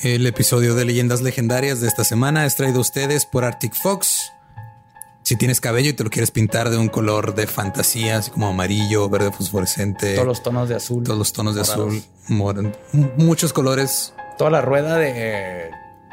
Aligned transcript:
El 0.00 0.26
episodio 0.26 0.74
de 0.74 0.84
Leyendas 0.84 1.22
Legendarias 1.22 1.80
de 1.80 1.88
esta 1.88 2.02
semana 2.04 2.44
es 2.46 2.56
traído 2.56 2.78
a 2.78 2.80
ustedes 2.80 3.26
por 3.26 3.44
Arctic 3.44 3.74
Fox. 3.74 4.32
Si 5.22 5.36
tienes 5.36 5.60
cabello 5.60 5.90
y 5.90 5.92
te 5.92 6.02
lo 6.02 6.10
quieres 6.10 6.32
pintar 6.32 6.70
de 6.70 6.76
un 6.76 6.88
color 6.88 7.34
de 7.36 7.46
fantasía, 7.46 8.18
así 8.18 8.30
como 8.32 8.48
amarillo, 8.48 9.08
verde 9.08 9.30
fosforescente, 9.30 10.14
Todos 10.14 10.26
los 10.26 10.42
tonos 10.42 10.68
de 10.68 10.74
azul. 10.76 11.04
todos 11.04 11.18
los 11.18 11.32
tonos 11.32 11.54
de 11.54 11.60
morados. 11.60 11.86
azul, 11.86 13.12
muchos 13.18 13.52
colores. 13.52 14.12
Toda 14.36 14.50
la 14.50 14.60
rueda 14.62 14.96
de 14.98 15.70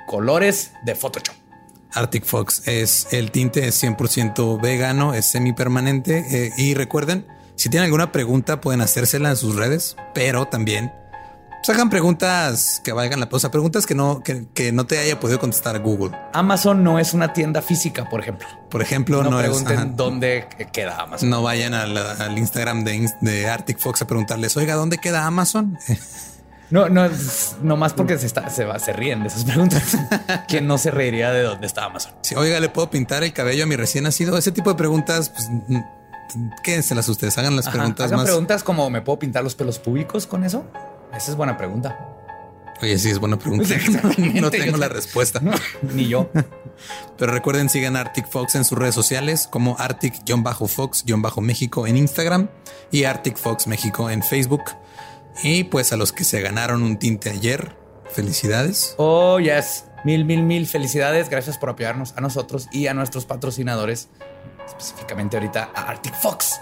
colores 0.07 0.71
de 0.85 0.93
Photoshop. 0.93 1.35
Arctic 1.93 2.23
Fox 2.25 2.67
es 2.67 3.07
el 3.11 3.31
tinte, 3.31 3.67
es 3.67 3.81
100% 3.81 4.61
vegano, 4.61 5.15
es 5.15 5.25
semipermanente. 5.31 6.23
eh, 6.29 6.51
y 6.57 6.75
recuerden, 6.75 7.25
si 7.55 7.69
tienen 7.69 7.85
alguna 7.85 8.11
pregunta, 8.11 8.61
pueden 8.61 8.81
hacérsela 8.81 9.31
en 9.31 9.37
sus 9.37 9.55
redes, 9.55 9.95
pero 10.13 10.45
también 10.47 10.91
sacan 11.73 11.89
preguntas 11.89 12.81
que 12.83 12.91
valgan 12.93 13.19
la 13.19 13.27
pena, 13.27 13.37
o 13.37 13.39
sea, 13.39 13.51
preguntas 13.51 13.85
que 13.85 13.93
no, 13.93 14.21
que, 14.23 14.47
que 14.55 14.71
no 14.71 14.85
te 14.87 14.97
haya 14.97 15.19
podido 15.19 15.39
contestar 15.39 15.79
Google. 15.79 16.17
Amazon 16.33 16.83
no 16.83 16.97
es 16.97 17.13
una 17.13 17.31
tienda 17.33 17.61
física, 17.61 18.09
por 18.09 18.21
ejemplo. 18.21 18.47
Por 18.71 18.81
ejemplo, 18.81 19.21
No, 19.23 19.29
no, 19.29 19.37
pregunten 19.37 19.95
dónde 19.95 20.47
queda 20.73 20.97
Amazon. 21.01 21.29
no 21.29 21.43
vayan 21.43 21.73
al 21.75 22.37
Instagram 22.37 22.83
de, 22.83 23.07
de 23.21 23.47
Arctic 23.49 23.77
Fox 23.79 24.01
a 24.01 24.07
preguntarles, 24.07 24.57
oiga, 24.57 24.73
¿dónde 24.75 24.97
queda 24.97 25.25
Amazon? 25.25 25.77
No, 26.71 26.87
no, 26.87 27.03
es- 27.05 27.55
no 27.63 27.77
más 27.77 27.93
porque 27.93 28.15
se, 28.19 28.27
está, 28.27 28.47
se, 28.51 28.63
va- 28.63 28.77
se 28.77 28.93
ríen 28.93 29.21
de 29.23 29.29
esas 29.29 29.43
preguntas. 29.43 29.97
¿Quién 30.47 30.67
no 30.67 30.77
se 30.77 30.91
reiría 30.91 31.31
de 31.31 31.41
dónde 31.41 31.65
está 31.65 31.85
Amazon? 31.85 32.11
Si, 32.21 32.35
oiga, 32.35 32.59
¿le 32.59 32.69
puedo 32.69 32.91
pintar 32.91 33.23
el 33.23 33.33
cabello 33.33 33.63
a 33.63 33.65
mi 33.65 33.75
recién 33.75 34.03
nacido? 34.03 34.37
Ese 34.37 34.51
tipo 34.51 34.69
de 34.69 34.75
preguntas, 34.75 35.31
pues 35.31 35.49
quédenselas 36.63 37.09
ustedes, 37.09 37.35
hagan 37.39 37.55
las 37.55 37.65
Ajá, 37.65 37.77
preguntas 37.77 38.05
hagan 38.05 38.17
más. 38.17 38.25
preguntas 38.27 38.63
como 38.63 38.87
¿me 38.91 39.01
puedo 39.01 39.17
pintar 39.17 39.43
los 39.43 39.55
pelos 39.55 39.79
públicos 39.79 40.27
con 40.27 40.43
eso? 40.43 40.63
Esa 41.13 41.31
es 41.31 41.37
buena 41.37 41.57
pregunta. 41.57 41.97
Oye, 42.81 42.97
sí, 42.97 43.09
es 43.09 43.19
buena 43.19 43.37
pregunta. 43.37 43.67
No 44.17 44.49
tengo 44.49 44.77
la 44.77 44.87
respuesta. 44.87 45.41
Ni 45.81 46.07
yo. 46.07 46.31
Pero 47.17 47.33
recuerden, 47.33 47.67
sigan 47.69 47.97
a 47.97 48.01
Arctic 48.01 48.27
Fox 48.27 48.55
en 48.55 48.63
sus 48.63 48.77
redes 48.77 48.93
sociales 48.95 49.47
como 49.47 49.75
Arctic-Fox-México 49.77 51.87
en 51.87 51.97
Instagram 51.97 52.49
y 52.91 53.03
Arctic 53.03 53.37
Fox 53.37 53.67
México 53.67 54.09
en 54.09 54.23
Facebook. 54.23 54.63
Y 55.43 55.65
pues 55.65 55.93
a 55.93 55.97
los 55.97 56.11
que 56.13 56.23
se 56.23 56.41
ganaron 56.41 56.81
un 56.83 56.97
tinte 56.97 57.29
ayer, 57.29 57.75
felicidades. 58.09 58.95
Oh, 58.97 59.39
yes. 59.39 59.85
Mil, 60.05 60.23
mil, 60.23 60.43
mil 60.43 60.65
felicidades. 60.67 61.29
Gracias 61.29 61.57
por 61.57 61.69
apoyarnos 61.69 62.13
a 62.15 62.21
nosotros 62.21 62.69
y 62.71 62.87
a 62.87 62.93
nuestros 62.93 63.25
patrocinadores, 63.25 64.07
específicamente 64.65 65.35
ahorita 65.37 65.71
a 65.75 65.89
Arctic 65.89 66.15
Fox. 66.15 66.61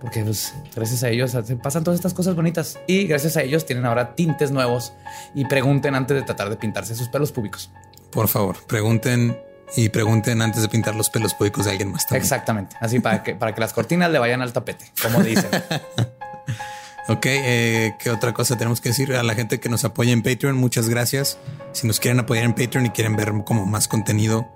Porque 0.00 0.22
pues, 0.22 0.54
gracias 0.74 1.02
a 1.02 1.08
ellos 1.08 1.32
se 1.32 1.56
pasan 1.56 1.84
todas 1.84 1.98
estas 1.98 2.14
cosas 2.14 2.36
bonitas 2.36 2.78
y 2.86 3.06
gracias 3.06 3.36
a 3.36 3.42
ellos 3.42 3.66
tienen 3.66 3.84
ahora 3.84 4.14
tintes 4.14 4.50
nuevos 4.50 4.92
y 5.34 5.44
pregunten 5.46 5.94
antes 5.94 6.16
de 6.16 6.22
tratar 6.22 6.50
de 6.50 6.56
pintarse 6.56 6.94
sus 6.94 7.08
pelos 7.08 7.32
públicos. 7.32 7.70
Por 8.10 8.28
favor, 8.28 8.56
pregunten 8.66 9.36
y 9.76 9.88
pregunten 9.88 10.40
antes 10.40 10.62
de 10.62 10.68
pintar 10.68 10.94
los 10.94 11.10
pelos 11.10 11.34
públicos 11.34 11.64
de 11.64 11.72
alguien 11.72 11.90
más. 11.90 12.06
también. 12.06 12.22
Exactamente. 12.22 12.76
Así 12.80 13.00
para 13.00 13.22
que, 13.22 13.34
para 13.34 13.54
que 13.54 13.60
las 13.60 13.72
cortinas 13.72 14.10
le 14.10 14.18
vayan 14.18 14.40
al 14.40 14.52
tapete, 14.52 14.92
como 15.02 15.22
dicen. 15.22 15.50
Ok, 17.10 17.24
eh, 17.24 17.94
¿qué 17.98 18.10
otra 18.10 18.34
cosa 18.34 18.58
tenemos 18.58 18.82
que 18.82 18.90
decir? 18.90 19.14
A 19.14 19.22
la 19.22 19.34
gente 19.34 19.60
que 19.60 19.70
nos 19.70 19.82
apoya 19.82 20.12
en 20.12 20.22
Patreon, 20.22 20.54
muchas 20.58 20.90
gracias. 20.90 21.38
Si 21.72 21.86
nos 21.86 22.00
quieren 22.00 22.20
apoyar 22.20 22.44
en 22.44 22.52
Patreon 22.52 22.84
y 22.84 22.90
quieren 22.90 23.16
ver 23.16 23.32
como 23.46 23.64
más 23.64 23.88
contenido, 23.88 24.46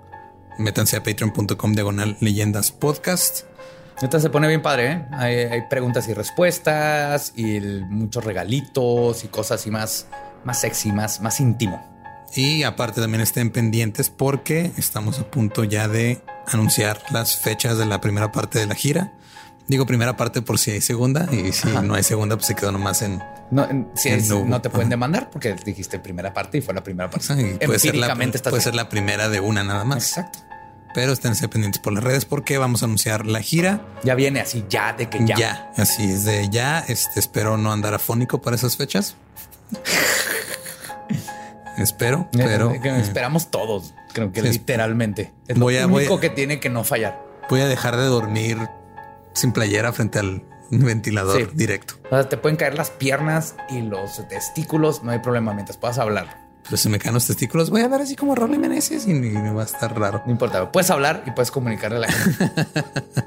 métanse 0.59 0.95
a 0.95 1.01
patreon.com 1.01 1.73
diagonal 1.73 2.15
leyendas 2.19 2.71
podcast. 2.71 3.45
Neta 4.01 4.19
se 4.19 4.29
pone 4.29 4.47
bien 4.47 4.61
padre. 4.61 4.91
¿eh? 4.91 5.05
Hay, 5.11 5.35
hay 5.35 5.61
preguntas 5.69 6.07
y 6.07 6.13
respuestas 6.13 7.33
y 7.35 7.55
el- 7.57 7.85
muchos 7.85 8.23
regalitos 8.23 9.23
y 9.23 9.27
cosas 9.27 9.65
y 9.67 9.71
más, 9.71 10.07
más 10.43 10.59
sexy, 10.61 10.91
más, 10.91 11.21
más 11.21 11.39
íntimo. 11.39 11.81
Y 12.35 12.63
aparte 12.63 12.99
también 12.99 13.21
estén 13.21 13.51
pendientes 13.51 14.09
porque 14.09 14.71
estamos 14.77 15.19
a 15.19 15.29
punto 15.29 15.63
ya 15.63 15.87
de 15.87 16.21
anunciar 16.47 16.99
las 17.11 17.37
fechas 17.37 17.77
de 17.77 17.85
la 17.85 18.01
primera 18.01 18.31
parte 18.31 18.59
de 18.59 18.65
la 18.65 18.75
gira. 18.75 19.13
Digo 19.67 19.85
primera 19.85 20.17
parte 20.17 20.41
por 20.41 20.59
si 20.59 20.71
hay 20.71 20.81
segunda 20.81 21.29
y 21.31 21.53
si 21.53 21.69
no 21.69 21.93
hay 21.93 22.03
segunda 22.03 22.35
pues 22.35 22.47
se 22.47 22.55
quedó 22.55 22.71
nomás 22.71 23.01
en... 23.03 23.23
No, 23.51 23.69
en- 23.69 23.87
si 23.95 24.09
Sí, 24.09 24.15
es- 24.15 24.29
no 24.29 24.61
te 24.61 24.69
pueden 24.69 24.87
Ajá. 24.87 24.89
demandar 24.89 25.29
porque 25.29 25.55
dijiste 25.63 25.99
primera 25.99 26.33
parte 26.33 26.57
y 26.57 26.61
fue 26.61 26.73
la 26.73 26.83
primera 26.83 27.09
parte. 27.09 27.33
y 27.61 27.65
puede 27.65 27.79
ser 27.79 27.95
la, 27.95 28.13
puede 28.15 28.61
ser 28.61 28.75
la 28.75 28.89
primera 28.89 29.29
de 29.29 29.39
una 29.39 29.63
nada 29.63 29.85
más. 29.85 30.09
Exacto. 30.09 30.39
Pero 30.93 31.11
esténse 31.11 31.47
pendientes 31.47 31.81
por 31.81 31.93
las 31.93 32.03
redes 32.03 32.25
porque 32.25 32.57
vamos 32.57 32.83
a 32.83 32.85
anunciar 32.85 33.25
la 33.25 33.41
gira. 33.41 33.81
Ya 34.03 34.15
viene 34.15 34.41
así, 34.41 34.63
ya 34.69 34.93
de 34.93 35.09
que 35.09 35.25
ya. 35.25 35.35
Ya, 35.35 35.71
así 35.77 36.11
es 36.11 36.23
de 36.25 36.49
ya. 36.49 36.79
Este 36.87 37.19
espero 37.19 37.57
no 37.57 37.71
andar 37.71 37.93
afónico 37.95 38.41
para 38.41 38.55
esas 38.55 38.77
fechas. 38.77 39.15
espero, 41.77 42.27
Eh, 42.33 42.37
pero 42.37 42.71
eh, 42.71 42.99
esperamos 43.01 43.49
todos, 43.49 43.93
creo 44.13 44.31
que 44.31 44.41
es- 44.41 44.45
literalmente. 44.45 45.33
Es 45.47 45.57
Voy 45.57 45.75
lo 45.75 45.83
a- 45.83 45.85
voy 45.87 46.01
único 46.03 46.15
a- 46.15 46.21
que 46.21 46.29
tiene 46.29 46.59
que 46.59 46.69
no 46.69 46.83
fallar. 46.83 47.19
voy 47.49 47.61
a 47.61 47.67
dejar 47.67 47.97
de 47.97 48.05
dormir 48.05 48.57
sin 49.33 49.51
playera 49.51 49.91
frente 49.93 50.19
al 50.19 50.43
ventilador 50.69 51.37
Sí. 51.41 51.47
directo. 51.53 51.95
O 52.05 52.09
sea, 52.09 52.29
te 52.29 52.37
pueden 52.37 52.57
caer 52.57 52.75
las 52.75 52.91
piernas 52.91 53.55
y 53.69 53.81
los 53.81 54.27
testículos, 54.27 55.03
no 55.03 55.11
hay 55.11 55.19
problema 55.19 55.53
mientras 55.53 55.77
puedas 55.77 55.97
hablar. 55.97 56.42
Pero 56.63 56.77
si 56.77 56.89
me 56.89 56.99
caen 56.99 57.13
los 57.13 57.27
testículos, 57.27 57.69
voy 57.69 57.81
a 57.81 57.87
ver 57.87 58.01
así 58.01 58.15
como 58.15 58.35
Rolly 58.35 58.57
Meneses 58.57 59.05
y 59.07 59.11
y 59.11 59.13
me 59.13 59.51
va 59.51 59.63
a 59.63 59.65
estar 59.65 59.97
raro. 59.99 60.23
No 60.25 60.31
importa, 60.31 60.71
puedes 60.71 60.89
hablar 60.89 61.23
y 61.27 61.31
puedes 61.31 61.51
comunicarle 61.51 61.97
a 61.97 61.99
la 62.01 62.11
gente. 62.11 62.51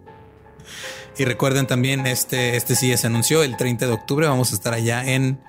Y 1.17 1.25
recuerden 1.25 1.67
también, 1.67 2.07
este, 2.07 2.55
este 2.55 2.75
sí 2.75 2.89
ya 2.89 2.97
se 2.97 3.07
anunció 3.07 3.43
el 3.43 3.57
30 3.57 3.85
de 3.85 3.93
octubre. 3.93 4.27
Vamos 4.27 4.51
a 4.51 4.55
estar 4.55 4.73
allá 4.73 5.05
en 5.05 5.39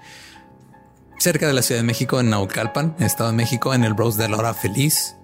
cerca 1.19 1.47
de 1.47 1.53
la 1.53 1.63
Ciudad 1.63 1.81
de 1.81 1.87
México, 1.87 2.21
en 2.21 2.31
Naucalpan, 2.31 2.97
Estado 2.99 3.31
de 3.31 3.37
México, 3.37 3.73
en 3.73 3.85
el 3.85 3.95
Bros 3.95 4.17
de 4.17 4.29
la 4.29 4.37
Hora 4.37 4.55
Feliz. 4.55 5.17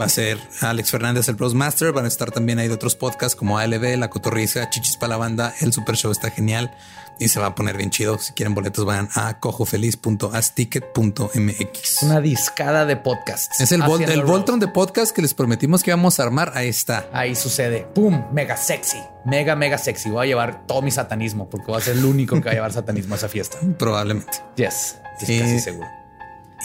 Va 0.00 0.06
a 0.06 0.08
ser 0.08 0.38
Alex 0.62 0.90
Fernández, 0.90 1.28
el 1.28 1.34
Bros 1.34 1.54
Master. 1.54 1.92
Van 1.92 2.04
a 2.04 2.08
estar 2.08 2.30
también 2.30 2.58
ahí 2.58 2.68
de 2.68 2.74
otros 2.74 2.94
podcasts 2.94 3.36
como 3.36 3.58
ALB, 3.58 3.98
La 3.98 4.08
Cotorriza, 4.08 4.70
Chichis 4.70 4.96
para 4.96 5.10
la 5.10 5.16
Banda. 5.18 5.54
El 5.60 5.72
Super 5.72 5.96
Show 5.96 6.12
está 6.12 6.30
genial 6.30 6.74
y 7.20 7.28
se 7.28 7.38
va 7.38 7.46
a 7.46 7.54
poner 7.54 7.76
bien 7.76 7.90
chido. 7.90 8.18
Si 8.18 8.32
quieren 8.32 8.54
boletos, 8.54 8.84
vayan 8.84 9.08
a 9.14 9.38
cojofeliz.asticket.mx. 9.38 12.02
Una 12.02 12.20
discada 12.20 12.86
de 12.86 12.96
podcasts. 12.96 13.60
Es 13.60 13.72
el, 13.72 13.82
Vol- 13.82 14.08
el. 14.08 14.24
Voltron 14.24 14.58
de 14.58 14.68
podcast 14.68 15.14
que 15.14 15.22
les 15.22 15.34
prometimos 15.34 15.82
que 15.82 15.90
íbamos 15.90 16.18
a 16.18 16.22
armar. 16.24 16.52
Ahí 16.54 16.68
está. 16.68 17.08
Ahí 17.12 17.36
sucede. 17.36 17.86
¡Pum! 17.94 18.24
Mega 18.32 18.56
sexy. 18.56 18.98
Mega, 19.24 19.54
mega 19.54 19.78
sexy. 19.78 20.10
Voy 20.10 20.24
a 20.24 20.28
llevar 20.28 20.66
todo 20.66 20.82
mi 20.82 20.90
satanismo 20.90 21.48
porque 21.48 21.66
voy 21.66 21.80
a 21.80 21.84
ser 21.84 21.96
el 21.96 22.04
único 22.04 22.36
que 22.36 22.44
va 22.46 22.50
a 22.50 22.54
llevar 22.54 22.72
satanismo 22.72 23.14
a 23.14 23.18
esa 23.18 23.28
fiesta. 23.28 23.58
Probablemente. 23.78 24.38
Yes. 24.56 24.96
Es 25.20 25.28
Eh, 25.28 25.38
casi 25.40 25.60
seguro. 25.60 25.88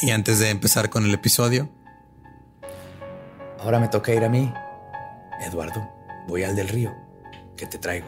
Y 0.01 0.11
antes 0.11 0.39
de 0.39 0.49
empezar 0.49 0.89
con 0.89 1.05
el 1.05 1.13
episodio, 1.13 1.69
Ahora 3.59 3.79
me 3.79 3.87
toca 3.87 4.13
ir 4.13 4.23
a 4.23 4.29
mí. 4.29 4.53
Eduardo, 5.41 5.89
voy 6.27 6.43
al 6.43 6.55
del 6.55 6.67
río. 6.69 6.93
¿Qué 7.57 7.65
te 7.65 7.79
traigo? 7.79 8.05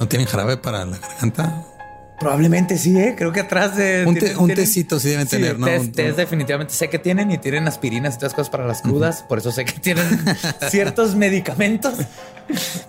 ¿No 0.00 0.08
tienen 0.08 0.26
jarabe 0.28 0.56
para 0.56 0.84
la 0.84 0.98
garganta? 0.98 1.64
Probablemente 2.20 2.78
sí, 2.78 2.96
¿eh? 2.98 3.14
Creo 3.18 3.32
que 3.32 3.40
atrás 3.40 3.76
de... 3.76 4.04
Un, 4.06 4.14
te- 4.14 4.20
tienen- 4.20 4.38
un 4.38 4.54
tecito 4.54 5.00
sí 5.00 5.08
deben 5.08 5.26
Sí, 5.26 5.36
tener, 5.36 5.58
¿no? 5.58 5.66
Un- 5.66 5.90
tés 5.92 6.16
definitivamente 6.16 6.72
sé 6.72 6.88
que 6.88 6.98
tienen 7.00 7.30
y 7.32 7.38
tienen 7.38 7.66
aspirinas 7.66 8.14
y 8.14 8.16
otras 8.18 8.34
cosas 8.34 8.50
para 8.50 8.66
las 8.66 8.82
crudas. 8.82 9.22
Por 9.24 9.38
eso 9.38 9.50
sé 9.50 9.64
que 9.64 9.72
tienen 9.80 10.24
ciertos 10.70 11.16
medicamentos. 11.16 11.94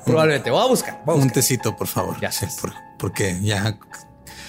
Probablemente. 0.05 0.51
Voy 0.51 0.63
a 0.63 0.67
buscar. 0.67 1.01
Voy 1.05 1.13
a 1.13 1.15
un 1.15 1.23
buscar. 1.23 1.33
tecito, 1.33 1.75
por 1.75 1.87
favor. 1.87 2.19
Ya 2.21 2.31
Sí, 2.31 2.45
por- 2.61 2.73
porque 2.99 3.37
ya 3.41 3.77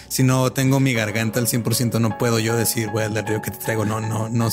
si 0.08 0.22
no 0.22 0.52
tengo 0.52 0.78
mi 0.78 0.92
garganta 0.92 1.40
al 1.40 1.46
100%, 1.48 1.98
no 1.98 2.16
puedo 2.18 2.38
yo 2.38 2.54
decir, 2.56 2.88
voy 2.90 3.02
al 3.04 3.14
río 3.26 3.40
que 3.42 3.50
te 3.50 3.58
traigo. 3.58 3.84
No, 3.86 4.00
no, 4.00 4.28
no. 4.28 4.50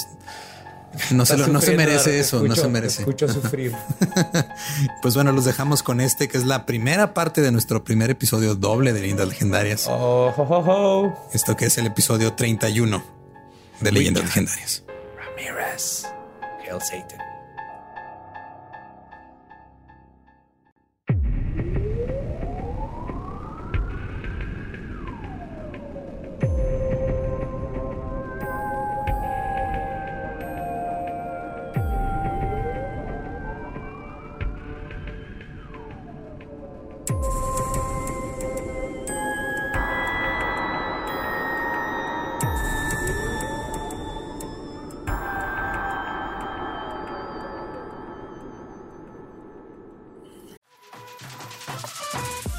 No 1.12 1.26
se, 1.26 1.38
lo- 1.38 1.48
no 1.48 1.59
se 1.62 1.76
merece 1.76 2.20
eso, 2.20 2.44
no 2.44 2.56
se 2.56 2.68
merece. 2.68 3.02
Escucho 3.02 3.28
sufrir. 3.28 3.74
Pues 5.02 5.16
bueno, 5.16 5.31
los 5.31 5.44
dejamos 5.46 5.84
con 5.84 6.00
este, 6.02 6.28
que 6.28 6.38
es 6.38 6.46
la 6.46 6.66
primera 6.66 7.14
parte 7.14 7.42
de 7.42 7.52
nuestro 7.52 7.84
primer 7.84 8.09
episodio 8.09 8.56
doble 8.56 8.94
de 8.94 9.02
Leyendas 9.02 9.28
Legendarias. 9.28 9.88
Oh, 9.90 10.34
ho, 10.36 10.42
ho, 10.44 10.63
ho. 10.66 11.30
Esto 11.34 11.56
que 11.57 11.66
es 11.66 11.78
el 11.78 11.86
episodio 11.88 12.34
31 12.34 13.04
de 13.81 13.92
Leyendas 13.92 14.24
Legendarias. 14.24 14.84
Ramirez. 15.18 16.06
Hail 16.62 16.80
Satan. 16.81 17.19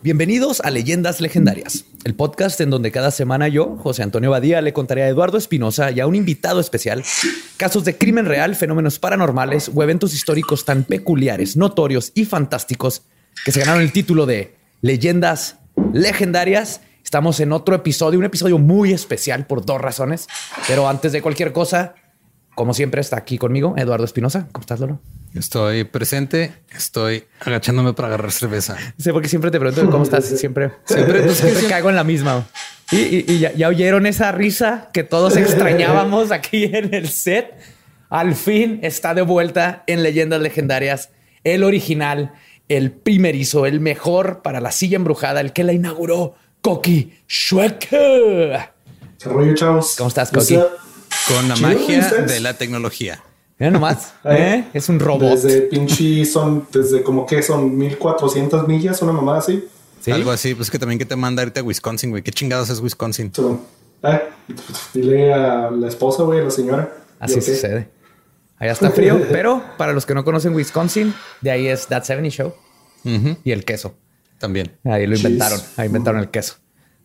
Bienvenidos 0.00 0.60
a 0.60 0.70
Leyendas 0.70 1.20
Legendarias, 1.20 1.84
el 2.04 2.14
podcast 2.14 2.60
en 2.60 2.70
donde 2.70 2.92
cada 2.92 3.10
semana 3.10 3.48
yo, 3.48 3.76
José 3.78 4.04
Antonio 4.04 4.30
Badía, 4.30 4.60
le 4.60 4.72
contaré 4.72 5.02
a 5.02 5.08
Eduardo 5.08 5.38
Espinosa 5.38 5.90
y 5.90 5.98
a 5.98 6.06
un 6.06 6.14
invitado 6.14 6.60
especial 6.60 7.02
casos 7.56 7.84
de 7.84 7.98
crimen 7.98 8.24
real, 8.24 8.54
fenómenos 8.54 9.00
paranormales 9.00 9.72
o 9.74 9.82
eventos 9.82 10.14
históricos 10.14 10.64
tan 10.64 10.84
peculiares, 10.84 11.56
notorios 11.56 12.12
y 12.14 12.26
fantásticos 12.26 13.02
que 13.44 13.50
se 13.50 13.58
ganaron 13.58 13.82
el 13.82 13.90
título 13.90 14.24
de 14.24 14.54
Leyendas 14.82 15.56
Legendarias. 15.92 16.80
Estamos 17.02 17.40
en 17.40 17.50
otro 17.50 17.74
episodio, 17.74 18.20
un 18.20 18.24
episodio 18.24 18.58
muy 18.58 18.92
especial 18.92 19.48
por 19.48 19.66
dos 19.66 19.80
razones, 19.80 20.28
pero 20.68 20.88
antes 20.88 21.10
de 21.10 21.22
cualquier 21.22 21.52
cosa, 21.52 21.96
como 22.54 22.72
siempre 22.72 23.00
está 23.00 23.16
aquí 23.16 23.36
conmigo 23.36 23.74
Eduardo 23.76 24.04
Espinosa. 24.04 24.46
¿Cómo 24.52 24.60
estás, 24.60 24.78
Lolo? 24.78 25.00
Estoy 25.34 25.84
presente, 25.84 26.52
estoy 26.74 27.24
agachándome 27.40 27.92
para 27.92 28.08
agarrar 28.08 28.32
cerveza. 28.32 28.76
Sé 28.98 29.12
porque 29.12 29.28
siempre 29.28 29.50
te 29.50 29.60
pregunto 29.60 29.90
cómo 29.90 30.02
estás. 30.04 30.24
Siempre, 30.24 30.72
siempre, 30.84 31.32
siempre 31.34 31.66
caigo 31.68 31.90
en 31.90 31.96
la 31.96 32.04
misma. 32.04 32.46
Y, 32.90 32.96
y- 32.96 33.24
y 33.28 33.38
ya, 33.38 33.52
ya 33.52 33.68
oyeron 33.68 34.06
esa 34.06 34.32
risa 34.32 34.88
que 34.92 35.04
todos 35.04 35.36
extrañábamos 35.36 36.32
aquí 36.32 36.64
en 36.64 36.94
el 36.94 37.08
set. 37.08 37.54
Al 38.08 38.34
fin 38.34 38.80
está 38.82 39.12
de 39.14 39.22
vuelta 39.22 39.84
en 39.86 40.02
Leyendas 40.02 40.40
Legendarias. 40.40 41.10
El 41.44 41.62
original, 41.62 42.32
el 42.68 42.90
primerizo, 42.90 43.66
el 43.66 43.80
mejor 43.80 44.40
para 44.42 44.60
la 44.60 44.72
silla 44.72 44.96
embrujada, 44.96 45.40
el 45.42 45.52
que 45.52 45.62
la 45.62 45.74
inauguró, 45.74 46.34
Koki 46.62 47.12
Shueck. 47.28 47.88
¿Qué 47.90 48.68
rollo, 49.24 49.54
chavos? 49.54 49.94
¿Cómo 49.98 50.08
estás, 50.08 50.30
Coqui? 50.30 50.58
Con 51.28 51.48
la 51.48 51.56
magia 51.56 52.00
de 52.22 52.40
la 52.40 52.54
tecnología. 52.54 53.22
Mira 53.58 53.70
nomás, 53.72 54.14
¿eh? 54.24 54.66
es 54.72 54.88
un 54.88 55.00
robot. 55.00 55.32
Desde 55.32 55.62
pinche 55.62 56.24
son, 56.24 56.66
desde 56.72 57.02
como 57.02 57.26
que 57.26 57.42
son 57.42 57.76
1400 57.76 58.68
millas, 58.68 59.02
una 59.02 59.12
mamada 59.12 59.38
así. 59.38 59.64
¿Sí? 60.00 60.12
Algo 60.12 60.30
así, 60.30 60.54
pues 60.54 60.70
que 60.70 60.78
también 60.78 60.98
que 60.98 61.04
te 61.04 61.16
manda 61.16 61.42
ahorita 61.42 61.60
a 61.60 61.64
Wisconsin, 61.64 62.10
güey. 62.10 62.22
¿Qué 62.22 62.30
chingados 62.30 62.70
es 62.70 62.80
Wisconsin? 62.80 63.34
So, 63.34 63.60
eh, 64.04 64.22
dile 64.94 65.34
a 65.34 65.70
la 65.70 65.88
esposa, 65.88 66.22
güey, 66.22 66.40
a 66.40 66.44
la 66.44 66.50
señora. 66.50 66.92
Así 67.18 67.34
¿Y 67.34 67.38
ok? 67.38 67.44
sucede. 67.44 67.88
Allá 68.58 68.72
está 68.72 68.90
frío, 68.90 69.20
pero 69.30 69.62
para 69.76 69.92
los 69.92 70.06
que 70.06 70.14
no 70.14 70.24
conocen 70.24 70.54
Wisconsin, 70.54 71.12
de 71.40 71.50
ahí 71.50 71.66
es 71.66 71.86
That 71.88 72.04
70 72.04 72.30
Show 72.30 72.54
y 73.44 73.50
el 73.50 73.64
queso. 73.64 73.94
También. 74.38 74.78
Ahí 74.84 75.06
lo 75.06 75.16
inventaron. 75.16 75.60
Ahí 75.76 75.86
inventaron 75.86 76.20
el 76.20 76.30
queso. 76.30 76.54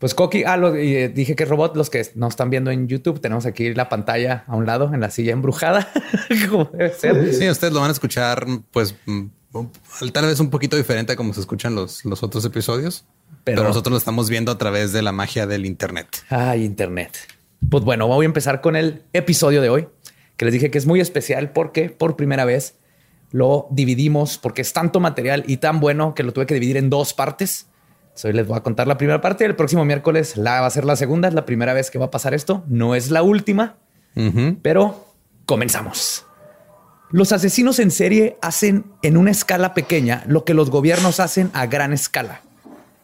Pues 0.03 0.15
Coqui, 0.15 0.43
ah, 0.43 0.57
lo, 0.57 0.77
y, 0.77 0.97
eh, 0.97 1.07
dije 1.07 1.33
que 1.33 1.45
robot. 1.45 1.77
Los 1.77 1.89
que 1.89 2.05
nos 2.15 2.31
están 2.31 2.49
viendo 2.49 2.71
en 2.71 2.89
YouTube, 2.89 3.21
tenemos 3.21 3.45
aquí 3.45 3.73
la 3.73 3.87
pantalla 3.87 4.43
a 4.47 4.55
un 4.57 4.65
lado 4.65 4.93
en 4.93 4.99
la 4.99 5.09
silla 5.09 5.31
embrujada. 5.31 5.87
Como 6.49 6.65
debe 6.73 6.93
ser. 6.93 7.33
Sí, 7.33 7.49
ustedes 7.49 7.73
lo 7.73 7.79
van 7.79 7.87
a 7.87 7.93
escuchar, 7.93 8.45
pues, 8.71 8.95
mm, 9.05 9.27
tal 10.11 10.25
vez 10.25 10.41
un 10.41 10.49
poquito 10.49 10.75
diferente 10.75 11.13
a 11.13 11.15
como 11.15 11.33
se 11.33 11.39
escuchan 11.39 11.73
los, 11.73 12.03
los 12.03 12.21
otros 12.21 12.43
episodios. 12.43 13.05
Pero- 13.45 13.59
Pero, 13.61 13.63
nosotros 13.69 13.91
lo 13.91 13.97
estamos 13.97 14.29
viendo 14.29 14.51
a 14.51 14.57
través 14.57 14.91
de 14.91 15.01
la 15.03 15.13
magia 15.13 15.47
del 15.47 15.65
Internet. 15.65 16.09
Ay, 16.29 16.65
Internet. 16.65 17.17
Pues 17.69 17.85
bueno, 17.85 18.05
voy 18.05 18.25
a 18.25 18.27
empezar 18.27 18.59
con 18.59 18.75
el 18.75 19.03
episodio 19.13 19.61
de 19.61 19.69
hoy, 19.69 19.87
que 20.35 20.43
les 20.43 20.53
dije 20.53 20.69
que 20.69 20.79
es 20.79 20.85
muy 20.85 20.99
especial 20.99 21.51
porque 21.53 21.87
por 21.89 22.17
primera 22.17 22.43
vez 22.43 22.75
lo 23.31 23.67
dividimos, 23.71 24.37
porque 24.37 24.63
es 24.63 24.73
tanto 24.73 24.99
material 24.99 25.45
y 25.47 25.55
tan 25.57 25.79
bueno 25.79 26.13
que 26.13 26.23
lo 26.23 26.33
tuve 26.33 26.45
que 26.45 26.55
dividir 26.55 26.75
en 26.75 26.89
dos 26.89 27.13
partes. 27.13 27.67
Hoy 28.23 28.33
les 28.33 28.47
voy 28.47 28.57
a 28.57 28.61
contar 28.61 28.87
la 28.87 28.97
primera 28.97 29.21
parte. 29.21 29.45
El 29.45 29.55
próximo 29.55 29.85
miércoles 29.85 30.37
la 30.37 30.61
va 30.61 30.67
a 30.67 30.69
ser 30.69 30.85
la 30.85 30.95
segunda. 30.95 31.27
Es 31.27 31.33
la 31.33 31.45
primera 31.45 31.73
vez 31.73 31.91
que 31.91 31.99
va 31.99 32.05
a 32.05 32.11
pasar 32.11 32.33
esto. 32.33 32.63
No 32.67 32.95
es 32.95 33.11
la 33.11 33.23
última. 33.23 33.75
Pero 34.61 35.05
comenzamos. 35.45 36.25
Los 37.09 37.31
asesinos 37.31 37.79
en 37.79 37.91
serie 37.91 38.37
hacen 38.41 38.85
en 39.01 39.17
una 39.17 39.31
escala 39.31 39.73
pequeña 39.73 40.23
lo 40.27 40.45
que 40.45 40.53
los 40.53 40.69
gobiernos 40.69 41.19
hacen 41.19 41.49
a 41.53 41.65
gran 41.65 41.93
escala. 41.93 42.41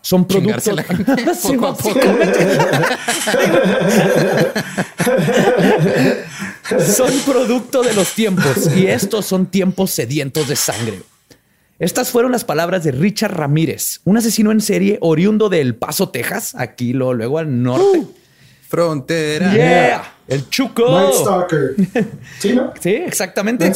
Son 0.02 0.26
productos. 0.26 0.64
Sí, 1.40 1.54
poco 1.54 1.68
a 1.68 1.76
poco. 1.76 2.00
son 6.80 7.12
producto 7.26 7.84
de 7.84 7.94
los 7.94 8.14
tiempos 8.14 8.74
y 8.76 8.88
estos 8.88 9.26
son 9.26 9.48
tiempos 9.48 9.92
sedientos 9.92 10.48
de 10.48 10.56
sangre. 10.56 11.02
Estas 11.80 12.12
fueron 12.12 12.34
las 12.34 12.44
palabras 12.44 12.84
de 12.84 12.92
Richard 12.92 13.38
Ramírez, 13.38 14.02
un 14.04 14.18
asesino 14.18 14.52
en 14.52 14.60
serie 14.60 14.98
oriundo 15.00 15.48
de 15.48 15.62
El 15.62 15.76
Paso, 15.76 16.10
Texas, 16.10 16.54
aquí 16.56 16.92
lo, 16.92 17.14
luego 17.14 17.40
al 17.40 17.64
norte. 17.64 18.04
Frontera. 18.68 19.54
yeah, 19.54 20.14
el 20.28 20.48
Chuco. 20.50 20.92
Night 20.92 21.14
Stalker. 21.16 21.76
¿Sí, 22.40 22.54
no? 22.54 22.74
Sí, 22.80 22.90
exactamente. 22.90 23.72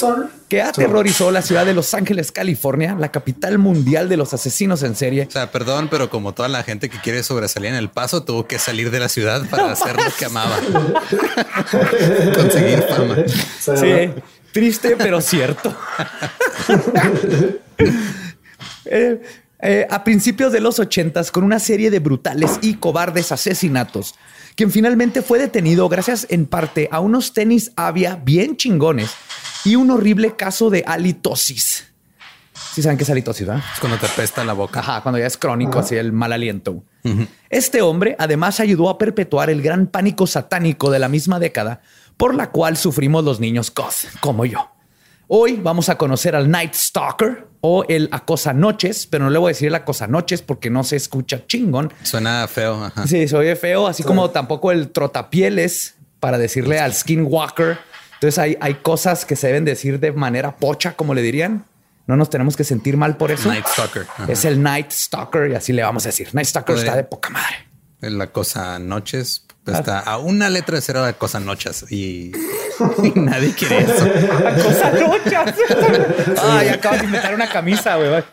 Que 0.50 0.62
aterrorizó 0.62 1.32
la 1.32 1.42
ciudad 1.42 1.66
de 1.66 1.74
Los 1.74 1.94
Ángeles, 1.94 2.34
California, 2.34 2.96
la 3.00 3.10
capital 3.10 3.58
mundial 3.58 4.10
de 4.10 4.18
los 4.18 4.34
asesinos 4.34 4.84
en 4.84 4.96
serie. 4.96 5.26
O 5.28 5.32
sea, 5.32 5.50
perdón, 5.50 5.88
pero 5.90 6.10
como 6.10 6.34
toda 6.34 6.50
la 6.50 6.62
gente 6.62 6.90
que 6.90 7.00
quiere 7.00 7.24
sobresalir 7.24 7.70
en 7.70 7.76
el 7.76 7.90
paso, 7.90 8.24
tuvo 8.24 8.46
que 8.48 8.60
salir 8.60 8.92
de 8.92 9.00
la 9.00 9.08
ciudad 9.08 9.50
para 9.50 9.72
hacer 9.72 9.96
lo 9.96 10.12
que 10.20 10.26
amaba. 10.26 10.60
Conseguir 12.36 12.84
fama. 12.84 13.16
Sí, 13.58 14.12
triste 14.52 14.96
pero 14.98 15.22
cierto. 15.22 15.74
Eh, 18.86 19.22
eh, 19.60 19.88
a 19.90 20.04
principios 20.04 20.52
de 20.52 20.60
los 20.60 20.78
ochentas, 20.78 21.31
con 21.31 21.46
una 21.46 21.60
serie 21.60 21.90
de 21.90 22.00
brutales 22.00 22.60
y 22.62 22.75
cobardes 22.75 23.31
asesinatos, 23.31 24.16
quien 24.56 24.72
finalmente 24.72 25.22
fue 25.22 25.40
detenido 25.40 25.88
gracias 25.88 26.28
en 26.30 26.46
parte 26.46 26.90
a 26.92 27.00
unos 27.00 27.34
tenis 27.34 27.72
Avia 27.78 28.20
bien 28.24 28.58
chingones 28.58 29.12
y 29.64 29.78
un 29.78 29.90
horrible 29.90 30.36
caso 30.36 30.70
de 30.70 30.84
halitosis. 30.86 31.86
Sí 32.74 32.81
saben 32.81 32.98
qué 32.98 33.04
es 33.04 33.10
halitosis, 33.10 33.48
¿verdad? 33.48 33.64
Es 33.74 33.80
cuando 33.80 33.98
te 33.98 34.06
apesta 34.06 34.44
la 34.44 34.54
boca. 34.54 34.81
Ajá, 34.81 35.02
cuando 35.02 35.19
ya 35.19 35.28
es 35.28 35.38
crónico, 35.38 35.80
así 35.80 35.96
el 35.96 36.12
mal 36.12 36.34
aliento. 36.34 36.84
Este 37.50 37.81
hombre 37.81 38.16
además 38.19 38.60
ayudó 38.60 38.90
a 38.90 38.98
perpetuar 38.98 39.50
el 39.50 39.62
gran 39.62 39.88
pánico 39.88 40.28
satánico 40.28 40.92
de 40.92 41.00
la 41.00 41.07
misma 41.09 41.40
década 41.40 41.81
por 42.18 42.36
la 42.36 42.52
cual 42.52 42.78
sufrimos 42.78 43.24
los 43.24 43.40
niños 43.40 43.74
goth, 43.74 44.06
como 44.19 44.45
yo. 44.45 44.69
Hoy 45.35 45.56
vamos 45.56 45.90
a 45.90 45.95
conocer 45.95 46.35
al 46.35 46.52
Night 46.52 46.75
Stalker 46.75 47.47
o 47.61 47.83
el 47.90 48.07
Acosa 48.11 48.54
Noches, 48.54 49.07
pero 49.07 49.23
no 49.23 49.31
le 49.31 49.40
voy 49.40 49.47
a 49.47 49.54
decir 49.54 49.69
el 49.69 49.73
Acosa 49.73 50.06
Noches 50.06 50.44
porque 50.44 50.69
no 50.69 50.83
se 50.83 50.95
escucha 50.95 51.47
chingón. 51.47 51.92
Suena 52.04 52.47
feo. 52.47 52.83
Ajá. 52.83 53.07
Sí, 53.07 53.28
se 53.28 53.35
oye 53.35 53.56
feo, 53.56 53.87
así 53.87 54.04
como 54.04 54.30
tampoco 54.30 54.71
el 54.71 54.90
trotapieles 54.90 55.95
para 56.19 56.37
decirle 56.37 56.80
al 56.80 56.94
Skinwalker. 56.94 57.80
Entonces 58.13 58.37
hay, 58.37 58.57
hay 58.61 58.75
cosas 58.75 59.25
que 59.25 59.35
se 59.35 59.47
deben 59.47 59.66
decir 59.66 59.99
de 59.99 60.11
manera 60.11 60.56
pocha, 60.56 60.94
como 60.95 61.16
le 61.16 61.23
dirían. 61.23 61.66
No 62.06 62.16
nos 62.16 62.30
tenemos 62.30 62.56
que 62.56 62.63
sentir 62.63 62.95
mal 62.95 63.18
por 63.18 63.31
eso. 63.31 63.49
Night 63.49 63.66
Stalker. 63.66 64.06
Ajá. 64.16 64.31
Es 64.31 64.45
el 64.45 64.61
Night 64.61 64.92
Stalker 64.92 65.49
y 65.49 65.56
así 65.56 65.73
le 65.73 65.81
vamos 65.81 66.06
a 66.06 66.09
decir. 66.09 66.30
Night 66.33 66.45
Stalker 66.45 66.75
está 66.75 66.95
de 66.95 67.06
poca 67.06 67.31
madre. 67.31 67.56
La 68.02 68.28
cosa 68.28 68.78
noches 68.78 69.47
pues, 69.64 69.80
está 69.80 70.00
a 70.00 70.18
una 70.18 70.50
letra 70.50 70.76
de 70.76 70.82
cero 70.82 71.06
de 71.06 71.14
cosa 71.14 71.40
noches 71.40 71.86
y, 71.90 72.34
y 73.04 73.12
nadie 73.16 73.54
quiere 73.54 73.80
eso. 73.80 74.08
Cosa 74.64 74.92
nochas. 74.92 75.56
Ay, 76.42 76.68
acabas 76.68 77.00
de 77.00 77.06
inventar 77.06 77.34
una 77.34 77.48
camisa, 77.48 77.96
güey. 77.96 78.24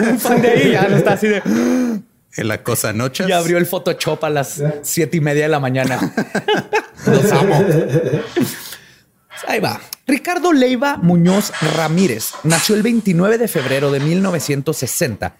Un 0.00 0.20
fan 0.20 0.42
de 0.42 0.50
ahí 0.50 0.72
ya 0.72 0.88
no 0.88 0.96
está 0.96 1.12
así 1.14 1.28
de. 1.28 1.42
La 2.36 2.64
cosa 2.64 2.92
noches. 2.92 3.28
Y 3.28 3.32
abrió 3.32 3.58
el 3.58 3.66
Photoshop 3.66 4.24
a 4.24 4.30
las 4.30 4.60
siete 4.82 5.18
y 5.18 5.20
media 5.20 5.44
de 5.44 5.48
la 5.48 5.60
mañana. 5.60 6.00
Los 7.06 7.30
amo. 7.30 7.64
Ahí 9.46 9.60
va. 9.60 9.80
Ricardo 10.06 10.52
Leiva 10.52 10.96
Muñoz 10.96 11.52
Ramírez 11.76 12.32
nació 12.42 12.74
el 12.74 12.82
29 12.82 13.38
de 13.38 13.46
febrero 13.48 13.92
de 13.92 14.00
1960 14.00 15.36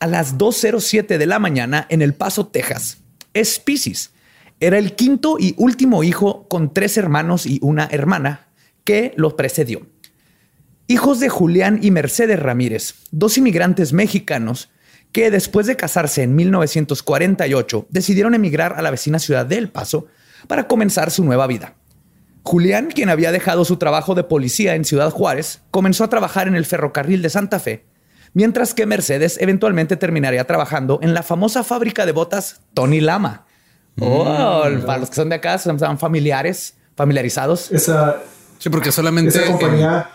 a 0.00 0.06
las 0.06 0.38
2.07 0.38 1.18
de 1.18 1.26
la 1.26 1.38
mañana 1.38 1.86
en 1.88 2.02
El 2.02 2.14
Paso, 2.14 2.46
Texas. 2.46 2.98
Es 3.34 3.58
Piscis. 3.58 4.10
Era 4.60 4.78
el 4.78 4.96
quinto 4.96 5.36
y 5.38 5.54
último 5.56 6.02
hijo 6.02 6.48
con 6.48 6.74
tres 6.74 6.96
hermanos 6.96 7.46
y 7.46 7.60
una 7.62 7.88
hermana 7.92 8.48
que 8.84 9.12
lo 9.16 9.36
precedió. 9.36 9.86
Hijos 10.88 11.20
de 11.20 11.28
Julián 11.28 11.78
y 11.82 11.90
Mercedes 11.90 12.40
Ramírez, 12.40 12.94
dos 13.10 13.38
inmigrantes 13.38 13.92
mexicanos 13.92 14.70
que 15.12 15.30
después 15.30 15.66
de 15.66 15.76
casarse 15.76 16.22
en 16.22 16.34
1948 16.34 17.86
decidieron 17.90 18.34
emigrar 18.34 18.74
a 18.76 18.82
la 18.82 18.90
vecina 18.90 19.18
ciudad 19.18 19.46
de 19.46 19.58
El 19.58 19.70
Paso 19.70 20.06
para 20.46 20.66
comenzar 20.66 21.10
su 21.10 21.24
nueva 21.24 21.46
vida. 21.46 21.74
Julián, 22.42 22.88
quien 22.92 23.10
había 23.10 23.30
dejado 23.30 23.64
su 23.64 23.76
trabajo 23.76 24.14
de 24.14 24.24
policía 24.24 24.74
en 24.74 24.84
Ciudad 24.84 25.10
Juárez, 25.10 25.60
comenzó 25.70 26.04
a 26.04 26.08
trabajar 26.08 26.48
en 26.48 26.56
el 26.56 26.64
ferrocarril 26.64 27.20
de 27.20 27.30
Santa 27.30 27.60
Fe, 27.60 27.84
mientras 28.32 28.72
que 28.72 28.86
Mercedes 28.86 29.36
eventualmente 29.40 29.96
terminaría 29.96 30.46
trabajando 30.46 30.98
en 31.02 31.12
la 31.12 31.22
famosa 31.22 31.62
fábrica 31.62 32.06
de 32.06 32.12
botas 32.12 32.62
Tony 32.72 33.00
Lama. 33.00 33.47
Oh, 34.00 34.64
para 34.86 34.98
los 34.98 35.08
que 35.10 35.16
son 35.16 35.28
de 35.28 35.36
acá, 35.36 35.58
son 35.58 35.78
son 35.78 35.98
familiares, 35.98 36.74
familiarizados. 36.96 37.70
Esa, 37.72 38.22
Sí, 38.58 38.70
porque 38.70 38.90
solamente, 38.90 39.38
esa 39.38 39.46
compañía. 39.52 40.10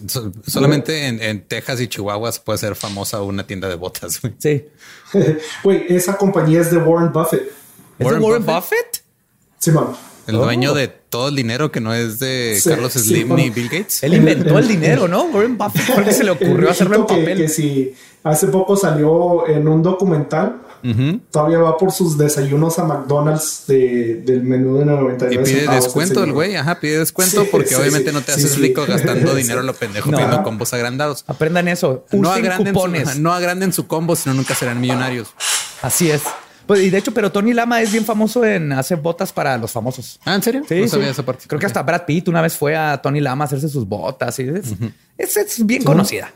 en, 0.00 0.08
so- 0.08 0.32
solamente 0.46 1.06
en, 1.06 1.22
en 1.22 1.42
Texas 1.42 1.80
y 1.80 1.86
Chihuahua 1.88 2.32
se 2.32 2.40
puede 2.40 2.58
ser 2.58 2.74
famosa 2.74 3.22
una 3.22 3.46
tienda 3.46 3.68
de 3.68 3.76
botas. 3.76 4.20
güey. 4.20 4.34
Sí. 4.38 4.64
Güey, 5.62 5.86
esa 5.88 6.16
compañía 6.16 6.60
es 6.60 6.70
de 6.70 6.78
Warren 6.78 7.12
Buffett. 7.12 7.42
¿Es 7.42 7.48
de 7.98 8.04
Warren 8.04 8.22
Warren 8.22 8.44
Buffett? 8.46 8.62
Buffett? 8.62 9.02
Sí, 9.58 9.70
man. 9.70 9.86
El 10.26 10.34
Oh. 10.36 10.44
dueño 10.44 10.74
de 10.74 10.88
todo 10.88 11.28
el 11.28 11.36
dinero 11.36 11.72
que 11.72 11.80
no 11.80 11.94
es 11.94 12.18
de 12.18 12.58
Sí, 12.60 12.68
Carlos 12.68 12.92
sí, 12.92 12.98
Slim 12.98 13.28
bueno. 13.28 13.42
ni 13.44 13.48
Bill 13.50 13.68
Gates. 13.70 14.02
Él 14.02 14.12
inventó 14.14 14.58
el 14.58 14.68
dinero, 14.68 15.08
¿no? 15.08 15.22
Warren 15.24 15.56
Buffett 15.56 15.82
fue 15.86 15.96
el 15.98 16.04
que 16.04 16.12
se 16.12 16.22
le 16.24 16.32
El 16.38 16.48
ocurrió 16.48 16.70
hacerlo 16.70 16.96
en 16.96 17.00
viejito 17.06 17.14
que, 17.14 17.30
papel. 17.30 17.38
que 17.38 17.48
si 17.48 17.94
hace 18.24 18.48
poco 18.48 18.76
salió 18.76 19.46
en 19.48 19.66
un 19.68 19.82
documental, 19.82 20.60
todavía 21.30 21.58
va 21.58 21.76
por 21.76 21.92
sus 21.92 22.16
desayunos 22.18 22.78
a 22.78 22.84
McDonald's 22.84 23.64
de- 23.66 24.22
del 24.24 24.42
menú 24.42 24.78
de 24.78 24.84
99 24.84 25.34
Y 25.34 25.38
pide 25.44 25.60
centavos, 25.60 25.84
descuento 25.84 26.24
el 26.24 26.32
güey, 26.32 26.56
ajá, 26.56 26.80
pide 26.80 26.98
descuento 26.98 27.42
Sí, 27.42 27.48
porque 27.50 27.68
sí, 27.68 27.74
obviamente 27.74 28.10
sí. 28.10 28.14
no 28.14 28.20
te 28.22 28.32
Sí, 28.32 28.40
haces 28.40 28.52
sí. 28.52 28.60
rico 28.60 28.84
gastando 28.86 29.34
dinero 29.36 29.60
a 29.60 29.62
lo 29.62 29.74
pendejo 29.74 30.10
No. 30.10 30.16
pidiendo 30.18 30.42
combos 30.42 30.72
agrandados. 30.74 31.24
Aprendan 31.26 31.68
eso. 31.68 32.04
No 32.12 32.30
agranden, 32.30 32.74
cupones. 32.74 33.10
su, 33.10 33.20
no 33.22 33.32
agranden 33.32 33.72
su 33.72 33.86
combo, 33.86 34.16
sino 34.16 34.34
nunca 34.34 34.54
serán 34.54 34.80
millonarios. 34.80 35.28
Así 35.82 36.10
es. 36.10 36.22
Pues, 36.66 36.82
y 36.82 36.90
de 36.90 36.98
hecho, 36.98 37.12
pero 37.14 37.32
Tony 37.32 37.54
Lama 37.54 37.80
es 37.80 37.90
bien 37.92 38.04
famoso 38.04 38.44
en 38.44 38.72
hacer 38.72 38.98
botas 38.98 39.32
para 39.32 39.56
los 39.56 39.70
famosos. 39.72 40.20
Ah, 40.26 40.34
¿en 40.34 40.42
serio? 40.42 40.62
Sí, 40.68 40.74
no 40.80 40.82
sí. 40.84 40.88
sabía 40.90 41.08
esa 41.08 41.22
parte. 41.24 41.44
Creo 41.46 41.58
que 41.58 41.64
hasta 41.64 41.82
Brad 41.82 42.02
Pitt 42.04 42.28
una 42.28 42.42
vez 42.42 42.54
fue 42.58 42.76
a 42.76 43.00
Tony 43.00 43.20
Lama 43.22 43.44
a 43.44 43.46
hacerse 43.46 43.70
sus 43.70 43.86
botas. 43.88 44.38
Y 44.38 44.42
es, 44.48 44.74
es- 45.16 45.36
es 45.38 45.64
bien 45.66 45.82
conocida. 45.82 46.30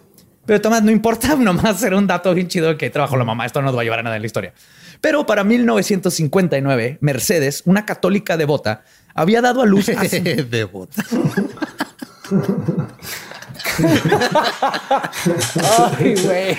Pero 0.47 0.61
Tomás, 0.61 0.83
no 0.83 0.91
importa, 0.91 1.35
nomás 1.39 1.83
era 1.83 1.97
un 1.97 2.07
dato 2.07 2.35
bien 2.35 2.49
chido 2.49 2.77
que 2.77 2.91
trabajó 2.91 3.17
la 3.17 3.25
mamá. 3.25 3.47
Esto 3.47 3.61
no 3.61 3.67
nos 3.67 3.77
va 3.77 3.81
a 3.83 3.85
llevar 3.85 4.01
a 4.01 4.03
nada 4.03 4.17
en 4.17 4.23
la 4.23 4.27
historia. 4.27 4.53
Pero 5.01 5.27
para 5.27 5.45
1959, 5.45 6.99
Mercedes, 7.01 7.63
una 7.67 7.85
católica 7.87 8.37
devota, 8.37 8.85
había 9.15 9.41
dado 9.41 9.63
a 9.63 9.67
luz 9.67 9.89
a 9.89 10.05
su- 10.09 10.23
de 10.23 10.65
bota. 10.65 11.05
Ay, 15.99 16.15
güey. 16.25 16.57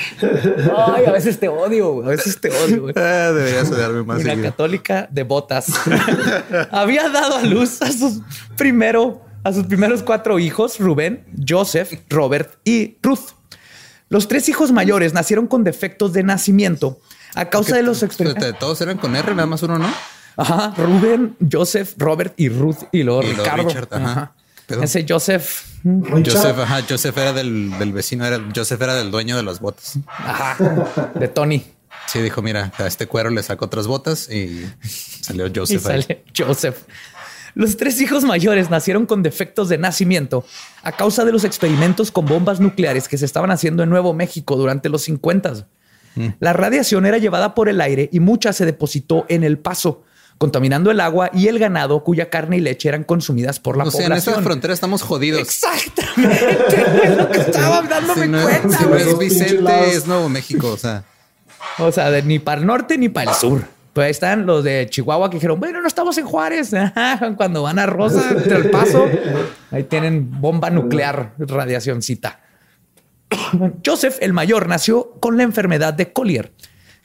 Ay, 0.77 1.05
a 1.05 1.11
veces 1.11 1.39
te 1.39 1.47
odio, 1.47 1.93
güey. 1.93 2.07
A 2.07 2.09
veces 2.11 2.39
te 2.39 2.49
odio, 2.49 2.81
güey. 2.83 2.93
Ah, 2.97 3.31
deberías 3.33 3.69
odiarme 3.71 4.03
más. 4.03 4.19
Una 4.21 4.29
seguido. 4.31 4.49
católica 4.51 5.07
de 5.11 5.23
botas 5.23 5.67
había 6.71 7.09
dado 7.09 7.37
a 7.37 7.43
luz 7.43 7.81
a 7.81 7.91
sus 7.91 8.19
primero, 8.57 9.21
a 9.43 9.53
sus 9.53 9.65
primeros 9.67 10.03
cuatro 10.03 10.39
hijos, 10.39 10.79
Rubén, 10.79 11.25
Joseph, 11.47 11.93
Robert 12.09 12.55
y 12.63 12.97
Ruth. 13.01 13.31
Los 14.13 14.27
tres 14.27 14.47
hijos 14.47 14.71
mayores 14.71 15.13
nacieron 15.13 15.47
con 15.47 15.63
defectos 15.63 16.13
de 16.13 16.21
nacimiento 16.21 16.99
a 17.33 17.49
causa 17.49 17.75
de 17.75 17.81
los 17.81 18.03
experimentos. 18.03 18.59
Todos 18.59 18.79
eran 18.81 18.99
con 18.99 19.15
R, 19.15 19.33
nada 19.33 19.47
más 19.47 19.63
uno, 19.63 19.79
¿no? 19.79 19.91
Ajá, 20.37 20.71
Rubén, 20.77 21.35
Joseph, 21.51 21.93
Robert 21.97 22.35
y 22.37 22.47
Ruth 22.49 22.77
y 22.91 23.01
luego 23.01 23.23
Y 23.23 23.33
Ricardo. 23.33 23.63
Richard, 23.67 23.87
ajá. 23.91 24.33
¿Qué 24.55 24.61
pedo? 24.67 24.83
Ese 24.83 25.03
Joseph, 25.09 25.63
mm, 25.81 26.03
Richard, 26.13 26.35
Joseph, 26.37 26.59
ajá, 26.59 26.81
Joseph 26.87 27.17
era 27.17 27.33
del, 27.33 27.77
del 27.79 27.91
vecino, 27.91 28.23
era, 28.23 28.39
Joseph 28.55 28.79
era 28.81 28.93
del 28.93 29.09
dueño 29.09 29.35
de 29.35 29.41
las 29.43 29.59
botas. 29.59 29.97
ajá, 30.07 31.11
de 31.15 31.27
Tony. 31.27 31.65
Sí, 32.05 32.21
dijo, 32.21 32.41
mira, 32.43 32.71
a 32.77 32.85
este 32.85 33.07
cuero 33.07 33.31
le 33.31 33.41
saco 33.41 33.65
otras 33.65 33.87
botas 33.87 34.29
y 34.29 34.69
salió 35.21 35.47
Y 35.53 35.53
Joseph. 35.55 35.85
ahí. 35.87 36.01
sale 36.03 36.23
Joseph. 36.37 36.77
Los 37.55 37.77
tres 37.77 38.01
hijos 38.01 38.23
mayores 38.23 38.69
nacieron 38.69 39.05
con 39.05 39.21
defectos 39.23 39.69
de 39.69 39.77
nacimiento 39.77 40.43
a 40.81 40.91
causa 40.91 41.23
de 41.25 41.31
los 41.31 41.43
experimentos 41.43 42.11
con 42.11 42.25
bombas 42.25 42.59
nucleares 42.59 43.07
que 43.07 43.17
se 43.17 43.25
estaban 43.25 43.51
haciendo 43.51 43.83
en 43.83 43.89
Nuevo 43.89 44.13
México 44.13 44.55
durante 44.55 44.89
los 44.89 45.03
50. 45.03 45.67
La 46.39 46.53
radiación 46.53 47.05
era 47.05 47.17
llevada 47.17 47.55
por 47.55 47.69
el 47.69 47.81
aire 47.81 48.09
y 48.11 48.19
mucha 48.19 48.53
se 48.53 48.65
depositó 48.65 49.25
en 49.29 49.43
el 49.43 49.57
paso, 49.57 50.03
contaminando 50.37 50.91
el 50.91 50.99
agua 50.99 51.29
y 51.33 51.47
el 51.47 51.57
ganado 51.59 52.03
cuya 52.03 52.29
carne 52.29 52.57
y 52.57 52.59
leche 52.59 52.89
eran 52.89 53.03
consumidas 53.03 53.59
por 53.59 53.77
la 53.77 53.83
O 53.85 53.91
sea, 53.91 54.05
en 54.07 54.13
esta 54.13 54.31
población. 54.31 54.43
frontera 54.43 54.73
estamos 54.73 55.01
jodidos. 55.01 55.39
Exactamente. 55.41 56.85
es 57.03 57.17
lo 57.17 57.29
que 57.29 57.39
estaba 57.39 57.81
dándome 57.83 58.23
Si 58.25 58.29
no, 58.29 58.41
cuenta. 58.43 58.77
si 58.77 58.83
no 58.83 58.89
güey. 58.89 59.01
es 59.09 59.17
Vicente, 59.19 59.89
es 59.91 60.05
Nuevo 60.07 60.29
México. 60.29 60.69
O 60.71 60.77
sea, 60.77 61.03
O 61.79 61.91
sea, 61.91 62.11
de 62.11 62.21
ni 62.23 62.39
para 62.39 62.61
el 62.61 62.67
norte 62.67 62.97
ni 62.97 63.09
para 63.09 63.31
el 63.31 63.37
sur. 63.37 63.63
Pues 63.93 64.05
ahí 64.05 64.11
están 64.11 64.45
los 64.47 64.63
de 64.63 64.87
Chihuahua 64.89 65.29
que 65.29 65.35
dijeron, 65.37 65.59
bueno, 65.59 65.79
no 65.81 65.87
estamos 65.87 66.17
en 66.17 66.25
Juárez. 66.25 66.71
Cuando 67.37 67.61
van 67.63 67.77
a 67.79 67.85
Rosa, 67.85 68.27
entre 68.31 68.57
el 68.57 68.69
paso, 68.71 69.07
ahí 69.71 69.83
tienen 69.83 70.29
bomba 70.41 70.69
nuclear, 70.71 71.33
radiacióncita. 71.37 72.39
Joseph, 73.85 74.17
el 74.21 74.33
mayor, 74.33 74.67
nació 74.67 75.11
con 75.19 75.37
la 75.37 75.43
enfermedad 75.43 75.93
de 75.93 76.11
Collier, 76.11 76.51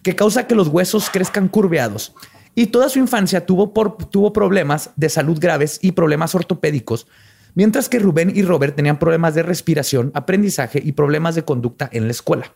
que 0.02 0.16
causa 0.16 0.46
que 0.46 0.54
los 0.54 0.68
huesos 0.68 1.10
crezcan 1.10 1.48
curveados. 1.48 2.14
Y 2.54 2.66
toda 2.68 2.88
su 2.88 2.98
infancia 2.98 3.44
tuvo, 3.46 3.72
por- 3.72 3.96
tuvo 4.08 4.32
problemas 4.32 4.90
de 4.96 5.08
salud 5.10 5.38
graves 5.38 5.78
y 5.82 5.92
problemas 5.92 6.34
ortopédicos, 6.34 7.06
mientras 7.54 7.88
que 7.88 7.98
Rubén 7.98 8.32
y 8.34 8.42
Robert 8.42 8.74
tenían 8.74 8.98
problemas 8.98 9.34
de 9.34 9.42
respiración, 9.42 10.10
aprendizaje 10.14 10.80
y 10.82 10.92
problemas 10.92 11.34
de 11.34 11.44
conducta 11.44 11.88
en 11.92 12.06
la 12.06 12.12
escuela. 12.12 12.52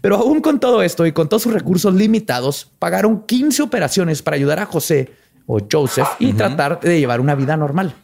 Pero 0.00 0.16
aún 0.16 0.40
con 0.40 0.60
todo 0.60 0.82
esto 0.82 1.06
y 1.06 1.12
con 1.12 1.28
todos 1.28 1.42
sus 1.42 1.52
recursos 1.52 1.94
limitados, 1.94 2.72
pagaron 2.78 3.26
15 3.26 3.62
operaciones 3.62 4.22
para 4.22 4.36
ayudar 4.36 4.58
a 4.58 4.66
José 4.66 5.12
o 5.46 5.58
Joseph 5.70 6.08
y 6.18 6.32
tratar 6.32 6.80
de 6.80 6.98
llevar 6.98 7.20
una 7.20 7.34
vida 7.34 7.56
normal. 7.56 7.94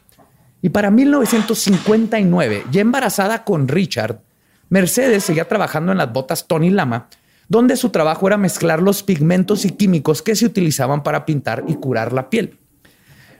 Y 0.61 0.69
para 0.69 0.91
1959, 0.91 2.65
ya 2.71 2.81
embarazada 2.81 3.43
con 3.43 3.67
Richard, 3.67 4.21
Mercedes 4.69 5.23
seguía 5.23 5.47
trabajando 5.47 5.91
en 5.91 5.97
las 5.97 6.11
botas 6.11 6.47
Tony 6.47 6.69
Lama, 6.69 7.07
donde 7.47 7.77
su 7.77 7.89
trabajo 7.89 8.27
era 8.27 8.37
mezclar 8.37 8.81
los 8.81 9.03
pigmentos 9.03 9.65
y 9.65 9.71
químicos 9.71 10.21
que 10.21 10.35
se 10.35 10.45
utilizaban 10.45 11.03
para 11.03 11.25
pintar 11.25 11.63
y 11.67 11.75
curar 11.75 12.11
la 12.11 12.29
piel. 12.29 12.57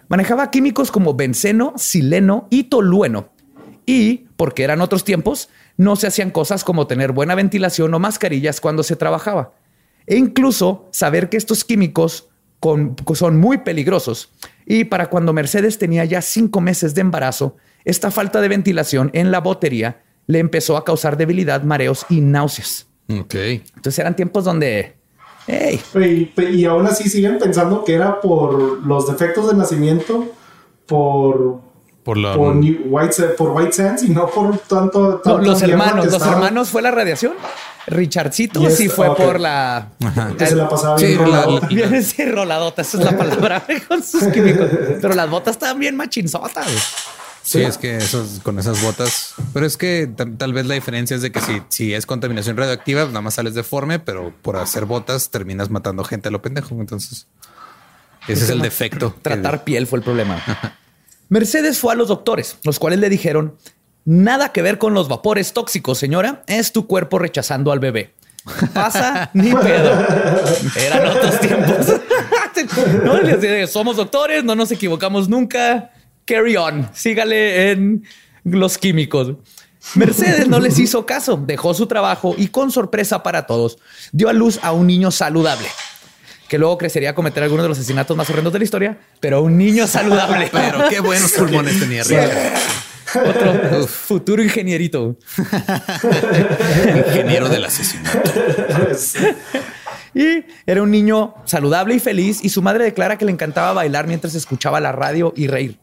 Manejaba 0.07 0.49
químicos 0.51 0.89
como 0.89 1.15
benceno, 1.15 1.73
sileno 1.75 2.47
y 2.49 2.65
tolueno. 2.65 3.29
Y, 3.85 4.27
porque 4.37 4.63
eran 4.63 4.81
otros 4.81 5.03
tiempos, 5.03 5.49
no 5.77 5.95
se 5.95 6.07
hacían 6.07 6.31
cosas 6.31 6.63
como 6.63 6.87
tener 6.87 7.11
buena 7.11 7.35
ventilación 7.35 7.93
o 7.93 7.99
mascarillas 7.99 8.59
cuando 8.59 8.83
se 8.83 8.95
trabajaba. 8.95 9.53
E 10.05 10.15
incluso 10.17 10.87
saber 10.91 11.29
que 11.29 11.37
estos 11.37 11.63
químicos 11.63 12.27
con- 12.59 12.95
son 13.13 13.37
muy 13.39 13.59
peligrosos. 13.59 14.31
Y 14.65 14.85
para 14.85 15.09
cuando 15.09 15.33
Mercedes 15.33 15.77
tenía 15.77 16.03
ya 16.05 16.21
cinco 16.21 16.59
meses 16.61 16.95
de 16.95 17.01
embarazo, 17.01 17.55
esta 17.85 18.09
falta 18.11 18.41
de 18.41 18.47
ventilación 18.47 19.11
en 19.13 19.31
la 19.31 19.39
botería 19.39 20.01
le 20.25 20.39
empezó 20.39 20.75
a 20.75 20.83
causar 20.83 21.15
debilidad, 21.17 21.61
mareos 21.63 22.05
y 22.09 22.19
náuseas. 22.21 22.87
ok. 23.09 23.35
Entonces 23.35 23.99
eran 23.99 24.15
tiempos 24.15 24.43
donde, 24.43 24.95
hey, 25.47 25.79
Y, 25.95 26.41
y 26.41 26.65
aún 26.65 26.85
así 26.87 27.07
siguen 27.09 27.37
pensando 27.37 27.83
que 27.85 27.93
era 27.93 28.19
por 28.19 28.85
los 28.85 29.07
defectos 29.07 29.49
de 29.49 29.55
nacimiento, 29.57 30.25
por, 30.85 31.61
Por 32.07 32.17
la. 32.17 32.35
por, 32.35 32.55
New- 32.55 32.83
White, 32.85 33.21
por 33.37 33.49
White 33.49 33.73
Sands 33.73 34.03
y 34.03 34.09
no 34.11 34.27
por 34.29 34.57
tanto. 34.59 35.21
No, 35.25 35.33
tanta 35.35 35.41
los 35.45 35.61
hermanos, 35.61 36.05
los 36.05 36.13
estaba- 36.13 36.31
hermanos 36.35 36.69
fue 36.69 36.81
la 36.81 36.91
radiación. 36.91 37.33
Richardcito 37.85 38.61
Yes, 38.61 38.77
sí 38.77 38.87
fue 38.87 39.09
ok. 39.09 39.17
por 39.17 39.39
la. 39.41 39.89
Que 40.37 40.47
se 40.47 40.55
la 40.55 40.69
pasaba 40.69 40.97
Sí, 40.97 41.07
bien 41.07 41.19
la- 41.19 41.25
rolado. 41.25 41.59
la- 41.59 41.67
Bien 41.67 42.03
sí, 42.05 42.23
roladota, 42.25 42.81
esa 42.81 42.97
es 42.97 43.03
la 43.03 43.17
palabra 43.17 43.61
con 43.89 44.01
sus 44.01 44.23
químicos. 44.33 44.69
Pero 45.01 45.13
las 45.15 45.29
botas 45.29 45.55
estaban 45.57 45.79
bien 45.79 45.97
machinzotas. 45.97 46.65
Sí, 47.43 47.61
es 47.61 47.77
que 47.77 47.97
esos, 47.97 48.39
con 48.41 48.57
esas 48.57 48.81
botas. 48.81 49.33
Pero 49.53 49.65
es 49.65 49.75
que 49.75 50.07
ta- 50.15 50.25
tal 50.37 50.53
vez 50.53 50.65
la 50.65 50.75
diferencia 50.75 51.13
es 51.17 51.21
de 51.21 51.33
que 51.33 51.41
si, 51.41 51.61
si 51.67 51.93
es 51.93 52.05
contaminación 52.05 52.55
radioactiva, 52.55 53.03
nada 53.05 53.19
más 53.21 53.33
sales 53.33 53.53
deforme, 53.53 53.99
pero 53.99 54.33
por 54.41 54.55
hacer 54.55 54.85
botas 54.85 55.29
terminas 55.29 55.69
matando 55.69 56.05
gente 56.05 56.29
a 56.29 56.31
lo 56.31 56.41
pendejo. 56.41 56.75
Entonces, 56.79 57.27
ese 58.29 58.45
es 58.45 58.49
el 58.49 58.61
defecto. 58.61 59.13
Tratar 59.21 59.65
piel 59.65 59.87
fue 59.87 59.99
el 59.99 60.03
problema. 60.05 60.41
Mercedes 61.29 61.79
fue 61.79 61.93
a 61.93 61.95
los 61.95 62.07
doctores, 62.07 62.57
los 62.63 62.79
cuales 62.79 62.99
le 62.99 63.09
dijeron: 63.09 63.57
Nada 64.05 64.51
que 64.51 64.61
ver 64.61 64.77
con 64.77 64.93
los 64.93 65.07
vapores 65.07 65.53
tóxicos, 65.53 65.97
señora. 65.97 66.43
Es 66.47 66.71
tu 66.71 66.87
cuerpo 66.87 67.19
rechazando 67.19 67.71
al 67.71 67.79
bebé. 67.79 68.13
Pasa 68.73 69.29
ni 69.33 69.53
pedo. 69.53 70.05
Eran 70.77 71.07
otros 71.07 71.39
tiempos. 71.39 71.87
no, 73.03 73.21
les 73.21 73.69
somos 73.69 73.97
doctores, 73.97 74.43
no 74.43 74.55
nos 74.55 74.71
equivocamos 74.71 75.27
nunca. 75.27 75.91
Carry 76.25 76.55
on. 76.55 76.89
Sígale 76.93 77.71
en 77.71 78.03
los 78.43 78.77
químicos. 78.77 79.33
Mercedes 79.95 80.47
no 80.47 80.59
les 80.59 80.79
hizo 80.79 81.05
caso, 81.05 81.41
dejó 81.45 81.73
su 81.73 81.87
trabajo 81.87 82.35
y 82.37 82.47
con 82.47 82.71
sorpresa 82.71 83.23
para 83.23 83.45
todos, 83.45 83.77
dio 84.11 84.27
a 84.29 84.33
luz 84.33 84.59
a 84.61 84.73
un 84.73 84.87
niño 84.87 85.11
saludable, 85.11 85.67
que 86.47 86.57
luego 86.57 86.77
crecería 86.77 87.11
a 87.11 87.15
cometer 87.15 87.43
algunos 87.43 87.63
de 87.63 87.69
los 87.69 87.77
asesinatos 87.77 88.15
más 88.15 88.29
horrendos 88.29 88.53
de 88.53 88.59
la 88.59 88.65
historia, 88.65 88.97
pero 89.19 89.41
un 89.41 89.57
niño 89.57 89.87
saludable. 89.87 90.49
Pero 90.51 90.89
qué 90.89 90.99
buenos 90.99 91.31
pulmones 91.31 91.79
tenía. 91.79 92.03
Otro 93.25 93.87
futuro 93.87 94.43
ingenierito. 94.43 95.17
Ingeniero 97.07 97.49
del 97.49 97.65
asesinato. 97.65 98.31
Y 100.13 100.45
era 100.65 100.81
un 100.81 100.91
niño 100.91 101.35
saludable 101.45 101.95
y 101.95 101.99
feliz 101.99 102.43
y 102.43 102.49
su 102.49 102.61
madre 102.61 102.85
declara 102.85 103.17
que 103.17 103.25
le 103.25 103.31
encantaba 103.31 103.73
bailar 103.73 104.07
mientras 104.07 104.35
escuchaba 104.35 104.79
la 104.79 104.91
radio 104.91 105.33
y 105.35 105.47
reír. 105.47 105.79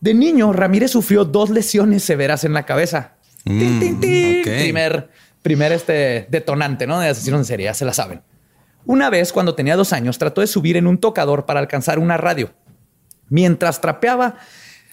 De 0.00 0.14
niño, 0.14 0.52
Ramírez 0.52 0.90
sufrió 0.90 1.24
dos 1.24 1.50
lesiones 1.50 2.04
severas 2.04 2.44
en 2.44 2.52
la 2.52 2.64
cabeza. 2.64 3.16
Tin, 3.44 3.80
tin, 3.80 4.00
tin. 4.00 4.40
ok. 4.40 4.44
Primer, 4.44 5.10
primer 5.42 5.72
este 5.72 6.26
detonante, 6.30 6.86
¿no? 6.86 7.00
De 7.00 7.08
asesino 7.08 7.38
en 7.38 7.44
serie, 7.44 7.64
ya 7.64 7.74
se 7.74 7.84
la 7.84 7.94
saben. 7.94 8.20
Una 8.88 9.10
vez, 9.10 9.32
cuando 9.34 9.54
tenía 9.54 9.76
dos 9.76 9.92
años, 9.92 10.16
trató 10.16 10.40
de 10.40 10.46
subir 10.46 10.78
en 10.78 10.86
un 10.86 10.96
tocador 10.96 11.44
para 11.44 11.60
alcanzar 11.60 11.98
una 11.98 12.16
radio. 12.16 12.50
Mientras 13.28 13.82
trapeaba, 13.82 14.36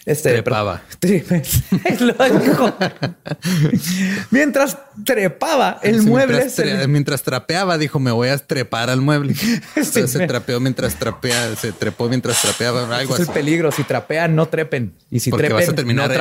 este, 0.05 0.33
Trepaba. 0.33 0.81
dijo. 1.01 2.73
Mientras 4.31 4.77
trepaba 5.05 5.79
el 5.81 6.01
Sí, 6.01 6.07
mueble, 6.07 6.37
Mientras, 6.39 6.65
le- 6.65 6.87
mientras 6.87 7.23
trapeaba, 7.23 7.77
dijo, 7.77 7.99
me 7.99 8.11
voy 8.11 8.27
a 8.27 8.37
trepar 8.37 8.89
al 8.89 8.99
mueble. 9.01 9.33
Se 9.81 10.19
me- 10.19 10.27
trapeó 10.27 10.59
mientras 10.59 10.95
trapea, 10.95 11.55
se 11.55 11.71
trepó 11.71 12.09
mientras 12.09 12.41
trapeaba, 12.41 12.81
algo 12.97 13.13
es 13.13 13.21
el 13.21 13.23
así. 13.29 13.31
peligro. 13.33 13.71
Si 13.71 13.83
trapean, 13.85 14.35
no 14.35 14.47
trepen. 14.47 14.93
Y 15.09 15.21
si 15.21 15.29
Porque 15.31 15.47
trepen, 15.47 15.65
vas 15.67 15.73
a 15.73 15.75
terminar 15.75 16.07
no 16.09 16.13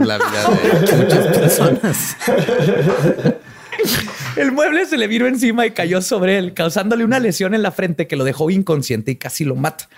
la 0.00 0.18
vida 0.18 0.88
de 0.88 0.96
muchas 1.04 1.36
personas. 1.38 2.16
El 4.36 4.52
mueble 4.52 4.86
se 4.86 4.96
le 4.96 5.06
vino 5.06 5.26
encima 5.26 5.66
y 5.66 5.72
cayó 5.72 6.02
sobre 6.02 6.38
él, 6.38 6.54
causándole 6.54 7.04
una 7.04 7.18
lesión 7.18 7.54
en 7.54 7.62
la 7.62 7.70
frente 7.72 8.06
que 8.06 8.16
lo 8.16 8.24
dejó 8.24 8.50
inconsciente 8.50 9.10
y 9.10 9.16
casi 9.16 9.44
lo 9.44 9.56
mata. 9.56 9.88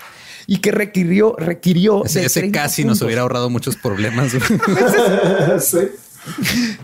Y 0.47 0.59
que 0.59 0.73
requirió, 0.73 1.37
requirió 1.39 2.05
Ese, 2.05 2.21
de 2.21 2.27
ese 2.27 2.41
30 2.41 2.59
casi 2.63 2.85
nos 2.85 3.01
hubiera 3.03 3.23
ahorrado 3.23 3.49
muchos 3.49 3.77
problemas. 3.77 4.33
sí. 5.61 5.79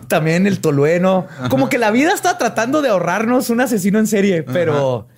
También 0.08 0.46
el 0.46 0.60
tolueno. 0.60 1.26
Como 1.50 1.68
que 1.68 1.78
la 1.78 1.90
vida 1.90 2.12
está 2.12 2.38
tratando 2.38 2.82
de 2.82 2.88
ahorrarnos 2.88 3.50
un 3.50 3.60
asesino 3.60 3.98
en 3.98 4.06
serie, 4.06 4.42
pero 4.42 5.08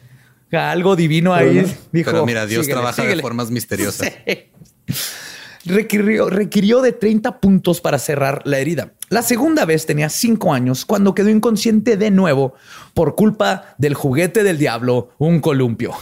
algo 0.52 0.96
divino 0.96 1.34
ahí 1.34 1.64
dijo. 1.92 2.10
Pero 2.10 2.26
mira, 2.26 2.46
Dios 2.46 2.64
"Síguele, 2.64 2.80
trabaja 2.80 3.02
de 3.02 3.08
síguele". 3.08 3.22
formas 3.22 3.50
misteriosas. 3.50 4.10
Requirió, 5.66 6.30
requirió 6.30 6.80
de 6.80 6.92
30 6.92 7.38
puntos 7.38 7.82
para 7.82 7.98
cerrar 7.98 8.40
la 8.46 8.58
herida. 8.58 8.94
La 9.10 9.22
segunda 9.22 9.64
vez 9.64 9.86
tenía 9.86 10.08
5 10.08 10.52
años 10.54 10.86
cuando 10.86 11.14
quedó 11.14 11.28
inconsciente 11.30 11.96
de 11.96 12.10
nuevo 12.12 12.54
por 12.94 13.16
culpa 13.16 13.74
del 13.76 13.94
juguete 13.94 14.42
del 14.44 14.56
diablo, 14.56 15.10
un 15.18 15.40
columpio. 15.40 15.92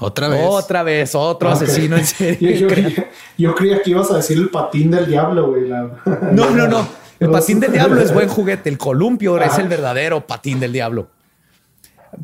Otra 0.00 0.28
vez. 0.28 0.40
Otra 0.44 0.82
vez, 0.82 1.14
otro 1.14 1.48
Ah, 1.48 1.52
asesino 1.52 1.96
en 1.96 2.02
Yo, 2.04 2.06
serie. 2.08 2.58
yo, 2.58 2.66
creía- 2.68 3.10
yo 3.38 3.54
creía 3.54 3.82
que 3.82 3.90
ibas 3.90 4.10
a 4.10 4.16
decir 4.16 4.36
el 4.38 4.48
patín 4.50 4.90
del 4.90 5.06
diablo, 5.06 5.48
güey. 5.50 5.68
la- 5.68 5.90
No, 6.32 6.50
no, 6.50 6.66
no. 6.66 6.88
El 7.20 7.28
Los- 7.30 7.40
patín 7.40 7.60
del 7.60 7.70
diablo 7.72 8.00
es 8.00 8.12
buen 8.12 8.28
juguete. 8.28 8.68
El 8.68 8.78
columpio 8.78 9.38
es 9.38 9.52
Ajá. 9.52 9.62
el 9.62 9.68
verdadero 9.68 10.26
patín 10.26 10.58
del 10.58 10.72
diablo. 10.72 11.08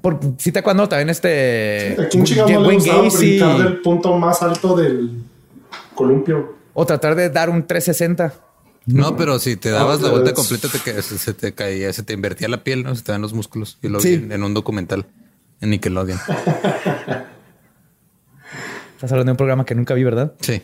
Por, 0.01 0.19
si 0.39 0.51
te 0.51 0.59
acuerdo 0.59 0.89
también 0.89 1.11
este 1.11 1.95
¿A 2.01 2.09
quién 2.09 2.25
chingado 2.25 2.49
no 2.51 2.61
le 2.63 2.67
Wayne 2.67 2.75
gustaba 2.83 3.03
Gacy, 3.05 3.17
brincar 3.39 3.59
del 3.59 3.77
punto 3.81 4.13
más 4.19 4.43
alto 4.43 4.75
del 4.77 5.23
columpio? 5.95 6.57
o 6.75 6.85
tratar 6.85 7.15
de 7.15 7.31
dar 7.31 7.49
un 7.49 7.65
360. 7.65 8.35
No, 8.87 9.17
pero 9.17 9.39
si 9.39 9.57
te 9.57 9.71
dabas 9.71 10.01
la 10.01 10.09
Ah, 10.09 10.13
vuelta 10.13 10.33
completa, 10.33 10.69
te, 10.69 10.79
ca- 10.79 11.03
se, 11.03 11.35
te 11.35 11.53
caía, 11.53 11.93
se 11.93 12.03
te 12.05 12.13
invertía 12.13 12.49
la 12.49 12.63
piel, 12.65 12.85
¿no? 12.85 12.95
Se 12.95 13.03
te 13.03 13.13
dan 13.13 13.21
los 13.23 13.33
músculos. 13.33 13.79
Y 13.83 13.89
lo 13.89 14.01
Sí. 14.01 14.11
vi 14.17 14.25
en, 14.25 14.33
en 14.33 14.43
un 14.45 14.55
documental 14.55 15.07
en 15.61 15.71
Nickelodeon. 15.71 16.19
Estás 18.95 19.13
hablando 19.13 19.29
de 19.31 19.33
un 19.33 19.37
programa 19.37 19.67
que 19.67 19.75
nunca 19.75 19.93
vi, 19.93 20.05
¿verdad? 20.05 20.33
Sí, 20.41 20.63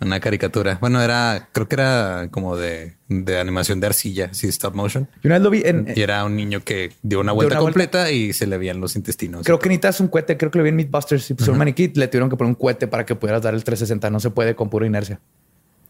una 0.00 0.20
caricatura. 0.20 0.78
Bueno, 0.80 1.02
era, 1.02 1.48
creo 1.50 1.66
que 1.66 1.74
era 1.74 2.28
como 2.30 2.56
de, 2.56 2.94
de 3.08 3.40
animación 3.40 3.80
de 3.80 3.88
arcilla, 3.88 4.32
sí, 4.32 4.46
stop 4.46 4.76
motion. 4.76 5.08
Yo 5.22 5.28
una 5.28 5.34
vez 5.36 5.42
lo 5.42 5.50
vi 5.50 5.62
en. 5.64 5.92
Y 5.96 6.00
era 6.02 6.24
un 6.24 6.36
niño 6.36 6.62
que 6.62 6.92
dio 7.02 7.18
una 7.18 7.32
vuelta 7.32 7.54
una 7.54 7.62
vuelta. 7.62 7.80
completa 7.80 8.10
y 8.12 8.32
se 8.32 8.46
le 8.46 8.58
veían 8.58 8.80
los 8.80 8.94
intestinos. 8.94 9.44
Creo 9.44 9.58
que 9.58 9.68
necesitas 9.70 9.98
un 9.98 10.06
cohete. 10.06 10.36
Creo 10.36 10.52
que 10.52 10.58
lo 10.58 10.62
vi 10.64 10.70
en 10.70 10.76
Mythbusters. 10.76 11.28
Y 11.30 11.34
pusieron 11.34 11.54
un 11.54 11.58
maniquí. 11.58 11.90
Le 11.96 12.06
tuvieron 12.06 12.30
que 12.30 12.36
poner 12.36 12.50
un 12.50 12.54
cohete 12.54 12.86
para 12.86 13.04
que 13.04 13.16
pudieras 13.16 13.42
dar 13.42 13.54
el 13.54 13.64
360. 13.64 14.08
No 14.08 14.20
se 14.20 14.30
puede 14.30 14.54
con 14.54 14.70
pura 14.70 14.86
inercia. 14.86 15.18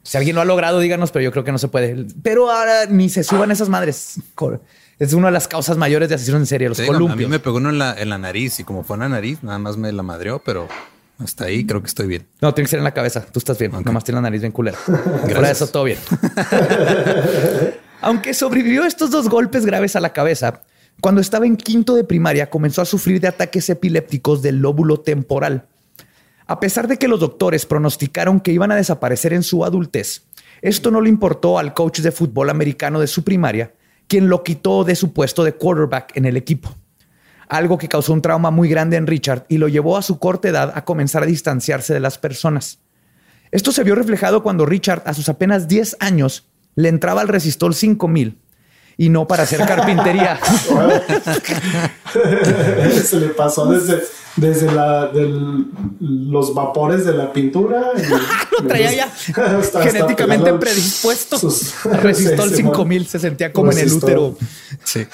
Si 0.05 0.19
alguien 0.19 0.37
lo 0.37 0.43
ha 0.43 0.45
logrado, 0.45 0.81
díganos, 0.81 1.11
pero 1.11 1.25
yo 1.25 1.33
creo 1.33 1.45
que 1.45 1.51
no 1.51 1.59
se 1.59 1.69
puede. 1.69 2.07
Pero 2.23 2.51
ahora 2.51 2.87
ni 2.87 3.09
se 3.09 3.25
suban 3.25 3.51
esas 3.51 3.69
madres. 3.71 4.21
Es 4.99 5.13
una 5.15 5.29
de 5.29 5.33
las 5.33 5.49
causas 5.49 5.77
mayores 5.77 6.09
de 6.11 6.15
asesinos 6.15 6.41
en 6.41 6.47
serie, 6.47 6.69
los 6.69 6.77
Te 6.77 6.85
digo, 6.85 6.95
a 6.95 6.99
mí 6.99 7.05
columpios. 7.07 7.31
me 7.31 7.39
pegó 7.41 7.57
uno 7.57 7.71
en 7.71 7.79
la, 7.79 7.95
en 7.99 8.11
la 8.11 8.19
nariz 8.19 8.61
y 8.61 8.65
como 8.65 8.85
fue 8.85 8.97
en 8.97 9.01
la 9.01 9.09
nariz, 9.09 9.43
nada 9.43 9.59
más 9.59 9.77
me 9.79 9.91
la 9.91 10.03
madreó, 10.03 10.43
pero 10.45 10.69
hasta 11.19 11.47
ahí 11.47 11.65
creo 11.65 11.81
que 11.81 11.89
estoy 11.89 12.07
bien. 12.07 12.27
No, 12.41 12.53
tiene 12.53 12.67
que 12.67 12.71
ser 12.71 12.79
en 12.79 12.85
la 12.85 12.93
cabeza. 12.93 13.25
Tú 13.25 13.39
estás 13.39 13.59
bien. 13.59 13.73
Nomás 13.85 14.05
tienes 14.05 14.19
la 14.19 14.23
nariz 14.29 14.43
bien 14.43 14.53
culera. 14.53 14.79
De 15.27 15.51
eso, 15.51 15.67
todo 15.69 15.85
bien. 15.85 15.99
Aunque 18.01 18.35
sobrevivió 18.35 18.85
estos 18.85 19.11
dos 19.11 19.29
golpes 19.29 19.65
graves 19.65 19.97
a 19.97 20.01
la 20.01 20.13
cabeza, 20.13 20.61
cuando 21.01 21.21
estaba 21.21 21.47
en 21.47 21.57
quinto 21.57 21.95
de 21.95 22.05
primaria 22.05 22.51
comenzó 22.51 22.83
a 22.83 22.85
sufrir 22.85 23.21
de 23.21 23.29
ataques 23.29 23.69
epilépticos 23.71 24.43
del 24.43 24.59
lóbulo 24.59 25.01
temporal. 25.01 25.67
A 26.47 26.61
pesar 26.61 26.89
de 26.89 26.99
que 26.99 27.09
los 27.09 27.21
doctores 27.21 27.65
pronosticaron 27.65 28.41
que 28.41 28.53
iban 28.53 28.71
a 28.71 28.77
desaparecer 28.77 29.33
en 29.33 29.43
su 29.43 29.65
adultez, 29.65 30.27
esto 30.61 30.91
no 30.91 31.01
le 31.01 31.09
importó 31.09 31.59
al 31.59 31.73
coach 31.73 32.01
de 32.01 32.13
fútbol 32.13 32.51
americano 32.51 33.01
de 33.01 33.07
su 33.07 33.25
primaria, 33.25 33.73
quien 34.07 34.29
lo 34.29 34.43
quitó 34.43 34.85
de 34.85 34.95
su 34.95 35.13
puesto 35.13 35.43
de 35.45 35.55
quarterback 35.55 36.17
en 36.17 36.27
el 36.27 36.37
equipo. 36.37 36.75
Algo 37.49 37.79
que 37.79 37.89
causó 37.89 38.13
un 38.13 38.23
trauma 38.23 38.51
muy 38.51 38.69
grande 38.69 38.97
en 38.97 39.07
Richard 39.07 39.47
y 39.49 39.59
lo 39.59 39.69
llevó 39.69 39.97
a 39.97 40.03
su 40.03 40.19
corta 40.19 40.49
edad 40.49 40.73
a 40.75 40.85
comenzar 40.85 41.23
a 41.23 41.27
distanciarse 41.27 41.95
de 41.95 42.01
las 42.01 42.19
personas. 42.19 42.79
Esto 43.51 43.73
se 43.73 43.85
vio 43.85 43.95
reflejado 43.95 44.43
cuando 44.43 44.67
Richard, 44.67 45.03
a 45.07 45.15
sus 45.15 45.29
apenas 45.29 45.69
10 45.69 45.97
años, 46.01 46.49
le 46.75 46.89
entraba 46.89 47.21
al 47.21 47.29
resistol 47.29 47.75
5000 47.75 48.39
y 48.97 49.09
no 49.09 49.27
para 49.27 49.45
hacer 49.45 49.61
carpintería. 49.67 50.39
Se 53.05 53.19
le 53.21 53.29
pasó 53.29 53.67
desde, 53.67 54.03
desde 54.37 54.71
la, 54.73 55.07
del- 55.09 55.67
los 56.01 56.55
vapores 56.55 57.05
de 57.05 57.13
la 57.15 57.33
pintura. 57.33 57.93
y- 57.97 58.03
lo 58.63 58.69
traía 58.69 58.93
ya 58.93 59.05
Hasta- 59.59 59.83
genéticamente 59.83 60.53
predispuesto. 60.55 61.39
sus- 61.39 61.75
Sí, 62.15 62.27
sí, 62.27 62.55
5000 62.57 63.07
se 63.07 63.19
sentía 63.19 63.53
como 63.53 63.71
en 63.73 63.79
el 63.79 63.93
útero. 63.93 64.37
Sí. 64.85 65.07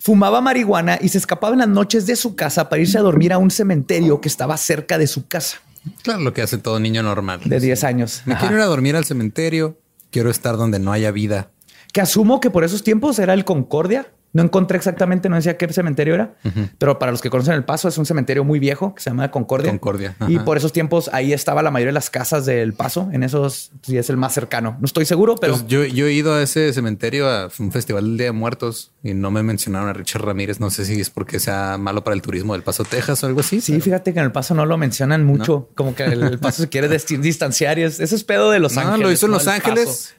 Fumaba 0.00 0.40
marihuana 0.40 0.98
y 1.00 1.08
se 1.08 1.18
escapaba 1.18 1.52
en 1.54 1.58
las 1.60 1.68
noches 1.68 2.06
de 2.06 2.16
su 2.16 2.34
casa 2.34 2.68
para 2.68 2.80
irse 2.80 2.96
a 2.98 3.02
dormir 3.02 3.32
a 3.32 3.38
un 3.38 3.50
cementerio 3.50 4.20
que 4.20 4.28
estaba 4.28 4.56
cerca 4.56 4.96
de 4.96 5.06
su 5.06 5.26
casa 5.26 5.58
Claro, 6.02 6.20
lo 6.20 6.32
que 6.32 6.42
hace 6.42 6.58
todo 6.58 6.80
niño 6.80 7.02
normal. 7.02 7.40
de 7.44 7.60
10 7.60 7.84
años. 7.84 8.22
Me 8.26 8.34
Ajá. 8.34 8.42
quiero 8.42 8.56
ir 8.56 8.62
a 8.62 8.66
dormir 8.66 8.94
al 8.96 9.04
cementerio. 9.04 9.78
Quiero 10.10 10.30
estar 10.30 10.56
donde 10.56 10.78
no 10.78 10.92
haya 10.92 11.10
vida. 11.10 11.50
que 11.92 12.00
asumo 12.00 12.40
que 12.40 12.50
por 12.50 12.64
esos 12.64 12.82
tiempos 12.82 13.18
era 13.18 13.32
el 13.34 13.44
Concordia. 13.44 14.06
No 14.30 14.42
encontré 14.42 14.76
exactamente, 14.76 15.28
no 15.30 15.36
decía 15.36 15.56
qué 15.56 15.72
cementerio 15.72 16.14
era, 16.14 16.34
pero 16.76 16.98
para 16.98 17.10
los 17.12 17.22
que 17.22 17.30
conocen 17.30 17.54
el 17.54 17.64
Paso 17.64 17.88
es 17.88 17.96
un 17.96 18.04
cementerio 18.04 18.44
muy 18.44 18.58
viejo 18.58 18.94
que 18.94 19.00
se 19.02 19.08
llama 19.08 19.30
Concordia. 19.30 19.70
Concordia, 19.70 20.14
Y 20.28 20.38
por 20.40 20.58
esos 20.58 20.72
tiempos 20.72 21.08
ahí 21.14 21.32
estaba 21.32 21.62
la 21.62 21.70
mayoría 21.70 21.88
de 21.90 21.94
las 21.94 22.10
casas 22.10 22.44
del 22.44 22.74
Paso. 22.74 23.08
En 23.12 23.22
esos 23.22 23.70
sí 23.82 23.96
es 23.96 24.10
el 24.10 24.18
más 24.18 24.34
cercano. 24.34 24.76
No 24.80 24.84
estoy 24.84 25.06
seguro, 25.06 25.36
pero 25.36 25.54
Pues 25.54 25.66
yo, 25.66 25.84
yo 25.84 26.06
he 26.06 26.12
ido 26.12 26.34
a 26.34 26.42
ese 26.42 26.72
cementerio 26.74 27.28
a 27.28 27.48
un 27.58 27.72
festival 27.72 28.04
del 28.04 28.16
Día 28.18 28.26
de 28.26 28.32
Muertos 28.32 28.92
y 29.02 29.14
no 29.14 29.30
me 29.30 29.42
mencionaron 29.42 29.88
a 29.88 29.92
Richard 29.94 30.22
Ramírez. 30.22 30.60
No 30.60 30.70
sé 30.70 30.84
si 30.84 31.00
es 31.00 31.08
porque 31.08 31.40
sea 31.40 31.78
malo 31.78 32.04
para 32.04 32.14
el 32.14 32.20
turismo 32.20 32.52
del 32.52 32.62
Paso, 32.62 32.84
Texas 32.84 33.24
o 33.24 33.26
algo 33.28 33.40
así. 33.40 33.60
sí, 33.62 33.72
pero- 33.72 33.84
fíjate 33.84 34.12
que 34.12 34.18
en 34.18 34.26
el 34.26 34.32
Paso 34.32 34.54
no 34.54 34.66
lo 34.66 34.76
mencionan 34.76 35.24
mucho. 35.24 35.70
Como 35.74 35.94
que 35.94 36.04
el, 36.04 36.22
el 36.22 36.38
Paso 36.38 36.62
se 36.62 36.68
quiere 36.68 36.88
distanciar 36.88 37.78
y 37.78 37.84
es, 37.84 37.98
eso 37.98 38.14
es 38.14 38.24
pedo 38.24 38.50
de 38.50 38.58
Los 38.60 38.74
No, 38.74 38.82
Ángeles. 38.82 39.00
lo 39.00 39.10
hizo 39.12 39.26
en 39.26 39.32
Los 39.32 39.42
el 39.44 39.48
Ángeles. 39.48 40.14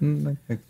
Paso. 0.48 0.62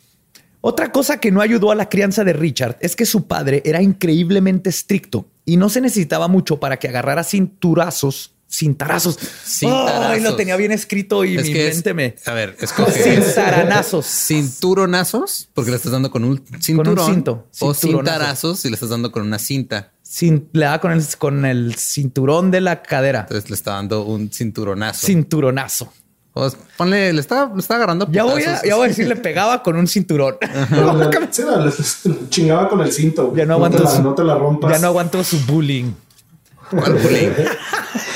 Otra 0.61 0.91
cosa 0.91 1.19
que 1.19 1.31
no 1.31 1.41
ayudó 1.41 1.71
a 1.71 1.75
la 1.75 1.87
crianza 1.89 2.23
de 2.23 2.33
Richard 2.33 2.77
es 2.81 2.95
que 2.95 3.05
su 3.05 3.27
padre 3.27 3.61
era 3.65 3.81
increíblemente 3.81 4.69
estricto 4.69 5.25
y 5.45 5.55
no 5.57 5.69
se 5.69 5.79
necesitaba 5.81 6.27
mucho 6.27 6.59
para 6.59 6.77
que 6.77 6.89
agarrara 6.89 7.23
cinturazos, 7.23 8.33
cintarazos. 8.51 9.17
Cintarazos. 9.45 10.05
Ay, 10.11 10.19
lo 10.21 10.35
tenía 10.35 10.57
bien 10.57 10.71
escrito 10.73 11.23
y 11.23 11.37
Es 11.37 11.43
mi 11.49 11.57
es- 11.57 11.75
mente 11.75 11.93
me... 11.93 12.15
A 12.25 12.33
ver, 12.33 12.57
escoge. 12.59 12.91
Cintaranazos. 13.23 14.05
Cinturonazos, 14.05 15.49
porque 15.53 15.71
le 15.71 15.77
estás 15.77 15.91
dando 15.93 16.11
con 16.11 16.23
un 16.23 16.43
cinturón. 16.59 17.05
cinto. 17.13 17.47
O 17.59 17.73
cintarazos 17.73 18.59
si 18.59 18.67
le 18.69 18.73
estás 18.73 18.89
dando 18.89 19.11
con 19.11 19.23
una 19.23 19.39
cinta. 19.39 19.93
Cin- 20.05 20.47
le 20.53 20.65
daba 20.65 20.81
con 20.81 20.91
el, 20.91 21.05
con 21.17 21.45
el 21.45 21.75
cinturón 21.75 22.51
de 22.51 22.61
la 22.61 22.81
cadera. 22.81 23.21
Entonces 23.21 23.49
le 23.49 23.55
está 23.55 23.71
dando 23.75 24.03
un 24.03 24.29
cinturonazo. 24.31 25.05
Cinturonazo. 25.07 25.93
O 26.39 26.51
ponle, 26.77 27.13
le 27.13 27.19
está, 27.21 27.49
le 27.53 27.59
está 27.59 27.75
agarrando. 27.75 28.07
Ya 28.11 28.23
voy, 28.23 28.43
a, 28.43 28.61
ya 28.63 28.75
voy 28.75 28.85
a 28.85 28.87
decir, 28.89 29.07
le 29.09 29.15
pegaba 29.15 29.61
con 29.63 29.75
un 29.75 29.87
cinturón. 29.87 30.37
No, 30.71 30.93
le- 30.93 31.27
sí, 31.31 31.41
no, 31.43 31.65
le- 31.65 32.29
chingaba 32.29 32.67
con 32.69 32.81
el 32.81 32.91
cinto. 32.91 33.33
Ya 33.35 33.45
no 33.45 33.49
te 33.49 33.53
aguanto 33.55 33.83
la- 33.83 33.89
su- 33.89 34.03
no 34.03 34.13
te 34.15 34.23
la 34.23 34.35
rompas. 34.35 34.71
Ya 34.71 34.79
no 34.79 34.87
aguanto 34.87 35.23
su 35.23 35.37
bullying. 35.45 35.91
¿Cuál 36.69 36.93
bullying? 36.93 37.29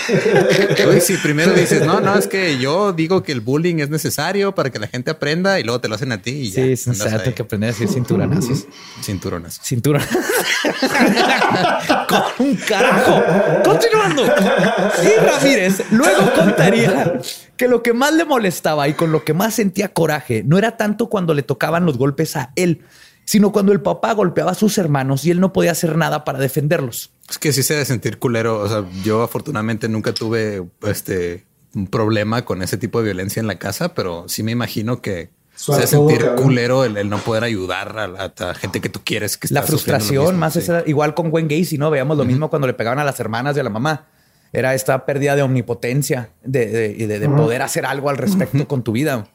Uy, 0.90 1.02
si 1.02 1.18
primero 1.18 1.54
dices, 1.54 1.86
no, 1.86 2.00
no, 2.00 2.18
es 2.18 2.28
que 2.28 2.58
yo 2.58 2.94
digo 2.94 3.24
que 3.24 3.32
el 3.32 3.42
bullying 3.42 3.78
es 3.78 3.90
necesario 3.90 4.54
para 4.54 4.70
que 4.70 4.80
la 4.80 4.88
gente 4.88 5.12
aprenda 5.12 5.60
y 5.60 5.64
luego 5.64 5.82
te 5.82 5.88
lo 5.88 5.96
hacen 5.96 6.12
a 6.12 6.22
ti 6.22 6.32
y 6.32 6.52
ya. 6.52 6.64
Sí, 6.64 6.78
sí, 6.78 6.90
ahí. 6.90 7.18
tengo 7.24 7.36
que 7.36 7.42
aprender 7.42 7.70
a 7.70 7.74
decir 7.74 7.88
cinturonazos. 7.88 8.66
Cinturonas. 9.02 9.60
Cinturón. 9.64 10.02
Con 12.10 12.48
un 12.48 12.56
carajo. 12.58 13.24
Continuando. 13.64 14.26
Y 14.26 15.26
Ramírez 15.26 15.84
luego 15.92 16.34
contaría 16.34 17.20
que 17.58 17.68
lo 17.68 17.82
que 17.82 17.94
más 17.94 18.14
le 18.14 18.26
molestaba 18.26 18.88
y 18.88 18.94
con 18.94 19.12
lo 19.12 19.24
que 19.24 19.34
más 19.34 19.56
sentía 19.56 19.90
coraje 19.90 20.44
no 20.46 20.58
era 20.58 20.78
tanto 20.78 21.08
cuando 21.08 21.34
le 21.34 21.44
tocaban 21.44 21.86
los 21.86 21.98
golpes 21.98 22.36
a 22.36 22.52
él, 22.56 22.82
sino 23.26 23.52
cuando 23.52 23.72
el 23.72 23.82
papá 23.82 24.14
golpeaba 24.14 24.52
a 24.52 24.56
sus 24.56 24.78
hermanos 24.78 25.26
y 25.26 25.32
él 25.32 25.40
no 25.40 25.54
podía 25.54 25.72
hacer 25.72 25.98
nada 25.98 26.24
para 26.24 26.40
defenderlos. 26.40 27.12
Es 27.30 27.38
que 27.38 27.54
sí 27.54 27.64
se 27.64 27.76
de 27.76 27.86
sentir 27.86 28.20
culero. 28.20 28.60
O 28.60 28.68
sea, 28.68 28.84
yo 29.04 29.24
afortunadamente 29.24 29.88
nunca 29.90 30.14
tuve 30.14 30.64
este 30.86 31.46
un 31.76 31.88
problema 31.88 32.46
con 32.46 32.62
ese 32.62 32.78
tipo 32.78 33.00
de 33.00 33.06
violencia 33.06 33.40
en 33.40 33.48
la 33.48 33.58
casa, 33.58 33.96
pero 33.96 34.26
sí 34.28 34.44
me 34.44 34.52
imagino 34.52 35.02
que 35.02 35.32
se 35.56 35.74
de 35.76 35.88
sentir 35.88 36.32
culero 36.36 36.84
el, 36.84 36.98
el 36.98 37.10
no 37.10 37.18
poder 37.20 37.44
ayudar 37.44 37.98
a, 37.98 38.08
la- 38.08 38.34
a 38.38 38.54
gente 38.54 38.80
que 38.82 38.90
tú 38.90 39.00
quieres 39.04 39.38
que 39.38 39.48
La 39.52 39.62
está 39.62 39.68
frustración, 39.72 40.24
mismo. 40.26 40.40
más 40.40 40.54
Sí. 40.54 40.60
esa, 40.60 40.84
igual 40.86 41.14
con 41.16 41.30
Gwen 41.32 41.48
Gacy, 41.48 41.78
¿no? 41.80 41.90
Veíamos 41.90 42.18
lo 42.18 42.26
mismo 42.26 42.50
cuando 42.50 42.68
le 42.68 42.74
pegaban 42.74 43.00
a 43.00 43.04
las 43.04 43.20
hermanas 43.20 43.56
y 43.58 43.60
a 43.60 43.64
la 43.64 43.70
mamá. 43.70 44.08
Era 44.52 44.76
esta 44.76 45.04
pérdida 45.08 45.36
de 45.36 45.42
omnipotencia, 45.42 46.30
de, 46.44 46.68
de- 47.08 47.20
de 47.20 47.30
poder 47.30 47.64
hacer 47.64 47.86
algo 47.88 48.10
al 48.12 48.18
respecto 48.18 48.68
con 48.68 48.84
tu 48.84 48.92
vida. 48.92 49.28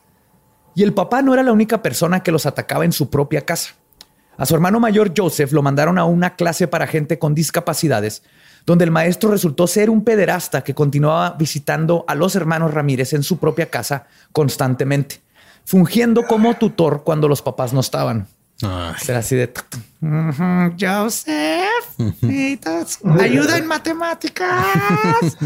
Y 0.76 0.84
el 0.84 0.92
papá 0.94 1.22
no 1.22 1.34
era 1.34 1.42
la 1.42 1.50
única 1.50 1.82
persona 1.82 2.22
que 2.22 2.30
los 2.30 2.46
atacaba 2.46 2.84
en 2.84 2.92
su 2.92 3.10
propia 3.10 3.40
casa. 3.44 3.74
A 4.38 4.46
su 4.46 4.54
hermano 4.54 4.78
mayor 4.80 5.12
Joseph 5.16 5.52
lo 5.52 5.62
mandaron 5.62 5.98
a 5.98 6.04
una 6.04 6.36
clase 6.36 6.68
para 6.68 6.86
gente 6.86 7.18
con 7.18 7.34
discapacidades, 7.34 8.22
donde 8.64 8.84
el 8.84 8.90
maestro 8.92 9.30
resultó 9.30 9.66
ser 9.66 9.90
un 9.90 10.04
pederasta 10.04 10.62
que 10.62 10.74
continuaba 10.74 11.34
visitando 11.38 12.04
a 12.06 12.14
los 12.14 12.36
hermanos 12.36 12.72
Ramírez 12.72 13.12
en 13.14 13.22
su 13.24 13.38
propia 13.38 13.66
casa 13.66 14.06
constantemente, 14.32 15.20
fungiendo 15.64 16.22
como 16.24 16.54
tutor 16.54 17.02
cuando 17.04 17.26
los 17.28 17.42
papás 17.42 17.72
no 17.72 17.80
estaban. 17.80 18.28
Era 19.08 19.18
así 19.18 19.36
de 19.36 19.52
"Ujú, 20.02 20.74
Joseph, 20.80 22.12
ayuda 23.20 23.58
en 23.58 23.66
matemáticas. 23.66 25.36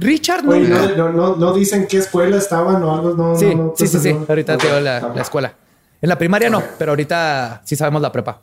Richard 0.00 0.44
no, 0.44 0.56
no, 0.96 1.08
no, 1.12 1.36
no 1.36 1.52
dicen 1.52 1.86
qué 1.88 1.98
escuela 1.98 2.36
estaban 2.36 2.82
o 2.82 2.92
algo. 2.94 3.14
No, 3.14 3.36
Sí, 3.38 3.54
no, 3.54 3.64
no, 3.66 3.74
sí, 3.76 3.86
sí, 3.86 3.98
sí. 4.00 4.12
no. 4.12 4.26
Ahorita 4.28 4.56
te 4.58 4.68
Ah. 4.68 4.80
la 5.14 5.22
escuela. 5.22 5.54
En 6.04 6.10
la 6.10 6.18
primaria 6.18 6.50
no, 6.50 6.62
pero 6.78 6.92
ahorita 6.92 7.62
sí 7.64 7.76
sabemos 7.76 8.02
la 8.02 8.12
prepa, 8.12 8.42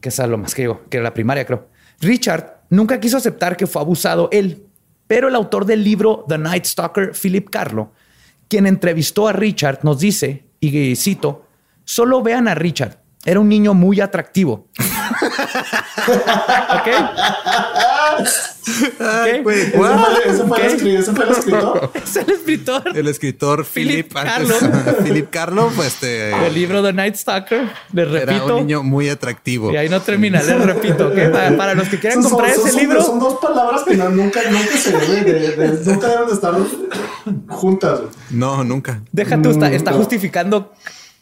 que 0.00 0.10
es 0.10 0.18
lo 0.20 0.38
más 0.38 0.54
que 0.54 0.62
digo, 0.62 0.82
que 0.88 0.98
era 0.98 1.02
la 1.02 1.12
primaria, 1.12 1.44
creo. 1.44 1.66
Richard 2.00 2.58
nunca 2.70 3.00
quiso 3.00 3.16
aceptar 3.16 3.56
que 3.56 3.66
fue 3.66 3.82
abusado 3.82 4.28
él, 4.30 4.64
pero 5.08 5.26
el 5.26 5.34
autor 5.34 5.64
del 5.64 5.82
libro 5.82 6.24
The 6.28 6.38
Night 6.38 6.66
Stalker, 6.66 7.10
Philip 7.20 7.50
Carlo, 7.50 7.90
quien 8.46 8.68
entrevistó 8.68 9.26
a 9.26 9.32
Richard, 9.32 9.80
nos 9.82 9.98
dice, 9.98 10.44
y 10.60 10.94
cito, 10.94 11.48
solo 11.82 12.22
vean 12.22 12.46
a 12.46 12.54
Richard. 12.54 13.00
Era 13.24 13.40
un 13.40 13.48
niño 13.48 13.72
muy 13.74 14.00
atractivo. 14.00 14.68
¿Ok? 16.74 16.88
Ay, 19.00 19.42
Ese 19.46 19.76
guau. 19.76 19.98
fue, 19.98 20.30
ese 20.30 20.44
fue 20.44 20.66
el 20.66 20.76
¿Qué? 20.76 20.76
escri- 20.84 20.98
ese 20.98 21.12
fue 21.12 21.24
el 21.24 21.30
escritor. 21.32 21.90
Es 22.04 22.16
el 22.16 22.30
escritor 22.30 22.82
El 22.94 23.08
escritor 23.08 23.64
Philip 23.66 24.12
Carlo. 24.12 24.54
Philip 25.04 25.30
Carlo, 25.30 25.70
pues 25.74 25.88
este 25.88 26.06
del 26.06 26.54
libro 26.54 26.82
The 26.82 26.92
Night 26.92 27.14
Stalker. 27.16 27.68
Les 27.92 28.22
era 28.22 28.44
un 28.44 28.54
niño 28.56 28.82
muy 28.82 29.08
atractivo. 29.08 29.72
Y 29.72 29.76
ahí 29.76 29.88
no 29.88 30.00
termina, 30.00 30.42
les 30.42 30.60
repito, 30.64 31.12
para, 31.32 31.56
para 31.56 31.74
los 31.74 31.88
que 31.88 31.98
quieran 31.98 32.22
Son- 32.22 32.32
comprar 32.32 32.52
son- 32.54 32.62
ese 32.62 32.70
son- 32.72 32.80
libro, 32.80 33.02
Son 33.02 33.18
dos 33.18 33.38
palabras 33.40 33.82
que 33.84 33.96
no- 33.96 34.08
nunca, 34.10 34.40
nunca 34.50 34.76
se 34.76 34.92
deben 34.96 35.24
de, 35.24 35.56
de- 35.56 35.84
nunca 35.92 36.08
deben 36.08 36.26
de 36.26 36.32
estar 36.34 36.54
juntas. 37.48 38.00
No, 38.30 38.64
nunca. 38.64 39.00
deja 39.12 39.40
tú, 39.40 39.50
está, 39.50 39.92
justificando 39.92 40.72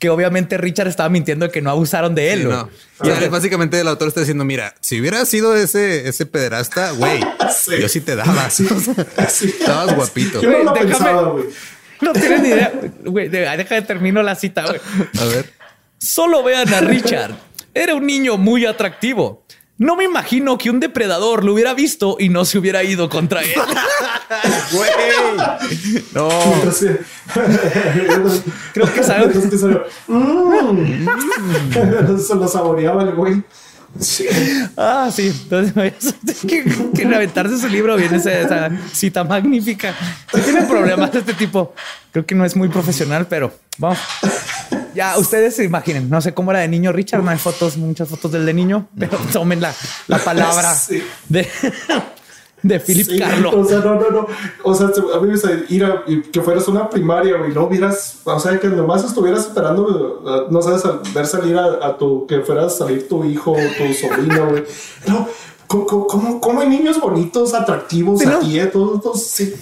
que 0.03 0.11
obviamente 0.11 0.59
Richard 0.59 0.88
estaba 0.88 1.09
mintiendo 1.09 1.47
de 1.47 1.53
que 1.53 1.62
no 1.62 1.71
abusaron 1.71 2.12
de 2.17 2.33
él. 2.33 2.41
Sí, 2.43 2.49
no. 2.49 2.69
O 2.99 3.05
sea, 3.05 3.29
básicamente 3.29 3.79
el 3.79 3.87
autor 3.87 4.09
está 4.09 4.19
diciendo, 4.19 4.45
mira, 4.45 4.75
si 4.81 5.01
hubiera 5.01 5.25
sido 5.27 5.55
ese, 5.55 6.09
ese 6.09 6.27
pederasta, 6.27 6.91
güey, 6.91 7.21
Sí. 7.57 7.75
yo 7.81 7.88
sí 7.88 8.01
te 8.01 8.17
daba. 8.17 8.51
Sí, 8.51 8.67
sí. 9.29 9.55
Estabas 9.61 9.95
guapito. 9.95 10.43
Yo 10.43 10.51
no 10.51 10.59
lo 10.65 10.71
Güey, 10.73 10.83
déjame- 10.87 10.91
pensaba, 10.99 11.23
güey. 11.31 11.45
No 12.01 12.12
tienes 12.15 12.43
ni 12.43 12.49
idea. 12.49 12.73
Güey, 13.05 13.29
de- 13.29 13.57
deja 13.57 13.75
de 13.77 13.83
termino 13.83 14.25
la 14.25 14.35
cita. 14.35 14.65
güey. 14.67 14.81
A 15.21 15.25
ver. 15.27 15.53
Solo 15.99 16.43
vean 16.43 16.75
a 16.75 16.81
Richard. 16.81 17.31
Era 17.73 17.95
un 17.95 18.05
niño 18.05 18.38
muy 18.38 18.67
atractivo. 18.67 19.41
No 19.83 19.97
me 19.97 20.05
imagino 20.05 20.57
que 20.59 20.71
un 20.71 20.79
depredador 20.79 21.45
lo 21.45 21.55
hubiera 21.55 21.75
visto 21.75 22.16
y 22.21 22.29
no 22.29 22.45
se 22.45 22.57
hubiera 22.57 22.85
ido 22.85 23.09
contra 23.09 23.40
él. 23.42 23.51
Güey. 24.73 24.90
No. 26.14 26.29
Creo 28.73 28.95
que 28.95 29.03
sabe- 29.03 29.59
salió, 29.59 29.85
mm. 30.07 31.07
Se 32.27 32.35
lo 32.35 32.49
saboreaba 32.49 33.03
el 33.03 33.12
güey. 33.12 33.42
Sí. 33.99 34.27
Ah, 34.77 35.11
sí. 35.12 35.29
Entonces, 35.51 36.14
que, 36.49 36.64
que 36.95 37.05
aventarse 37.14 37.59
su 37.59 37.68
libro 37.68 37.97
viene 37.97 38.16
esa, 38.16 38.33
esa 38.33 38.71
cita 38.92 39.25
magnífica. 39.25 39.95
Si 40.33 40.40
tiene 40.40 40.62
problemas 40.62 41.12
de 41.12 41.18
este 41.18 41.35
tipo, 41.35 41.75
creo 42.12 42.25
que 42.25 42.35
no 42.35 42.45
es 42.45 42.57
muy 42.57 42.68
profesional, 42.68 43.27
pero 43.29 43.53
vamos. 43.79 43.99
Ya 44.94 45.18
ustedes 45.18 45.57
se 45.57 45.64
imaginen. 45.64 46.09
No 46.11 46.20
sé 46.20 46.35
cómo 46.35 46.50
era 46.50 46.61
de 46.61 46.68
niño 46.68 46.92
Richard. 46.92 47.22
No 47.22 47.31
hay 47.31 47.38
fotos, 47.38 47.76
muchas 47.76 48.09
fotos 48.09 48.31
del 48.33 48.44
de 48.46 48.55
niño, 48.55 48.88
pero 48.98 49.18
tomen 49.33 49.61
la, 49.61 49.74
la 50.09 50.18
palabra 50.24 50.74
Sí. 50.74 51.02
de, 51.28 51.46
de 52.62 52.78
Philip 52.81 53.07
Sí, 53.09 53.18
Carlo. 53.18 53.61
O 53.61 53.64
sea, 53.64 53.78
no, 53.78 53.96
no, 53.96 54.11
no. 54.11 54.26
O 54.62 54.74
sea, 54.74 54.87
a 54.88 55.20
mí 55.20 55.28
me 55.28 55.38
ir 55.68 55.85
a 55.85 56.02
y 56.07 56.22
que 56.22 56.40
fueras 56.40 56.68
una 56.68 56.88
primaria, 56.88 57.37
güey, 57.38 57.52
no 57.52 57.66
vieras, 57.68 58.18
o 58.24 58.38
sea, 58.38 58.59
que 58.61 58.68
nomás 58.68 59.02
estuvieras 59.05 59.46
esperando, 59.46 60.22
eh, 60.26 60.46
no 60.50 60.62
sabes, 60.62 60.83
ver 61.12 61.26
salir 61.26 61.57
a, 61.59 61.87
a 61.87 61.96
tu, 61.98 62.26
que 62.26 62.40
fuera 62.40 62.66
a 62.66 62.70
salir 62.70 63.09
tu 63.09 63.24
hijo 63.24 63.52
tu 63.78 63.94
sobrino, 63.94 64.50
güey. 64.50 64.64
No, 65.09 65.26
¿cómo, 65.66 66.07
cómo- 66.07 66.40
cómo, 66.40 66.61
hay 66.61 66.68
niños 66.68 67.00
bonitos, 67.00 67.52
atractivos 67.55 68.24
aquí, 68.24 68.61
eh? 68.61 68.66
Todos, 68.66 69.00
todos, 69.02 69.26
sí. 69.26 69.55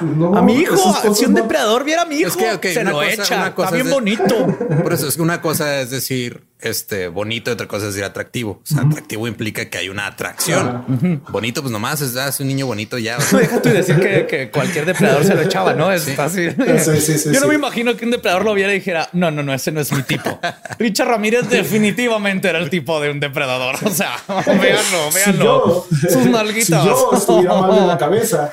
No, 0.00 0.34
A 0.36 0.42
mi 0.42 0.54
hijo, 0.54 0.76
si 1.14 1.24
un 1.26 1.34
no. 1.34 1.42
depredador 1.42 1.84
viera 1.84 2.02
a 2.02 2.04
mi 2.06 2.16
hijo, 2.16 2.28
Es 2.28 2.36
que, 2.36 2.52
ok, 2.52 2.66
se 2.66 2.84
lo 2.84 2.92
cosa- 2.92 3.06
echa. 3.10 3.46
Está 3.48 3.70
bien 3.70 3.86
es 3.86 3.92
bonito. 3.92 4.46
Por 4.82 4.92
eso 4.92 5.06
es 5.08 5.16
que 5.16 5.22
una 5.22 5.40
cosa 5.42 5.80
es 5.80 5.90
decir 5.90 6.44
este 6.62 7.08
bonito 7.08 7.50
y 7.50 7.54
otra 7.54 7.66
cosa 7.68 7.86
es 7.88 7.94
decir 7.94 8.04
atractivo. 8.04 8.60
O 8.62 8.66
sea, 8.66 8.82
atractivo 8.82 9.26
implica 9.26 9.68
que 9.68 9.78
hay 9.78 9.88
una 9.88 10.06
atracción. 10.06 11.22
Bonito, 11.30 11.60
pues 11.62 11.72
nomás 11.72 12.00
es, 12.00 12.16
ah, 12.16 12.28
es 12.28 12.40
un 12.40 12.48
niño 12.48 12.66
bonito 12.66 12.98
ya. 12.98 13.18
o 13.18 13.20
sea, 13.22 13.38
Deja 13.40 13.60
tú 13.62 13.68
decir 13.70 13.98
que, 14.00 14.26
que 14.26 14.50
cualquier 14.50 14.86
depredador 14.86 15.24
se 15.24 15.34
lo 15.34 15.42
echaba, 15.42 15.74
¿no? 15.74 15.90
Es 15.92 16.02
Sí. 16.02 16.14
así. 16.18 16.48
Sí, 16.50 17.00
sí, 17.00 17.18
sí, 17.18 17.30
Yo 17.32 17.40
no 17.40 17.46
me 17.48 17.54
imagino 17.54 17.96
que 17.96 18.04
un 18.04 18.10
depredador 18.10 18.44
lo 18.44 18.54
viera 18.54 18.72
y 18.72 18.76
dijera, 18.76 19.08
no, 19.12 19.30
no, 19.30 19.42
no, 19.42 19.52
ese 19.54 19.72
no 19.72 19.80
es 19.80 19.92
mi 19.92 20.02
tipo. 20.02 20.40
Richard 20.78 21.08
Ramírez 21.08 21.48
definitivamente 21.48 22.48
era 22.48 22.58
el 22.58 22.70
tipo 22.70 23.00
de 23.00 23.10
un 23.10 23.20
depredador. 23.20 23.76
O 23.84 23.90
sea, 23.90 24.16
véanlo, 24.46 25.10
Si 25.10 25.14
véanlo. 25.18 25.44
yo, 25.44 25.86
Sus 26.10 26.22
si 26.24 26.28
nalguitas. 26.30 26.84
yo 26.84 27.10
estuviera 27.16 27.54
mal 27.60 27.80
de 27.80 27.86
la 27.86 27.98
cabeza, 27.98 28.50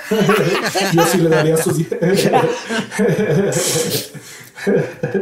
yo 0.94 1.06
sí 1.06 1.18
le 1.20 1.30
daría 1.30 1.58
sus. 1.58 1.78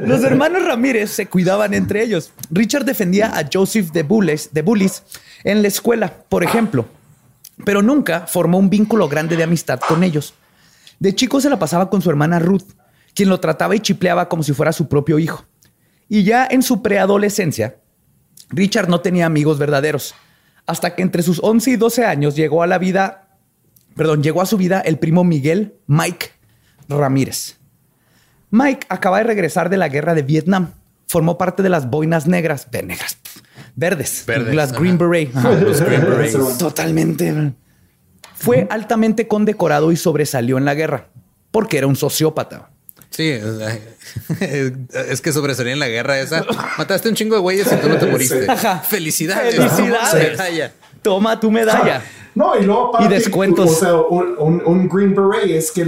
Los 0.03 0.23
hermanos 0.23 0.65
Ramírez 0.65 1.11
se 1.11 1.27
cuidaban 1.27 1.73
entre 1.73 2.03
ellos. 2.03 2.31
Richard 2.49 2.85
defendía 2.85 3.27
a 3.37 3.47
Joseph 3.51 3.91
de 3.91 4.03
Bullis, 4.03 4.49
de 4.53 4.61
Bullis 4.61 5.03
en 5.43 5.61
la 5.61 5.67
escuela, 5.67 6.13
por 6.29 6.43
ejemplo, 6.43 6.85
pero 7.65 7.81
nunca 7.81 8.27
formó 8.27 8.57
un 8.57 8.69
vínculo 8.69 9.07
grande 9.07 9.35
de 9.35 9.43
amistad 9.43 9.79
con 9.79 10.03
ellos. 10.03 10.33
De 10.99 11.13
chico 11.13 11.39
se 11.41 11.49
la 11.49 11.59
pasaba 11.59 11.89
con 11.89 12.01
su 12.01 12.09
hermana 12.09 12.39
Ruth, 12.39 12.73
quien 13.13 13.29
lo 13.29 13.39
trataba 13.39 13.75
y 13.75 13.79
chipleaba 13.79 14.29
como 14.29 14.43
si 14.43 14.53
fuera 14.53 14.71
su 14.71 14.87
propio 14.87 15.19
hijo. 15.19 15.45
Y 16.09 16.23
ya 16.23 16.47
en 16.49 16.63
su 16.63 16.81
preadolescencia, 16.81 17.77
Richard 18.49 18.89
no 18.89 19.01
tenía 19.01 19.25
amigos 19.25 19.59
verdaderos, 19.59 20.15
hasta 20.65 20.95
que 20.95 21.01
entre 21.01 21.23
sus 21.23 21.39
11 21.43 21.71
y 21.71 21.75
12 21.75 22.05
años 22.05 22.35
llegó 22.35 22.63
a 22.63 22.67
la 22.67 22.77
vida, 22.77 23.37
perdón, 23.95 24.23
llegó 24.23 24.41
a 24.41 24.45
su 24.45 24.57
vida 24.57 24.79
el 24.81 24.97
primo 24.97 25.23
Miguel 25.23 25.75
Mike 25.87 26.31
Ramírez. 26.89 27.56
Mike 28.51 28.85
acaba 28.89 29.17
de 29.19 29.23
regresar 29.25 29.69
de 29.69 29.77
la 29.77 29.89
guerra 29.89 30.13
de 30.13 30.21
Vietnam. 30.23 30.71
Formó 31.07 31.37
parte 31.37 31.63
de 31.63 31.69
las 31.69 31.89
boinas 31.89 32.27
negras, 32.27 32.69
de 32.69 32.83
negras, 32.83 33.17
verdes, 33.75 34.23
Verdes, 34.27 34.53
las 34.53 34.71
ajá. 34.71 34.79
Green 34.81 34.97
Beret. 34.97 35.35
Ajá, 35.35 35.51
los 35.51 35.79
Green 35.81 36.01
Berets. 36.01 36.57
Totalmente. 36.57 37.53
Fue 38.35 38.67
altamente 38.69 39.27
condecorado 39.27 39.91
y 39.91 39.95
sobresalió 39.97 40.57
en 40.57 40.65
la 40.65 40.73
guerra 40.75 41.07
porque 41.51 41.77
era 41.77 41.87
un 41.87 41.95
sociópata. 41.95 42.69
Sí, 43.09 43.31
es 44.39 45.21
que 45.21 45.31
sobresalía 45.33 45.73
en 45.73 45.79
la 45.79 45.87
guerra 45.87 46.19
esa. 46.19 46.45
Mataste 46.77 47.09
un 47.09 47.15
chingo 47.15 47.35
de 47.35 47.41
güeyes 47.41 47.71
y 47.71 47.75
tú 47.77 47.89
no 47.89 47.97
te 47.97 48.05
moriste. 48.05 48.45
Ajá. 48.49 48.79
Felicidades. 48.79 49.55
Felicidades. 49.55 50.31
Medalla. 50.37 50.73
Toma 51.01 51.39
tu 51.39 51.49
medalla. 51.51 52.01
No, 52.35 52.59
y 52.59 52.63
luego 52.65 52.89
aparte, 52.89 53.05
Y 53.05 53.17
descuentos. 53.17 53.71
O 53.71 53.73
sea, 53.75 53.95
un, 53.95 54.35
un- 54.37 54.61
un 54.65 54.89
Green 54.89 55.15
Beret 55.15 55.49
es 55.49 55.71
que 55.71 55.85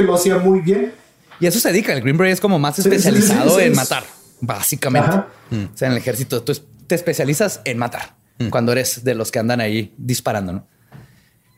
lo 0.00 0.14
hacía 0.16 0.36
muy 0.38 0.60
bien. 0.60 0.92
Y 1.40 1.46
eso 1.46 1.58
se 1.60 1.70
dedica. 1.72 1.92
El 1.92 2.00
Green 2.02 2.16
Beret 2.16 2.34
es 2.34 2.40
como 2.40 2.58
más 2.58 2.76
Sí, 2.76 2.82
sí, 2.82 2.88
sí, 2.90 2.94
especializado 2.96 3.50
sí, 3.50 3.56
sí. 3.60 3.66
en 3.66 3.74
matar, 3.76 4.04
básicamente. 4.40 5.10
Ajá. 5.10 5.26
O 5.50 5.76
sea, 5.76 5.86
en 5.88 5.92
el 5.92 5.98
ejército 5.98 6.42
tú 6.42 6.52
te 6.86 6.94
especializas 6.94 7.60
en 7.64 7.78
matar 7.78 8.14
cuando 8.50 8.72
eres 8.72 9.04
de 9.04 9.14
los 9.14 9.30
que 9.30 9.38
andan 9.38 9.60
ahí 9.60 9.94
disparando, 9.96 10.52
¿no? 10.52 10.66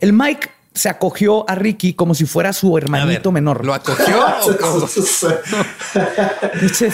El 0.00 0.12
Mike 0.12 0.50
se 0.74 0.90
acogió 0.90 1.48
a 1.48 1.54
Ricky 1.54 1.94
como 1.94 2.14
si 2.14 2.26
fuera 2.26 2.52
su 2.52 2.70
ver, 2.74 2.84
hermanito 2.84 3.32
menor. 3.32 3.64
¿Lo 3.64 3.72
acogió 3.72 4.24
o, 4.44 4.86
Se- 6.72 6.90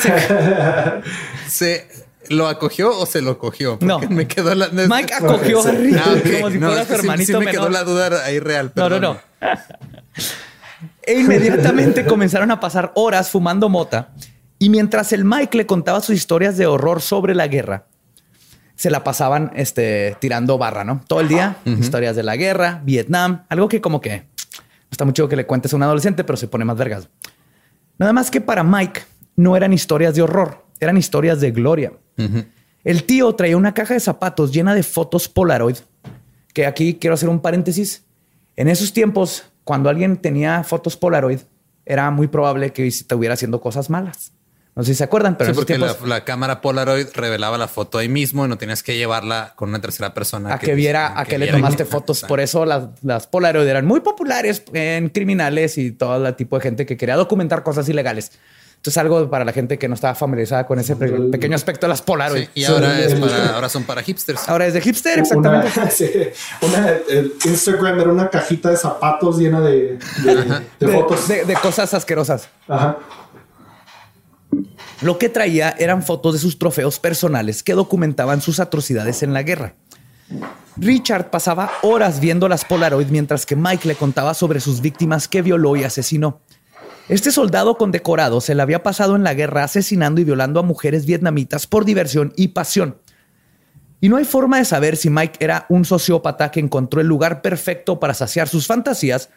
se- 1.49 1.88
lo 2.29 2.47
acogió 2.47 2.97
o 2.97 3.05
se 3.07 3.21
lo 3.21 3.38
cogió? 3.38 3.79
No. 3.81 3.99
Me 3.99 4.27
quedó 4.29 4.55
la. 4.55 4.68
Mike 4.68 5.14
acogió 5.14 5.66
a 5.66 5.71
Ricky 5.73 5.97
Ah, 5.99 6.14
como 6.40 6.51
si 6.53 6.59
No, 6.59 6.68
fuera 6.68 6.83
su 6.85 6.88
sí- 6.92 6.95
hermanito 7.01 7.27
sí, 7.27 7.33
me 7.33 7.38
menor. 7.47 7.53
quedó 7.53 7.68
la 7.71 7.85
duda 7.85 8.25
ahí 8.25 8.38
real. 8.38 8.73
No, 8.77 8.88
no, 8.88 9.01
no. 9.01 9.18
E 11.03 11.21
inmediatamente 11.21 12.05
comenzaron 12.07 12.51
a 12.51 12.61
pasar 12.61 12.92
horas 12.95 13.31
fumando 13.31 13.68
mota 13.68 14.12
y 14.59 14.71
mientras 14.71 15.12
el 15.12 15.25
Mike 15.25 15.57
le 15.59 15.66
contaba 15.66 16.01
sus 16.01 16.14
historias 16.14 16.57
de 16.57 16.66
horror 16.66 17.03
sobre 17.03 17.35
la 17.35 17.49
guerra, 17.49 17.87
se 18.77 18.90
la 18.90 19.03
pasaban 19.03 19.51
este, 19.57 20.16
tirando 20.21 20.57
barra, 20.57 20.85
¿no? 20.85 21.03
Todo 21.09 21.21
el 21.21 21.27
día, 21.27 21.57
historias 21.64 22.14
de 22.14 22.23
la 22.23 22.37
guerra, 22.37 22.81
Vietnam, 22.85 23.45
algo 23.49 23.68
que 23.68 23.81
como 23.81 24.01
que 24.01 24.27
está 24.90 25.05
mucho 25.05 25.29
que 25.29 25.35
le 25.35 25.47
cuentes 25.47 25.73
a 25.73 25.77
un 25.77 25.83
adolescente, 25.83 26.23
pero 26.23 26.37
se 26.37 26.47
pone 26.47 26.64
más 26.64 26.77
vergas. 26.77 27.09
Nada 27.99 28.12
más 28.12 28.31
que 28.31 28.40
para 28.40 28.62
Mike 28.62 29.03
no 29.35 29.57
eran 29.57 29.73
historias 29.73 30.14
de 30.14 30.23
horror, 30.23 30.64
eran 30.79 30.97
historias 30.97 31.40
de 31.40 31.51
gloria. 31.51 31.92
El 32.85 33.05
tío 33.05 33.35
traía 33.35 33.57
una 33.57 33.75
caja 33.75 33.95
de 33.95 34.01
zapatos 34.01 34.53
llena 34.53 34.75
de 34.75 34.83
fotos 34.83 35.29
Polaroid, 35.29 35.77
que 36.55 36.66
aquí 36.66 36.95
quiero 37.01 37.14
hacer 37.14 37.29
un 37.29 37.40
paréntesis. 37.40 38.05
En 38.55 38.68
esos 38.68 38.92
tiempos, 38.92 39.45
cuando 39.64 39.88
alguien 39.88 40.16
tenía 40.16 40.62
fotos 40.64 40.96
Polaroid, 40.96 41.40
era 41.85 42.11
muy 42.11 42.29
probable 42.29 42.72
que 42.72 42.87
estuviera 42.87 43.35
haciendo 43.35 43.61
cosas 43.61 43.90
malas. 43.90 44.33
No 44.75 44.83
sé 44.85 44.92
si 44.92 44.98
se 44.98 45.05
acuerdan, 45.05 45.37
pero 45.37 45.51
Sí, 45.51 45.55
porque 45.55 45.77
tiempos, 45.77 46.01
la, 46.03 46.09
la 46.09 46.25
cámara 46.25 46.62
Polaroid 46.62 47.09
revelaba 47.12 47.59
la 47.59 47.68
foto 47.68 47.98
ahí 47.98 48.09
mismo 48.09 48.46
y 48.46 48.48
no 48.48 48.57
tenías 48.57 48.83
que 48.83 48.96
llevarla 48.96 49.53
con 49.55 49.68
una 49.68 49.81
tercera 49.83 50.14
persona. 50.14 50.55
a 50.55 50.59
que 50.59 50.75
viera 50.75 51.18
a 51.18 51.27
que 51.27 51.37
le 51.37 51.48
tomaste 51.48 51.85
fotos. 51.85 52.25
Por 52.27 52.40
eso 52.40 52.64
las, 52.64 52.85
las 53.03 53.27
Polaroid 53.27 53.66
eran 53.66 53.85
muy 53.85 54.01
populares 54.01 54.62
en 54.72 55.11
criminales 55.11 55.77
y 55.77 55.92
todo 55.92 56.27
el 56.27 56.35
tipo 56.37 56.57
de 56.57 56.62
gente 56.62 56.87
que 56.87 56.96
quería 56.96 57.16
documentar 57.16 57.62
cosas 57.62 57.87
ilegales. 57.90 58.33
Entonces, 58.83 58.99
algo 58.99 59.31
para 59.31 59.45
la 59.45 59.53
gente 59.53 59.79
que 59.79 59.87
no 59.87 59.95
estaba 59.95 60.16
familiarizada 60.16 60.66
con 60.66 60.77
ese 60.81 60.97
pe- 60.97 61.09
pequeño 61.31 61.55
aspecto 61.55 61.87
de 61.87 61.90
las 61.90 62.03
Polaroid. 62.03 62.47
Sí, 62.47 62.51
y 62.55 62.64
ahora, 62.64 62.97
Sí, 62.97 63.03
es 63.05 63.14
para, 63.14 63.55
ahora 63.55 63.68
son 63.68 63.85
para 63.85 64.03
hipsters. 64.03 64.49
Ahora 64.49 64.66
es 64.66 64.75
de 64.75 64.81
hipster, 64.81 65.23
Una, 65.37 65.61
exactamente. 65.62 65.90
sí, 65.92 66.66
una- 66.66 66.88
el 67.09 67.33
Instagram 67.45 68.01
era 68.01 68.11
una 68.11 68.29
cajita 68.29 68.71
de 68.71 68.77
zapatos 68.77 69.38
llena 69.38 69.61
de, 69.61 69.99
de- 70.25 70.35
de 70.35 70.62
De, 70.81 70.88
fotos. 70.88 71.29
de- 71.29 71.45
de 71.45 71.55
cosas 71.55 71.95
asquerosas. 71.95 72.49
Ajá. 72.66 72.99
Lo 75.01 75.16
que 75.16 75.29
traía 75.29 75.75
eran 75.79 76.03
fotos 76.03 76.33
de 76.35 76.40
sus 76.40 76.59
trofeos 76.59 76.99
personales 76.99 77.62
que 77.62 77.75
documentaban 77.75 78.40
sus 78.40 78.59
atrocidades 78.59 79.23
en 79.23 79.33
la 79.33 79.45
guerra. 79.45 79.75
Richard 80.77 81.31
pasaba 81.31 81.71
horas 81.83 82.18
viendo 82.18 82.49
las 82.49 82.64
Polaroid 82.64 83.07
mientras 83.11 83.47
que 83.47 83.55
Mike 83.55 83.87
le 83.87 83.95
contaba 83.95 84.35
sobre 84.35 84.59
sus 84.59 84.81
víctimas 84.81 85.29
que 85.29 85.40
violó 85.42 85.77
y 85.77 85.85
asesinó. 85.85 86.40
Este 87.09 87.31
soldado 87.33 87.77
condecorado 87.77 88.41
se 88.41 88.55
le 88.55 88.62
había 88.62 88.83
pasado 88.83 89.17
en 89.17 89.25
la 89.25 89.35
guerra 89.35 89.65
asesinando 89.65 90.21
y 90.21 90.25
violando 90.25 90.61
a 90.61 90.62
mujeres 90.62 91.05
vietnamitas 91.05 91.67
por 91.67 91.85
diversión 91.85 92.33
y 92.37 92.49
pasión. 92.49 92.99
Y 94.01 94.09
no 94.09 94.17
hay 94.17 94.25
forma 94.25 94.59
de 94.59 94.65
saber 94.65 94.97
si 94.97 95.11
Mike 95.11 95.38
era 95.45 95.67
un 95.69 95.85
sociópata 95.85 96.51
que 96.51 96.61
encontró 96.61 97.01
el 97.01 97.07
lugar 97.07 97.43
perfecto 97.43 98.01
para 98.01 98.15
saciar 98.15 98.49
sus 98.49 98.67
fantasías 98.67 99.29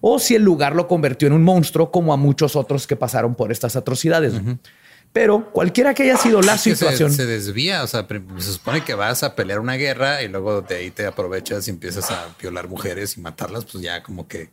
o 0.00 0.18
si 0.18 0.34
el 0.34 0.42
lugar 0.42 0.74
lo 0.74 0.88
convirtió 0.88 1.28
en 1.28 1.34
un 1.34 1.42
monstruo 1.42 1.90
como 1.90 2.12
a 2.12 2.16
muchos 2.16 2.56
otros 2.56 2.86
que 2.86 2.96
pasaron 2.96 3.34
por 3.34 3.52
estas 3.52 3.76
atrocidades. 3.76 4.34
Pero 5.12 5.50
cualquiera 5.52 5.92
que 5.94 6.04
haya 6.04 6.16
sido 6.16 6.40
la 6.40 6.54
Es 6.54 6.62
que 6.62 6.70
se- 6.70 6.76
situación, 6.76 7.12
Se, 7.12 7.26
desvía. 7.26 7.82
O 7.82 7.86
sea, 7.86 8.06
se 8.38 8.52
supone 8.52 8.82
que 8.84 8.94
vas 8.94 9.22
a 9.22 9.34
pelear 9.34 9.58
una 9.60 9.74
guerra 9.74 10.22
y 10.22 10.28
luego 10.28 10.62
de 10.62 10.76
ahí 10.76 10.90
te 10.90 11.06
aprovechas 11.06 11.66
y 11.68 11.70
empiezas 11.70 12.10
a 12.10 12.28
violar 12.40 12.68
mujeres 12.68 13.16
y 13.16 13.20
matarlas. 13.20 13.64
Pues 13.64 13.82
ya 13.82 14.02
como 14.02 14.28
que 14.28 14.50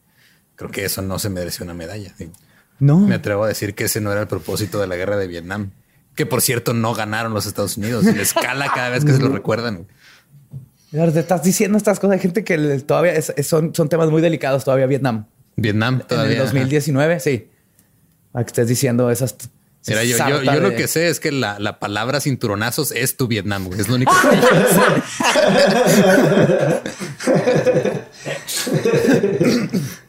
creo 0.55 0.71
que 0.71 0.85
eso 0.85 1.01
no 1.01 1.19
se 1.19 1.29
merece 1.29 1.63
una 1.63 1.73
medalla. 1.73 2.13
Digo, 2.17 2.31
no. 2.79 2.99
Me 2.99 3.15
atrevo 3.15 3.43
a 3.43 3.47
decir 3.47 3.73
que 3.75 3.85
ese 3.85 4.01
no 4.01 4.11
era 4.11 4.21
el 4.21 4.27
propósito 4.27 4.79
de 4.79 4.87
la 4.87 4.95
guerra 4.95 5.17
de 5.17 5.27
Vietnam. 5.27 5.71
Que 6.15 6.25
por 6.25 6.41
cierto 6.41 6.73
no 6.73 6.93
ganaron 6.95 7.33
los 7.33 7.45
Estados 7.45 7.77
Unidos 7.77 8.05
y 8.05 8.13
les 8.13 8.33
cala 8.35 8.71
cada 8.73 8.89
vez 8.89 9.05
que 9.05 9.13
se 9.13 9.19
lo 9.19 9.29
recuerdan. 9.29 9.87
Te 10.91 11.19
estás 11.19 11.43
diciendo 11.43 11.77
estas 11.77 11.99
cosas. 11.99 12.13
Hay 12.15 12.19
gente 12.21 12.43
que 12.43 12.57
todavía 12.79 13.13
es- 13.13 13.33
es- 13.35 13.47
son, 13.47 13.75
son 13.75 13.89
temas 13.89 14.09
muy 14.09 14.21
delicados 14.21 14.63
todavía 14.63 14.85
Vietnam. 14.87 15.25
Vietnam 15.57 15.95
En 16.01 16.07
todavía. 16.07 16.33
el 16.37 16.43
2019, 16.43 17.19
sí. 17.19 17.49
A 18.33 18.43
que 18.43 18.47
estés 18.47 18.67
diciendo 18.67 19.09
esas. 19.11 19.35
Mira, 19.87 20.03
yo, 20.03 20.17
yo, 20.17 20.59
lo 20.59 20.75
que 20.75 20.87
sé 20.87 21.07
es 21.09 21.19
que 21.19 21.31
la, 21.31 21.59
la 21.59 21.79
palabra 21.79 22.19
cinturonazos 22.19 22.91
es 22.91 23.15
tu 23.15 23.27
Vietnam. 23.27 23.65
güey. 23.67 23.79
Es 23.79 23.87
lo 23.87 23.95
único 23.95 24.11
que 24.29 24.35
yo 24.37 24.41
sé. 24.69 24.87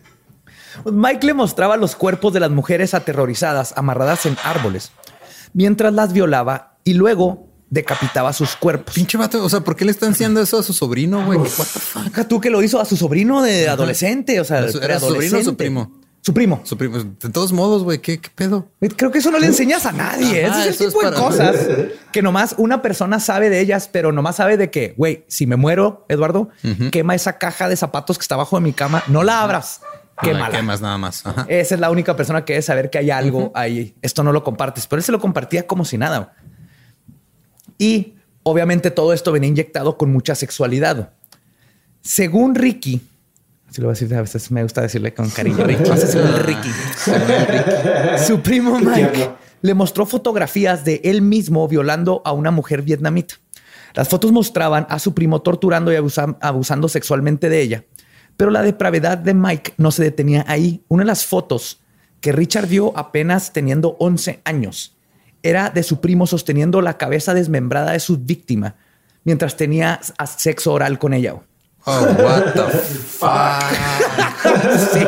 Mike 0.85 1.27
le 1.27 1.35
mostraba 1.35 1.77
los 1.77 1.97
cuerpos 1.97 2.33
de 2.33 2.41
las 2.41 2.51
mujeres 2.51 2.95
aterrorizadas 2.95 3.75
amarradas 3.77 4.27
en 4.27 4.37
árboles 4.45 4.93
mientras 5.53 5.93
las 5.93 6.13
violaba 6.13 6.77
y 6.85 6.95
luego 6.95 7.47
decapitaba 7.71 8.33
sus 8.33 8.57
cuerpos. 8.57 8.95
Pinche 8.95 9.19
vato. 9.19 9.45
O 9.45 9.49
sea, 9.49 9.61
¿por 9.61 9.77
qué 9.77 9.85
le 9.85 9.91
están 9.91 10.13
haciendo 10.13 10.41
eso 10.41 10.59
a 10.59 10.63
su 10.63 10.73
sobrino, 10.73 11.25
güey? 11.27 11.39
What 11.39 11.45
the 11.47 11.51
fuck? 11.81 12.03
Deja 12.05 12.27
tú 12.29 12.41
que 12.41 12.51
lo 12.51 12.63
hizo 12.63 12.81
a 12.81 12.85
su 12.85 12.97
sobrino 12.97 13.43
de 13.43 13.69
adolescente, 13.69 14.41
o 14.41 14.45
sea, 14.45 14.61
¿Era 14.61 14.99
su- 15.01 15.09
sobrino 15.09 15.39
o 15.39 15.43
su 15.43 15.57
primo? 15.57 15.93
Su 16.21 16.35
primo. 16.35 16.61
Su 16.65 16.77
primo- 16.77 16.99
De 16.99 17.31
todos 17.31 17.53
modos, 17.53 17.85
güey, 17.85 18.01
¿qué, 18.01 18.21
qué 18.21 18.29
pedo? 18.35 18.69
Creo 18.97 19.11
que 19.11 19.19
eso 19.19 19.31
no 19.31 19.39
le 19.39 19.47
enseñas 19.47 19.87
a 19.87 19.93
nadie. 19.93 20.45
Ajá, 20.47 20.61
Ese 20.61 20.71
es 20.71 20.81
el 20.81 20.89
tipo 20.89 21.03
es 21.03 21.11
de 21.11 21.17
cosas 21.17 21.57
que 22.13 22.23
nomás 22.23 22.55
una 22.59 22.83
persona 22.83 23.21
sabe 23.21 23.51
de 23.51 23.61
ellas, 23.61 23.89
pero 23.91 24.13
nomás 24.13 24.37
sabe 24.37 24.57
de 24.57 24.71
que, 24.71 24.95
güey, 24.97 25.25
si 25.29 25.47
me 25.47 25.57
muero, 25.57 26.05
Eduardo, 26.09 26.49
quema 26.91 27.15
esa 27.15 27.39
caja 27.39 27.69
de 27.69 27.77
zapatos 27.77 28.19
que 28.19 28.23
está 28.23 28.35
abajo 28.35 28.57
de 28.57 28.63
mi 28.63 28.73
cama. 28.73 29.03
No 29.09 29.23
la 29.23 29.43
abras. 29.43 29.81
No 30.23 30.29
la 30.29 30.35
Quémala. 30.35 30.51
quemas 30.57 30.81
nada 30.81 30.99
más. 30.99 31.25
Ajá. 31.27 31.47
Esa 31.49 31.75
es 31.75 31.81
la 31.81 31.91
única 31.91 32.17
persona 32.17 32.45
que 32.45 32.55
debe 32.55 32.63
saber 32.63 32.91
que 32.91 32.99
hay 32.99 33.11
algo 33.11 33.53
ahí. 33.55 33.95
Esto 34.03 34.23
no 34.25 34.33
lo 34.33 34.43
compartes, 34.45 34.87
pero 34.87 34.99
él 34.99 35.05
se 35.05 35.13
lo 35.13 35.21
compartía 35.21 35.67
como 35.67 35.85
si 35.85 35.97
nada. 35.99 36.35
Y 37.79 38.15
obviamente 38.43 38.91
todo 38.91 39.13
esto 39.13 39.31
venía 39.33 39.49
inyectado 39.49 39.97
con 39.97 40.13
mucha 40.13 40.35
sexualidad. 40.35 41.13
Según 42.01 42.55
Ricky, 42.55 43.01
así 43.69 43.81
lo 43.81 43.87
voy 43.89 43.93
a 43.93 43.95
decir, 44.01 44.15
a 44.15 44.21
veces 44.23 44.51
me 44.51 44.63
gusta 44.63 44.81
decirle 44.83 45.15
con 45.15 45.29
cariño, 45.31 45.65
Ricky. 45.65 45.83
Ricky. 46.43 46.71
Su 48.27 48.41
primo 48.41 48.79
Mike 48.79 49.31
le 49.61 49.75
mostró 49.75 50.07
fotografías 50.07 50.85
de 50.85 51.01
él 51.05 51.23
mismo 51.23 51.67
violando 51.69 52.23
a 52.25 52.33
una 52.33 52.51
mujer 52.51 52.83
vietnamita. 52.83 53.35
Las 53.95 54.09
fotos 54.09 54.31
mostraban 54.33 54.87
a 54.91 54.99
su 54.99 55.15
primo 55.15 55.43
torturando 55.43 55.93
y 55.93 55.97
abusa- 55.97 56.37
abusando 56.41 56.89
sexualmente 56.89 57.49
de 57.49 57.61
ella. 57.63 57.85
Pero 58.39 58.51
la 58.51 58.63
depravedad 58.63 59.19
de 59.19 59.35
Mike 59.35 59.75
no 59.77 59.91
se 59.91 60.03
detenía 60.05 60.45
ahí. 60.49 60.83
Una 60.89 61.03
de 61.03 61.09
las 61.09 61.27
fotos 61.27 61.81
que 62.23 62.33
Richard 62.33 62.69
vio 62.69 62.97
apenas 62.97 63.53
teniendo 63.53 63.97
11 64.01 64.41
años 64.45 64.97
era 65.43 65.69
de 65.71 65.83
su 65.83 66.01
primo 66.01 66.27
sosteniendo 66.27 66.81
la 66.81 66.97
cabeza 66.99 67.35
desmembrada 67.35 67.93
de 67.93 68.01
su 68.01 68.17
víctima 68.19 68.77
mientras 69.25 69.57
tenía 69.57 70.01
sexo 70.37 70.73
oral 70.73 70.99
con 70.99 71.13
ella. 71.15 71.35
Oh, 71.85 72.01
what 72.01 72.53
the 72.55 72.63
fuck. 72.63 73.29
Sí. 74.93 75.01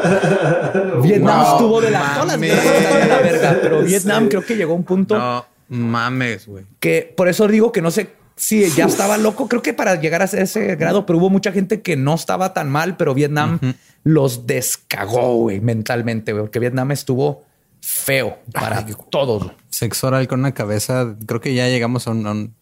Vietnam 1.02 1.42
Wow, 1.44 1.52
estuvo 1.52 1.80
de 1.80 1.90
la, 1.90 2.14
todas 2.14 2.26
las 2.26 2.40
de 2.40 3.06
la 3.08 3.18
verga, 3.18 3.58
pero 3.62 3.82
Vietnam 3.82 4.24
Sí. 4.24 4.28
creo 4.30 4.44
que 4.44 4.56
llegó 4.56 4.72
a 4.72 4.76
un 4.76 4.84
punto 4.84 5.16
No 5.16 5.46
mames, 5.68 6.46
güey. 6.46 6.64
que 6.80 7.12
por 7.16 7.28
eso 7.28 7.46
digo 7.48 7.70
que 7.72 7.80
no 7.80 7.90
sé 7.90 8.10
si 8.40 8.70
ya 8.70 8.87
estaba 8.87 9.18
loco. 9.18 9.48
Creo 9.48 9.61
que 9.62 9.74
para 9.74 10.00
llegar 10.00 10.22
a 10.22 10.24
ese 10.24 10.74
grado, 10.76 11.05
pero 11.05 11.18
hubo 11.18 11.29
mucha 11.31 11.53
gente 11.53 11.83
que 11.83 11.96
no 11.96 12.14
estaba 12.14 12.55
tan 12.55 12.70
mal, 12.70 12.96
pero 12.96 13.12
Vietnam 13.14 13.59
los 14.03 14.46
descagó 14.46 15.35
güey, 15.37 15.61
mentalmente, 15.61 16.33
güey, 16.33 16.44
porque 16.44 16.59
Vietnam 16.59 16.90
estuvo 16.92 17.44
feo 17.81 18.38
para 18.53 18.85
todos. 19.11 19.53
Sexo 19.68 20.07
oral 20.07 20.26
con 20.26 20.40
una 20.40 20.53
cabeza. 20.55 21.14
Creo 21.26 21.40
que 21.40 21.55
ya 21.55 21.68
llegamos 21.68 22.07
a 22.07 22.12
un, 22.12 22.26
a 22.26 22.31
un, 22.33 22.55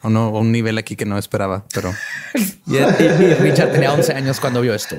a 0.00 0.08
un- 0.08 0.16
a 0.16 0.28
un 0.28 0.50
nivel 0.52 0.76
aquí 0.78 0.96
que 0.96 1.04
no 1.04 1.16
esperaba, 1.18 1.64
pero 1.72 1.92
Y, 2.66 2.76
y- 2.76 2.78
y 2.78 3.34
Richard 3.34 3.72
tenía 3.72 3.92
11 3.92 4.12
años 4.14 4.40
cuando 4.40 4.60
vio 4.60 4.74
esto. 4.74 4.96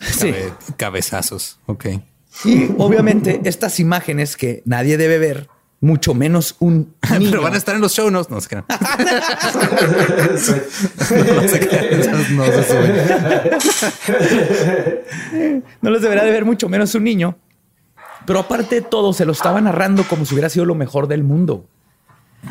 Sí. 0.00 0.30
cabe- 0.32 0.52
cabezazos. 0.76 1.58
Ok. 1.66 1.86
Y 2.44 2.68
obviamente 2.78 3.40
estas 3.44 3.78
imágenes 3.80 4.36
que 4.36 4.62
nadie 4.66 4.96
debe 4.96 5.18
ver, 5.18 5.48
mucho 5.84 6.14
menos 6.14 6.56
un 6.58 6.94
niño. 7.18 7.30
Pero 7.30 7.42
van 7.42 7.54
a 7.54 7.56
estar 7.56 7.74
en 7.74 7.80
los 7.80 7.92
show 7.92 8.10
notes. 8.10 8.30
No 8.30 8.40
se 8.40 8.48
crean. 8.48 8.64
no 8.68 8.78
se 11.48 11.60
crean. 11.60 12.36
No 12.36 12.44
se 12.46 12.64
suben. 12.64 12.94
No 15.80 15.90
los 15.90 16.02
deberá 16.02 16.24
de 16.24 16.30
ver 16.30 16.44
mucho 16.44 16.68
menos 16.68 16.94
un 16.94 17.04
niño. 17.04 17.36
Pero 18.26 18.38
aparte 18.38 18.76
de 18.76 18.82
todo, 18.82 19.12
se 19.12 19.26
lo 19.26 19.32
estaba 19.32 19.60
narrando 19.60 20.04
como 20.04 20.24
si 20.24 20.34
hubiera 20.34 20.48
sido 20.48 20.64
lo 20.64 20.74
mejor 20.74 21.06
del 21.08 21.22
mundo. 21.22 21.66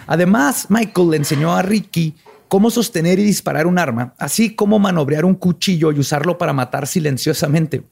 Además, 0.05 0.67
Michael 0.69 1.09
le 1.09 1.17
enseñó 1.17 1.55
a 1.55 1.61
Ricky 1.63 2.15
cómo 2.47 2.69
sostener 2.69 3.17
y 3.17 3.23
disparar 3.23 3.65
un 3.65 3.79
arma, 3.79 4.13
así 4.19 4.55
como 4.55 4.77
manobrear 4.77 5.25
un 5.25 5.33
cuchillo 5.33 5.91
y 5.91 5.99
usarlo 5.99 6.37
para 6.37 6.53
matar 6.53 6.85
silenciosamente. 6.85 7.83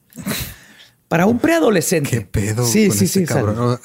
Para 1.08 1.26
un 1.26 1.40
preadolescente. 1.40 2.10
¿Qué 2.10 2.20
pedo? 2.20 2.64
Sí, 2.64 2.86
con 2.86 2.96
sí, 2.96 3.04
este 3.06 3.20
sí. 3.20 3.26
cabrón? 3.26 3.80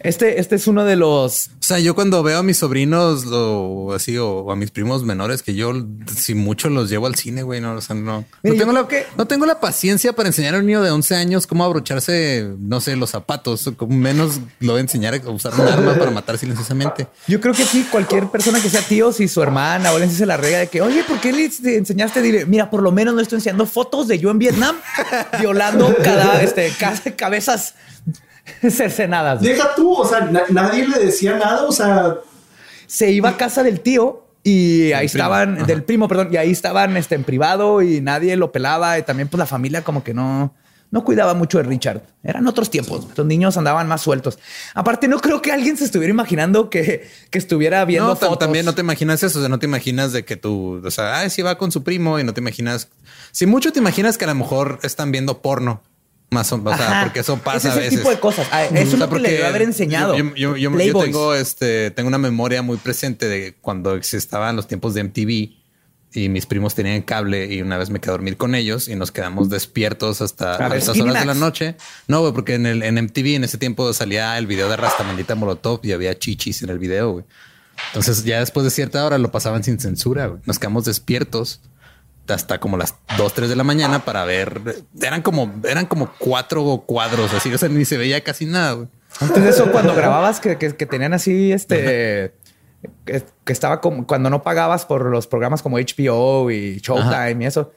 Este, 0.00 0.38
este 0.40 0.56
es 0.56 0.66
uno 0.66 0.84
de 0.84 0.96
los 0.96 1.48
O 1.48 1.50
sea, 1.68 1.78
yo 1.80 1.94
cuando 1.94 2.22
veo 2.22 2.38
a 2.38 2.42
mis 2.42 2.58
sobrinos 2.58 3.24
o 3.30 3.92
así 3.94 4.16
o, 4.16 4.50
a 4.50 4.56
mis 4.56 4.70
primos 4.70 5.02
menores 5.02 5.42
que 5.42 5.54
yo 5.54 5.72
si 6.16 6.34
mucho 6.34 6.68
los 6.70 6.88
llevo 6.88 7.06
al 7.06 7.14
cine, 7.16 7.42
güey, 7.42 7.60
no, 7.60 7.72
o 7.74 7.80
sea, 7.80 7.96
no, 7.96 8.24
Mira, 8.42 8.54
no 8.54 8.60
tengo 8.60 8.72
la, 8.72 8.88
que- 8.88 9.06
no 9.16 9.26
tengo 9.26 9.44
la 9.46 9.60
paciencia 9.60 10.12
para 10.12 10.28
enseñar 10.28 10.54
a 10.54 10.58
un 10.58 10.66
niño 10.66 10.82
de 10.82 10.90
11 10.90 11.16
años 11.16 11.46
cómo 11.46 11.64
abrocharse, 11.64 12.48
no 12.58 12.80
sé, 12.80 12.96
los 12.96 13.10
zapatos, 13.10 13.70
menos 13.88 14.40
lo 14.60 14.72
voy 14.72 14.78
a 14.78 14.82
enseñar 14.82 15.14
a 15.14 15.30
usar 15.30 15.52
un 15.54 15.66
arma 15.66 15.94
para 15.94 16.10
matar 16.10 16.38
silenciosamente. 16.38 17.06
Yo 17.26 17.40
creo 17.40 17.52
que 17.54 17.64
aquí 17.64 17.82
cualquier 17.90 18.28
persona 18.28 18.60
que 18.62 18.70
sea 18.70 18.82
tío, 18.82 19.12
si 19.12 19.26
su 19.28 19.42
hermana 19.42 19.90
o 19.92 19.96
alguien 19.96 20.10
se 20.12 20.26
la 20.26 20.36
rega 20.36 20.58
de 20.58 20.68
que, 20.68 20.80
oye, 20.80 21.02
¿por 21.04 21.20
qué 21.20 21.32
le 21.32 21.50
enseñaste? 21.76 22.22
Dile, 22.22 22.46
mira, 22.46 22.70
por 22.70 22.82
lo 22.82 22.92
menos 22.92 23.14
no 23.14 23.20
estoy 23.20 23.36
enseñando 23.38 23.66
fotos 23.66 24.06
de 24.08 24.18
yo 24.18 24.30
en 24.30 24.38
Vietnam 24.38 24.76
violando 25.40 25.94
cada, 26.02 26.40
este, 26.42 26.70
ca- 26.78 26.94
cabezas 27.16 27.74
cercenadas. 28.70 29.40
Deja 29.40 29.74
tú, 29.74 29.92
o 29.94 30.06
sea, 30.06 30.20
na- 30.20 30.44
nadie 30.50 30.86
le 30.88 30.98
decía 30.98 31.36
nada, 31.36 31.64
o 31.64 31.72
sea, 31.72 32.16
Se 32.86 33.10
iba 33.10 33.30
a 33.30 33.36
casa 33.36 33.62
del 33.62 33.80
tío 33.80 34.24
y 34.42 34.92
ahí 34.92 35.08
primo. 35.08 35.24
estaban, 35.24 35.56
Ajá. 35.56 35.66
del 35.66 35.82
primo, 35.84 36.08
perdón, 36.08 36.28
y 36.32 36.36
ahí 36.36 36.50
estaban 36.50 36.96
este, 36.96 37.14
en 37.14 37.24
privado 37.24 37.82
y 37.82 38.00
nadie 38.00 38.36
lo 38.36 38.52
pelaba 38.52 38.98
y 38.98 39.02
también 39.02 39.28
pues 39.28 39.38
la 39.38 39.46
familia 39.46 39.82
como 39.82 40.02
que 40.04 40.14
no... 40.14 40.54
No 40.90 41.04
cuidaba 41.04 41.34
mucho 41.34 41.58
de 41.58 41.64
Richard. 41.64 42.00
Eran 42.22 42.46
otros 42.46 42.70
tiempos. 42.70 43.06
Los 43.14 43.26
niños 43.26 43.58
andaban 43.58 43.86
más 43.88 44.00
sueltos. 44.00 44.38
Aparte, 44.72 45.06
no 45.06 45.18
creo 45.20 45.42
que 45.42 45.52
alguien 45.52 45.76
se 45.76 45.84
estuviera 45.84 46.10
imaginando 46.10 46.70
que, 46.70 47.06
que 47.28 47.36
estuviera 47.36 47.84
viendo 47.84 48.08
No, 48.08 48.16
fotos. 48.16 48.38
también 48.38 48.64
no 48.64 48.74
te 48.74 48.80
imaginas 48.80 49.22
eso. 49.22 49.38
O 49.38 49.42
sea, 49.42 49.50
no 49.50 49.58
te 49.58 49.66
imaginas 49.66 50.14
de 50.14 50.24
que 50.24 50.38
tú, 50.38 50.80
o 50.82 50.90
sea, 50.90 51.18
ay, 51.18 51.28
sí 51.28 51.42
va 51.42 51.58
con 51.58 51.72
su 51.72 51.84
primo 51.84 52.18
y 52.18 52.24
no 52.24 52.32
te 52.32 52.40
imaginas. 52.40 52.88
Si 53.32 53.44
mucho 53.44 53.70
te 53.70 53.80
imaginas 53.80 54.16
que 54.16 54.24
a 54.24 54.28
lo 54.28 54.34
mejor 54.36 54.78
están 54.82 55.12
viendo 55.12 55.42
porno. 55.42 55.82
Más 56.30 56.52
o, 56.52 56.56
o 56.62 56.76
sea, 56.76 57.00
porque 57.04 57.20
eso 57.20 57.34
Es 57.34 57.40
pasa 57.40 57.68
a 57.68 57.70
ese 57.72 57.80
veces. 57.80 57.98
tipo 57.98 58.10
de 58.10 58.20
cosas. 58.20 58.46
Ah, 58.52 58.64
eso 58.64 58.92
es 58.94 58.98
lo 58.98 59.08
que 59.08 59.18
le 59.18 59.30
debe 59.30 59.46
haber 59.46 59.62
enseñado. 59.62 60.14
Yo, 60.16 60.24
yo- 60.34 60.34
yo- 60.34 60.56
yo 60.56 60.72
Playboys. 60.72 61.04
tengo 61.06 61.34
este, 61.34 61.90
tengo 61.90 62.08
una 62.08 62.18
memoria 62.18 62.60
muy 62.60 62.76
presente 62.76 63.26
de 63.28 63.54
cuando 63.60 63.94
estaban 63.96 64.54
los 64.54 64.66
tiempos 64.68 64.92
de 64.92 65.00
MTV 65.04 65.56
y 66.12 66.28
mis 66.28 66.44
primos 66.46 66.74
tenían 66.74 67.00
cable 67.02 67.46
y 67.54 67.62
una 67.62 67.78
vez 67.78 67.88
me 67.90 67.98
quedé 68.00 68.10
a 68.10 68.12
dormir 68.12 68.36
con 68.36 68.54
ellos 68.54 68.88
y 68.88 68.94
nos 68.94 69.10
quedamos 69.10 69.48
despiertos 69.50 70.20
hasta 70.20 70.54
A 70.56 70.68
ver, 70.68 70.82
Skinny 70.82 71.08
horas 71.10 71.20
de 71.20 71.26
la 71.26 71.34
noche. 71.34 71.76
No, 72.08 72.20
güey, 72.20 72.32
porque 72.32 72.54
en 72.54 72.66
el 72.66 72.82
en 72.82 72.96
MTV 72.98 73.36
en 73.36 73.44
ese 73.44 73.56
tiempo 73.58 73.90
salía 73.94 74.36
el 74.38 74.46
video 74.46 74.68
de 74.68 74.76
Rastamandita 74.76 75.34
Molotov 75.34 75.80
y 75.82 75.92
había 75.92 76.18
chichis 76.18 76.62
en 76.62 76.68
el 76.70 76.78
video, 76.78 77.12
güey. 77.12 77.24
Entonces 77.88 78.24
ya 78.24 78.40
después 78.40 78.64
de 78.64 78.70
cierta 78.70 79.04
hora 79.06 79.16
lo 79.18 79.30
pasaban 79.30 79.64
sin 79.64 79.78
censura, 79.80 80.26
güey. 80.26 80.40
Nos 80.44 80.58
quedamos 80.58 80.84
despiertos 80.84 81.60
hasta 82.34 82.58
como 82.60 82.76
las 82.76 82.94
2, 83.16 83.34
3 83.34 83.48
de 83.50 83.56
la 83.56 83.64
mañana 83.64 84.04
para 84.04 84.24
ver. 84.24 84.60
Eran 85.00 85.22
como, 85.22 85.52
eran 85.68 85.86
como 85.86 86.10
cuatro 86.18 86.84
cuadros 86.86 87.32
así, 87.34 87.52
o 87.52 87.58
sea, 87.58 87.68
ni 87.68 87.84
se 87.84 87.96
veía 87.96 88.22
casi 88.22 88.46
nada, 88.46 88.72
güey. 88.72 88.88
Antes 89.20 89.42
de 89.42 89.50
eso, 89.50 89.70
cuando 89.72 89.94
grababas, 89.94 90.38
que, 90.40 90.58
que- 90.58 90.76
que 90.76 90.86
tenían 90.86 91.14
así 91.14 91.52
este. 91.52 92.32
Que, 93.04 93.24
que 93.44 93.52
estaba 93.52 93.80
como 93.80 94.06
cuando 94.06 94.30
no 94.30 94.42
pagabas 94.42 94.84
por 94.86 95.06
los 95.06 95.26
programas 95.26 95.62
como 95.62 95.78
HBO 95.78 96.50
y 96.50 96.78
Showtime 96.80 97.42
y 97.42 97.46
eso, 97.46 97.72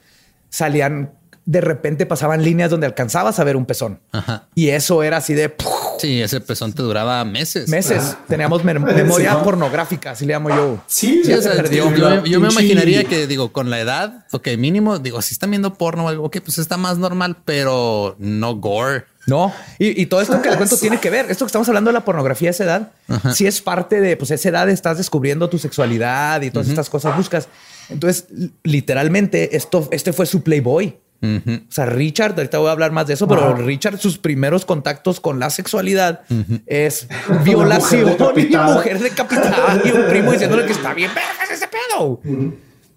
salían 0.48 1.12
de 1.44 1.60
repente 1.60 2.06
pasaban 2.06 2.42
líneas 2.44 2.70
donde 2.70 2.86
alcanzabas 2.86 3.38
a 3.40 3.44
ver 3.44 3.56
un 3.56 3.66
pezón. 3.66 3.98
Ajá. 4.12 4.46
Y 4.54 4.68
eso 4.68 5.02
era 5.02 5.16
así 5.18 5.34
de 5.34 5.54
Sí, 5.98 6.20
ese 6.22 6.40
pezón 6.40 6.72
te 6.72 6.82
duraba 6.82 7.24
meses. 7.24 7.68
meses. 7.68 8.16
Teníamos 8.28 8.64
mem- 8.64 8.80
memoria 8.94 9.30
Sí, 9.32 9.36
¿no? 9.38 9.42
pornográfica, 9.44 10.12
así 10.12 10.24
le 10.26 10.32
llamo 10.34 10.48
yo. 10.50 10.82
Sí, 10.86 11.22
Sí, 11.24 11.32
o 11.32 11.36
se 11.36 11.42
sea, 11.42 11.54
perdió. 11.54 11.90
yo, 11.90 11.96
yo- 11.96 12.24
yo 12.24 12.40
me 12.40 12.48
imaginaría 12.48 13.04
que 13.04 13.26
digo 13.26 13.52
con 13.52 13.70
la 13.70 13.80
edad, 13.80 14.24
ok, 14.32 14.48
mínimo, 14.58 14.98
digo, 14.98 15.20
si 15.22 15.34
están 15.34 15.50
viendo 15.50 15.74
porno 15.74 16.04
o 16.06 16.08
algo, 16.08 16.24
ok, 16.26 16.38
pues 16.44 16.58
está 16.58 16.76
más 16.76 16.98
normal, 16.98 17.36
pero 17.44 18.16
no 18.18 18.54
gore. 18.56 19.04
No, 19.26 19.52
y, 19.78 20.02
y 20.02 20.06
todo 20.06 20.20
esto 20.20 20.42
que 20.42 20.50
le 20.50 20.56
cuento 20.56 20.76
tiene 20.76 20.98
que 20.98 21.08
ver. 21.08 21.30
Esto 21.30 21.44
que 21.44 21.46
estamos 21.48 21.68
hablando 21.68 21.90
de 21.90 21.92
la 21.94 22.04
pornografía 22.04 22.48
a 22.48 22.50
esa 22.50 22.64
edad, 22.64 22.92
sí 23.34 23.46
es 23.46 23.60
parte 23.60 24.00
de, 24.00 24.16
pues, 24.16 24.32
esa 24.32 24.48
edad 24.48 24.68
estás 24.68 24.98
descubriendo 24.98 25.48
tu 25.48 25.58
sexualidad 25.58 26.42
y 26.42 26.50
todas 26.50 26.68
estas 26.68 26.90
cosas 26.90 27.16
buscas. 27.16 27.46
Entonces, 27.88 28.26
li- 28.30 28.52
literalmente, 28.64 29.56
esto, 29.56 29.88
este 29.92 30.12
fue 30.12 30.26
su 30.26 30.42
Playboy. 30.42 30.98
O 31.22 31.72
sea, 31.72 31.86
Richard, 31.86 32.34
ahorita 32.36 32.58
voy 32.58 32.68
a 32.68 32.72
hablar 32.72 32.90
más 32.90 33.06
de 33.06 33.14
eso, 33.14 33.28
pero 33.28 33.44
Ajá. 33.44 33.54
Richard, 33.54 33.98
sus 33.98 34.18
primeros 34.18 34.64
contactos 34.64 35.20
con 35.20 35.38
la 35.38 35.50
sexualidad 35.50 36.22
es 36.66 37.06
Una 37.28 37.42
violación 37.42 38.16
mujer 38.18 38.50
y 38.50 38.56
mujer 38.56 38.98
decapitada 38.98 39.80
y 39.84 39.90
un 39.92 40.08
primo 40.08 40.32
diciéndole 40.32 40.66
que 40.66 40.72
está 40.72 40.92
bien, 40.94 41.12
vergas 41.14 41.50
ese 41.50 41.68
pedo. 41.68 42.20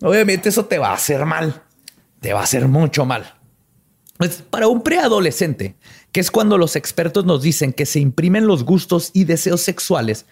Obviamente, 0.01 0.49
eso 0.49 0.65
te 0.65 0.79
va 0.79 0.89
a 0.89 0.93
hacer 0.93 1.23
mal, 1.25 1.61
te 2.19 2.33
va 2.33 2.41
a 2.41 2.43
hacer 2.43 2.67
mucho 2.67 3.05
mal. 3.05 3.35
Pues, 4.17 4.41
para 4.49 4.67
un 4.67 4.81
preadolescente, 4.81 5.75
que 6.11 6.21
es 6.21 6.31
cuando 6.31 6.57
los 6.57 6.75
expertos 6.75 7.25
nos 7.25 7.41
dicen 7.41 7.73
que 7.73 7.85
se 7.85 7.99
imprimen 7.99 8.47
los 8.47 8.63
gustos 8.63 9.11
y 9.13 9.25
deseos 9.25 9.61
sexuales, 9.61 10.25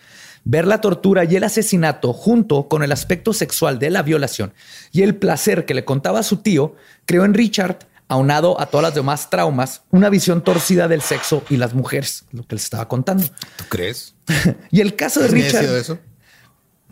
ver 0.45 0.67
la 0.67 0.81
tortura 0.81 1.23
y 1.25 1.35
el 1.35 1.43
asesinato 1.43 2.13
junto 2.13 2.67
con 2.67 2.83
el 2.83 2.91
aspecto 2.91 3.33
sexual 3.33 3.79
de 3.79 3.89
la 3.89 4.01
violación 4.01 4.53
y 4.91 5.01
el 5.01 5.15
placer 5.15 5.65
que 5.65 5.73
le 5.73 5.85
contaba 5.85 6.19
a 6.19 6.23
su 6.23 6.37
tío, 6.37 6.75
creó 7.05 7.25
en 7.25 7.33
Richard, 7.33 7.79
aunado 8.07 8.59
a 8.59 8.67
todas 8.67 8.83
las 8.83 8.95
demás 8.95 9.29
traumas, 9.29 9.83
una 9.89 10.09
visión 10.09 10.43
torcida 10.43 10.87
del 10.87 11.01
sexo 11.01 11.43
y 11.49 11.57
las 11.57 11.73
mujeres, 11.73 12.25
lo 12.31 12.45
que 12.45 12.55
les 12.55 12.63
estaba 12.65 12.87
contando. 12.87 13.25
¿Tú 13.55 13.63
crees? 13.69 14.15
Y 14.71 14.81
el 14.81 14.95
caso 14.95 15.21
de 15.21 15.29
¿Sí 15.29 15.33
ha 15.33 15.61
Richard... 15.61 15.75
eso? 15.75 15.99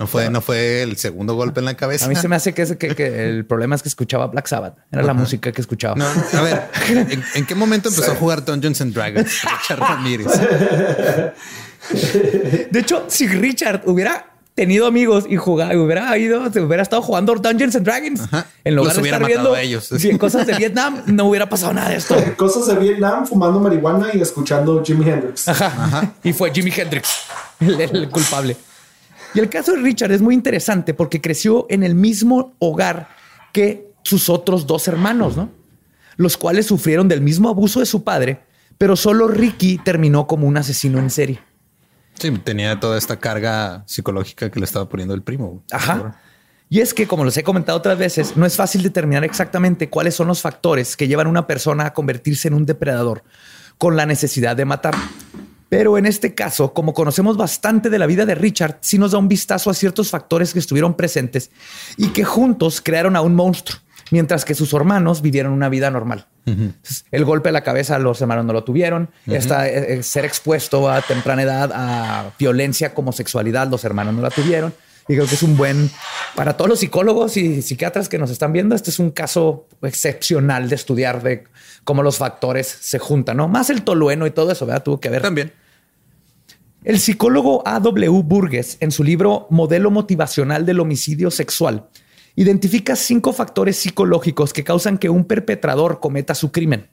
No 0.01 0.07
fue, 0.07 0.29
no 0.31 0.41
fue 0.41 0.81
el 0.81 0.97
segundo 0.97 1.35
golpe 1.35 1.59
en 1.59 1.65
la 1.65 1.75
cabeza. 1.75 2.05
A 2.05 2.09
mí 2.09 2.15
se 2.15 2.27
me 2.27 2.35
hace 2.35 2.53
que, 2.53 2.63
es- 2.63 2.75
que- 2.75 2.95
que 2.95 3.29
el 3.29 3.45
problema 3.51 3.75
es 3.75 3.83
que 3.83 3.89
escuchaba 3.89 4.25
Black 4.27 4.47
Sabbath. 4.47 4.75
Era 4.91 5.03
la 5.03 5.13
música 5.13 5.51
que 5.51 5.61
escuchaba. 5.61 5.95
No, 5.95 6.05
a 6.05 6.41
ver, 6.41 6.63
¿en, 6.89 7.23
en 7.35 7.45
qué 7.45 7.53
momento 7.55 7.89
empezó 7.89 8.11
a 8.11 8.15
jugar 8.15 8.43
Dungeons 8.43 8.81
and 8.81 8.93
Dragons? 8.93 9.41
Richard 9.61 9.79
Ramírez. 9.79 10.27
De 12.71 12.79
hecho, 12.79 13.05
si 13.07 13.27
Richard 13.27 13.81
hubiera 13.85 14.27
tenido 14.53 14.85
amigos 14.85 15.25
y 15.29 15.37
jugado, 15.37 15.81
hubiera 15.83 16.15
ido, 16.17 16.51
se 16.51 16.59
hubiera 16.61 16.83
estado 16.83 17.01
jugando 17.01 17.33
Dungeons 17.35 17.75
and 17.75 17.85
Dragons, 17.85 18.21
Ajá. 18.21 18.45
en 18.63 18.75
lugar 18.75 18.87
Los 18.89 18.95
de 18.95 19.01
hubiera 19.01 19.17
estar 19.17 19.29
matado 19.29 19.53
viendo 19.53 19.55
a 19.55 19.61
ellos. 19.61 19.89
sí, 19.97 20.17
cosas 20.17 20.45
de 20.45 20.53
Vietnam, 20.55 21.03
no 21.07 21.25
hubiera 21.25 21.47
pasado 21.49 21.73
nada 21.73 21.89
de 21.89 21.95
esto. 21.95 22.15
Cosas 22.37 22.67
de 22.67 22.75
Vietnam, 22.75 23.25
fumando 23.25 23.59
marihuana 23.59 24.09
y 24.13 24.21
escuchando 24.21 24.83
Jimi 24.83 25.07
Hendrix. 25.09 25.47
Ajá. 25.47 26.11
Y 26.23 26.33
fue 26.33 26.51
Jimi 26.51 26.71
Hendrix 26.75 27.09
el, 27.59 27.79
el 27.81 28.09
culpable. 28.09 28.57
Y 29.33 29.39
el 29.39 29.49
caso 29.49 29.73
de 29.73 29.81
Richard 29.81 30.11
es 30.11 30.21
muy 30.21 30.33
interesante 30.33 30.93
porque 30.93 31.21
creció 31.21 31.65
en 31.69 31.83
el 31.83 31.95
mismo 31.95 32.53
hogar 32.59 33.09
que 33.53 33.91
sus 34.03 34.29
otros 34.29 34.67
dos 34.67 34.87
hermanos, 34.87 35.37
¿no? 35.37 35.49
Los 36.17 36.37
cuales 36.37 36.65
sufrieron 36.65 37.07
del 37.07 37.21
mismo 37.21 37.49
abuso 37.49 37.79
de 37.79 37.85
su 37.85 38.03
padre, 38.03 38.41
pero 38.77 38.95
solo 38.95 39.27
Ricky 39.27 39.77
terminó 39.77 40.27
como 40.27 40.47
un 40.47 40.57
asesino 40.57 40.99
en 40.99 41.09
serie. 41.09 41.39
Sí, 42.15 42.31
tenía 42.43 42.79
toda 42.79 42.97
esta 42.97 43.19
carga 43.19 43.83
psicológica 43.87 44.51
que 44.51 44.59
le 44.59 44.65
estaba 44.65 44.89
poniendo 44.89 45.13
el 45.13 45.23
primo. 45.23 45.63
Ajá. 45.71 46.19
Y 46.69 46.79
es 46.79 46.93
que, 46.93 47.07
como 47.07 47.25
les 47.25 47.35
he 47.35 47.43
comentado 47.43 47.77
otras 47.77 47.97
veces, 47.97 48.37
no 48.37 48.45
es 48.45 48.55
fácil 48.55 48.81
determinar 48.81 49.23
exactamente 49.23 49.89
cuáles 49.89 50.15
son 50.15 50.27
los 50.27 50.41
factores 50.41 50.95
que 50.95 51.07
llevan 51.07 51.27
a 51.27 51.29
una 51.29 51.47
persona 51.47 51.87
a 51.87 51.93
convertirse 51.93 52.47
en 52.47 52.53
un 52.53 52.65
depredador 52.65 53.23
con 53.77 53.97
la 53.97 54.05
necesidad 54.05 54.55
de 54.55 54.65
matar. 54.65 54.95
Pero 55.71 55.97
en 55.97 56.05
este 56.05 56.35
caso, 56.35 56.73
como 56.73 56.93
conocemos 56.93 57.37
bastante 57.37 57.89
de 57.89 57.97
la 57.97 58.05
vida 58.05 58.25
de 58.25 58.35
Richard, 58.35 58.79
sí 58.81 58.97
nos 58.97 59.13
da 59.13 59.19
un 59.19 59.29
vistazo 59.29 59.69
a 59.69 59.73
ciertos 59.73 60.09
factores 60.09 60.51
que 60.51 60.59
estuvieron 60.59 60.95
presentes 60.95 61.49
y 61.95 62.09
que 62.09 62.25
juntos 62.25 62.81
crearon 62.81 63.15
a 63.15 63.21
un 63.21 63.35
monstruo, 63.35 63.79
mientras 64.11 64.43
que 64.43 64.53
sus 64.53 64.73
hermanos 64.73 65.21
vivieron 65.21 65.53
una 65.53 65.69
vida 65.69 65.89
normal. 65.89 66.27
Entonces, 66.45 67.05
El 67.09 67.23
golpe 67.23 67.47
a 67.47 67.51
la 67.53 67.63
cabeza 67.63 67.97
los 67.99 68.19
hermanos 68.19 68.43
no 68.43 68.51
lo 68.51 68.65
tuvieron. 68.65 69.11
Esta, 69.27 69.65
eh, 69.69 69.93
eh, 69.93 70.03
ser 70.03 70.25
expuesto 70.25 70.89
a 70.89 71.01
temprana 71.03 71.43
edad 71.43 71.71
a 71.73 72.33
violencia 72.37 72.93
como 72.93 73.13
sexualidad, 73.13 73.69
los 73.69 73.85
hermanos 73.85 74.13
no 74.13 74.21
la 74.21 74.29
tuvieron. 74.29 74.73
Y 75.07 75.15
creo 75.15 75.25
que 75.25 75.35
es 75.35 75.43
un 75.43 75.55
buen, 75.55 75.89
para 76.35 76.57
todos 76.57 76.69
los 76.69 76.79
psicólogos 76.79 77.37
y 77.37 77.61
psiquiatras 77.61 78.09
que 78.09 78.17
nos 78.17 78.29
están 78.29 78.51
viendo, 78.51 78.75
este 78.75 78.89
es 78.89 78.99
un 78.99 79.11
caso 79.11 79.69
excepcional 79.81 80.67
de 80.67 80.75
estudiar 80.75 81.23
de 81.23 81.45
cómo 81.85 82.03
los 82.03 82.17
factores 82.17 82.67
se 82.67 82.99
juntan, 82.99 83.37
¿no? 83.37 83.47
Más 83.47 83.69
el 83.69 83.83
tolueno 83.83 84.27
y 84.27 84.31
todo 84.31 84.51
eso, 84.51 84.65
¿verdad? 84.65 84.83
Tuvo 84.83 84.99
que 84.99 85.09
ver. 85.09 85.21
También. 85.21 85.60
El 86.83 86.99
psicólogo 86.99 87.61
A.W. 87.67 88.23
Burgess, 88.23 88.77
en 88.79 88.89
su 88.89 89.03
libro 89.03 89.45
Modelo 89.51 89.91
Motivacional 89.91 90.65
del 90.65 90.79
Homicidio 90.79 91.29
Sexual, 91.29 91.87
identifica 92.35 92.95
cinco 92.95 93.33
factores 93.33 93.77
psicológicos 93.77 94.51
que 94.51 94.63
causan 94.63 94.97
que 94.97 95.11
un 95.11 95.25
perpetrador 95.25 95.99
cometa 95.99 96.33
su 96.33 96.51
crimen. 96.51 96.89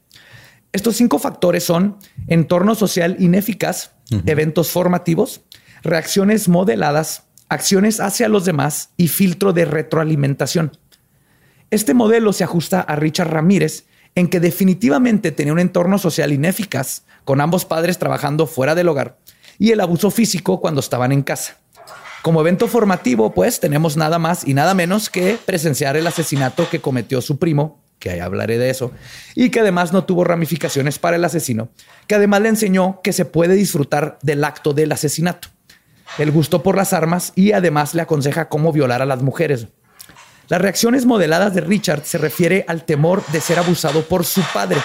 Estos 0.73 0.97
cinco 0.97 1.19
factores 1.19 1.65
son 1.65 1.97
entorno 2.27 2.75
social 2.75 3.17
ineficaz, 3.19 3.93
eventos 4.27 4.71
formativos, 4.71 5.41
reacciones 5.83 6.51
modeladas, 6.51 7.23
acciones 7.49 7.99
hacia 7.99 8.29
los 8.29 8.45
demás 8.45 8.91
y 8.99 9.09
filtro 9.09 9.55
de 9.55 9.65
retroalimentación. 9.65 10.73
Este 11.71 11.95
modelo 11.95 12.35
se 12.35 12.45
ajusta 12.45 12.83
a 12.83 12.95
Richard 12.95 13.31
Ramírez 13.31 13.87
en 14.15 14.29
que 14.29 14.39
definitivamente 14.39 15.33
tenía 15.33 15.55
un 15.55 15.61
entorno 15.61 15.97
social 15.97 16.31
ineficaz, 16.31 17.05
con 17.25 17.41
ambos 17.41 17.65
padres 17.65 17.99
trabajando 17.99 18.47
fuera 18.47 18.75
del 18.75 18.89
hogar, 18.89 19.17
y 19.59 19.73
el 19.73 19.81
abuso 19.81 20.11
físico 20.11 20.61
cuando 20.61 20.81
estaban 20.81 21.13
en 21.13 21.23
casa. 21.23 21.57
Como 22.23 22.41
evento 22.41 22.67
formativo, 22.69 23.33
pues 23.33 23.61
tenemos 23.61 23.97
nada 23.97 24.19
más 24.19 24.47
y 24.47 24.55
nada 24.55 24.75
menos 24.75 25.09
que 25.09 25.39
presenciar 25.45 25.97
el 25.97 26.07
asesinato 26.07 26.69
que 26.69 26.81
cometió 26.81 27.21
su 27.21 27.39
primo, 27.39 27.81
que 27.99 28.11
ahí 28.11 28.21
hablaré 28.21 28.59
de 28.59 28.71
eso, 28.71 28.93
y 29.35 29.51
que 29.51 29.61
además 29.61 29.93
no 29.93 30.05
tuvo 30.05 30.25
ramificaciones 30.25 30.99
para 30.99 31.17
el 31.17 31.25
asesino, 31.25 31.69
que 32.07 32.15
además 32.15 32.43
le 32.43 32.49
enseñó 32.49 33.01
que 33.03 33.13
se 33.13 33.25
puede 33.25 33.55
disfrutar 33.55 34.19
del 34.23 34.45
acto 34.45 34.73
del 34.73 34.93
asesinato, 34.93 35.49
el 36.19 36.31
gusto 36.31 36.63
por 36.63 36.77
las 36.77 36.93
armas 36.93 37.33
y 37.35 37.53
además 37.53 37.95
le 37.95 38.03
aconseja 38.03 38.49
cómo 38.49 38.73
violar 38.73 39.03
a 39.03 39.07
las 39.07 39.23
mujeres. 39.23 39.69
Las 40.49 40.63
reacciones 40.63 41.05
modeladas 41.05 41.55
de 41.55 41.61
Richard 41.61 42.05
se 42.05 42.19
refiere 42.19 42.65
al 42.69 42.85
temor 42.85 43.23
de 43.33 43.41
ser 43.41 43.59
abusado 43.59 44.03
por 44.03 44.25
su 44.25 44.43
padre, 44.55 44.79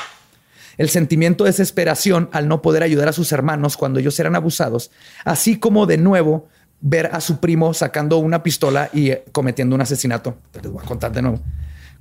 el 0.78 0.90
sentimiento 0.90 1.44
de 1.44 1.52
desesperación 1.52 2.30
al 2.32 2.48
no 2.48 2.62
poder 2.62 2.84
ayudar 2.84 3.08
a 3.08 3.14
sus 3.14 3.32
hermanos 3.32 3.78
cuando 3.78 4.00
ellos 4.00 4.20
eran 4.20 4.36
abusados, 4.36 4.92
así 5.26 5.58
como 5.58 5.86
de 5.86 5.98
nuevo 5.98 6.48
ver 6.82 7.08
a 7.14 7.22
su 7.22 7.40
primo 7.40 7.74
sacando 7.74 8.18
una 8.18 8.44
pistola 8.44 8.90
y 8.92 9.12
eh, 9.12 9.24
cometiendo 9.32 9.76
un 9.76 9.82
asesinato. 9.82 10.38
Les 10.62 10.72
voy 10.72 10.84
a 10.84 10.88
contar 10.88 11.12
de 11.12 11.22
nuevo. 11.22 11.42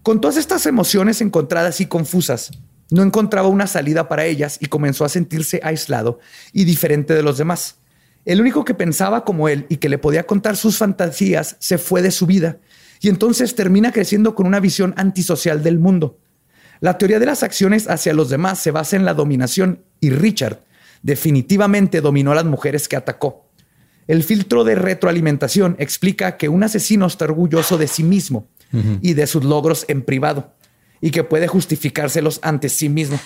Con 0.02 0.20
todas 0.20 0.36
estas 0.36 0.66
emociones 0.66 1.20
encontradas 1.20 1.80
y 1.80 1.86
confusas, 1.86 2.50
no 2.90 3.02
encontraba 3.02 3.48
una 3.48 3.66
salida 3.66 4.08
para 4.08 4.26
ellas 4.26 4.58
y 4.60 4.66
comenzó 4.66 5.04
a 5.04 5.08
sentirse 5.08 5.60
aislado 5.62 6.18
y 6.52 6.64
diferente 6.64 7.14
de 7.14 7.22
los 7.22 7.38
demás. 7.38 7.76
El 8.24 8.40
único 8.40 8.64
que 8.64 8.74
pensaba 8.74 9.24
como 9.24 9.48
él 9.48 9.66
y 9.68 9.76
que 9.76 9.88
le 9.88 9.98
podía 9.98 10.24
contar 10.26 10.56
sus 10.56 10.78
fantasías 10.78 11.56
se 11.58 11.78
fue 11.78 12.02
de 12.02 12.10
su 12.10 12.26
vida 12.26 12.58
y 13.00 13.08
entonces 13.08 13.54
termina 13.54 13.92
creciendo 13.92 14.34
con 14.34 14.46
una 14.46 14.60
visión 14.60 14.94
antisocial 14.96 15.62
del 15.62 15.78
mundo. 15.78 16.18
La 16.82 16.98
teoría 16.98 17.18
de 17.20 17.26
las 17.26 17.42
acciones 17.44 17.88
hacia 17.88 18.12
los 18.12 18.28
demás 18.28 18.58
se 18.58 18.72
basa 18.72 18.96
en 18.96 19.04
la 19.04 19.14
dominación 19.14 19.84
y 20.00 20.10
Richard 20.10 20.58
definitivamente 21.02 22.00
dominó 22.00 22.32
a 22.32 22.34
las 22.34 22.44
mujeres 22.44 22.88
que 22.88 22.96
atacó. 22.96 23.46
El 24.08 24.24
filtro 24.24 24.64
de 24.64 24.74
retroalimentación 24.74 25.76
explica 25.78 26.36
que 26.36 26.48
un 26.48 26.64
asesino 26.64 27.06
está 27.06 27.26
orgulloso 27.26 27.78
de 27.78 27.86
sí 27.86 28.02
mismo 28.02 28.48
y 29.02 29.12
de 29.14 29.26
sus 29.26 29.44
logros 29.44 29.84
en 29.88 30.02
privado 30.02 30.54
y 31.00 31.10
que 31.10 31.22
puede 31.24 31.46
justificárselos 31.46 32.40
ante 32.42 32.68
sí 32.68 32.88
mismo. 32.88 33.20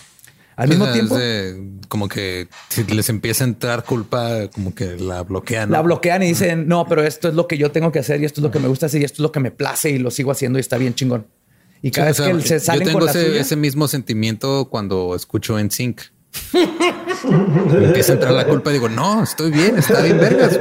Al 0.57 0.69
mismo 0.69 0.91
tiempo, 0.93 1.17
de- 1.17 1.71
como 1.89 2.09
que 2.09 2.49
si 2.69 2.83
les 2.85 3.09
empieza 3.09 3.45
a 3.45 3.47
entrar 3.47 3.85
culpa, 3.85 4.49
como 4.53 4.75
que 4.75 4.97
la 4.97 5.23
bloquean. 5.23 5.71
la 5.71 5.83
bloquean 5.83 6.23
y 6.23 6.29
dicen, 6.29 6.67
no, 6.67 6.87
pero 6.87 7.03
esto 7.05 7.29
es 7.29 7.35
lo 7.35 7.47
que 7.47 7.57
yo 7.59 7.71
tengo 7.71 7.93
que 7.93 8.01
hacer 8.01 8.21
y 8.21 8.25
esto 8.25 8.41
es 8.41 8.43
lo 8.43 8.51
que 8.51 8.59
me 8.59 8.69
gusta 8.69 8.87
hacer 8.87 9.01
y 9.01 9.05
esto 9.05 9.17
es 9.17 9.21
lo 9.21 9.33
que 9.33 9.41
me 9.41 9.51
place 9.51 9.91
y 9.91 9.99
lo 9.99 10.11
sigo 10.11 10.31
haciendo 10.31 10.59
y 10.59 10.61
está 10.61 10.77
bien 10.79 10.95
chingón. 10.95 11.27
Y 11.83 11.91
cada 11.91 12.07
O 12.07 12.11
vez 12.11 12.17
sea, 12.17 12.33
que 12.33 12.43
se 12.43 12.55
yo 12.55 12.61
salen 12.61 12.85
tengo 12.89 12.99
con 12.99 13.07
la 13.07 13.13
ese, 13.13 13.27
suya, 13.27 13.41
ese 13.41 13.57
mismo 13.57 13.89
sentimiento 13.89 14.69
cuando 14.71 15.15
escucho 15.15 15.59
en 15.59 15.71
Sync. 15.71 16.01
Me 16.53 17.85
empieza 17.87 18.13
a 18.13 18.15
entrar 18.15 18.33
la 18.33 18.45
culpa 18.47 18.71
y 18.71 18.75
digo, 18.75 18.89
no, 18.89 19.23
estoy 19.23 19.51
bien, 19.51 19.79
está 19.79 20.01
bien 20.03 20.19
vergas. 20.19 20.59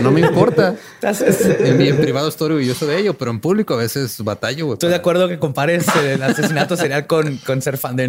No 0.00 0.10
me 0.10 0.20
importa. 0.20 0.74
En, 1.02 1.78
mi- 1.78 1.88
en 1.88 1.98
privado 1.98 2.28
estoy 2.28 2.46
orgulloso 2.52 2.86
de 2.86 2.98
ello, 2.98 3.14
pero 3.14 3.30
en 3.30 3.40
público 3.40 3.74
a 3.74 3.76
veces 3.78 4.16
batallo. 4.22 4.72
Estoy 4.74 4.90
de 4.90 4.96
acuerdo 4.96 5.28
que 5.28 5.38
compares 5.38 5.84
el 6.04 6.22
asesinato 6.22 6.76
serial 6.76 7.06
con, 7.06 7.36
con 7.38 7.60
ser 7.62 7.76
fan 7.78 7.96
de. 7.96 8.02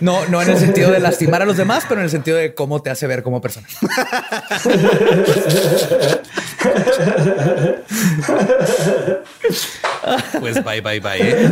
No, 0.00 0.26
no 0.26 0.42
en 0.42 0.50
el 0.50 0.58
sentido 0.58 0.90
de 0.90 1.00
lastimar 1.00 1.42
a 1.42 1.44
los 1.46 1.56
demás, 1.56 1.84
pero 1.88 2.00
en 2.00 2.04
el 2.06 2.10
sentido 2.10 2.36
de 2.36 2.54
cómo 2.54 2.82
te 2.82 2.90
hace 2.90 3.06
ver 3.06 3.22
como 3.22 3.40
persona. 3.40 3.66
Pues 10.40 10.62
bye, 10.64 10.80
bye, 10.80 11.00
bye. 11.00 11.18
¿eh? 11.20 11.48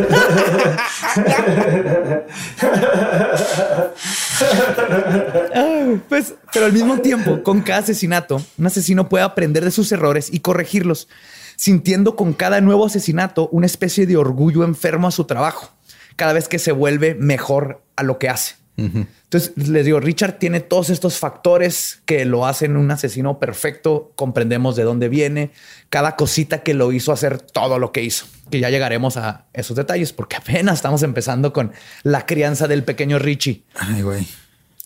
Pues, 6.08 6.34
pero 6.52 6.66
al 6.66 6.72
mismo 6.72 6.98
tiempo, 6.98 7.42
con 7.42 7.62
cada 7.62 7.80
asesinato, 7.80 8.42
un 8.58 8.66
asesino 8.66 9.08
puede 9.08 9.24
aprender 9.24 9.64
de 9.64 9.70
sus 9.70 9.90
errores 9.92 10.28
y 10.32 10.40
corregirlos, 10.40 11.08
sintiendo 11.56 12.16
con 12.16 12.32
cada 12.32 12.60
nuevo 12.60 12.86
asesinato 12.86 13.48
una 13.52 13.66
especie 13.66 14.06
de 14.06 14.16
orgullo 14.16 14.64
enfermo 14.64 15.08
a 15.08 15.12
su 15.12 15.24
trabajo, 15.24 15.70
cada 16.16 16.32
vez 16.32 16.48
que 16.48 16.58
se 16.58 16.72
vuelve 16.72 17.14
mejor 17.14 17.82
a 17.96 18.02
lo 18.02 18.18
que 18.18 18.28
hace. 18.28 18.56
Entonces, 18.76 19.52
les 19.56 19.86
digo, 19.86 20.00
Richard 20.00 20.38
tiene 20.38 20.60
todos 20.60 20.90
estos 20.90 21.18
factores 21.18 22.02
que 22.04 22.26
lo 22.26 22.46
hacen 22.46 22.76
un 22.76 22.90
asesino 22.90 23.38
perfecto, 23.38 24.12
comprendemos 24.16 24.76
de 24.76 24.82
dónde 24.82 25.08
viene, 25.08 25.50
cada 25.88 26.14
cosita 26.16 26.62
que 26.62 26.74
lo 26.74 26.92
hizo 26.92 27.12
hacer 27.12 27.40
todo 27.40 27.78
lo 27.78 27.90
que 27.90 28.02
hizo, 28.02 28.26
que 28.50 28.60
ya 28.60 28.68
llegaremos 28.68 29.16
a 29.16 29.46
esos 29.54 29.76
detalles, 29.76 30.12
porque 30.12 30.36
apenas 30.36 30.74
estamos 30.76 31.02
empezando 31.02 31.52
con 31.52 31.72
la 32.02 32.26
crianza 32.26 32.68
del 32.68 32.84
pequeño 32.84 33.18
Richie. 33.18 33.64
Ay, 33.74 34.02
güey. 34.02 34.26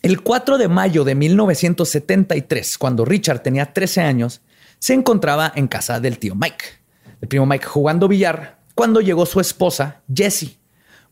El 0.03 0.23
4 0.23 0.57
de 0.57 0.69
mayo 0.69 1.05
de 1.05 1.15
1973, 1.15 2.79
cuando 2.79 3.05
Richard 3.05 3.43
tenía 3.43 3.73
13 3.73 4.01
años, 4.03 4.41
se 4.79 4.95
encontraba 4.95 5.53
en 5.55 5.69
casa 5.69 6.01
del 6.01 6.19
tío 6.19 6.35
Mike, 6.35 6.65
el 7.21 7.29
primo 7.29 7.45
Mike 7.45 7.67
jugando 7.67 8.09
billar, 8.09 8.61
cuando 8.75 9.01
llegó 9.01 9.27
su 9.27 9.41
esposa, 9.41 10.01
Jessie, 10.13 10.57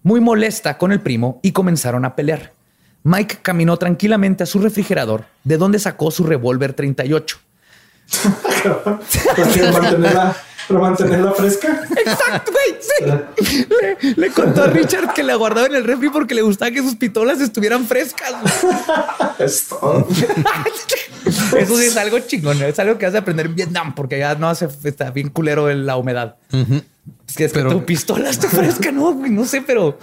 muy 0.03 0.21
molesta 0.21 0.79
con 0.79 0.93
el 0.93 1.01
primo 1.01 1.41
y 1.43 1.53
comenzaron 1.53 2.05
a 2.07 2.17
pelear. 2.17 2.53
Mike 3.05 3.39
caminó 3.43 3.77
tranquilamente 3.77 4.43
a 4.43 4.47
su 4.47 4.59
refrigerador, 4.59 5.25
de 5.45 5.57
donde 5.57 5.79
sacó 5.79 6.11
su 6.11 6.25
revólver 6.25 6.73
38. 6.75 7.39
Pues 9.37 9.49
que 9.49 9.63
mantenerla, 9.71 10.37
para 10.67 10.81
mantenerla 10.81 11.33
fresca. 11.33 11.83
Exacto, 11.97 12.53
güey. 12.53 12.79
Sí. 12.81 13.65
Le, 14.05 14.15
le 14.17 14.31
contó 14.31 14.65
a 14.65 14.67
Richard 14.67 15.13
que 15.15 15.23
la 15.23 15.35
guardaba 15.37 15.67
en 15.67 15.75
el 15.77 15.85
refri 15.85 16.09
porque 16.11 16.35
le 16.35 16.43
gustaba 16.43 16.71
que 16.71 16.83
sus 16.83 16.97
pistolas 16.97 17.41
estuvieran 17.41 17.87
frescas. 17.87 18.33
güey. 18.41 18.75
Es 19.39 19.69
todo. 19.69 20.07
Eso 21.57 21.77
sí 21.77 21.85
es 21.85 21.97
algo 21.97 22.19
chingón. 22.21 22.63
Es 22.63 22.79
algo 22.79 22.99
que 22.99 23.07
hace 23.07 23.19
aprender 23.19 23.47
en 23.47 23.55
Vietnam 23.55 23.95
porque 23.95 24.19
ya 24.19 24.35
no 24.35 24.49
hace, 24.49 24.69
está 24.85 25.11
bien 25.11 25.29
culero 25.29 25.71
en 25.71 25.87
la 25.87 25.97
humedad. 25.97 26.37
Es 27.27 27.35
que, 27.37 27.45
es 27.45 27.53
que 27.53 27.59
Pero- 27.59 27.71
tu 27.71 27.85
pistola 27.85 28.31
está 28.31 28.49
fresca, 28.49 28.91
no, 28.93 29.15
no 29.15 29.45
sé, 29.45 29.63
pero 29.63 29.99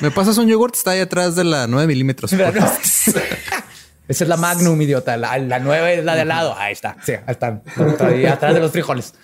Me 0.00 0.10
pasas 0.10 0.38
un 0.38 0.46
yogurt, 0.48 0.74
está 0.76 0.92
ahí 0.92 1.00
atrás 1.00 1.34
de 1.36 1.44
la 1.44 1.66
9 1.66 1.86
milímetros. 1.88 2.32
esa 4.08 4.24
es 4.24 4.28
la 4.28 4.36
Magnum, 4.36 4.80
idiota. 4.80 5.16
La, 5.16 5.36
la 5.38 5.58
nueva 5.58 5.90
es 5.92 6.04
la 6.04 6.14
de 6.14 6.20
al 6.22 6.28
lado. 6.28 6.54
Ahí 6.56 6.72
está. 6.72 6.96
Sí, 7.04 7.12
ahí 7.12 7.20
están. 7.26 7.62
Ahí 8.00 8.24
atrás 8.26 8.54
de 8.54 8.60
los 8.60 8.70
frijoles. 8.70 9.14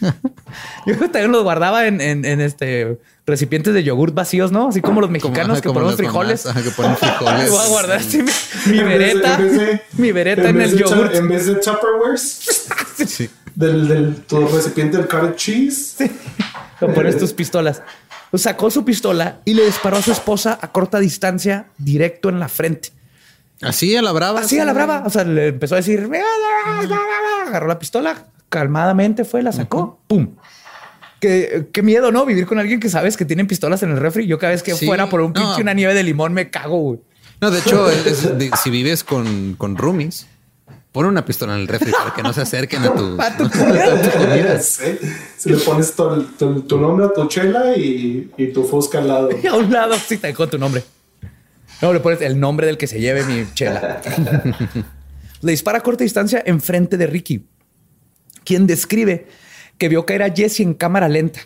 Yo 0.86 0.96
también 0.98 1.32
los 1.32 1.42
guardaba 1.44 1.86
en, 1.86 2.00
en- 2.00 2.24
en, 2.24 2.40
este 2.40 2.98
recipientes 3.26 3.74
de 3.74 3.82
yogurt 3.84 4.14
vacíos, 4.14 4.52
¿no? 4.52 4.68
Así 4.68 4.80
como 4.80 5.00
los 5.02 5.10
mexicanos 5.10 5.60
que 5.60 5.68
como 5.68 5.80
ponemos 5.80 5.92
las 5.92 5.96
frijoles. 5.98 6.44
mamás, 6.46 6.56
ajá, 6.58 6.68
que 6.68 6.74
ponen 6.74 6.96
frijoles. 6.96 7.50
Voy 7.50 7.64
a 7.64 7.68
guardar 7.68 7.98
así 7.98 8.22
mi, 8.66 8.78
En 8.78 8.86
vereta. 8.88 9.38
en 9.40 9.80
mi 9.98 10.12
vereta 10.12 10.48
en, 10.48 10.56
vez 10.58 10.72
el 10.72 10.78
yogurt. 10.78 11.14
En 11.14 11.28
vez 11.28 11.46
de 11.46 11.54
Tupperwares, 11.56 12.68
Sí. 13.06 13.28
Del, 13.58 13.88
del 13.88 14.14
tu 14.22 14.46
recipiente 14.46 14.96
del 14.98 15.08
cottage 15.08 15.34
cheese. 15.36 16.10
Lo 16.80 16.94
pones 16.94 17.18
tus 17.18 17.32
pistolas. 17.32 17.82
Sacó 18.34 18.70
su 18.70 18.84
pistola 18.84 19.40
y 19.44 19.54
le 19.54 19.64
disparó 19.64 19.96
a 19.96 20.02
su 20.02 20.12
esposa 20.12 20.58
a 20.60 20.70
corta 20.70 21.00
distancia, 21.00 21.66
directo 21.78 22.28
en 22.28 22.38
la 22.38 22.48
frente. 22.48 22.90
Así 23.60 23.96
a 23.96 24.02
la 24.02 24.12
brava. 24.12 24.40
Así 24.40 24.58
a 24.60 24.64
la 24.64 24.72
brava. 24.72 25.02
O 25.06 25.10
sea, 25.10 25.24
le 25.24 25.48
empezó 25.48 25.74
a 25.74 25.78
decir, 25.78 26.08
agarró 27.46 27.66
la 27.66 27.78
pistola, 27.78 28.26
calmadamente 28.48 29.24
fue, 29.24 29.42
la 29.42 29.50
sacó, 29.52 29.98
pum. 30.06 30.36
Qué, 31.20 31.66
qué 31.72 31.82
miedo, 31.82 32.12
¿no? 32.12 32.24
Vivir 32.26 32.46
con 32.46 32.60
alguien 32.60 32.78
que 32.78 32.88
sabes 32.88 33.16
que 33.16 33.24
tienen 33.24 33.48
pistolas 33.48 33.82
en 33.82 33.90
el 33.90 33.96
refri. 33.98 34.26
Yo 34.28 34.38
cada 34.38 34.52
vez 34.52 34.62
que 34.62 34.74
Sí, 34.74 34.86
fuera 34.86 35.08
por 35.08 35.20
un 35.20 35.32
no. 35.32 35.40
pinche 35.40 35.62
una 35.62 35.74
nieve 35.74 35.92
de 35.94 36.04
limón 36.04 36.32
me 36.32 36.48
cago, 36.50 36.78
güey. 36.78 37.00
No, 37.40 37.50
de 37.50 37.58
hecho, 37.58 37.90
es 37.90 38.38
de- 38.38 38.50
si 38.62 38.70
vives 38.70 39.02
con, 39.02 39.54
con 39.58 39.76
roomies, 39.76 40.26
pon 40.98 41.06
una 41.06 41.24
pistola 41.24 41.54
en 41.54 41.60
el 41.60 41.68
refri 41.68 41.92
para 41.92 42.12
que 42.12 42.24
no 42.24 42.32
se 42.32 42.40
acerquen 42.40 42.82
a 42.82 42.92
tu, 42.92 43.16
A 43.22 43.36
tu 43.36 43.48
comida. 43.48 44.58
Sí. 44.60 44.98
Si 45.36 45.48
le 45.48 45.56
pones 45.58 45.92
tu, 45.94 46.22
tu- 46.36 46.62
tu 46.62 46.76
nombre 46.80 47.06
a 47.06 47.12
tu 47.12 47.28
chela 47.28 47.76
y, 47.76 48.32
y 48.36 48.46
tu 48.48 48.64
fusca 48.64 48.98
al 48.98 49.06
lado. 49.06 49.28
Y 49.40 49.46
a 49.46 49.54
un 49.54 49.72
lado 49.72 49.94
sí 49.96 50.16
te 50.16 50.26
dejó 50.26 50.48
tu 50.48 50.58
nombre. 50.58 50.82
No, 51.80 51.92
le 51.92 52.00
pones 52.00 52.20
el 52.22 52.40
nombre 52.40 52.66
del 52.66 52.76
que 52.76 52.88
se 52.88 52.98
lleve 53.00 53.22
mi 53.22 53.46
chela. 53.54 54.00
le 55.40 55.50
dispara 55.52 55.78
a 55.78 55.82
corta 55.82 56.02
distancia 56.02 56.42
enfrente 56.44 56.96
de 56.96 57.06
Ricky, 57.06 57.46
quien 58.44 58.66
describe 58.66 59.28
que 59.78 59.88
vio 59.88 60.04
caer 60.04 60.24
a 60.24 60.34
Jesse 60.34 60.60
en 60.60 60.74
cámara 60.74 61.08
lenta 61.08 61.38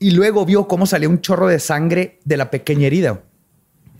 y 0.00 0.10
luego 0.10 0.44
vio 0.44 0.66
cómo 0.66 0.86
salía 0.86 1.08
un 1.08 1.20
chorro 1.20 1.46
de 1.46 1.60
sangre 1.60 2.18
de 2.24 2.36
la 2.36 2.50
pequeña 2.50 2.88
herida. 2.88 3.20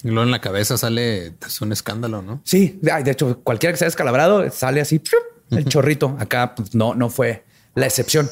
Y 0.07 0.11
luego 0.11 0.23
en 0.23 0.31
la 0.31 0.41
cabeza 0.41 0.79
sale, 0.79 1.35
es 1.45 1.61
un 1.61 1.73
escándalo, 1.73 2.23
¿no? 2.23 2.41
Sí, 2.45 2.79
de 2.81 3.11
hecho, 3.11 3.41
cualquiera 3.43 3.73
que 3.73 3.79
sea 3.79 3.87
descalabrado 3.87 4.49
sale 4.53 4.81
así 4.81 5.03
el 5.51 5.65
chorrito. 5.65 6.17
Acá 6.21 6.55
pues, 6.55 6.77
no, 6.77 6.95
no 6.95 7.11
fue 7.11 7.43
la 7.75 7.87
excepción. 7.87 8.31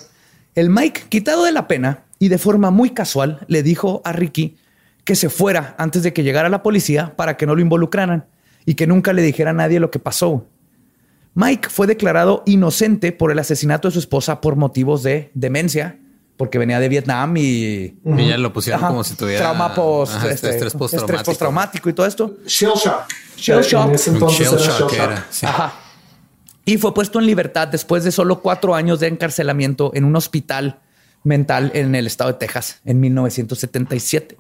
El 0.54 0.70
Mike, 0.70 1.06
quitado 1.08 1.42
de 1.44 1.50
la 1.50 1.66
pena 1.66 2.04
y 2.20 2.28
de 2.28 2.38
forma 2.38 2.70
muy 2.70 2.90
casual, 2.90 3.44
le 3.48 3.64
dijo 3.64 4.02
a 4.04 4.12
Ricky 4.12 4.56
que 5.02 5.16
se 5.16 5.28
fuera 5.28 5.74
antes 5.76 6.04
de 6.04 6.12
que 6.12 6.22
llegara 6.22 6.48
la 6.48 6.62
policía 6.62 7.16
para 7.16 7.36
que 7.36 7.44
no 7.44 7.56
lo 7.56 7.60
involucraran 7.60 8.26
y 8.64 8.74
que 8.74 8.86
nunca 8.86 9.12
le 9.12 9.22
dijera 9.22 9.50
a 9.50 9.54
nadie 9.54 9.80
lo 9.80 9.90
que 9.90 9.98
pasó. 9.98 10.46
Mike 11.34 11.70
fue 11.70 11.88
declarado 11.88 12.44
inocente 12.46 13.10
por 13.10 13.32
el 13.32 13.40
asesinato 13.40 13.88
de 13.88 13.94
su 13.94 13.98
esposa 13.98 14.40
por 14.40 14.54
motivos 14.54 15.02
de 15.02 15.32
demencia, 15.34 15.98
porque 16.36 16.58
venía 16.58 16.80
de 16.80 16.88
Vietnam 16.88 17.36
y 17.36 17.96
Y 18.04 18.28
ya 18.28 18.38
lo 18.38 18.52
pusieron 18.52 18.80
Ajá, 18.80 18.88
como 18.88 19.04
si 19.04 19.14
tuviera 19.14 19.40
trauma 19.40 19.74
post, 19.74 20.14
Ajá, 20.14 20.30
este, 20.30 20.50
estrés 20.50 20.74
postraumático. 20.74 21.24
postraumático 21.24 21.88
y 21.88 21.92
todo 21.92 22.06
esto. 22.06 22.36
Shell 22.46 22.72
shock. 22.74 23.04
Shell 23.36 23.62
shock. 23.62 23.88
En 23.88 23.94
ese 23.94 24.10
entonces 24.10 24.48
shell 24.50 24.58
era 24.58 24.78
shock 24.78 24.90
shell 24.90 25.00
era, 25.00 25.14
shock. 25.16 25.24
sí. 25.30 25.46
Ajá. 25.46 25.72
Y 26.66 26.78
fue 26.78 26.94
puesto 26.94 27.18
en 27.18 27.26
libertad 27.26 27.68
después 27.68 28.04
de 28.04 28.10
solo 28.12 28.40
cuatro 28.40 28.74
años 28.74 28.98
de 29.00 29.08
encarcelamiento 29.08 29.90
en 29.94 30.04
un 30.04 30.16
hospital 30.16 30.80
mental 31.22 31.70
en 31.74 31.94
el 31.94 32.06
estado 32.06 32.32
de 32.32 32.38
Texas 32.38 32.80
en 32.84 33.00
1977, 33.00 34.38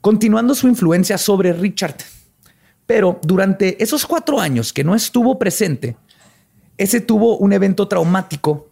continuando 0.00 0.54
su 0.54 0.68
influencia 0.68 1.18
sobre 1.18 1.52
Richard. 1.52 1.96
Pero 2.86 3.18
durante 3.22 3.82
esos 3.82 4.06
cuatro 4.06 4.40
años 4.40 4.72
que 4.72 4.84
no 4.84 4.94
estuvo 4.94 5.38
presente, 5.38 5.96
ese 6.76 7.00
tuvo 7.00 7.36
un 7.38 7.52
evento 7.52 7.88
traumático 7.88 8.68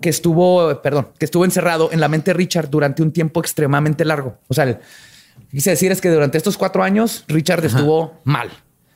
que 0.00 0.08
estuvo, 0.08 0.80
perdón, 0.82 1.08
que 1.18 1.24
estuvo 1.24 1.44
encerrado 1.44 1.90
en 1.92 2.00
la 2.00 2.08
mente 2.08 2.30
de 2.30 2.34
Richard 2.34 2.68
durante 2.70 3.02
un 3.02 3.12
tiempo 3.12 3.40
extremadamente 3.40 4.04
largo. 4.04 4.38
O 4.48 4.54
sea, 4.54 4.64
el- 4.64 4.78
quise 5.50 5.70
decir 5.70 5.92
es 5.92 6.00
que 6.00 6.10
durante 6.10 6.36
estos 6.38 6.56
cuatro 6.56 6.82
años 6.82 7.24
Richard 7.28 7.64
estuvo 7.64 8.20
mal. 8.24 8.50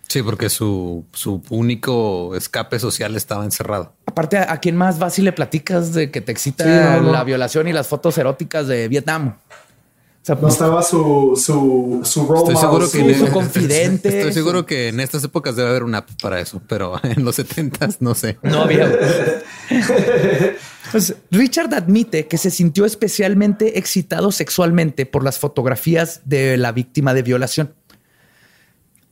Sí, 0.09 0.23
porque 0.23 0.49
su, 0.49 1.05
su 1.13 1.43
único 1.51 2.35
escape 2.35 2.79
social 2.79 3.15
estaba 3.15 3.45
encerrado. 3.45 3.93
Aparte, 4.07 4.39
¿a, 4.39 4.53
a 4.53 4.59
quién 4.59 4.75
más 4.75 4.99
vas 4.99 5.19
y 5.19 5.23
le 5.23 5.33
platicas 5.33 5.93
de 5.93 6.11
que 6.11 6.23
te 6.23 6.33
excita 6.33 6.65
Sí, 6.65 6.71
no, 6.71 7.03
no. 7.09 7.13
la 7.13 7.25
violación 7.25 7.69
y 7.69 7.75
las 7.75 7.89
fotos 7.89 8.17
eróticas 8.17 8.67
de 8.67 8.89
Vietnam? 8.89 9.37
No 10.35 10.49
estaba 10.49 10.83
su, 10.83 11.41
su, 11.43 12.01
su 12.05 12.27
role 12.27 12.41
Estoy 12.41 12.57
seguro 12.57 12.87
model, 12.87 13.07
que 13.07 13.15
su- 13.19 13.27
su 13.27 13.33
confidente. 13.33 14.09
Estoy 14.19 14.33
seguro 14.33 14.67
que 14.67 14.89
en 14.89 15.01
estas 15.01 15.25
épocas 15.25 15.57
debe 15.57 15.71
haber 15.71 15.83
una 15.85 15.99
app 15.99 16.11
para 16.21 16.41
eso, 16.41 16.61
pero 16.69 16.95
en 17.03 17.25
los 17.25 17.37
70 17.37 17.89
no 18.01 18.15
sé. 18.15 18.39
No 18.43 18.63
había. 18.63 18.91
Pues, 20.91 21.15
Richard 21.31 21.75
admite 21.75 22.27
que 22.29 22.39
se 22.39 22.51
sintió 22.51 22.85
especialmente 22.87 23.79
excitado 23.79 24.33
sexualmente 24.33 25.05
por 25.07 25.23
las 25.23 25.39
fotografías 25.39 26.23
de 26.25 26.57
la 26.57 26.73
víctima 26.73 27.13
de 27.15 27.23
violación. 27.23 27.75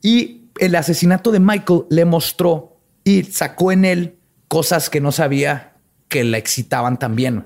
Y 0.01 0.45
el 0.59 0.75
asesinato 0.75 1.31
de 1.31 1.39
Michael 1.39 1.83
le 1.89 2.05
mostró 2.05 2.77
y 3.03 3.23
sacó 3.23 3.71
en 3.71 3.85
él 3.85 4.15
cosas 4.47 4.89
que 4.89 5.01
no 5.01 5.11
sabía 5.11 5.75
que 6.07 6.23
la 6.23 6.37
excitaban 6.37 6.97
también. 6.97 7.45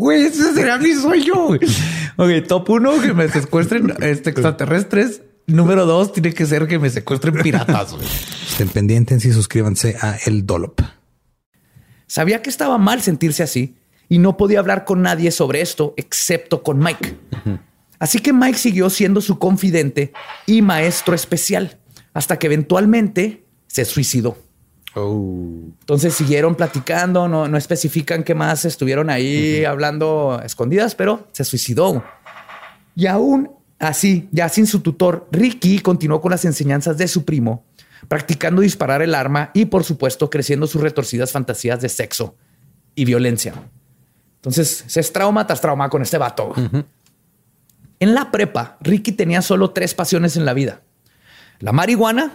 Güey, 0.00 0.24
ese 0.24 0.54
será 0.54 0.78
mi 0.78 0.94
sueño. 0.94 1.34
güey. 1.48 1.60
Ok, 2.16 2.46
top 2.48 2.70
uno, 2.70 2.98
que 3.02 3.12
me 3.12 3.28
secuestren 3.28 3.92
este, 4.00 4.30
extraterrestres. 4.30 5.20
Número 5.46 5.84
dos, 5.84 6.14
tiene 6.14 6.32
que 6.32 6.46
ser 6.46 6.66
que 6.66 6.78
me 6.78 6.88
secuestren 6.88 7.34
piratas. 7.42 7.92
güey. 7.92 8.06
Estén 8.48 8.70
pendientes 8.70 9.22
y 9.26 9.32
suscríbanse 9.32 9.96
a 10.00 10.16
El 10.24 10.46
Dolop. 10.46 10.80
Sabía 12.06 12.40
que 12.40 12.48
estaba 12.48 12.78
mal 12.78 13.02
sentirse 13.02 13.42
así 13.42 13.76
y 14.08 14.18
no 14.18 14.38
podía 14.38 14.60
hablar 14.60 14.86
con 14.86 15.02
nadie 15.02 15.30
sobre 15.32 15.60
esto 15.60 15.92
excepto 15.98 16.62
con 16.62 16.78
Mike. 16.78 17.18
Así 17.98 18.20
que 18.20 18.32
Mike 18.32 18.56
siguió 18.58 18.88
siendo 18.88 19.20
su 19.20 19.38
confidente 19.38 20.14
y 20.46 20.62
maestro 20.62 21.14
especial 21.14 21.78
hasta 22.14 22.38
que 22.38 22.46
eventualmente 22.46 23.44
se 23.66 23.84
suicidó. 23.84 24.38
Entonces 24.94 26.14
siguieron 26.14 26.56
platicando, 26.56 27.28
no, 27.28 27.46
no 27.46 27.56
especifican 27.56 28.24
qué 28.24 28.34
más 28.34 28.64
estuvieron 28.64 29.08
ahí 29.08 29.64
hablando 29.64 30.40
escondidas, 30.44 30.94
pero 30.94 31.28
se 31.32 31.44
suicidó. 31.44 32.02
Y 32.96 33.06
aún 33.06 33.52
así, 33.78 34.28
ya 34.32 34.48
sin 34.48 34.66
su 34.66 34.80
tutor, 34.80 35.28
Ricky 35.30 35.78
continuó 35.78 36.20
con 36.20 36.32
las 36.32 36.44
enseñanzas 36.44 36.98
de 36.98 37.06
su 37.06 37.24
primo, 37.24 37.64
practicando 38.08 38.62
disparar 38.62 39.00
el 39.00 39.14
arma 39.14 39.50
y, 39.54 39.66
por 39.66 39.84
supuesto, 39.84 40.28
creciendo 40.28 40.66
sus 40.66 40.82
retorcidas 40.82 41.30
fantasías 41.30 41.80
de 41.80 41.88
sexo 41.88 42.34
y 42.96 43.04
violencia. 43.04 43.54
Entonces 44.36 44.84
se 44.86 45.00
es 45.00 45.12
trauma 45.12 45.46
tras 45.46 45.60
trauma 45.60 45.88
con 45.88 46.02
este 46.02 46.18
vato. 46.18 46.52
En 48.00 48.14
la 48.14 48.30
prepa, 48.32 48.76
Ricky 48.80 49.12
tenía 49.12 49.40
solo 49.40 49.70
tres 49.70 49.94
pasiones 49.94 50.36
en 50.36 50.44
la 50.44 50.54
vida: 50.54 50.80
la 51.60 51.72
marihuana, 51.72 52.32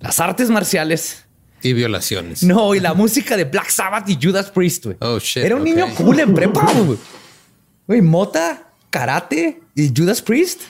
las 0.00 0.20
artes 0.20 0.48
marciales 0.48 1.25
Y 1.62 1.72
violaciones. 1.72 2.42
no, 2.42 2.74
y 2.74 2.80
la 2.80 2.94
música 2.94 3.36
de 3.36 3.44
Black 3.44 3.70
Sabbath 3.70 4.08
y 4.08 4.18
Judas 4.20 4.50
Priest, 4.50 4.84
güey. 4.84 4.96
Oh, 5.00 5.18
shit, 5.18 5.44
Era 5.44 5.56
un 5.56 5.64
niño 5.64 5.86
cool 5.96 6.20
en 6.20 6.34
prepa, 6.34 6.70
güey. 6.72 6.98
Güey, 7.86 8.02
mota, 8.02 8.70
karate 8.90 9.60
y 9.74 9.92
Judas 9.96 10.20
Priest. 10.22 10.60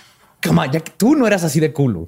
Come 0.43 0.63
on, 0.63 0.73
ya 0.73 0.81
que 0.81 0.93
tú 0.97 1.15
no 1.17 1.27
eras 1.27 1.45
así 1.45 1.61
de 1.61 1.73
cool. 1.73 1.95
güey. 1.95 2.07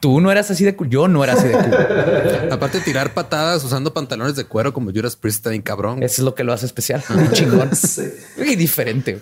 Tú 0.00 0.20
no 0.20 0.30
eras 0.30 0.48
así 0.50 0.64
de 0.64 0.76
cool. 0.76 0.88
Yo 0.88 1.08
no 1.08 1.24
era 1.24 1.32
así 1.32 1.48
de 1.48 1.54
cool. 1.54 2.50
Aparte 2.52 2.78
de 2.78 2.84
tirar 2.84 3.14
patadas 3.14 3.64
usando 3.64 3.92
pantalones 3.92 4.36
de 4.36 4.44
cuero 4.44 4.72
como 4.72 4.90
Judas 4.92 5.16
Priest 5.16 5.38
está 5.38 5.50
bien 5.50 5.62
cabrón. 5.62 6.02
Eso 6.02 6.22
es 6.22 6.24
lo 6.24 6.34
que 6.34 6.44
lo 6.44 6.52
hace 6.52 6.66
especial. 6.66 7.02
Muy 7.08 7.28
chingón. 7.32 7.70
Y 8.38 8.54
diferente. 8.56 9.20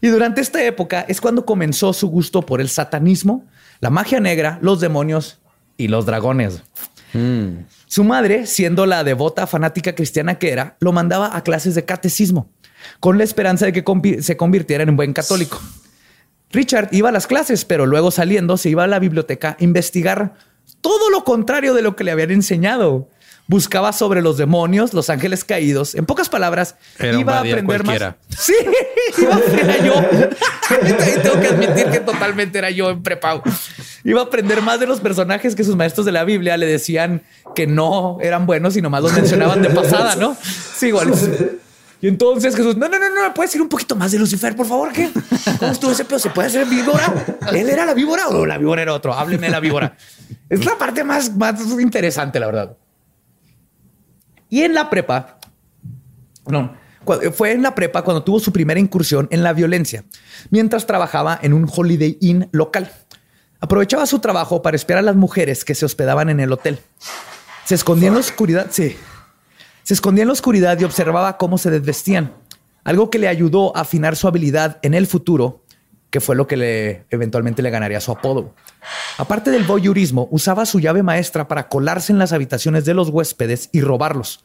Y 0.00 0.08
durante 0.08 0.40
esta 0.40 0.62
época 0.64 1.04
es 1.08 1.20
cuando 1.20 1.44
comenzó 1.44 1.92
su 1.92 2.08
gusto 2.08 2.42
por 2.42 2.60
el 2.60 2.68
satanismo, 2.68 3.46
la 3.80 3.90
magia 3.90 4.20
negra, 4.20 4.58
los 4.62 4.80
demonios 4.80 5.38
y 5.76 5.88
los 5.88 6.06
dragones. 6.06 6.62
Su 7.86 8.04
madre, 8.04 8.46
siendo 8.46 8.86
la 8.86 9.04
devota 9.04 9.46
fanática 9.46 9.94
cristiana 9.94 10.38
que 10.38 10.50
era, 10.50 10.76
lo 10.80 10.92
mandaba 10.92 11.36
a 11.36 11.42
clases 11.42 11.74
de 11.74 11.84
catecismo 11.84 12.50
con 12.98 13.18
la 13.18 13.24
esperanza 13.24 13.66
de 13.66 13.72
que 13.72 14.22
se 14.22 14.36
convirtiera 14.36 14.82
en 14.82 14.90
un 14.90 14.96
buen 14.96 15.12
católico. 15.12 15.60
Richard 16.52 16.88
iba 16.92 17.10
a 17.10 17.12
las 17.12 17.26
clases, 17.26 17.64
pero 17.64 17.86
luego 17.86 18.10
saliendo 18.10 18.56
se 18.56 18.70
iba 18.70 18.84
a 18.84 18.88
la 18.88 18.98
biblioteca 18.98 19.56
a 19.58 19.64
investigar 19.64 20.34
todo 20.80 21.10
lo 21.10 21.24
contrario 21.24 21.74
de 21.74 21.82
lo 21.82 21.94
que 21.94 22.04
le 22.04 22.10
habían 22.10 22.30
enseñado. 22.30 23.08
Buscaba 23.46 23.92
sobre 23.92 24.22
los 24.22 24.36
demonios, 24.36 24.94
los 24.94 25.10
ángeles 25.10 25.44
caídos. 25.44 25.96
En 25.96 26.06
pocas 26.06 26.28
palabras, 26.28 26.76
Era 26.98 27.18
iba 27.18 27.36
a 27.36 27.40
aprender 27.40 27.64
cualquiera. 27.64 28.16
más. 28.28 28.40
Sí, 28.40 28.54
iba 29.18 29.36
a 29.36 29.40
era 29.60 29.84
yo. 29.84 29.94
Tengo 31.22 31.40
que 31.40 31.48
admitir 31.48 31.86
que 31.86 32.00
totalmente 32.00 32.58
era 32.58 32.70
yo 32.70 32.90
en 32.90 33.02
prepa. 33.02 33.42
Iba 34.04 34.20
a 34.20 34.24
aprender 34.24 34.62
más 34.62 34.80
de 34.80 34.86
los 34.86 35.00
personajes 35.00 35.54
que 35.54 35.64
sus 35.64 35.76
maestros 35.76 36.06
de 36.06 36.12
la 36.12 36.24
Biblia 36.24 36.56
le 36.56 36.66
decían 36.66 37.22
que 37.54 37.66
no 37.66 38.18
eran 38.20 38.46
buenos 38.46 38.76
y 38.76 38.82
nomás 38.82 39.02
los 39.02 39.12
mencionaban 39.12 39.62
de 39.62 39.70
pasada, 39.70 40.16
¿no? 40.16 40.36
Sí, 40.42 40.88
igual. 40.88 41.12
Y 42.02 42.08
entonces 42.08 42.56
Jesús, 42.56 42.76
no, 42.78 42.88
no, 42.88 42.98
no, 42.98 43.10
no, 43.10 43.34
¿puedes 43.34 43.50
decir 43.50 43.60
un 43.60 43.68
poquito 43.68 43.94
más 43.94 44.10
de 44.12 44.18
Lucifer, 44.18 44.56
por 44.56 44.66
favor? 44.66 44.90
¿Qué? 44.90 45.10
¿Cómo 45.58 45.72
estuvo 45.72 45.92
ese 45.92 46.06
pedo? 46.06 46.18
¿Se 46.18 46.30
puede 46.30 46.48
hacer 46.48 46.66
víbora? 46.66 47.38
¿Él 47.52 47.68
era 47.68 47.84
la 47.84 47.92
víbora 47.92 48.28
o 48.28 48.46
la 48.46 48.56
víbora 48.56 48.80
era 48.80 48.94
otro? 48.94 49.12
Hábleme 49.12 49.48
de 49.48 49.52
la 49.52 49.60
víbora. 49.60 49.96
Es 50.48 50.64
la 50.64 50.78
parte 50.78 51.04
más, 51.04 51.36
más 51.36 51.60
interesante, 51.78 52.40
la 52.40 52.46
verdad. 52.46 52.76
Y 54.48 54.62
en 54.62 54.72
la 54.72 54.88
prepa, 54.88 55.38
no, 56.46 56.74
fue 57.34 57.52
en 57.52 57.62
la 57.62 57.74
prepa 57.74 58.02
cuando 58.02 58.22
tuvo 58.22 58.40
su 58.40 58.50
primera 58.50 58.80
incursión 58.80 59.28
en 59.30 59.42
la 59.42 59.52
violencia, 59.52 60.04
mientras 60.50 60.86
trabajaba 60.86 61.38
en 61.42 61.52
un 61.52 61.70
Holiday 61.70 62.16
Inn 62.20 62.48
local. 62.52 62.90
Aprovechaba 63.60 64.06
su 64.06 64.20
trabajo 64.20 64.62
para 64.62 64.76
espiar 64.76 64.98
a 64.98 65.02
las 65.02 65.16
mujeres 65.16 65.64
que 65.64 65.74
se 65.74 65.84
hospedaban 65.84 66.30
en 66.30 66.40
el 66.40 66.52
hotel. 66.52 66.78
Se 67.64 67.74
escondía 67.74 68.08
en 68.08 68.14
la 68.14 68.20
oscuridad, 68.20 68.68
sí. 68.70 68.96
Se 69.82 69.94
escondía 69.94 70.22
en 70.22 70.28
la 70.28 70.32
oscuridad 70.32 70.78
y 70.80 70.84
observaba 70.84 71.36
cómo 71.36 71.58
se 71.58 71.70
desvestían, 71.70 72.32
algo 72.84 73.10
que 73.10 73.18
le 73.18 73.28
ayudó 73.28 73.76
a 73.76 73.82
afinar 73.82 74.16
su 74.16 74.28
habilidad 74.28 74.78
en 74.82 74.94
el 74.94 75.06
futuro, 75.06 75.62
que 76.08 76.20
fue 76.20 76.36
lo 76.36 76.46
que 76.46 76.56
le 76.56 77.04
eventualmente 77.10 77.62
le 77.62 77.70
ganaría 77.70 78.00
su 78.00 78.12
apodo. 78.12 78.54
Aparte 79.18 79.50
del 79.50 79.64
voyeurismo, 79.64 80.26
usaba 80.30 80.64
su 80.64 80.80
llave 80.80 81.02
maestra 81.02 81.46
para 81.46 81.68
colarse 81.68 82.12
en 82.12 82.18
las 82.18 82.32
habitaciones 82.32 82.84
de 82.84 82.94
los 82.94 83.10
huéspedes 83.10 83.68
y 83.72 83.82
robarlos. 83.82 84.44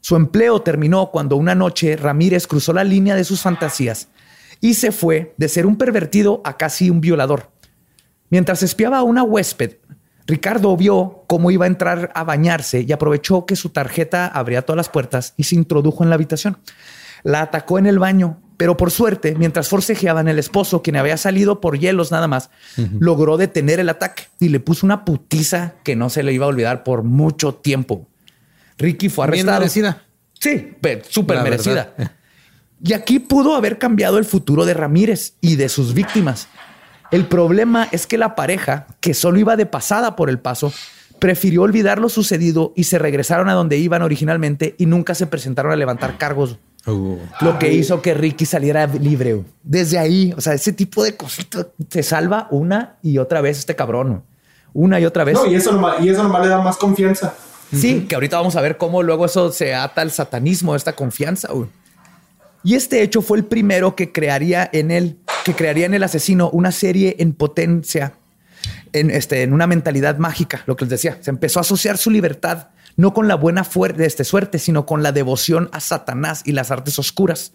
Su 0.00 0.16
empleo 0.16 0.60
terminó 0.60 1.10
cuando 1.10 1.36
una 1.36 1.54
noche 1.54 1.96
Ramírez 1.96 2.46
cruzó 2.46 2.74
la 2.74 2.84
línea 2.84 3.16
de 3.16 3.24
sus 3.24 3.40
fantasías 3.40 4.08
y 4.60 4.74
se 4.74 4.92
fue 4.92 5.34
de 5.38 5.48
ser 5.48 5.64
un 5.64 5.76
pervertido 5.76 6.42
a 6.44 6.58
casi 6.58 6.90
un 6.90 7.00
violador. 7.00 7.53
Mientras 8.34 8.64
espiaba 8.64 8.98
a 8.98 9.04
una 9.04 9.22
huésped, 9.22 9.76
Ricardo 10.26 10.76
vio 10.76 11.22
cómo 11.28 11.52
iba 11.52 11.66
a 11.66 11.68
entrar 11.68 12.10
a 12.16 12.24
bañarse 12.24 12.80
y 12.80 12.90
aprovechó 12.90 13.46
que 13.46 13.54
su 13.54 13.68
tarjeta 13.68 14.26
abría 14.26 14.62
todas 14.62 14.76
las 14.76 14.88
puertas 14.88 15.34
y 15.36 15.44
se 15.44 15.54
introdujo 15.54 16.02
en 16.02 16.08
la 16.10 16.16
habitación. 16.16 16.58
La 17.22 17.42
atacó 17.42 17.78
en 17.78 17.86
el 17.86 18.00
baño, 18.00 18.40
pero 18.56 18.76
por 18.76 18.90
suerte, 18.90 19.36
mientras 19.36 19.68
forcejeaban, 19.68 20.26
el 20.26 20.40
esposo, 20.40 20.82
quien 20.82 20.96
había 20.96 21.16
salido 21.16 21.60
por 21.60 21.78
hielos 21.78 22.10
nada 22.10 22.26
más, 22.26 22.50
logró 22.98 23.36
detener 23.36 23.78
el 23.78 23.88
ataque 23.88 24.24
y 24.40 24.48
le 24.48 24.58
puso 24.58 24.84
una 24.84 25.04
putiza 25.04 25.74
que 25.84 25.94
no 25.94 26.10
se 26.10 26.24
le 26.24 26.32
iba 26.32 26.44
a 26.46 26.48
olvidar 26.48 26.82
por 26.82 27.04
mucho 27.04 27.54
tiempo. 27.54 28.08
Ricky 28.78 29.10
fue 29.10 29.26
Bien 29.30 29.48
arrestado. 29.48 29.60
merecida. 29.60 30.02
Sí, 30.40 30.74
pe- 30.80 31.04
súper 31.08 31.40
merecida. 31.40 31.94
verdad. 31.96 32.12
Y 32.82 32.94
aquí 32.94 33.20
pudo 33.20 33.54
haber 33.54 33.78
cambiado 33.78 34.18
el 34.18 34.24
futuro 34.24 34.64
de 34.66 34.74
Ramírez 34.74 35.34
y 35.40 35.54
de 35.54 35.68
sus 35.68 35.94
víctimas. 35.94 36.48
El 37.14 37.26
problema 37.26 37.86
es 37.92 38.08
que 38.08 38.18
la 38.18 38.34
pareja, 38.34 38.88
que 38.98 39.14
solo 39.14 39.38
iba 39.38 39.54
de 39.54 39.66
pasada 39.66 40.16
por 40.16 40.28
el 40.28 40.40
paso, 40.40 40.72
prefirió 41.20 41.62
olvidar 41.62 42.00
lo 42.00 42.08
sucedido 42.08 42.72
y 42.74 42.84
se 42.84 42.98
regresaron 42.98 43.48
a 43.48 43.52
donde 43.52 43.78
iban 43.78 44.02
originalmente 44.02 44.74
y 44.78 44.86
nunca 44.86 45.14
se 45.14 45.28
presentaron 45.28 45.70
a 45.70 45.76
levantar 45.76 46.18
cargos. 46.18 46.58
Uh, 46.88 47.18
Lo 47.40 47.56
que 47.60 47.72
hizo 47.72 48.02
que 48.02 48.14
Ricky 48.14 48.46
saliera 48.46 48.88
libre. 48.88 49.44
Desde 49.62 49.96
ahí, 49.96 50.34
o 50.36 50.40
sea, 50.40 50.54
ese 50.54 50.72
tipo 50.72 51.04
de 51.04 51.16
cositas 51.16 51.68
se 51.88 52.02
salva 52.02 52.48
una 52.50 52.96
y 53.00 53.18
otra 53.18 53.40
vez 53.40 53.60
este 53.60 53.76
cabrón. 53.76 54.24
Una 54.72 54.98
y 54.98 55.06
otra 55.06 55.22
vez. 55.22 55.34
No, 55.34 55.46
y 55.46 55.54
eso, 55.54 55.70
nomás, 55.70 56.04
y 56.04 56.08
eso 56.08 56.20
nomás 56.24 56.42
le 56.42 56.48
da 56.48 56.60
más 56.62 56.76
confianza. 56.76 57.32
Sí, 57.72 58.06
que 58.08 58.16
ahorita 58.16 58.38
vamos 58.38 58.56
a 58.56 58.60
ver 58.60 58.76
cómo 58.76 59.04
luego 59.04 59.24
eso 59.24 59.52
se 59.52 59.72
ata 59.72 60.02
al 60.02 60.10
satanismo, 60.10 60.74
esta 60.74 60.96
confianza. 60.96 61.52
güey. 61.52 61.68
Y 62.64 62.76
este 62.76 63.02
hecho 63.02 63.20
fue 63.20 63.36
el 63.36 63.44
primero 63.44 63.94
que 63.94 64.10
crearía 64.10 64.68
en 64.72 64.90
él, 64.90 65.18
que 65.44 65.54
crearía 65.54 65.86
en 65.86 65.94
el 65.94 66.02
asesino 66.02 66.50
una 66.50 66.72
serie 66.72 67.16
en 67.18 67.32
potencia, 67.32 68.14
en, 68.92 69.10
este, 69.10 69.42
en 69.42 69.52
una 69.52 69.66
mentalidad 69.66 70.18
mágica, 70.18 70.62
lo 70.66 70.76
que 70.76 70.84
les 70.84 70.90
decía. 70.90 71.18
Se 71.20 71.30
empezó 71.30 71.60
a 71.60 71.62
asociar 71.62 71.98
su 71.98 72.10
libertad 72.10 72.68
no 72.96 73.12
con 73.12 73.28
la 73.28 73.34
buena 73.34 73.64
fuerte, 73.64 74.06
este, 74.06 74.24
suerte, 74.24 74.58
sino 74.58 74.86
con 74.86 75.02
la 75.02 75.12
devoción 75.12 75.68
a 75.72 75.80
Satanás 75.80 76.42
y 76.44 76.52
las 76.52 76.70
artes 76.70 76.98
oscuras. 76.98 77.52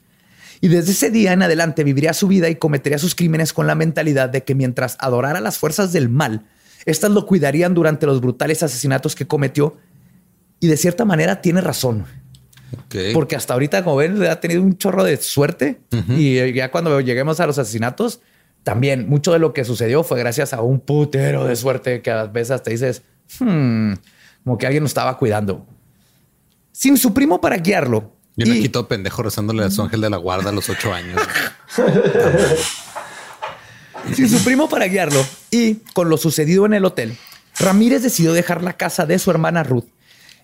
Y 0.62 0.68
desde 0.68 0.92
ese 0.92 1.10
día 1.10 1.32
en 1.32 1.42
adelante 1.42 1.84
viviría 1.84 2.14
su 2.14 2.28
vida 2.28 2.50
y 2.50 2.56
cometería 2.56 3.00
sus 3.00 3.16
crímenes 3.16 3.54
con 3.54 3.66
la 3.66 3.76
mentalidad 3.76 4.30
de 4.30 4.44
que 4.44 4.56
mientras 4.56 4.98
adorara 5.00 5.40
las 5.40 5.58
fuerzas 5.58 5.94
del 5.94 6.10
mal, 6.10 6.46
éstas 6.86 7.12
lo 7.12 7.26
cuidarían 7.26 7.74
durante 7.74 8.06
los 8.06 8.20
brutales 8.20 8.62
asesinatos 8.64 9.16
que 9.16 9.28
cometió. 9.28 9.78
Y 10.60 10.68
de 10.68 10.76
cierta 10.76 11.06
manera 11.06 11.42
tiene 11.42 11.62
razón. 11.62 12.06
Porque 13.14 13.36
hasta 13.36 13.54
ahorita, 13.54 13.84
como 13.84 13.98
ven, 13.98 14.22
ha 14.26 14.40
tenido 14.40 14.62
un 14.62 14.78
chorro 14.78 15.04
de 15.04 15.18
suerte. 15.18 15.80
Y 16.10 16.54
ya 16.54 16.72
cuando 16.72 17.00
lleguemos 17.02 17.40
a 17.40 17.48
los 17.48 17.58
asesinatos, 17.58 18.22
también 18.64 19.08
mucho 19.10 19.32
de 19.34 19.40
lo 19.40 19.54
que 19.54 19.66
sucedió 19.66 20.04
fue 20.04 20.20
gracias 20.20 20.54
a 20.54 20.62
un 20.62 20.80
putero 20.80 21.46
de 21.46 21.56
suerte 21.56 22.02
que 22.02 22.12
a 22.12 22.26
veces 22.26 22.62
te 22.62 22.72
dices, 22.72 23.02
"Hmm", 23.40 23.94
como 24.44 24.58
que 24.58 24.66
alguien 24.66 24.84
lo 24.84 24.88
estaba 24.88 25.18
cuidando. 25.18 25.66
Sin 26.72 26.98
su 26.98 27.14
primo 27.14 27.42
para 27.42 27.58
guiarlo. 27.58 28.14
Yo 28.36 28.46
me 28.48 28.58
y- 28.58 28.62
quito 28.62 28.88
pendejo 28.88 29.24
rezándole 29.24 29.64
a 29.64 29.72
su 29.72 29.82
ángel 29.82 30.02
de 30.02 30.10
la 30.10 30.18
guarda 30.18 30.50
a 30.50 30.54
los 30.54 30.70
ocho 30.70 30.94
años. 30.94 31.20
sin 34.14 34.30
su 34.30 34.44
primo 34.44 34.70
para 34.70 34.86
guiarlo 34.88 35.26
y 35.52 35.76
con 35.94 36.10
lo 36.10 36.18
sucedido 36.18 36.66
en 36.66 36.74
el 36.74 36.86
hotel, 36.86 37.18
Ramírez 37.60 38.04
decidió 38.04 38.34
dejar 38.34 38.64
la 38.64 38.74
casa 38.74 39.06
de 39.06 39.20
su 39.20 39.30
hermana 39.32 39.64
Ruth 39.64 39.86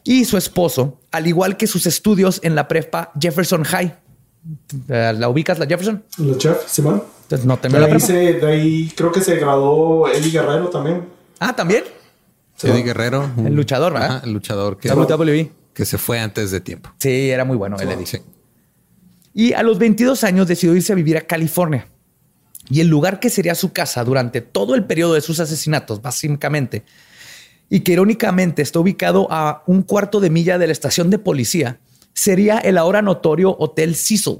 y 0.06 0.24
su 0.24 0.38
esposo, 0.38 1.02
al 1.12 1.28
igual 1.28 1.58
que 1.58 1.68
sus 1.68 1.86
estudios 1.86 2.40
en 2.44 2.56
la 2.56 2.68
prepa 2.70 3.12
Jefferson 3.20 3.64
High. 3.66 3.94
Eh, 4.88 5.14
¿La 5.18 5.28
ubicas 5.28 5.60
la 5.60 5.66
Jefferson? 5.66 6.04
Los 6.20 6.38
chefs, 6.38 6.72
Simón. 6.72 7.04
Entonces 7.24 7.46
no 7.46 7.56
De 7.56 7.62
terminó 7.64 7.80
la 7.82 7.86
ahí, 7.88 7.92
prepa. 7.92 8.06
se, 8.06 8.14
de 8.14 8.46
ahí 8.48 8.94
creo 8.96 9.12
que 9.12 9.20
se 9.22 9.36
graduó 9.36 10.08
Eddie 10.08 10.32
Guerrero 10.32 10.70
también. 10.70 11.06
Ah, 11.40 11.56
también. 11.56 11.84
Sí. 12.56 12.68
Eddie 12.68 12.84
Guerrero. 12.84 13.30
un- 13.36 13.48
El 13.48 13.56
luchador, 13.56 13.94
¿verdad? 13.94 14.18
Ajá, 14.18 14.22
el 14.26 14.32
luchador 14.34 14.78
que, 14.78 14.90
WWE. 14.90 15.52
que 15.74 15.86
se 15.86 15.98
fue 15.98 16.20
antes 16.20 16.52
de 16.52 16.62
tiempo. 16.62 16.92
Sí, 17.00 17.30
era 17.32 17.44
muy 17.44 17.58
bueno 17.58 17.76
el 17.80 17.90
Eddie. 17.92 18.06
Sí. 18.06 18.20
Y 19.34 19.54
a 19.54 19.64
los 19.64 19.80
22 19.80 20.24
años 20.24 20.48
decidió 20.48 20.76
irse 20.76 20.94
a 20.94 20.96
vivir 20.96 21.18
a 21.18 21.22
California. 21.22 21.88
Y 22.70 22.80
el 22.82 22.88
lugar 22.88 23.20
que 23.20 23.30
sería 23.30 23.54
su 23.56 23.74
casa 23.74 24.04
durante 24.04 24.42
todo 24.42 24.76
el 24.76 24.86
periodo 24.86 25.16
de 25.16 25.22
sus 25.22 25.40
asesinatos, 25.40 26.02
básicamente, 26.02 26.84
y 27.70 27.82
que 27.82 27.94
irónicamente 27.94 28.62
está 28.62 28.80
ubicado 28.80 29.28
a 29.32 29.64
un 29.66 29.82
cuarto 29.82 30.20
de 30.20 30.30
milla 30.30 30.58
de 30.58 30.68
la 30.68 30.74
estación 30.74 31.10
de 31.10 31.20
policía, 31.20 31.80
sería 32.14 32.60
el 32.60 32.78
ahora 32.78 33.02
notorio 33.02 33.56
Hotel 33.58 33.96
Cecil. 33.96 34.40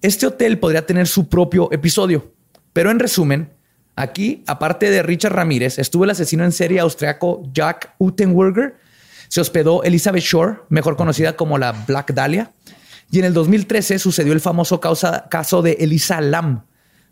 Este 0.00 0.26
hotel 0.26 0.58
podría 0.58 0.86
tener 0.86 1.06
su 1.06 1.28
propio 1.28 1.70
episodio, 1.72 2.32
pero 2.72 2.90
en 2.90 2.98
resumen, 2.98 3.50
aquí, 3.94 4.42
aparte 4.46 4.90
de 4.90 5.02
Richard 5.02 5.34
Ramírez, 5.34 5.78
estuvo 5.78 6.04
el 6.04 6.10
asesino 6.10 6.44
en 6.44 6.52
serie 6.52 6.80
austriaco 6.80 7.42
Jack 7.52 7.94
Utenwerger, 7.98 8.76
se 9.28 9.40
hospedó 9.40 9.82
Elizabeth 9.82 10.24
Shore, 10.24 10.58
mejor 10.68 10.96
conocida 10.96 11.36
como 11.36 11.58
la 11.58 11.72
Black 11.72 12.12
Dahlia, 12.12 12.52
y 13.10 13.18
en 13.18 13.26
el 13.26 13.34
2013 13.34 13.98
sucedió 13.98 14.32
el 14.32 14.40
famoso 14.40 14.80
caso 14.80 15.62
de 15.62 15.72
Elisa 15.72 16.20
Lam, 16.20 16.64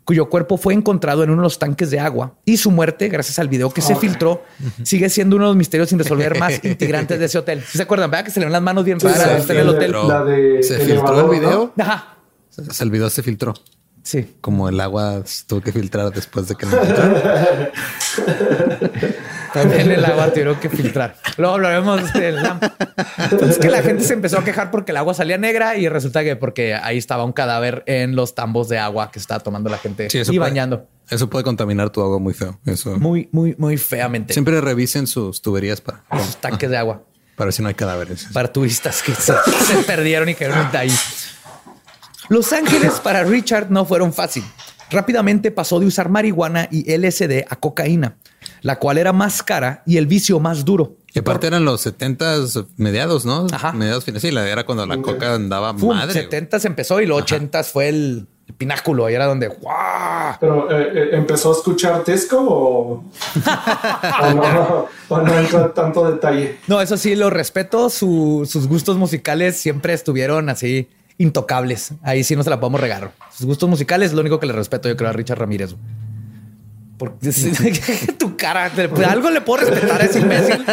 cuyo 0.05 0.29
cuerpo 0.29 0.57
fue 0.57 0.73
encontrado 0.73 1.23
en 1.23 1.29
uno 1.29 1.41
de 1.41 1.45
los 1.45 1.59
tanques 1.59 1.91
de 1.91 1.99
agua 1.99 2.35
y 2.45 2.57
su 2.57 2.71
muerte, 2.71 3.07
gracias 3.09 3.39
al 3.39 3.47
video 3.47 3.71
que 3.71 3.81
se 3.81 3.95
filtró, 3.95 4.43
sigue 4.83 5.09
siendo 5.09 5.35
uno 5.35 5.45
de 5.45 5.49
los 5.51 5.57
misterios 5.57 5.89
sin 5.89 5.99
resolver 5.99 6.37
más 6.39 6.59
integrantes 6.63 7.19
de 7.19 7.25
ese 7.25 7.37
hotel. 7.37 7.61
¿Sí 7.61 7.77
¿Se 7.77 7.83
acuerdan? 7.83 8.09
¿Verdad 8.11 8.25
que 8.25 8.31
se 8.31 8.39
le 8.39 8.45
ven 8.47 8.53
las 8.53 8.61
manos 8.61 8.83
bien 8.85 8.99
Sí, 8.99 9.07
raras 9.07 9.49
en 9.49 9.57
el 9.57 9.69
hotel? 9.69 9.91
La 10.07 10.23
de 10.23 10.63
Se 10.63 10.79
filtró 10.79 11.31
el 11.31 11.39
video. 11.39 11.73
¿no? 11.75 11.83
Ajá. 11.83 12.17
O 12.57 12.73
sea, 12.73 12.83
el 12.83 12.91
video 12.91 13.09
se 13.09 13.23
filtró. 13.23 13.53
Sí. 14.03 14.35
Como 14.41 14.67
el 14.67 14.79
agua 14.79 15.21
se 15.25 15.45
tuvo 15.45 15.61
que 15.61 15.71
filtrar 15.71 16.11
después 16.11 16.47
de 16.47 16.55
que 16.55 16.65
lo 16.65 16.71
También 19.53 19.91
el 19.91 20.03
agua 20.05 20.29
tuvieron 20.29 20.55
que 20.59 20.69
filtrar. 20.69 21.15
Luego 21.37 21.55
hablaremos 21.55 22.13
del 22.13 22.35
LAM. 22.41 22.59
Es 23.49 23.57
que 23.57 23.69
la 23.69 23.81
gente 23.81 24.03
se 24.03 24.13
empezó 24.13 24.37
a 24.39 24.43
quejar 24.43 24.71
porque 24.71 24.91
el 24.91 24.97
agua 24.97 25.13
salía 25.13 25.37
negra 25.37 25.75
y 25.77 25.89
resulta 25.89 26.23
que 26.23 26.35
porque 26.35 26.73
ahí 26.75 26.97
estaba 26.97 27.25
un 27.25 27.33
cadáver 27.33 27.83
en 27.85 28.15
los 28.15 28.33
tambos 28.35 28.69
de 28.69 28.79
agua 28.79 29.11
que 29.11 29.19
estaba 29.19 29.39
tomando 29.41 29.69
la 29.69 29.77
gente 29.77 30.09
Sí, 30.09 30.19
y 30.19 30.23
puede- 30.25 30.39
bañando. 30.39 30.87
Eso 31.09 31.29
puede 31.29 31.43
contaminar 31.43 31.89
tu 31.89 32.01
agua 32.01 32.19
muy 32.19 32.33
feo. 32.33 32.57
Eso. 32.65 32.97
Muy, 32.97 33.27
muy, 33.33 33.53
muy 33.57 33.75
feamente. 33.77 34.31
Siempre 34.33 34.61
revisen 34.61 35.07
sus 35.07 35.41
tuberías 35.41 35.81
para, 35.81 36.03
Los 36.13 36.37
tanques 36.37 36.69
de 36.69 36.77
agua 36.77 37.03
para 37.35 37.47
ver 37.47 37.53
si 37.53 37.61
no 37.61 37.67
hay 37.67 37.73
cadáveres. 37.73 38.27
para 38.31 38.51
turistas 38.53 39.01
que 39.01 39.13
se, 39.15 39.33
se 39.65 39.77
perdieron 39.85 40.29
y 40.29 40.35
quedaron 40.35 40.67
ahí. 40.73 40.91
Los 42.29 42.53
Ángeles 42.53 42.93
para 43.03 43.23
Richard 43.23 43.69
no 43.69 43.83
fueron 43.85 44.13
fácil. 44.13 44.43
Rápidamente 44.89 45.51
pasó 45.51 45.79
de 45.79 45.85
usar 45.87 46.09
marihuana 46.09 46.67
y 46.71 46.89
LSD 46.97 47.45
a 47.49 47.55
cocaína, 47.57 48.15
la 48.61 48.77
cual 48.79 48.97
era 48.97 49.11
más 49.13 49.43
cara 49.43 49.83
y 49.85 49.97
el 49.97 50.07
vicio 50.07 50.39
más 50.39 50.63
duro. 50.65 50.95
Y 51.13 51.19
aparte 51.19 51.47
eran 51.47 51.65
los 51.65 51.81
70 51.81 52.35
mediados, 52.77 53.25
¿no? 53.25 53.45
Ajá. 53.51 53.73
Mediados 53.73 54.05
finales. 54.05 54.21
Sí, 54.21 54.31
la 54.31 54.47
era 54.47 54.65
cuando 54.65 54.85
la 54.85 55.01
coca 55.01 55.33
andaba 55.35 55.73
Fum, 55.77 55.95
madre. 55.95 56.13
70 56.13 56.57
empezó 56.63 57.01
y 57.01 57.05
los 57.05 57.21
80 57.23 57.63
fue 57.65 57.89
el 57.89 58.27
pináculo 58.57 59.09
y 59.09 59.13
era 59.13 59.25
donde 59.25 59.47
¡guau! 59.47 60.35
Pero 60.39 60.71
eh, 60.71 60.91
eh, 60.93 61.09
empezó 61.13 61.49
a 61.51 61.55
escuchar 61.57 62.03
Tesco 62.03 62.37
o, 62.39 63.03
o 64.21 64.33
no, 64.33 64.87
o 65.09 65.17
no 65.21 65.65
tanto 65.71 66.09
detalle. 66.09 66.57
No, 66.67 66.81
eso 66.81 66.97
sí, 66.97 67.15
lo 67.15 67.29
respeto. 67.29 67.89
Su- 67.89 68.47
sus 68.49 68.67
gustos 68.67 68.97
musicales 68.97 69.57
siempre 69.57 69.93
estuvieron 69.93 70.49
así 70.49 70.87
intocables. 71.17 71.93
Ahí 72.03 72.23
sí 72.23 72.35
no 72.35 72.43
se 72.43 72.49
la 72.49 72.59
podemos 72.59 72.79
regar. 72.81 73.11
Sus 73.35 73.45
gustos 73.45 73.69
musicales 73.69 74.07
es 74.09 74.13
lo 74.13 74.21
único 74.21 74.39
que 74.39 74.45
le 74.47 74.53
respeto, 74.53 74.87
yo 74.89 74.95
creo, 74.97 75.09
a 75.09 75.13
Richard 75.13 75.39
Ramírez. 75.39 75.75
Porque 77.01 77.31
tu 78.19 78.37
cara, 78.37 78.69
de- 78.69 79.05
algo 79.05 79.31
le 79.31 79.41
puedo 79.41 79.65
respetar 79.65 79.99
a 79.99 80.05
ese 80.05 80.19
imbécil. 80.19 80.63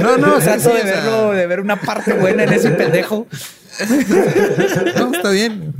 No, 0.00 0.16
no, 0.16 0.40
sí, 0.40 0.46
de 0.48 0.56
o 0.56 0.60
sea. 0.60 0.72
verlo, 0.82 1.32
de 1.32 1.46
ver 1.46 1.60
una 1.60 1.78
parte 1.78 2.14
buena 2.14 2.44
en 2.44 2.54
ese 2.54 2.70
pendejo. 2.70 3.26
No, 4.96 5.12
está 5.14 5.28
bien. 5.30 5.74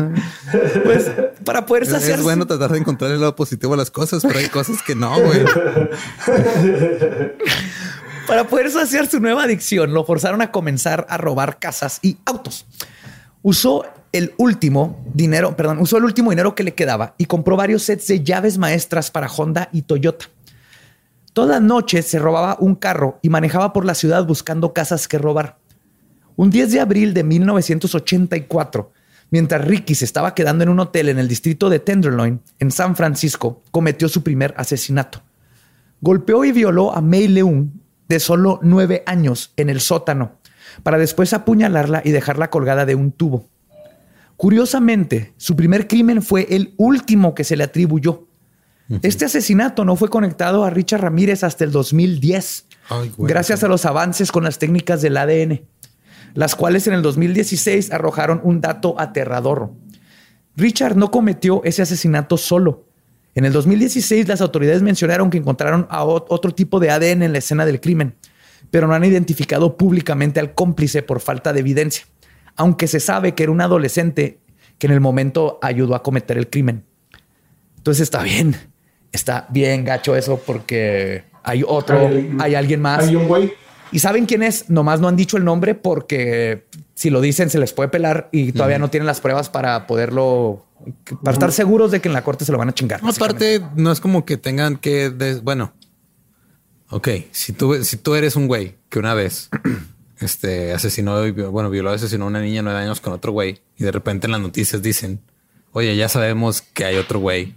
Pues 0.85 1.11
para 1.43 1.65
poder 1.65 1.87
saciar. 1.87 2.19
es 2.19 2.23
bueno 2.23 2.47
tratar 2.47 2.73
de 2.73 2.79
encontrar 2.81 3.13
el 3.13 3.21
lado 3.21 3.35
positivo 3.35 3.73
a 3.73 3.79
las 3.79 3.91
cosas, 3.91 4.23
pero 4.27 4.39
hay 4.39 4.49
cosas 4.49 4.83
que 4.83 4.95
no, 4.95 5.19
güey. 5.19 5.43
Para 8.27 8.45
poder 8.45 8.71
saciar 8.71 9.07
su 9.09 9.21
nueva 9.21 9.45
adicción, 9.45 9.95
lo 9.95 10.05
forzaron 10.05 10.43
a 10.43 10.51
comenzar 10.51 11.07
a 11.09 11.17
robar 11.17 11.59
casas 11.59 11.99
y 12.03 12.19
autos. 12.27 12.67
Usó 13.41 13.87
el 14.13 14.35
último 14.37 15.05
dinero, 15.13 15.57
perdón, 15.57 15.79
usó 15.81 15.99
el 15.99 16.05
último 16.05 16.31
dinero 16.31 16.55
que 16.55 16.63
le 16.63 16.75
quedaba 16.75 17.15
y 17.19 17.25
compró 17.25 17.57
varios 17.57 17.83
sets 17.83 18.07
de 18.07 18.23
llaves 18.23 18.59
maestras 18.59 19.11
para 19.11 19.27
Honda 19.27 19.69
y 19.73 19.83
Toyota. 19.83 20.27
Todas 21.33 21.51
las 21.51 21.63
noches 21.63 22.07
se 22.07 22.19
robaba 22.19 22.57
un 22.61 22.75
carro 22.75 23.19
y 23.23 23.31
manejaba 23.31 23.73
por 23.73 23.85
la 23.85 23.95
ciudad 23.95 24.27
buscando 24.27 24.75
casas 24.75 25.09
que 25.09 25.19
robar. 25.19 25.59
Un 26.37 26.51
10 26.51 26.73
de 26.73 26.81
abril 26.81 27.15
de 27.15 27.25
1984, 27.25 28.93
mientras 29.31 29.65
Ricky 29.65 29.95
se 29.95 30.05
estaba 30.05 30.35
quedando 30.35 30.65
en 30.65 30.71
un 30.71 30.81
hotel 30.81 31.09
en 31.09 31.19
el 31.19 31.29
distrito 31.29 31.71
de 31.71 31.79
Tenderloin, 31.79 32.41
en 32.59 32.71
San 32.71 32.97
Francisco, 32.97 33.63
cometió 33.71 34.09
su 34.09 34.23
primer 34.23 34.55
asesinato 34.57 35.23
golpeó 36.03 36.45
y 36.45 36.53
violó 36.53 36.95
a 36.95 37.01
May 37.01 37.29
Leung 37.29 37.71
de 38.09 38.21
solo 38.21 38.59
nueve 38.63 39.03
años 39.07 39.55
en 39.57 39.71
el 39.71 39.81
sótano 39.81 40.33
para 40.83 40.99
después 40.99 41.33
apuñalarla 41.33 42.03
y 42.05 42.11
dejarla 42.11 42.51
colgada 42.51 42.85
de 42.85 42.95
un 42.95 43.13
tubo. 43.13 43.49
Curiosamente, 44.37 45.33
su 45.37 45.55
primer 45.57 45.87
crimen 45.87 46.23
fue 46.23 46.47
el 46.51 46.75
último 46.77 47.35
que 47.35 47.45
se 47.45 47.57
le 47.57 47.65
atribuyó. 47.65 48.27
Este 49.03 49.25
asesinato 49.25 49.85
no 49.85 49.97
fue 49.97 50.09
conectado 50.11 50.65
a 50.65 50.71
Richard 50.71 51.01
Ramírez 51.01 51.45
hasta 51.45 51.65
el 51.65 51.71
2010, 51.71 52.67
Ay, 52.91 53.13
güey. 53.17 53.29
gracias 53.33 53.65
a 53.65 53.69
los 53.69 53.87
avances 53.87 54.31
con 54.33 54.45
las 54.45 54.59
técnicas 54.59 55.01
del 55.01 55.17
ADN, 55.17 55.63
las 56.35 56.55
cuales 56.55 56.87
en 56.89 56.95
el 56.95 57.01
2016 57.03 57.91
arrojaron 57.93 58.41
un 58.45 58.61
dato 58.61 59.01
aterrador. 59.01 59.71
Richard 60.57 60.97
no 60.97 61.11
cometió 61.11 61.63
ese 61.65 61.81
asesinato 61.83 62.37
solo. 62.37 62.85
En 63.35 63.47
el 63.47 63.53
2016 63.55 64.29
las 64.29 64.43
autoridades 64.43 64.83
mencionaron 64.83 65.31
que 65.31 65.39
encontraron 65.39 65.87
a 65.89 66.05
ot- 66.05 66.27
otro 66.29 66.53
tipo 66.55 66.79
de 66.79 66.91
ADN 66.91 67.23
en 67.23 67.33
la 67.33 67.39
escena 67.39 67.65
del 67.65 67.81
crimen, 67.81 68.17
pero 68.71 68.87
no 68.89 68.93
han 68.95 69.05
identificado 69.05 69.79
públicamente 69.79 70.39
al 70.39 70.53
cómplice 70.55 71.03
por 71.03 71.21
falta 71.21 71.55
de 71.55 71.61
evidencia, 71.61 72.05
aunque 72.57 72.87
se 72.87 73.01
sabe 73.01 73.35
que 73.35 73.43
era 73.45 73.53
un 73.53 73.61
adolescente 73.61 74.39
que 74.79 74.87
en 74.87 74.93
el 74.93 75.01
momento 75.01 75.59
ayudó 75.63 75.95
a 75.95 76.03
cometer 76.03 76.37
el 76.39 76.49
crimen. 76.51 76.85
Entonces 77.77 78.03
está 78.03 78.23
bien, 78.23 78.57
está 79.13 79.47
bien 79.51 79.85
gacho 79.85 80.15
eso 80.17 80.41
porque 80.45 81.25
hay 81.43 81.65
otro, 81.67 82.07
Hay- 82.09 82.37
hay 82.41 82.55
alguien 82.55 82.81
más. 82.81 83.05
Hay 83.09 83.17
un 83.17 83.27
güey. 83.29 83.53
¿Y 83.91 83.99
saben 83.99 84.25
quién 84.27 84.43
es? 84.43 84.71
Nomás 84.71 85.01
no 85.01 85.09
han 85.09 85.17
dicho 85.17 85.37
el 85.37 85.45
nombre 85.45 85.75
porque 85.75 86.67
si 86.95 87.11
lo 87.11 87.21
dicen 87.21 87.51
se 87.51 87.59
les 87.59 87.73
puede 87.75 87.89
pelar 87.91 88.29
y 88.33 88.53
todavía 88.53 88.79
no 88.79 88.89
tienen 88.89 89.07
las 89.07 89.21
pruebas 89.21 89.51
para 89.51 89.87
poderlo, 89.87 90.65
para 91.23 91.33
estar 91.35 91.53
seguros 91.53 91.91
de 91.91 92.01
que 92.01 92.09
en 92.09 92.15
la 92.15 92.25
corte 92.25 92.45
se 92.47 92.53
lo 92.53 92.59
van 92.59 92.71
a 92.71 92.73
chingar. 92.73 93.01
Aparte, 93.05 93.61
no 93.77 93.93
es 93.93 94.01
como 94.01 94.25
que 94.25 94.39
tengan 94.39 94.77
que, 94.77 95.11
des- 95.11 95.43
bueno, 95.43 95.75
ok, 96.89 97.09
si 97.33 97.53
tú, 97.53 97.85
si 97.85 97.97
tú 97.99 98.15
eres 98.15 98.35
un 98.35 98.47
güey 98.47 98.77
que 98.89 98.99
una 98.99 99.13
vez 99.13 99.51
este 100.27 100.73
asesinó, 100.73 101.21
bueno, 101.51 101.71
violó, 101.71 101.91
asesinó 101.91 102.25
a 102.25 102.29
una 102.29 102.41
niña 102.41 102.57
de 102.57 102.63
nueve 102.63 102.81
años 102.81 103.01
con 103.01 103.13
otro 103.13 103.33
güey. 103.33 103.61
Y 103.77 103.85
de 103.85 103.93
repente 103.93 104.27
en 104.27 104.33
las 104.33 104.41
noticias 104.41 104.83
dicen, 104.83 105.21
oye, 105.73 105.97
ya 105.97 106.09
sabemos 106.09 106.63
que 106.63 106.85
hay 106.85 106.97
otro 106.97 107.21
güey. 107.21 107.55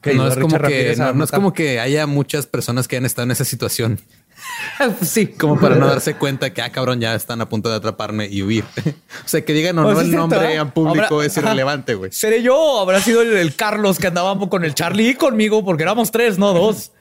Que 0.00 0.14
no 0.14 0.26
es 0.26 0.36
como 0.38 0.58
que, 0.58 0.94
no, 0.96 1.12
no 1.12 1.24
es 1.24 1.30
como 1.30 1.52
que 1.52 1.78
haya 1.78 2.06
muchas 2.06 2.46
personas 2.46 2.88
que 2.88 2.96
hayan 2.96 3.04
estado 3.04 3.24
en 3.24 3.32
esa 3.32 3.44
situación, 3.44 4.00
sí, 5.02 5.26
como 5.26 5.58
para 5.58 5.76
no 5.76 5.86
darse 5.86 6.14
cuenta 6.14 6.52
que, 6.52 6.62
ah, 6.62 6.70
cabrón, 6.70 7.00
ya 7.00 7.14
están 7.14 7.40
a 7.40 7.48
punto 7.48 7.68
de 7.70 7.76
atraparme 7.76 8.26
y 8.26 8.42
huir. 8.42 8.64
o 9.24 9.28
sea, 9.28 9.44
que 9.44 9.52
digan 9.52 9.78
o 9.78 9.82
no 9.82 9.92
es 9.92 10.06
el 10.06 10.12
nombre 10.12 10.54
¿eh? 10.54 10.56
en 10.56 10.70
público 10.70 11.20
Habrá- 11.20 11.26
es 11.26 11.36
irrelevante, 11.36 11.94
güey. 11.94 12.12
¿Seré 12.12 12.42
yo 12.42 12.56
o 12.56 12.80
habrá 12.80 13.00
sido 13.00 13.22
el, 13.22 13.36
el 13.36 13.54
Carlos 13.54 13.98
que 13.98 14.06
andaba 14.06 14.38
con 14.48 14.64
el 14.64 14.74
Charlie 14.74 15.10
y 15.10 15.14
conmigo? 15.14 15.64
Porque 15.64 15.82
éramos 15.82 16.10
tres, 16.10 16.38
no 16.38 16.52
dos. 16.52 16.92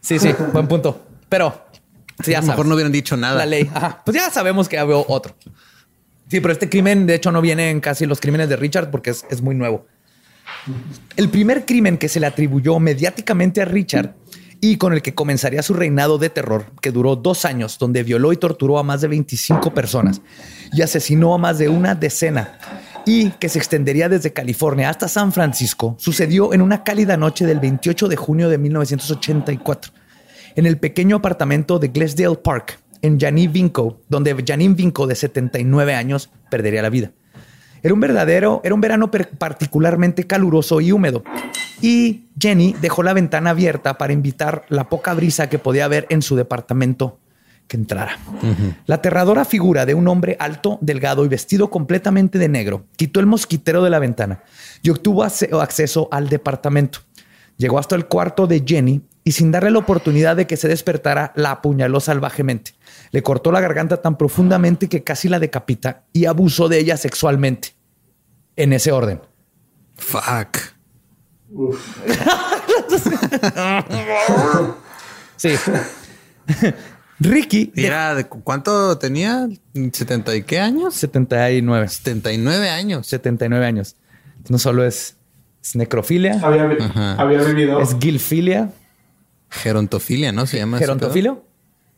Sí, 0.00 0.18
sí, 0.18 0.32
buen 0.52 0.68
punto. 0.68 1.04
Pero 1.28 1.65
sí, 2.24 2.32
ya 2.32 2.38
a 2.38 2.40
lo 2.42 2.48
mejor 2.48 2.66
no 2.66 2.74
hubieran 2.74 2.92
dicho 2.92 3.16
nada. 3.16 3.38
La 3.38 3.46
ley. 3.46 3.70
Ajá. 3.72 4.02
Pues 4.04 4.16
ya 4.16 4.30
sabemos 4.30 4.68
que 4.68 4.78
había 4.78 4.96
otro. 4.96 5.36
Sí, 6.28 6.40
pero 6.40 6.52
este 6.52 6.68
crimen, 6.68 7.06
de 7.06 7.14
hecho, 7.14 7.30
no 7.30 7.40
viene 7.40 7.70
en 7.70 7.80
casi 7.80 8.06
los 8.06 8.20
crímenes 8.20 8.48
de 8.48 8.56
Richard 8.56 8.90
porque 8.90 9.10
es, 9.10 9.24
es 9.30 9.42
muy 9.42 9.54
nuevo. 9.54 9.86
El 11.16 11.28
primer 11.28 11.64
crimen 11.64 11.98
que 11.98 12.08
se 12.08 12.20
le 12.20 12.26
atribuyó 12.26 12.78
mediáticamente 12.80 13.62
a 13.62 13.64
Richard 13.64 14.14
y 14.60 14.76
con 14.76 14.92
el 14.92 15.02
que 15.02 15.14
comenzaría 15.14 15.62
su 15.62 15.74
reinado 15.74 16.18
de 16.18 16.30
terror, 16.30 16.66
que 16.80 16.90
duró 16.90 17.14
dos 17.16 17.44
años, 17.44 17.78
donde 17.78 18.02
violó 18.02 18.32
y 18.32 18.36
torturó 18.36 18.78
a 18.78 18.82
más 18.82 19.00
de 19.00 19.08
25 19.08 19.74
personas 19.74 20.22
y 20.72 20.82
asesinó 20.82 21.34
a 21.34 21.38
más 21.38 21.58
de 21.58 21.68
una 21.68 21.94
decena, 21.94 22.58
y 23.04 23.30
que 23.32 23.48
se 23.48 23.58
extendería 23.58 24.08
desde 24.08 24.32
California 24.32 24.90
hasta 24.90 25.08
San 25.08 25.32
Francisco, 25.32 25.94
sucedió 25.98 26.52
en 26.52 26.62
una 26.62 26.82
cálida 26.82 27.16
noche 27.16 27.46
del 27.46 27.60
28 27.60 28.08
de 28.08 28.16
junio 28.16 28.48
de 28.48 28.58
1984 28.58 29.92
en 30.56 30.66
el 30.66 30.78
pequeño 30.78 31.16
apartamento 31.16 31.78
de 31.78 31.88
Glesdale 31.88 32.36
Park, 32.36 32.80
en 33.02 33.20
Janine 33.20 33.52
Vinco, 33.52 34.00
donde 34.08 34.34
Janine 34.44 34.74
Vinco, 34.74 35.06
de 35.06 35.14
79 35.14 35.94
años, 35.94 36.30
perdería 36.50 36.82
la 36.82 36.88
vida. 36.88 37.12
Era 37.82 37.94
un 37.94 38.00
verdadero, 38.00 38.62
era 38.64 38.74
un 38.74 38.80
verano 38.80 39.10
particularmente 39.10 40.26
caluroso 40.26 40.80
y 40.80 40.90
húmedo. 40.90 41.22
Y 41.82 42.24
Jenny 42.40 42.74
dejó 42.80 43.02
la 43.02 43.12
ventana 43.12 43.50
abierta 43.50 43.98
para 43.98 44.14
invitar 44.14 44.64
la 44.70 44.88
poca 44.88 45.12
brisa 45.14 45.48
que 45.48 45.58
podía 45.58 45.84
haber 45.84 46.06
en 46.08 46.22
su 46.22 46.34
departamento 46.36 47.20
que 47.68 47.76
entrara. 47.76 48.18
La 48.86 48.96
aterradora 48.96 49.44
figura 49.44 49.84
de 49.84 49.94
un 49.94 50.08
hombre 50.08 50.36
alto, 50.40 50.78
delgado 50.80 51.24
y 51.24 51.28
vestido 51.28 51.68
completamente 51.68 52.38
de 52.38 52.48
negro 52.48 52.86
quitó 52.96 53.20
el 53.20 53.26
mosquitero 53.26 53.82
de 53.82 53.90
la 53.90 53.98
ventana 53.98 54.42
y 54.82 54.90
obtuvo 54.90 55.22
acceso 55.22 56.08
al 56.10 56.28
departamento. 56.28 57.00
Llegó 57.58 57.78
hasta 57.78 57.94
el 57.94 58.06
cuarto 58.06 58.46
de 58.46 58.64
Jenny 58.66 59.02
y 59.26 59.32
sin 59.32 59.50
darle 59.50 59.72
la 59.72 59.80
oportunidad 59.80 60.36
de 60.36 60.46
que 60.46 60.56
se 60.56 60.68
despertara, 60.68 61.32
la 61.34 61.50
apuñaló 61.50 61.98
salvajemente. 61.98 62.74
Le 63.10 63.24
cortó 63.24 63.50
la 63.50 63.60
garganta 63.60 64.00
tan 64.00 64.16
profundamente 64.16 64.88
que 64.88 65.02
casi 65.02 65.28
la 65.28 65.40
decapita 65.40 66.04
y 66.12 66.26
abusó 66.26 66.68
de 66.68 66.78
ella 66.78 66.96
sexualmente. 66.96 67.70
En 68.54 68.72
ese 68.72 68.92
orden. 68.92 69.20
Fuck. 69.96 70.58
Sí. 75.36 75.54
Ricky, 77.20 77.72
¿Y 77.74 77.82
de 77.82 77.86
era 77.86 78.14
de 78.14 78.26
cu- 78.26 78.42
cuánto 78.42 78.98
tenía? 78.98 79.48
¿70 79.74 80.38
y 80.38 80.42
qué 80.42 80.60
años? 80.60 80.94
79. 80.94 81.88
79 81.88 82.68
años. 82.70 83.06
79 83.06 83.66
años. 83.66 83.96
No 84.48 84.58
solo 84.58 84.84
es, 84.84 85.16
es 85.62 85.76
necrofilia, 85.76 86.40
Había, 86.42 86.64
había 87.18 87.42
vivido. 87.42 87.80
es 87.80 87.96
gilfilia, 87.98 88.70
Gerontofilia, 89.50 90.32
¿no? 90.32 90.46
Se 90.46 90.58
llama. 90.58 90.78
gerontofilo. 90.78 91.44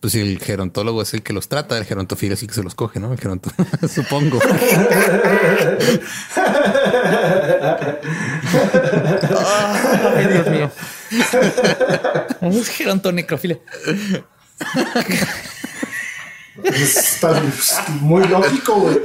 Pues 0.00 0.12
si 0.12 0.20
el 0.20 0.38
gerontólogo 0.38 1.02
es 1.02 1.12
el 1.12 1.22
que 1.22 1.32
los 1.32 1.48
trata, 1.48 1.76
el 1.76 1.84
gerontofilo 1.84 2.34
es 2.34 2.42
el 2.42 2.48
que 2.48 2.54
se 2.54 2.62
los 2.62 2.76
coge, 2.76 3.00
¿no? 3.00 3.12
El 3.12 3.18
geronto, 3.18 3.50
supongo. 3.92 4.38
Ay, 10.16 10.26
Dios 10.26 10.46
mío. 10.48 10.70
Es 12.42 12.68
gerontonecrofilia. 12.68 13.58
Muy 18.00 18.26
lógico, 18.26 18.80
güey. 18.80 18.98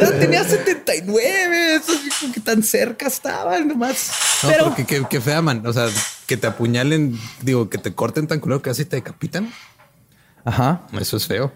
No, 0.00 0.10
tenía 0.12 0.44
79. 0.44 1.76
Eso 1.76 1.92
como 2.20 2.32
que 2.32 2.40
tan 2.40 2.62
cerca 2.62 3.06
estaban 3.06 3.68
nomás. 3.68 4.10
No, 4.42 4.48
Pero 4.50 4.64
porque 4.64 4.84
qué, 4.84 5.04
qué 5.08 5.20
fea, 5.20 5.42
man. 5.42 5.66
O 5.66 5.72
sea, 5.72 5.88
que 6.26 6.36
te 6.36 6.46
apuñalen, 6.46 7.18
digo, 7.42 7.68
que 7.68 7.78
te 7.78 7.94
corten 7.94 8.26
tan 8.26 8.40
culero 8.40 8.62
que 8.62 8.70
casi 8.70 8.84
te 8.84 8.96
decapitan. 8.96 9.52
Ajá. 10.44 10.82
Eso 10.98 11.16
es 11.16 11.26
feo. 11.26 11.52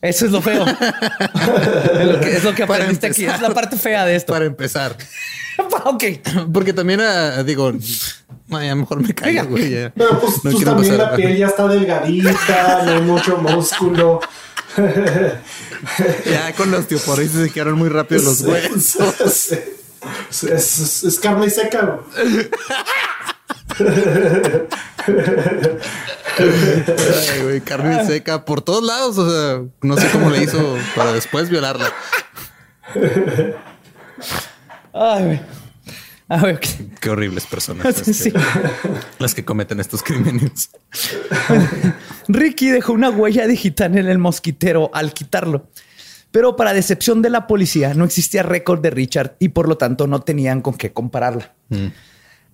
Eso 0.00 0.26
es 0.26 0.32
lo 0.32 0.40
feo. 0.42 0.64
es 2.00 2.06
lo 2.06 2.20
que, 2.20 2.36
es 2.36 2.44
lo 2.44 2.54
que 2.54 2.66
Para 2.66 2.84
aprendiste 2.84 3.06
aquí. 3.08 3.24
Es 3.24 3.40
la 3.40 3.52
parte 3.52 3.76
fea 3.76 4.04
de 4.04 4.14
esto. 4.16 4.32
Para 4.32 4.44
empezar. 4.44 4.96
ok. 5.84 6.04
Porque 6.52 6.72
también, 6.72 7.00
ah, 7.00 7.42
digo, 7.42 7.72
ay, 8.50 8.68
a 8.68 8.74
lo 8.74 8.76
mejor 8.76 9.02
me 9.02 9.14
caigo, 9.14 9.46
güey. 9.46 9.70
ya. 9.70 9.92
Pero 9.96 10.20
pues, 10.20 10.36
No 10.36 10.40
pues 10.42 10.56
quiero 10.56 10.72
también 10.72 10.94
pasar- 10.94 11.10
la 11.10 11.16
piel 11.16 11.36
ya 11.36 11.46
está 11.46 11.66
delgadita, 11.66 12.82
no 12.84 12.90
hay 12.92 13.00
mucho 13.02 13.36
músculo. 13.38 14.20
Ya 16.26 16.52
con 16.54 16.70
la 16.70 16.78
osteoporosis 16.78 17.32
se 17.32 17.50
quedaron 17.50 17.78
muy 17.78 17.88
rápido 17.88 18.22
los 18.22 18.40
huesos. 18.40 18.96
Es, 20.30 20.44
es- 20.44 20.78
es- 20.78 21.04
es 21.04 21.20
carne 21.20 21.48
seca. 21.50 21.80
güey. 21.82 22.48
Ay, 26.38 27.42
güey, 27.42 27.60
carne 27.60 28.04
seca 28.06 28.44
por 28.44 28.60
todos 28.62 28.82
lados. 28.84 29.18
O 29.18 29.30
sea, 29.30 29.62
no 29.82 29.96
sé 29.96 30.08
cómo 30.10 30.30
le 30.30 30.42
hizo 30.42 30.76
para 30.94 31.12
después 31.12 31.48
violarla. 31.50 31.92
Ay, 34.92 35.24
güey. 35.24 35.40
A 36.28 36.38
ver, 36.42 36.56
ok. 36.56 36.64
Qué 37.00 37.10
horribles 37.10 37.46
personas 37.46 37.84
las 37.84 38.02
que, 38.02 38.12
Sí. 38.12 38.32
las 39.20 39.32
que 39.34 39.44
cometen 39.44 39.78
estos 39.78 40.02
crímenes. 40.02 40.70
Ricky 42.26 42.70
dejó 42.70 42.92
una 42.94 43.10
huella 43.10 43.46
digital 43.46 43.96
en 43.96 44.08
el 44.08 44.18
mosquitero 44.18 44.90
al 44.92 45.12
quitarlo. 45.14 45.68
Pero 46.36 46.54
para 46.54 46.74
decepción 46.74 47.22
de 47.22 47.30
la 47.30 47.46
policía, 47.46 47.94
no 47.94 48.04
existía 48.04 48.42
récord 48.42 48.82
de 48.82 48.90
Richard 48.90 49.36
y 49.38 49.48
por 49.48 49.70
lo 49.70 49.78
tanto 49.78 50.06
no 50.06 50.20
tenían 50.20 50.60
con 50.60 50.74
qué 50.74 50.92
compararla. 50.92 51.54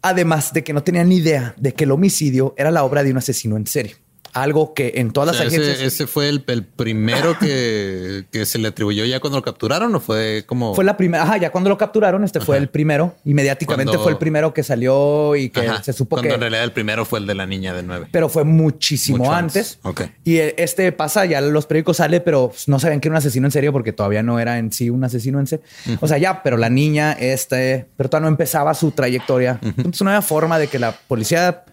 Además 0.03 0.53
de 0.53 0.63
que 0.63 0.73
no 0.73 0.85
tenían 0.85 1.09
ni 1.09 1.17
idea 1.17 1.57
de 1.59 1.75
que 1.75 1.83
el 1.83 1.91
homicidio 1.91 2.55
era 2.57 2.71
la 2.71 2.85
obra 2.85 3.03
de 3.03 3.11
un 3.11 3.17
asesino 3.17 3.57
en 3.57 3.67
serie. 3.67 3.97
Algo 4.35 4.73
que 4.73 4.93
en 4.97 5.11
todas 5.13 5.35
O 5.35 5.39
sea, 5.39 5.45
las 5.45 5.53
agencias 5.53 5.77
ese, 5.77 5.87
ese 5.87 6.07
fue 6.07 6.29
el, 6.31 6.43
el 6.47 6.65
primero 6.65 7.39
que, 7.39 8.25
que 8.31 8.47
se 8.47 8.59
le 8.59 8.69
atribuyó 8.69 9.05
ya 9.05 9.21
cuando 9.21 9.39
lo 9.39 9.43
capturaron 9.45 9.95
o 9.95 10.01
fue 10.01 10.45
como 10.47 10.75
fue 10.75 10.85
la 10.85 10.97
primera. 10.97 11.23
Ajá, 11.25 11.37
ya 11.37 11.51
cuando 11.53 11.69
lo 11.71 11.77
capturaron, 11.77 12.25
este 12.25 12.41
fue 12.41 12.57
el 12.57 12.69
primero. 12.69 13.15
Y 13.25 13.35
mediáticamente 13.35 13.91
Cuando- 13.91 14.03
fue 14.03 14.13
el 14.13 14.19
primero 14.19 14.55
que 14.55 14.63
salió 14.63 15.37
y 15.37 15.51
que 15.51 15.69
Ajá, 15.69 15.83
se 15.83 15.93
supo 15.93 16.17
cuando 16.17 16.29
que. 16.29 16.35
en 16.35 16.41
realidad 16.41 16.65
el 16.65 16.73
primero 16.73 17.05
fue 17.05 17.19
el 17.19 17.27
de 17.27 17.35
la 17.35 17.47
niña 17.47 17.75
de 17.75 17.83
nueve. 17.83 18.07
pero 18.11 18.29
fue 18.29 18.45
muchísimo 18.45 19.19
Mucho 19.19 19.33
antes. 19.33 19.79
antes. 19.85 20.07
Ok. 20.09 20.11
Y 20.25 20.39
eh, 20.39 20.55
este 20.59 20.91
pasa, 20.93 21.25
ya 21.27 21.41
los 21.43 21.67
periódicos 21.67 21.99
sale, 21.99 22.21
pero 22.21 22.53
no 22.67 22.79
sabían 22.79 23.01
que 23.01 23.09
era 23.09 23.13
un 23.13 23.19
asesino 23.19 23.47
en 23.47 23.51
serio 23.53 23.73
porque 23.73 23.93
todavía 23.93 24.23
no 24.23 24.39
era 24.41 24.59
en 24.59 24.73
sí 24.73 24.89
un 24.91 25.05
asesino 25.05 25.41
en 25.41 25.47
serio. 25.47 25.65
O 26.01 26.09
sea, 26.09 26.17
ya, 26.19 26.43
pero 26.43 26.57
la 26.57 26.71
niña, 26.71 27.13
este, 27.13 27.87
pero 27.97 28.09
todavía 28.09 28.31
no 28.31 28.33
empezaba 28.33 28.73
su 28.75 28.93
trayectoria. 28.93 29.59
Entonces 29.63 30.01
no 30.03 30.11
había 30.11 30.23
forma 30.23 30.59
de 30.59 30.69
que 30.69 30.79
la 30.79 30.93
policía 30.93 31.65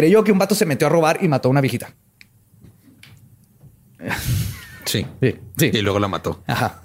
creyó 0.00 0.24
que 0.24 0.32
un 0.32 0.38
vato 0.38 0.54
se 0.54 0.64
metió 0.64 0.86
a 0.86 0.90
robar 0.90 1.18
y 1.20 1.28
mató 1.28 1.48
a 1.48 1.50
una 1.50 1.60
viejita. 1.60 1.94
Sí. 4.86 5.06
Sí, 5.20 5.36
sí. 5.58 5.70
Y 5.74 5.82
luego 5.82 5.98
la 5.98 6.08
mató. 6.08 6.42
Ajá. 6.46 6.82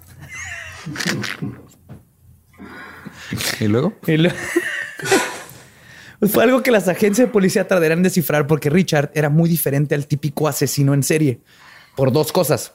Y 3.59 3.67
luego 3.67 3.93
Y 4.05 4.17
Pues 6.19 6.31
fue 6.31 6.43
algo 6.43 6.61
que 6.61 6.71
las 6.71 6.89
agencias 6.89 7.27
de 7.27 7.31
policía 7.31 7.67
tardarían 7.69 7.99
en 7.99 8.03
descifrar 8.03 8.47
porque 8.47 8.69
Richard 8.69 9.11
era 9.13 9.29
muy 9.29 9.49
diferente 9.49 9.95
al 9.95 10.07
típico 10.07 10.49
asesino 10.49 10.93
en 10.93 11.01
serie 11.01 11.39
por 11.95 12.11
dos 12.11 12.33
cosas. 12.33 12.73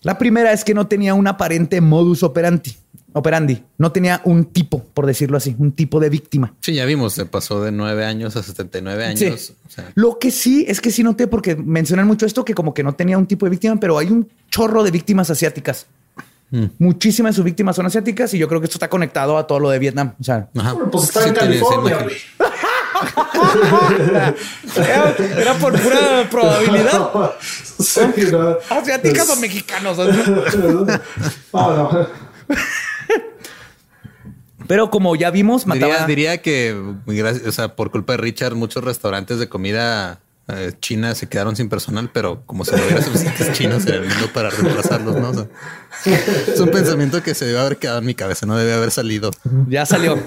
La 0.00 0.16
primera 0.16 0.52
es 0.52 0.64
que 0.64 0.72
no 0.72 0.86
tenía 0.86 1.12
un 1.12 1.26
aparente 1.26 1.82
modus 1.82 2.22
operandi, 2.22 2.74
operandi. 3.14 3.62
No 3.78 3.92
tenía 3.92 4.20
un 4.24 4.46
tipo, 4.46 4.84
por 4.84 5.06
decirlo 5.06 5.36
así, 5.36 5.56
un 5.58 5.72
tipo 5.72 6.00
de 6.00 6.10
víctima. 6.10 6.52
Sí, 6.60 6.74
ya 6.74 6.84
vimos, 6.84 7.14
se 7.14 7.24
pasó 7.24 7.62
de 7.62 7.72
nueve 7.72 8.04
años 8.04 8.36
a 8.36 8.42
79 8.42 9.04
años. 9.06 9.18
Sí. 9.18 9.54
O 9.66 9.70
sea, 9.70 9.90
Lo 9.94 10.18
que 10.18 10.30
sí 10.30 10.64
es 10.68 10.80
que 10.80 10.90
sí 10.90 11.02
noté 11.02 11.26
porque 11.26 11.56
mencionan 11.56 12.06
mucho 12.06 12.26
esto 12.26 12.44
que 12.44 12.54
como 12.54 12.74
que 12.74 12.82
no 12.82 12.94
tenía 12.94 13.16
un 13.16 13.26
tipo 13.26 13.46
de 13.46 13.50
víctima, 13.50 13.76
pero 13.76 13.98
hay 13.98 14.08
un 14.08 14.28
chorro 14.50 14.82
de 14.82 14.90
víctimas 14.90 15.30
asiáticas. 15.30 15.86
Mm. 16.50 16.64
Muchísimas 16.78 17.32
de 17.32 17.36
sus 17.36 17.44
víctimas 17.44 17.76
son 17.76 17.86
asiáticas 17.86 18.34
y 18.34 18.38
yo 18.38 18.48
creo 18.48 18.60
que 18.60 18.66
esto 18.66 18.76
está 18.76 18.90
conectado 18.90 19.38
a 19.38 19.46
todo 19.46 19.60
lo 19.60 19.70
de 19.70 19.78
Vietnam. 19.78 20.14
O 20.20 20.24
sea, 20.24 20.48
ajá. 20.56 20.76
Pues 20.90 21.04
está 21.04 21.22
Sí 21.22 21.28
en 21.28 21.34
California, 21.34 21.98
era, 24.76 25.14
era 25.40 25.54
por 25.54 25.80
pura 25.80 26.28
probabilidad. 26.30 27.10
Sí, 27.76 28.00
no. 28.30 28.56
¿Asiáticas 28.70 29.28
o 29.30 29.36
mexicanos? 29.36 29.98
No, 29.98 30.04
no. 31.52 32.08
Pero 34.66 34.90
como 34.90 35.14
ya 35.16 35.30
vimos, 35.30 35.66
mataba. 35.66 35.92
Diría, 36.06 36.06
diría 36.06 36.42
que, 36.42 36.76
gracias- 37.06 37.46
o 37.46 37.52
sea, 37.52 37.76
por 37.76 37.90
culpa 37.90 38.14
de 38.14 38.18
Richard, 38.18 38.54
muchos 38.54 38.82
restaurantes 38.84 39.38
de 39.38 39.48
comida 39.48 40.20
eh, 40.48 40.72
China 40.80 41.14
se 41.14 41.26
quedaron 41.26 41.56
sin 41.56 41.70
personal, 41.70 42.10
pero 42.12 42.42
como 42.44 42.66
si 42.66 42.72
no 42.72 42.82
hubiera 42.82 43.00
suficientes 43.02 43.52
chinos 43.52 43.86
en 43.86 43.94
el 43.94 44.00
mundo 44.02 44.30
para 44.34 44.50
reemplazarlos, 44.50 45.16
¿no? 45.16 45.30
O 45.30 45.34
sea, 45.34 45.46
es 46.52 46.60
un 46.60 46.70
pensamiento 46.70 47.22
que 47.22 47.34
se 47.34 47.46
debe 47.46 47.60
haber 47.60 47.78
quedado 47.78 48.00
en 48.00 48.04
mi 48.04 48.14
cabeza, 48.14 48.44
no 48.44 48.56
debe 48.56 48.74
haber 48.74 48.90
salido. 48.90 49.30
Ya 49.68 49.86
salió. 49.86 50.18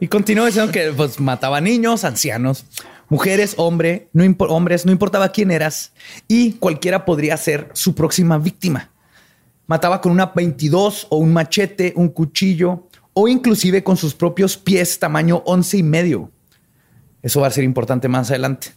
Y 0.00 0.08
continuó 0.08 0.46
diciendo 0.46 0.72
que 0.72 0.92
pues, 0.96 1.20
mataba 1.20 1.60
niños, 1.60 2.02
ancianos, 2.02 2.64
mujeres, 3.08 3.54
hombre, 3.56 4.08
no 4.12 4.24
hombres, 4.48 4.84
no 4.84 4.90
importaba 4.90 5.28
quién 5.28 5.52
eras 5.52 5.92
y 6.26 6.54
cualquiera 6.54 7.04
podría 7.04 7.36
ser 7.36 7.68
su 7.72 7.94
próxima 7.94 8.38
víctima. 8.38 8.90
Mataba 9.68 10.00
con 10.00 10.10
una 10.10 10.26
22 10.34 11.06
o 11.10 11.18
un 11.18 11.32
machete, 11.32 11.92
un 11.94 12.08
cuchillo 12.08 12.88
o 13.14 13.28
inclusive 13.28 13.84
con 13.84 13.96
sus 13.96 14.14
propios 14.14 14.56
pies 14.56 14.98
tamaño 14.98 15.42
11 15.44 15.76
y 15.78 15.82
medio. 15.82 16.30
Eso 17.22 17.40
va 17.40 17.48
a 17.48 17.52
ser 17.52 17.64
importante 17.64 18.08
más 18.08 18.30
adelante. 18.30 18.68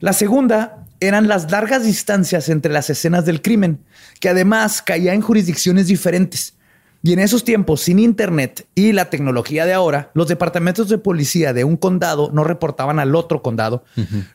La 0.00 0.12
segunda 0.12 0.84
eran 1.00 1.28
las 1.28 1.50
largas 1.50 1.84
distancias 1.84 2.48
entre 2.48 2.72
las 2.72 2.90
escenas 2.90 3.24
del 3.24 3.42
crimen, 3.42 3.84
que 4.20 4.28
además 4.28 4.82
caía 4.82 5.14
en 5.14 5.20
jurisdicciones 5.20 5.86
diferentes. 5.86 6.54
Y 7.00 7.12
en 7.12 7.20
esos 7.20 7.44
tiempos, 7.44 7.82
sin 7.82 8.00
internet 8.00 8.66
y 8.74 8.92
la 8.92 9.08
tecnología 9.08 9.64
de 9.64 9.72
ahora, 9.72 10.10
los 10.14 10.26
departamentos 10.26 10.88
de 10.88 10.98
policía 10.98 11.52
de 11.52 11.62
un 11.62 11.76
condado 11.76 12.30
no 12.32 12.42
reportaban 12.42 12.98
al 12.98 13.14
otro 13.14 13.40
condado 13.40 13.84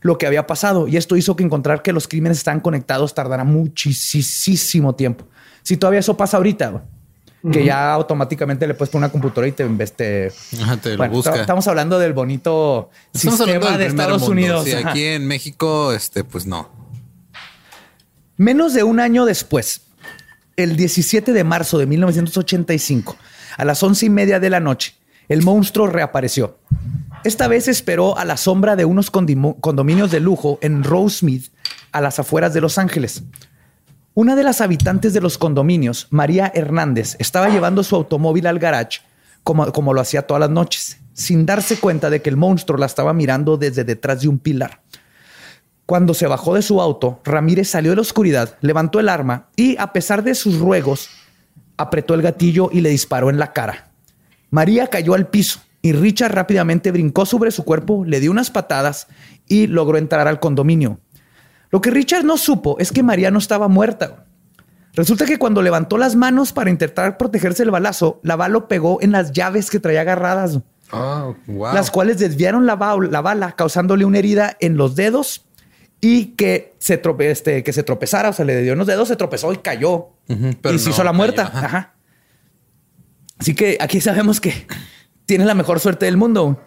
lo 0.01 0.17
que 0.17 0.27
había 0.27 0.47
pasado. 0.47 0.87
Y 0.87 0.95
esto 0.95 1.17
hizo 1.17 1.35
que 1.35 1.43
encontrar 1.43 1.81
que 1.81 1.91
los 1.91 2.07
crímenes 2.07 2.37
están 2.37 2.61
conectados 2.61 3.13
tardara 3.13 3.43
muchísimo 3.43 4.95
tiempo. 4.95 5.27
Si 5.61 5.75
todavía 5.75 5.99
eso 5.99 6.15
pasa 6.15 6.37
ahorita, 6.37 6.85
que 7.51 7.65
ya 7.65 7.93
automáticamente 7.93 8.65
le 8.65 8.73
puedes 8.73 8.89
poner 8.89 9.05
una 9.05 9.11
computadora 9.11 9.47
y 9.47 9.51
te 9.51 9.63
Ajá, 10.61 10.77
te 10.77 10.91
lo 10.91 10.97
bueno, 10.97 11.13
busca. 11.13 11.35
Estamos 11.35 11.67
hablando 11.67 11.99
del 11.99 12.13
bonito 12.13 12.89
Estamos 13.13 13.39
sistema 13.39 13.77
de 13.77 13.87
Estados 13.87 14.21
mundo. 14.21 14.31
Unidos. 14.31 14.65
Sí, 14.65 14.71
aquí 14.71 15.03
en 15.03 15.27
México, 15.27 15.91
este, 15.91 16.23
pues 16.23 16.45
no. 16.45 16.69
Menos 18.37 18.73
de 18.73 18.83
un 18.83 18.99
año 18.99 19.25
después, 19.25 19.81
el 20.55 20.77
17 20.77 21.33
de 21.33 21.43
marzo 21.43 21.77
de 21.77 21.85
1985, 21.85 23.17
a 23.57 23.65
las 23.65 23.83
once 23.83 24.05
y 24.05 24.09
media 24.09 24.39
de 24.39 24.49
la 24.49 24.59
noche, 24.59 24.95
el 25.27 25.41
monstruo 25.43 25.87
reapareció. 25.87 26.57
Esta 27.23 27.47
vez 27.47 27.67
esperó 27.67 28.17
a 28.17 28.25
la 28.25 28.37
sombra 28.37 28.75
de 28.75 28.85
unos 28.85 29.11
condominios 29.11 30.11
de 30.11 30.19
lujo 30.19 30.59
en 30.61 30.83
Rosemead, 30.83 31.41
a 31.91 32.01
las 32.01 32.19
afueras 32.19 32.53
de 32.53 32.61
Los 32.61 32.77
Ángeles. 32.77 33.23
Una 34.15 34.35
de 34.35 34.43
las 34.43 34.61
habitantes 34.61 35.13
de 35.13 35.21
los 35.21 35.39
condominios, 35.39 36.05
María 36.11 36.51
Hernández, 36.53 37.15
estaba 37.17 37.49
llevando 37.49 37.83
su 37.83 37.95
automóvil 37.95 38.45
al 38.45 38.59
garage 38.59 38.99
como, 39.41 39.71
como 39.71 39.91
lo 39.91 40.01
hacía 40.01 40.27
todas 40.27 40.41
las 40.41 40.51
noches, 40.51 40.99
sin 41.13 41.47
darse 41.47 41.79
cuenta 41.79 42.11
de 42.11 42.21
que 42.21 42.29
el 42.29 42.37
monstruo 42.37 42.77
la 42.77 42.85
estaba 42.85 43.11
mirando 43.13 43.57
desde 43.57 43.83
detrás 43.83 44.21
de 44.21 44.27
un 44.27 44.37
pilar. 44.37 44.81
Cuando 45.87 46.13
se 46.13 46.27
bajó 46.27 46.53
de 46.53 46.61
su 46.61 46.79
auto, 46.79 47.21
Ramírez 47.23 47.69
salió 47.69 47.89
de 47.89 47.95
la 47.95 48.03
oscuridad, 48.03 48.55
levantó 48.61 48.99
el 48.99 49.09
arma 49.09 49.47
y, 49.55 49.77
a 49.77 49.91
pesar 49.93 50.23
de 50.23 50.35
sus 50.35 50.59
ruegos, 50.59 51.09
apretó 51.77 52.13
el 52.13 52.21
gatillo 52.21 52.69
y 52.71 52.81
le 52.81 52.89
disparó 52.89 53.31
en 53.31 53.39
la 53.39 53.51
cara. 53.51 53.89
María 54.51 54.91
cayó 54.91 55.15
al 55.15 55.25
piso 55.25 55.59
y 55.81 55.91
Richard 55.91 56.35
rápidamente 56.35 56.91
brincó 56.91 57.25
sobre 57.25 57.49
su 57.49 57.63
cuerpo, 57.63 58.05
le 58.05 58.19
dio 58.19 58.29
unas 58.29 58.51
patadas 58.51 59.07
y 59.47 59.65
logró 59.65 59.97
entrar 59.97 60.27
al 60.27 60.39
condominio. 60.39 60.99
Lo 61.73 61.81
que 61.81 61.89
Richard 61.91 62.23
no 62.23 62.37
supo 62.37 62.77
es 62.79 62.91
que 62.91 63.01
María 63.03 63.31
no 63.31 63.39
estaba 63.39 63.67
muerta. 63.67 64.25
Resulta 64.93 65.25
que 65.25 65.39
cuando 65.39 65.63
levantó 65.63 65.97
las 65.97 66.15
manos 66.15 66.53
para 66.53 66.69
intentar 66.69 67.17
protegerse 67.17 67.63
del 67.63 67.71
balazo, 67.71 68.19
la 68.21 68.35
bala 68.35 68.53
lo 68.53 68.67
pegó 68.67 69.01
en 69.01 69.11
las 69.11 69.31
llaves 69.31 69.69
que 69.71 69.79
traía 69.79 70.01
agarradas 70.01 70.59
Oh, 70.91 71.35
wow. 71.47 71.73
las 71.73 71.89
cuales 71.89 72.19
desviaron 72.19 72.67
la, 72.67 72.75
ba- 72.75 72.95
la 73.09 73.21
bala, 73.21 73.53
causándole 73.53 74.05
una 74.05 74.19
herida 74.19 74.55
en 74.59 74.77
los 74.77 74.95
dedos 74.95 75.43
y 75.99 76.35
que 76.35 76.75
se, 76.77 77.01
trope- 77.01 77.31
este, 77.31 77.63
que 77.63 77.73
se 77.73 77.81
tropezara, 77.81 78.29
o 78.29 78.33
sea, 78.33 78.45
le 78.45 78.61
dio 78.61 78.73
en 78.73 78.77
los 78.77 78.85
dedos, 78.85 79.07
se 79.07 79.15
tropezó 79.15 79.51
y 79.51 79.57
cayó. 79.57 80.09
Pero 80.27 80.75
y 80.75 80.77
se 80.77 80.85
no 80.85 80.91
hizo 80.91 81.03
la 81.03 81.11
muerta. 81.13 81.49
cayó, 81.51 81.65
ajá. 81.65 81.93
Así 83.39 83.55
que 83.55 83.77
aquí 83.81 83.99
sabemos 83.99 84.39
que 84.39 84.67
tiene 85.25 85.45
la 85.45 85.55
mejor 85.55 85.79
suerte 85.79 86.05
del 86.05 86.17
mundo. 86.17 86.61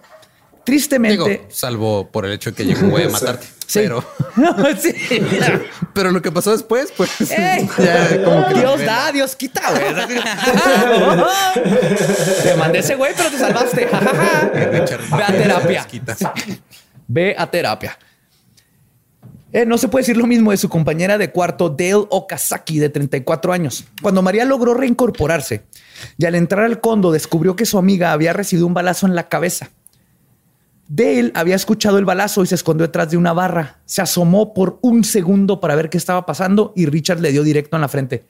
Tristemente. 0.65 1.29
Digo, 1.31 1.45
salvo 1.49 2.11
por 2.11 2.27
el 2.27 2.33
hecho 2.33 2.51
de 2.51 2.57
que 2.57 2.65
llegó 2.65 2.81
un 2.87 2.91
güey 2.91 3.05
a 3.05 3.09
matarte. 3.11 3.47
Sí. 3.67 3.81
Pero, 3.81 4.05
sí. 4.79 4.95
pero 5.93 6.11
lo 6.11 6.23
que 6.23 6.31
pasó 6.31 6.53
después, 6.53 6.93
pues. 6.97 7.11
¡Ey! 7.31 7.69
ya 7.79 8.25
como 8.25 8.47
que 8.49 8.55
Dios 8.55 8.85
da, 8.85 9.13
Dios 9.13 9.37
quita, 9.37 9.63
güey. 9.71 10.07
te 12.43 12.55
mandé 12.57 12.79
ese 12.79 12.95
güey, 12.95 13.13
pero 13.17 13.31
te 13.31 13.39
salvaste. 13.39 13.87
Ve 13.87 15.23
a 15.23 15.33
terapia. 15.33 15.87
Ve 17.09 17.35
a 17.37 17.51
terapia. 17.51 17.99
Eh, 19.53 19.65
no 19.65 19.79
se 19.79 19.89
puede 19.89 20.03
decir 20.03 20.17
lo 20.17 20.27
mismo 20.27 20.51
de 20.51 20.57
su 20.59 20.69
compañera 20.69 21.19
de 21.19 21.31
cuarto, 21.31 21.71
Dale 21.71 22.07
Okazaki, 22.11 22.79
de 22.79 22.91
34 22.91 23.53
años. 23.53 23.85
Cuando 24.03 24.21
María 24.21 24.45
logró 24.45 24.75
reincorporarse 24.75 25.63
y 26.19 26.27
al 26.27 26.35
entrar 26.35 26.65
al 26.65 26.81
condo 26.81 27.11
descubrió 27.11 27.57
que 27.57 27.65
su 27.65 27.79
amiga 27.79 28.13
había 28.13 28.33
recibido 28.33 28.67
un 28.67 28.75
balazo 28.75 29.07
en 29.07 29.15
la 29.15 29.29
cabeza. 29.29 29.71
Dale 30.89 31.33
había 31.35 31.57
escuchado 31.57 31.99
el 31.99 32.05
balazo 32.05 32.43
y 32.43 32.47
se 32.47 32.55
escondió 32.55 32.87
detrás 32.87 33.11
de 33.11 33.17
una 33.17 33.33
barra. 33.33 33.79
Se 33.85 34.03
asomó 34.03 34.55
por 34.55 34.79
un 34.83 35.03
segundo 35.05 35.61
para 35.61 35.75
ver 35.75 35.91
qué 35.91 35.99
estaba 35.99 36.25
pasando 36.27 36.73
y 36.77 36.87
Richard 36.87 37.21
le 37.21 37.33
dio 37.33 37.43
directo 37.43 37.77
en 37.77 37.81
la 37.81 37.89
frente. 37.89 38.25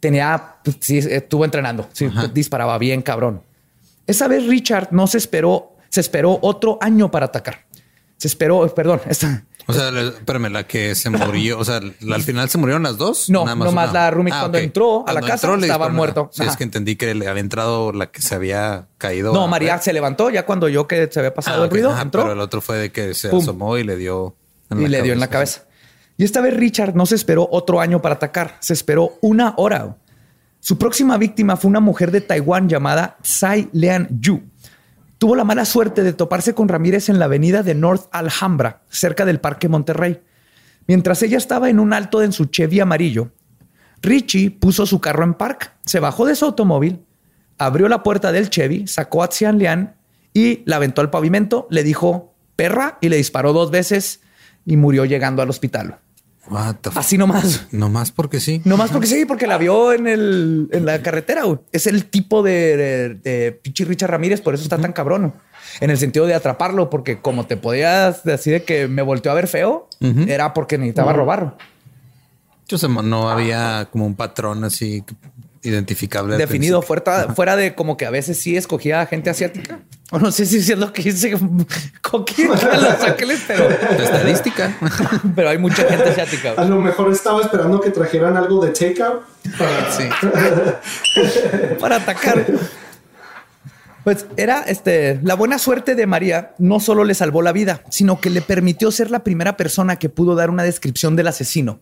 Tenía, 0.00 0.56
pues, 0.62 0.76
sí, 0.80 0.98
estuvo 0.98 1.44
entrenando. 1.44 1.88
Sí, 1.92 2.08
disparaba 2.34 2.76
bien, 2.78 3.00
cabrón. 3.02 3.42
Esa 4.06 4.28
vez 4.28 4.46
Richard 4.46 4.88
no 4.90 5.06
se 5.06 5.18
esperó, 5.18 5.76
se 5.88 6.00
esperó 6.00 6.38
otro 6.42 6.78
año 6.80 7.10
para 7.10 7.26
atacar. 7.26 7.64
Se 8.18 8.28
esperó, 8.28 8.72
perdón, 8.74 9.00
esta, 9.08 9.44
O 9.68 9.72
sea, 9.72 9.90
la- 9.90 10.02
espérame, 10.02 10.48
la 10.52 10.64
que 10.66 10.94
se 10.94 11.10
murió, 11.10 11.58
o 11.58 11.64
sea, 11.64 11.80
la- 12.00 12.14
al 12.16 12.22
final 12.22 12.48
se 12.48 12.56
murieron 12.58 12.82
las 12.84 12.96
dos. 12.98 13.28
No, 13.28 13.44
Nada 13.44 13.56
más 13.56 13.66
nomás 13.66 13.90
una? 13.90 14.00
la 14.00 14.10
roomie 14.10 14.32
cuando 14.32 14.58
entró 14.58 15.00
a 15.08 15.12
la 15.12 15.20
Cuando 15.20 15.26
casa 15.28 15.54
estaba 15.60 15.88
muerto. 15.88 16.30
Sí, 16.32 16.42
Ajá. 16.42 16.50
es 16.52 16.56
que 16.56 16.64
entendí 16.64 16.94
que 16.96 17.14
le 17.14 17.26
había 17.26 17.40
entrado 17.40 17.92
la 17.92 18.06
que 18.10 18.22
se 18.22 18.34
había 18.34 18.86
caído. 18.98 19.32
No, 19.32 19.48
María 19.48 19.78
se 19.78 19.92
levantó 19.92 20.30
ya 20.30 20.46
cuando 20.46 20.68
yo 20.68 20.86
que 20.86 21.08
se 21.10 21.18
había 21.18 21.34
pasado 21.34 21.56
Ah, 21.56 21.64
el 21.64 21.66
ok. 21.66 21.72
ruido, 21.72 21.90
Ajá, 21.90 22.02
entró 22.02 22.22
Pero 22.22 22.32
el 22.34 22.40
otro 22.40 22.60
fue 22.60 22.76
de 22.78 22.92
que 22.92 23.14
se 23.14 23.28
Pum. 23.28 23.40
asomó 23.42 23.76
y 23.76 23.82
le 23.84 23.96
dio 23.96 24.36
y 24.70 24.86
le 24.88 25.02
dio 25.02 25.12
en 25.12 25.20
la 25.20 25.28
cabeza. 25.28 25.62
Y 26.16 26.24
esta 26.24 26.40
vez 26.40 26.54
Richard 26.56 26.94
no 26.94 27.04
se 27.04 27.14
esperó 27.16 27.48
otro 27.50 27.80
año 27.80 28.00
para 28.00 28.14
atacar, 28.14 28.56
se 28.60 28.72
esperó 28.72 29.18
una 29.20 29.54
hora. 29.56 29.96
Su 30.60 30.78
próxima 30.78 31.18
víctima 31.18 31.56
fue 31.56 31.68
una 31.68 31.80
mujer 31.80 32.10
de 32.10 32.20
Taiwán 32.20 32.68
llamada 32.68 33.18
Tsai 33.22 33.68
Lian 33.72 34.08
Yu. 34.20 34.42
Tuvo 35.18 35.34
la 35.34 35.44
mala 35.44 35.64
suerte 35.64 36.02
de 36.02 36.12
toparse 36.12 36.54
con 36.54 36.68
Ramírez 36.68 37.08
en 37.08 37.18
la 37.18 37.24
avenida 37.24 37.62
de 37.62 37.74
North 37.74 38.08
Alhambra, 38.12 38.82
cerca 38.90 39.24
del 39.24 39.40
Parque 39.40 39.68
Monterrey. 39.68 40.20
Mientras 40.86 41.22
ella 41.22 41.38
estaba 41.38 41.70
en 41.70 41.80
un 41.80 41.92
alto 41.92 42.22
en 42.22 42.32
su 42.32 42.46
Chevy 42.46 42.80
amarillo, 42.80 43.32
Richie 44.02 44.50
puso 44.50 44.84
su 44.84 45.00
carro 45.00 45.24
en 45.24 45.34
park, 45.34 45.72
se 45.84 46.00
bajó 46.00 46.26
de 46.26 46.36
su 46.36 46.44
automóvil, 46.44 47.04
abrió 47.58 47.88
la 47.88 48.02
puerta 48.02 48.30
del 48.30 48.50
Chevy, 48.50 48.86
sacó 48.86 49.22
a 49.22 49.28
Xian 49.28 49.58
Lian 49.58 49.96
y 50.34 50.62
la 50.66 50.76
aventó 50.76 51.00
al 51.00 51.10
pavimento, 51.10 51.66
le 51.70 51.82
dijo 51.82 52.34
perra 52.54 52.98
y 53.00 53.08
le 53.08 53.16
disparó 53.16 53.54
dos 53.54 53.70
veces 53.70 54.20
y 54.66 54.76
murió 54.76 55.06
llegando 55.06 55.40
al 55.40 55.48
hospital. 55.48 55.98
Así 56.94 57.18
nomás. 57.18 57.66
Nomás 57.72 58.12
porque 58.12 58.40
sí. 58.40 58.62
Nomás 58.64 58.90
porque 58.90 59.06
sí, 59.06 59.24
porque 59.24 59.46
la 59.46 59.58
vio 59.58 59.92
en, 59.92 60.06
el, 60.06 60.68
en 60.72 60.86
la 60.86 61.02
carretera. 61.02 61.44
güey. 61.44 61.58
Es 61.72 61.86
el 61.86 62.06
tipo 62.06 62.42
de, 62.42 63.18
de, 63.22 63.60
Richard 63.64 64.10
Ramírez, 64.10 64.40
por 64.40 64.54
eso 64.54 64.62
está 64.62 64.78
tan 64.78 64.92
cabrón. 64.92 65.34
En 65.80 65.90
el 65.90 65.98
sentido 65.98 66.26
de 66.26 66.34
atraparlo, 66.34 66.88
porque 66.88 67.20
como 67.20 67.46
te 67.46 67.56
podías 67.56 68.24
decir 68.24 68.52
de 68.54 68.62
que 68.64 68.88
me 68.88 69.02
volteó 69.02 69.32
a 69.32 69.34
ver 69.34 69.48
feo, 69.48 69.88
era 70.26 70.54
porque 70.54 70.78
necesitaba 70.78 71.12
robar. 71.12 71.56
Yo 72.68 72.78
sé, 72.78 72.88
no 72.88 73.28
había 73.28 73.88
como 73.92 74.06
un 74.06 74.14
patrón 74.14 74.64
así 74.64 75.04
identificable. 75.66 76.36
Definido 76.36 76.82
fuera, 76.82 77.34
fuera 77.34 77.56
de 77.56 77.74
como 77.74 77.96
que 77.96 78.06
a 78.06 78.10
veces 78.10 78.38
sí 78.38 78.56
escogía 78.56 79.00
a 79.00 79.06
gente 79.06 79.30
asiática. 79.30 79.80
O 80.12 80.18
no 80.20 80.30
sé 80.30 80.46
si 80.46 80.58
es 80.58 80.78
lo 80.78 80.92
que 80.92 81.02
dice 81.02 81.36
Coquín 82.00 82.46
en 82.46 82.82
Los 82.82 83.02
Ángeles, 83.02 83.42
pero, 83.46 83.68
estadística. 83.68 84.76
pero 85.34 85.48
hay 85.48 85.58
mucha 85.58 85.84
gente 85.84 86.10
asiática. 86.10 86.54
A 86.56 86.64
lo 86.64 86.80
mejor 86.80 87.12
estaba 87.12 87.42
esperando 87.42 87.80
que 87.80 87.90
trajeran 87.90 88.36
algo 88.36 88.64
de 88.64 88.70
takeout. 88.70 89.22
para- 89.58 89.92
sí. 89.92 90.04
para 91.80 91.96
atacar. 91.96 92.46
Pues 94.04 94.26
era 94.36 94.62
este, 94.62 95.18
la 95.24 95.34
buena 95.34 95.58
suerte 95.58 95.96
de 95.96 96.06
María 96.06 96.54
no 96.58 96.78
solo 96.78 97.02
le 97.02 97.14
salvó 97.14 97.42
la 97.42 97.50
vida, 97.50 97.82
sino 97.90 98.20
que 98.20 98.30
le 98.30 98.40
permitió 98.40 98.92
ser 98.92 99.10
la 99.10 99.24
primera 99.24 99.56
persona 99.56 99.96
que 99.96 100.08
pudo 100.08 100.36
dar 100.36 100.48
una 100.48 100.62
descripción 100.62 101.16
del 101.16 101.26
asesino. 101.26 101.80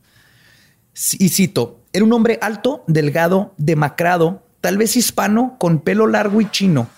Y 1.19 1.29
cito, 1.29 1.81
era 1.93 2.05
un 2.05 2.13
hombre 2.13 2.39
alto, 2.41 2.85
delgado, 2.87 3.55
demacrado, 3.57 4.47
tal 4.61 4.79
vez 4.79 4.97
hispano, 4.97 5.57
con 5.59 5.81
pelo 5.81 6.07
largo 6.07 6.41
y 6.41 6.51
chino. 6.51 6.89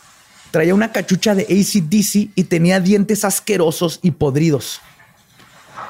Traía 0.50 0.74
una 0.74 0.92
cachucha 0.92 1.34
de 1.34 1.42
ACDC 1.42 2.30
y 2.34 2.44
tenía 2.44 2.80
dientes 2.80 3.24
asquerosos 3.24 4.00
y 4.02 4.12
podridos. 4.12 4.80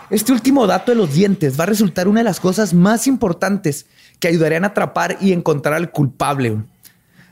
Este 0.09 0.32
último 0.32 0.66
dato 0.66 0.92
de 0.92 0.96
los 0.96 1.12
dientes 1.12 1.59
va 1.59 1.64
a 1.64 1.66
resultar 1.66 2.07
una 2.07 2.20
de 2.20 2.24
las 2.24 2.38
cosas 2.38 2.74
más 2.74 3.07
importantes 3.07 3.86
que 4.20 4.28
ayudarían 4.28 4.64
a 4.64 4.68
atrapar 4.68 5.18
y 5.20 5.32
encontrar 5.32 5.74
al 5.74 5.90
culpable. 5.90 6.59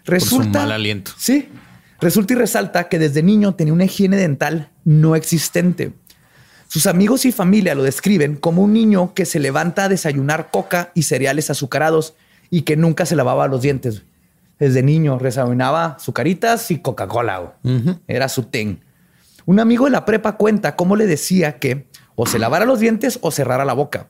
Resulta, 0.05 0.61
mal 0.61 0.73
aliento. 0.73 1.13
Sí. 1.17 1.49
Resulta 2.01 2.35
y 2.35 2.37
resalta 2.37 2.89
que 2.89 2.99
desde 2.99 3.23
niño 3.23 3.55
tenía 3.55 3.73
una 3.73 3.85
higiene 3.85 4.17
dental 4.17 4.71
no 4.85 5.17
existente. 5.17 5.93
Sus 6.75 6.89
amigos 6.89 7.25
y 7.25 7.31
familia 7.31 7.77
lo 7.77 7.85
describen 7.85 8.35
como 8.35 8.61
un 8.61 8.73
niño 8.73 9.15
que 9.15 9.27
se 9.27 9.39
levanta 9.39 9.85
a 9.85 9.89
desayunar 9.89 10.51
coca 10.51 10.91
y 10.93 11.05
cereales 11.05 11.49
azucarados 11.49 12.15
y 12.51 12.63
que 12.63 12.77
nunca 12.77 13.07
se 13.07 13.15
lavaba 13.15 13.47
los 13.47 13.63
dientes. 13.63 14.03
Desde 14.59 14.83
niño 14.83 15.17
desayunaba 15.23 15.97
sucaritas 16.01 16.73
y 16.73 16.81
Coca-Cola. 16.81 17.59
Era 18.09 18.29
su 18.29 18.43
ten. 18.43 18.81
Un 19.47 19.61
amigo 19.61 19.85
de 19.85 19.93
la 19.93 20.05
prepa 20.05 20.37
cuenta 20.37 20.75
cómo 20.75 20.97
le 20.97 21.07
decía 21.07 21.61
que 21.61 21.87
o 22.17 22.27
se 22.27 22.41
lavara 22.41 22.65
los 22.65 22.81
dientes 22.81 23.21
o 23.23 23.31
cerrara 23.31 23.65
la 23.65 23.75
boca. 23.75 24.09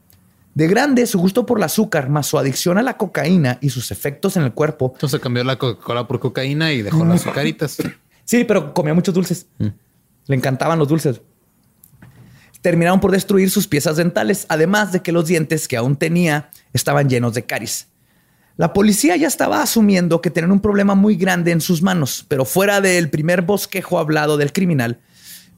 De 0.55 0.67
grande, 0.67 1.07
su 1.07 1.19
gusto 1.19 1.45
por 1.45 1.59
el 1.59 1.65
azúcar, 1.65 2.09
más 2.09 2.29
su 2.29 2.39
adicción 2.39 2.79
a 2.79 2.83
la 2.83 2.97
cocaína 2.97 3.59
y 3.61 3.69
sus 3.69 3.91
efectos 3.91 4.39
en 4.39 4.43
el 4.43 4.55
cuerpo. 4.55 4.93
Entonces 4.95 5.21
cambió 5.21 5.45
la 5.45 5.59
Coca-Cola 5.59 6.09
por 6.09 6.19
cocaína 6.19 6.73
y 6.73 6.81
dejó 6.81 7.05
las 7.05 7.21
azucaritas. 7.27 7.77
Sí, 8.25 8.45
pero 8.45 8.73
comía 8.73 8.95
muchos 8.95 9.13
dulces. 9.13 9.49
Le 9.59 10.35
encantaban 10.35 10.79
los 10.79 10.89
dulces. 10.89 11.21
Terminaron 12.65 12.99
por 12.99 13.11
destruir 13.11 13.51
sus 13.51 13.67
piezas 13.67 13.99
dentales, 13.99 14.47
además 14.49 14.91
de 14.91 15.03
que 15.03 15.13
los 15.13 15.27
dientes 15.27 15.69
que 15.69 15.77
aún 15.77 15.97
tenía 15.97 16.49
estaban 16.73 17.11
llenos 17.11 17.35
de 17.35 17.43
caries. 17.45 17.89
La 18.57 18.73
policía 18.73 19.17
ya 19.17 19.27
estaba 19.27 19.61
asumiendo 19.61 20.23
que 20.23 20.31
tenían 20.31 20.51
un 20.51 20.61
problema 20.61 20.95
muy 20.95 21.17
grande 21.17 21.51
en 21.51 21.61
sus 21.61 21.83
manos, 21.83 22.25
pero 22.27 22.47
fuera 22.47 22.81
del 22.81 23.11
primer 23.11 23.43
bosquejo 23.43 23.99
hablado 23.99 24.39
del 24.39 24.55
criminal, 24.55 24.99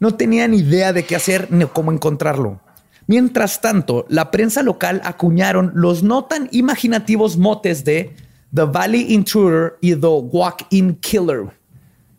no 0.00 0.16
tenían 0.16 0.52
idea 0.52 0.92
de 0.92 1.04
qué 1.04 1.14
hacer 1.14 1.46
ni 1.52 1.64
cómo 1.66 1.92
encontrarlo. 1.92 2.60
Mientras 3.06 3.60
tanto, 3.60 4.04
la 4.08 4.32
prensa 4.32 4.64
local 4.64 5.00
acuñaron 5.04 5.70
los 5.76 6.02
no 6.02 6.24
tan 6.24 6.48
imaginativos 6.50 7.36
motes 7.36 7.84
de 7.84 8.16
The 8.52 8.64
Valley 8.64 9.14
Intruder 9.14 9.74
y 9.80 9.94
The 9.94 10.08
Walk-In 10.08 10.96
Killer. 10.96 11.52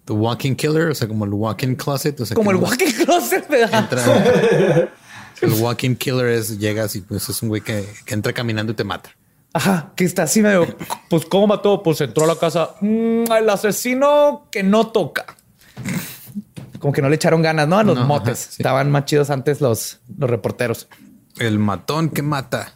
The 0.07 0.13
Walking 0.13 0.55
Killer, 0.55 0.87
o 0.89 0.95
sea, 0.95 1.07
como 1.07 1.25
el 1.25 1.31
Walking 1.33 1.75
Closet. 1.75 2.19
O 2.21 2.25
sea, 2.25 2.33
Como 2.35 2.51
el 2.51 2.57
no- 2.59 2.63
Walk-In 2.63 2.91
Closet, 3.05 3.47
¿verdad? 3.49 3.83
entra- 3.91 4.89
el 5.41 5.51
Walking 5.61 5.95
Killer 5.95 6.27
es 6.27 6.57
llegas 6.57 6.95
y 6.95 7.01
pues 7.01 7.27
es 7.29 7.41
un 7.43 7.49
güey 7.49 7.61
que, 7.61 7.85
que 8.05 8.13
entra 8.13 8.31
caminando 8.33 8.71
y 8.71 8.75
te 8.75 8.83
mata. 8.85 9.09
Ajá, 9.53 9.91
que 9.95 10.05
está 10.05 10.23
así 10.23 10.41
medio. 10.41 10.65
Pues, 11.09 11.25
¿cómo 11.25 11.47
mató? 11.47 11.83
Pues 11.83 11.99
entró 12.01 12.23
a 12.23 12.27
la 12.27 12.35
casa. 12.37 12.75
mm, 12.81 13.31
el 13.31 13.49
asesino 13.49 14.47
que 14.51 14.63
no 14.63 14.87
toca. 14.87 15.25
Como 16.79 16.93
que 16.93 17.01
no 17.01 17.09
le 17.09 17.15
echaron 17.15 17.41
ganas, 17.41 17.67
¿no? 17.67 17.77
A 17.79 17.83
los 17.83 17.95
No, 17.95 18.01
ajá, 18.01 18.07
motes. 18.07 18.37
sí. 18.39 18.55
Estaban 18.61 18.89
más 18.91 19.05
chidos 19.05 19.29
antes 19.29 19.59
los, 19.61 19.99
los 20.17 20.29
reporteros. 20.29 20.87
El 21.39 21.59
matón 21.59 22.09
que 22.09 22.21
mata. 22.21 22.73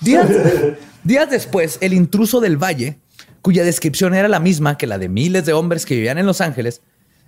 Días, 0.00 0.28
días 1.02 1.30
después, 1.30 1.78
el 1.80 1.92
intruso 1.92 2.40
del 2.40 2.56
valle, 2.56 3.00
cuya 3.44 3.62
descripción 3.62 4.14
era 4.14 4.26
la 4.26 4.40
misma 4.40 4.78
que 4.78 4.86
la 4.86 4.96
de 4.96 5.10
miles 5.10 5.44
de 5.44 5.52
hombres 5.52 5.84
que 5.84 5.94
vivían 5.94 6.16
en 6.16 6.24
Los 6.24 6.40
Ángeles, 6.40 6.80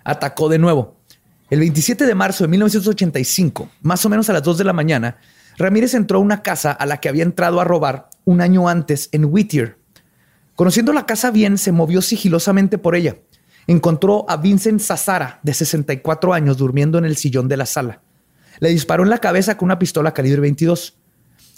atacó 0.02 0.48
de 0.48 0.58
nuevo. 0.58 0.96
El 1.50 1.60
27 1.60 2.06
de 2.06 2.14
marzo 2.14 2.42
de 2.42 2.48
1985, 2.48 3.68
más 3.82 4.02
o 4.06 4.08
menos 4.08 4.30
a 4.30 4.32
las 4.32 4.42
2 4.42 4.56
de 4.56 4.64
la 4.64 4.72
mañana, 4.72 5.18
Ramírez 5.58 5.92
entró 5.92 6.16
a 6.16 6.22
una 6.22 6.40
casa 6.40 6.72
a 6.72 6.86
la 6.86 7.00
que 7.02 7.10
había 7.10 7.22
entrado 7.22 7.60
a 7.60 7.64
robar 7.64 8.08
un 8.24 8.40
año 8.40 8.66
antes 8.66 9.10
en 9.12 9.26
Whittier. 9.26 9.76
Conociendo 10.54 10.94
la 10.94 11.04
casa 11.04 11.30
bien, 11.30 11.58
se 11.58 11.70
movió 11.70 12.00
sigilosamente 12.00 12.78
por 12.78 12.96
ella. 12.96 13.18
Encontró 13.66 14.24
a 14.26 14.38
Vincent 14.38 14.80
Sazara, 14.80 15.40
de 15.42 15.52
64 15.52 16.32
años, 16.32 16.56
durmiendo 16.56 16.96
en 16.96 17.04
el 17.04 17.18
sillón 17.18 17.46
de 17.46 17.58
la 17.58 17.66
sala. 17.66 18.00
Le 18.60 18.70
disparó 18.70 19.02
en 19.02 19.10
la 19.10 19.18
cabeza 19.18 19.58
con 19.58 19.66
una 19.66 19.78
pistola 19.78 20.14
calibre 20.14 20.40
22. 20.40 20.96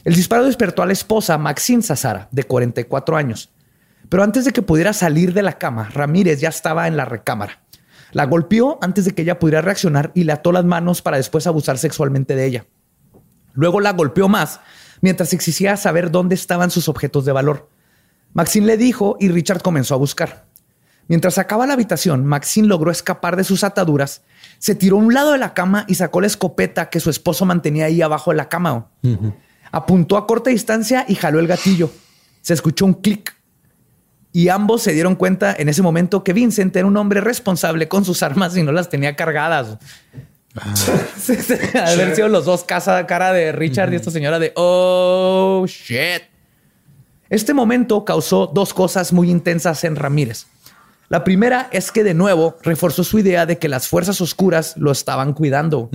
El 0.03 0.17
disparo 0.17 0.45
despertó 0.45 0.83
a 0.83 0.87
la 0.87 0.95
esposa, 0.95 1.39
Maxine 1.39 1.83
Sazara, 1.83 2.27
de 2.33 2.43
44 2.43 3.17
años. 3.17 3.53
Pero 4.09 4.23
antes 4.23 4.45
de 4.45 4.53
que 4.53 4.63
pudiera 4.63 4.93
salir 4.93 5.35
de 5.35 5.43
la 5.43 5.59
cama, 5.59 5.89
Ramírez 5.93 6.41
ya 6.41 6.49
estaba 6.49 6.89
en 6.89 6.97
la 6.97 7.05
recámara. 7.05 7.63
La 8.13 8.25
golpeó 8.25 8.79
antes 8.81 9.05
de 9.05 9.13
que 9.13 9.23
ella 9.23 9.39
pudiera 9.39 9.61
reaccionar 9.61 10.13
y 10.15 10.25
le 10.25 10.33
ató 10.33 10.51
las 10.53 10.65
manos 10.65 11.03
para 11.03 11.19
después 11.19 11.47
abusar 11.47 11.79
sexualmente 11.79 12.35
de 12.35 12.47
ella. 12.47 12.67
Luego 13.53 13.81
la 13.81 13.93
golpeó 13.93 14.29
más 14.29 14.61
mientras 15.01 15.33
exigía 15.33 15.77
saber 15.77 16.11
dónde 16.11 16.35
estaban 16.35 16.71
sus 16.71 16.89
objetos 16.89 17.25
de 17.25 17.33
valor. 17.33 17.69
Maxine 18.33 18.67
le 18.67 18.77
dijo 18.77 19.17
y 19.21 19.29
Richard 19.29 19.63
comenzó 19.63 19.95
a 19.95 19.99
buscar. 19.99 20.47
Mientras 21.07 21.35
sacaba 21.35 21.67
la 21.67 21.73
habitación, 21.73 22.27
Maxine 22.27 22.69
logró 22.69 22.91
escapar 22.91 23.37
de 23.37 23.45
sus 23.45 23.65
ataduras, 23.65 24.23
se 24.59 24.75
tiró 24.75 24.97
a 24.97 25.01
un 25.01 25.15
lado 25.15 25.33
de 25.33 25.39
la 25.39 25.55
cama 25.55 25.85
y 25.89 25.95
sacó 25.95 26.21
la 26.21 26.27
escopeta 26.27 26.91
que 26.91 27.01
su 27.01 27.09
esposo 27.09 27.47
mantenía 27.47 27.87
ahí 27.87 28.03
abajo 28.03 28.31
de 28.31 28.37
la 28.37 28.49
cama. 28.49 28.89
Apuntó 29.73 30.17
a 30.17 30.27
corta 30.27 30.51
distancia 30.51 31.07
y 31.09 31.15
jaló 31.15 31.41
el 31.41 31.47
gatillo. 31.47 31.91
Se 32.43 32.55
escuchó 32.55 32.85
un 32.85 32.95
clic. 32.95 33.38
Y 34.33 34.49
ambos 34.49 34.83
se 34.83 34.93
dieron 34.93 35.15
cuenta 35.15 35.55
en 35.59 35.69
ese 35.69 35.83
momento 35.83 36.23
que 36.23 36.33
Vincent 36.33 36.75
era 36.77 36.87
un 36.87 36.97
hombre 36.97 37.21
responsable 37.21 37.89
con 37.89 38.05
sus 38.05 38.23
armas 38.23 38.57
y 38.57 38.63
no 38.63 38.73
las 38.73 38.89
tenía 38.89 39.17
cargadas. 39.17 39.79
Sí, 41.17 41.35
Haber 41.79 42.15
sido 42.15 42.29
los 42.29 42.45
dos 42.45 42.65
casa 42.65 43.07
cara 43.07 43.33
de 43.33 43.53
Richard 43.53 43.93
y 43.93 43.97
esta 43.97 44.11
señora 44.11 44.39
de 44.39 44.53
oh 44.57 45.65
shit. 45.67 46.23
Este 47.31 47.53
momento 47.53 48.05
causó 48.05 48.47
dos 48.47 48.73
cosas 48.73 49.13
muy 49.13 49.31
intensas 49.31 49.85
en 49.85 49.97
Ramírez. 49.97 50.47
La 51.09 51.25
primera 51.25 51.69
es 51.73 51.91
que 51.91 52.05
de 52.05 52.15
nuevo 52.15 52.57
reforzó 52.63 53.05
su 53.05 53.19
idea 53.19 53.47
de 53.47 53.59
que 53.59 53.69
las 53.69 53.89
fuerzas 53.89 54.21
oscuras 54.21 54.77
lo 54.77 54.93
estaban 54.93 55.33
cuidando 55.33 55.91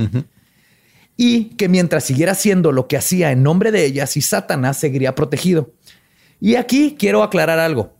y 1.15 1.55
que 1.55 1.69
mientras 1.69 2.03
siguiera 2.03 2.31
haciendo 2.31 2.71
lo 2.71 2.87
que 2.87 2.97
hacía 2.97 3.31
en 3.31 3.43
nombre 3.43 3.71
de 3.71 3.85
ellas 3.85 4.17
y 4.17 4.21
Satanás 4.21 4.77
seguiría 4.77 5.13
protegido. 5.13 5.71
Y 6.39 6.55
aquí 6.55 6.95
quiero 6.97 7.21
aclarar 7.23 7.59
algo. 7.59 7.93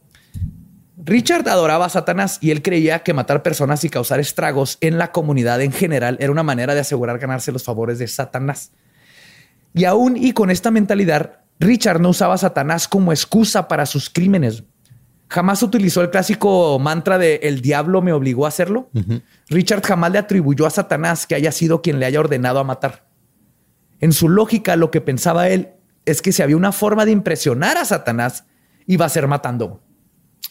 Richard 1.06 1.48
adoraba 1.50 1.86
a 1.86 1.90
Satanás 1.90 2.38
y 2.40 2.52
él 2.52 2.62
creía 2.62 3.00
que 3.00 3.14
matar 3.14 3.44
personas 3.44 3.84
y 3.84 3.90
causar 3.90 4.22
estragos 4.22 4.78
en 4.80 4.98
la 4.98 5.12
comunidad 5.12 5.62
en 5.62 5.74
general 5.74 6.18
era 6.22 6.32
una 6.32 6.44
manera 6.44 6.74
de 6.74 6.80
asegurar 6.80 7.20
ganarse 7.20 7.52
los 7.52 7.64
favores 7.64 8.00
de 8.00 8.08
Satanás. 8.08 8.72
Y 9.74 9.84
aún 9.84 10.16
y 10.16 10.32
con 10.32 10.50
esta 10.50 10.72
mentalidad, 10.72 11.42
Richard 11.60 12.00
no 12.00 12.10
usaba 12.10 12.36
a 12.36 12.38
Satanás 12.38 12.88
como 12.88 13.12
excusa 13.12 13.68
para 13.68 13.86
sus 13.86 14.10
crímenes. 14.10 14.64
Jamás 15.28 15.62
utilizó 15.62 16.02
el 16.02 16.10
clásico 16.10 16.80
mantra 16.80 17.18
de 17.18 17.36
el 17.44 17.62
diablo 17.62 18.02
me 18.02 18.14
obligó 18.14 18.46
a 18.46 18.50
hacerlo. 18.50 18.90
Richard 19.50 19.84
jamás 19.84 20.12
le 20.12 20.20
atribuyó 20.20 20.66
a 20.66 20.70
Satanás 20.70 21.28
que 21.28 21.36
haya 21.36 21.52
sido 21.52 21.82
quien 21.82 22.00
le 22.00 22.06
haya 22.06 22.22
ordenado 22.22 22.60
a 22.60 22.64
matar. 22.64 23.08
En 24.00 24.14
su 24.14 24.30
lógica, 24.30 24.78
lo 24.78 24.90
que 24.90 25.02
pensaba 25.02 25.50
él 25.50 25.72
es 26.06 26.22
que 26.22 26.32
si 26.32 26.42
había 26.44 26.56
una 26.56 26.72
forma 26.72 27.04
de 27.04 27.12
impresionar 27.12 27.78
a 27.78 27.86
Satanás, 27.86 28.46
iba 28.86 29.06
a 29.06 29.10
ser 29.10 29.28
matando. 29.28 29.82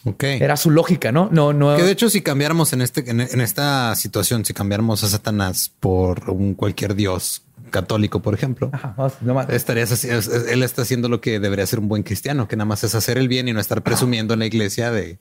Ok. 0.05 0.23
Era 0.23 0.57
su 0.57 0.69
lógica, 0.69 1.11
¿no? 1.11 1.29
No, 1.31 1.53
no. 1.53 1.75
Que 1.77 1.83
de 1.83 1.91
hecho, 1.91 2.09
si 2.09 2.21
cambiáramos 2.21 2.73
en 2.73 2.81
este, 2.81 3.09
en, 3.09 3.21
en 3.21 3.41
esta 3.41 3.95
situación, 3.95 4.43
si 4.45 4.53
cambiáramos 4.53 5.03
a 5.03 5.07
Satanás 5.07 5.71
por 5.79 6.29
un 6.29 6.55
cualquier 6.55 6.93
dios 6.95 7.43
católico, 7.71 8.21
por 8.21 8.33
ejemplo, 8.35 8.69
Ajá, 8.73 8.93
no, 8.97 9.11
no 9.21 9.33
más. 9.33 9.49
estarías 9.49 9.91
así- 9.91 10.07
es- 10.09 10.27
es- 10.27 10.47
él 10.51 10.61
está 10.61 10.83
haciendo 10.83 11.09
lo 11.09 11.21
que 11.21 11.39
debería 11.39 11.65
ser 11.65 11.79
un 11.79 11.87
buen 11.87 12.03
cristiano, 12.03 12.47
que 12.47 12.55
nada 12.55 12.65
más 12.65 12.83
es 12.83 12.93
hacer 12.93 13.17
el 13.17 13.27
bien 13.27 13.47
y 13.47 13.53
no 13.53 13.59
estar 13.59 13.81
presumiendo 13.81 14.33
en 14.33 14.41
la 14.41 14.45
iglesia 14.45 14.91
de 14.91 15.17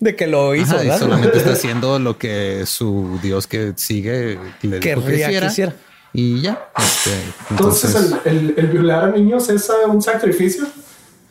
de 0.00 0.16
que 0.16 0.26
lo 0.26 0.54
hizo, 0.54 0.74
Ajá, 0.76 0.84
y 0.84 0.98
solamente 0.98 1.38
está 1.38 1.52
haciendo 1.52 1.98
lo 1.98 2.18
que 2.18 2.64
su 2.66 3.18
dios 3.22 3.46
que 3.46 3.72
sigue 3.76 4.38
le 4.62 4.78
dijo 4.78 4.80
que 4.80 4.80
Querría 4.80 5.06
que 5.28 5.32
hiciera. 5.34 5.46
hiciera. 5.46 5.74
Y 6.12 6.42
ya. 6.42 6.68
Este, 6.76 7.10
Entonces, 7.50 7.94
entonces, 7.94 8.18
el, 8.26 8.36
el- 8.36 8.54
el 8.58 8.66
violar 8.66 9.04
a 9.04 9.10
niños 9.12 9.48
es 9.48 9.70
ah, 9.70 9.88
un 9.88 10.02
sacrificio. 10.02 10.64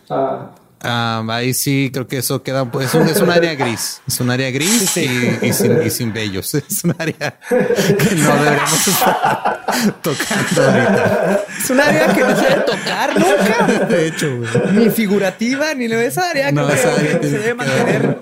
Ah, 0.09 0.55
ah, 0.81 1.23
ahí 1.29 1.53
sí 1.53 1.89
creo 1.93 2.07
que 2.07 2.17
eso 2.17 2.43
queda, 2.43 2.69
pues 2.69 2.87
es 2.87 2.93
un, 2.95 3.07
es 3.07 3.17
un 3.19 3.29
área 3.29 3.55
gris, 3.55 4.01
es 4.07 4.19
un 4.19 4.29
área 4.29 4.49
gris 4.51 4.97
Y, 4.97 5.39
y 5.41 5.53
sin, 5.53 5.81
y 5.81 5.89
sin 5.89 6.13
bellos. 6.13 6.53
Es 6.71 6.83
un 6.83 6.95
área 6.97 7.39
que 7.49 8.15
no 8.15 8.35
deberíamos 8.35 8.87
estar 8.87 9.65
tocando 10.01 10.63
ahorita. 10.63 11.43
Es 11.57 11.69
un 11.69 11.79
área 11.79 12.13
que 12.13 12.21
no 12.21 12.35
se 12.35 12.41
debe 12.41 12.61
tocar 12.61 13.19
nunca. 13.19 13.85
De 13.85 14.07
hecho, 14.07 14.37
güey. 14.37 14.73
Ni 14.73 14.89
figurativa, 14.89 15.73
ni 15.73 15.85
esa 15.85 16.29
área 16.29 16.51
No, 16.51 16.67
que 16.67 16.73
esa 16.73 16.93
área 16.93 17.11
se 17.13 17.19
tiene 17.19 17.37
debe 17.37 17.47
que 17.47 17.53
mantener 17.53 18.21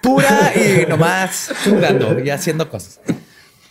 pura 0.00 0.52
y 0.54 0.86
nomás 0.86 1.52
jugando 1.64 2.18
y 2.18 2.30
haciendo 2.30 2.68
cosas. 2.68 3.00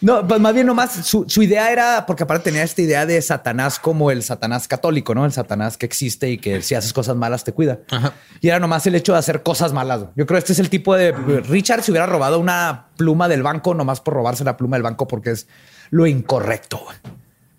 No, 0.01 0.27
pues 0.27 0.41
más 0.41 0.53
bien 0.53 0.65
nomás 0.65 1.05
su, 1.05 1.25
su 1.27 1.43
idea 1.43 1.71
era, 1.71 2.05
porque 2.07 2.23
aparte 2.23 2.45
tenía 2.45 2.63
esta 2.63 2.81
idea 2.81 3.05
de 3.05 3.21
Satanás 3.21 3.77
como 3.77 4.09
el 4.09 4.23
Satanás 4.23 4.67
católico, 4.67 5.13
¿no? 5.13 5.25
El 5.25 5.31
Satanás 5.31 5.77
que 5.77 5.85
existe 5.85 6.29
y 6.29 6.39
que 6.39 6.63
si 6.63 6.73
haces 6.73 6.91
cosas 6.91 7.15
malas 7.15 7.43
te 7.43 7.53
cuida. 7.53 7.79
Ajá. 7.91 8.13
Y 8.41 8.47
era 8.47 8.59
nomás 8.59 8.87
el 8.87 8.95
hecho 8.95 9.13
de 9.13 9.19
hacer 9.19 9.43
cosas 9.43 9.73
malas. 9.73 10.01
Yo 10.15 10.25
creo 10.25 10.37
que 10.37 10.39
este 10.39 10.53
es 10.53 10.59
el 10.59 10.71
tipo 10.71 10.95
de... 10.95 11.11
Richard 11.11 11.83
se 11.83 11.91
hubiera 11.91 12.07
robado 12.07 12.39
una 12.39 12.87
pluma 12.97 13.27
del 13.27 13.43
banco 13.43 13.75
nomás 13.75 14.01
por 14.01 14.15
robarse 14.15 14.43
la 14.43 14.57
pluma 14.57 14.75
del 14.75 14.83
banco 14.83 15.07
porque 15.07 15.31
es 15.31 15.47
lo 15.91 16.07
incorrecto. 16.07 16.81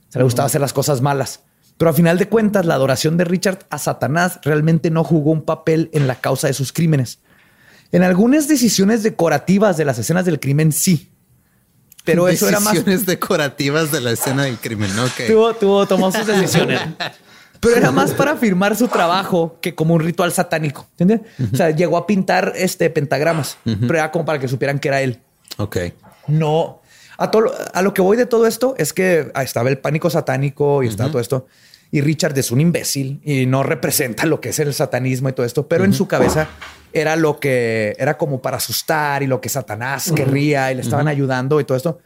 Se 0.09 0.19
le 0.19 0.25
gustaba 0.25 0.47
hacer 0.47 0.61
las 0.61 0.73
cosas 0.73 1.01
malas. 1.01 1.41
Pero 1.79 1.91
a 1.91 1.95
final 1.95 2.19
de 2.19 2.29
cuentas, 2.29 2.67
la 2.67 2.75
adoración 2.75 3.17
de 3.17 3.25
Richard 3.25 3.61
a 3.71 3.79
Satanás 3.79 4.41
realmente 4.43 4.91
no 4.91 5.05
jugó 5.05 5.31
un 5.31 5.43
papel 5.43 5.91
en 5.93 6.07
la 6.07 6.17
causa 6.17 6.49
de 6.49 6.55
sus 6.55 6.73
crímenes. 6.73 7.21
En 7.93 8.03
algunas 8.03 8.49
decisiones 8.49 9.03
decorativas 9.03 9.77
de 9.77 9.85
las 9.85 9.99
escenas 9.99 10.25
del 10.25 10.41
crimen, 10.41 10.73
sí. 10.73 11.12
Pero 12.05 12.29
eso 12.29 12.49
era 12.49 12.61
más 12.61 12.73
Decisiones 12.75 13.07
decorativas 13.07 13.93
de 13.93 14.01
la 14.01 14.11
escena 14.11 14.45
del 14.45 14.59
crimen. 14.59 14.95
¿no? 14.97 15.05
Ok. 15.05 15.27
tuvo, 15.29 15.55
tuvo, 15.55 15.87
tomó 15.87 16.11
sus 16.11 16.27
decisiones. 16.27 16.81
Pero 17.63 17.77
era 17.77 17.93
más 17.93 18.11
para 18.13 18.37
firmar 18.37 18.75
su 18.75 18.89
trabajo 18.89 19.59
que 19.61 19.77
como 19.77 19.95
un 19.95 20.01
ritual 20.01 20.33
satánico. 20.33 20.89
¿Entiendes? 20.99 21.21
O 21.53 21.57
sea, 21.57 21.71
llegó 21.71 21.97
a 21.97 22.09
pintar 22.09 22.55
este 22.57 22.91
pentagramas, 22.91 23.57
pero 23.63 23.95
era 23.95 24.11
como 24.11 24.25
para 24.25 24.41
que 24.41 24.49
supieran 24.49 24.81
que 24.81 24.89
era 24.89 25.01
él. 25.01 25.21
Ok. 25.59 25.77
No. 26.27 26.83
A, 27.19 27.31
todo, 27.31 27.55
a 27.73 27.83
lo 27.83 27.95
que 27.95 28.03
voy 28.03 28.17
de 28.17 28.27
todo 28.27 28.49
esto 28.49 28.75
es 28.79 28.93
que 28.93 29.31
ah, 29.35 29.45
estaba 29.45 29.71
el 29.71 29.79
pánico 29.79 30.11
satánico 30.11 30.83
y 30.83 30.89
está 30.89 31.07
todo 31.07 31.21
esto. 31.21 31.47
Y 31.95 32.01
Richard 32.01 32.37
es 32.39 32.51
un 32.51 32.61
imbécil 32.61 33.21
y 33.23 33.45
no 33.45 33.63
representa 33.63 34.25
lo 34.25 34.41
que 34.41 34.49
es 34.49 34.59
el 34.59 34.73
satanismo 34.73 35.29
y 35.29 35.33
todo 35.35 35.45
esto, 35.47 35.69
pero 35.69 35.85
en 35.85 35.93
su 35.93 36.09
cabeza 36.09 36.49
era 36.93 37.17
lo 37.17 37.39
que 37.39 37.95
era 37.99 38.17
como 38.17 38.41
para 38.41 38.57
asustar 38.57 39.23
y 39.23 39.27
lo 39.27 39.41
que 39.43 39.51
Satanás 39.51 40.11
querría 40.11 40.73
y 40.73 40.75
le 40.77 40.81
estaban 40.81 41.07
ayudando 41.07 41.61
y 41.61 41.65
todo 41.65 41.77
esto. 41.77 41.99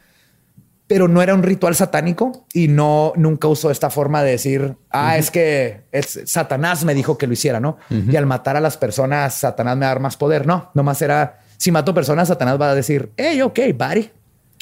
Pero 0.88 1.06
no 1.08 1.22
era 1.22 1.34
un 1.34 1.42
ritual 1.44 1.74
satánico 1.76 2.46
y 2.52 2.66
no 2.68 3.12
nunca 3.16 3.46
usó 3.48 3.70
esta 3.70 3.88
forma 3.88 4.22
de 4.24 4.32
decir, 4.32 4.74
ah, 4.90 5.16
es 5.18 5.30
que 5.30 5.82
es, 5.92 6.20
Satanás 6.26 6.84
me 6.84 6.92
dijo 6.94 7.16
que 7.16 7.26
lo 7.28 7.32
hiciera, 7.32 7.60
¿no? 7.60 7.78
Y 7.88 8.14
al 8.16 8.26
matar 8.26 8.56
a 8.56 8.60
las 8.60 8.76
personas, 8.76 9.34
Satanás 9.34 9.76
me 9.76 9.80
va 9.80 9.86
a 9.86 9.94
dar 9.94 10.00
más 10.00 10.16
poder. 10.16 10.46
No, 10.46 10.70
nomás 10.74 11.00
era, 11.02 11.38
si 11.56 11.70
mato 11.70 11.94
personas, 11.94 12.26
Satanás 12.28 12.60
va 12.60 12.70
a 12.70 12.74
decir, 12.74 13.10
hey, 13.16 13.40
ok, 13.42 13.58
buddy, 13.76 14.10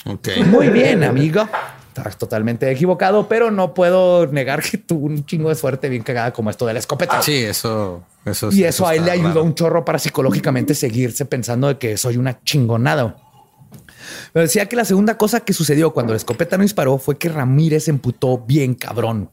Ok. 0.06 0.28
muy 0.46 0.68
bien, 0.68 1.02
amigo. 1.02 1.48
Estás 1.96 2.18
totalmente 2.18 2.68
equivocado, 2.72 3.28
pero 3.28 3.52
no 3.52 3.72
puedo 3.72 4.26
negar 4.26 4.60
que 4.62 4.78
tuvo 4.78 5.06
un 5.06 5.24
chingo 5.24 5.48
de 5.48 5.54
suerte 5.54 5.88
bien 5.88 6.02
cagada 6.02 6.32
como 6.32 6.50
esto 6.50 6.66
de 6.66 6.72
la 6.72 6.80
escopeta. 6.80 7.22
Sí, 7.22 7.36
eso, 7.36 8.02
eso 8.24 8.50
Y 8.50 8.64
eso 8.64 8.84
a 8.84 8.96
él 8.96 9.04
le 9.04 9.12
ayudó 9.12 9.28
raro. 9.28 9.44
un 9.44 9.54
chorro 9.54 9.84
para 9.84 10.00
psicológicamente 10.00 10.74
seguirse 10.74 11.24
pensando 11.24 11.68
de 11.68 11.78
que 11.78 11.96
soy 11.96 12.16
una 12.16 12.42
chingonada. 12.42 13.16
Pero 14.32 14.42
decía 14.42 14.66
que 14.66 14.74
la 14.74 14.84
segunda 14.84 15.16
cosa 15.16 15.40
que 15.40 15.52
sucedió 15.52 15.92
cuando 15.92 16.12
la 16.12 16.16
escopeta 16.16 16.56
no 16.56 16.64
disparó 16.64 16.98
fue 16.98 17.16
que 17.16 17.28
Ramírez 17.28 17.84
se 17.84 17.92
emputó 17.92 18.38
bien 18.38 18.74
cabrón. 18.74 19.30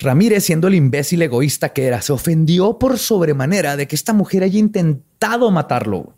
Ramírez, 0.00 0.42
siendo 0.44 0.68
el 0.68 0.76
imbécil 0.76 1.20
egoísta 1.20 1.68
que 1.74 1.86
era, 1.86 2.00
se 2.00 2.14
ofendió 2.14 2.78
por 2.78 2.98
sobremanera 2.98 3.76
de 3.76 3.86
que 3.86 3.94
esta 3.94 4.14
mujer 4.14 4.42
haya 4.42 4.58
intentado 4.58 5.50
matarlo. 5.50 6.14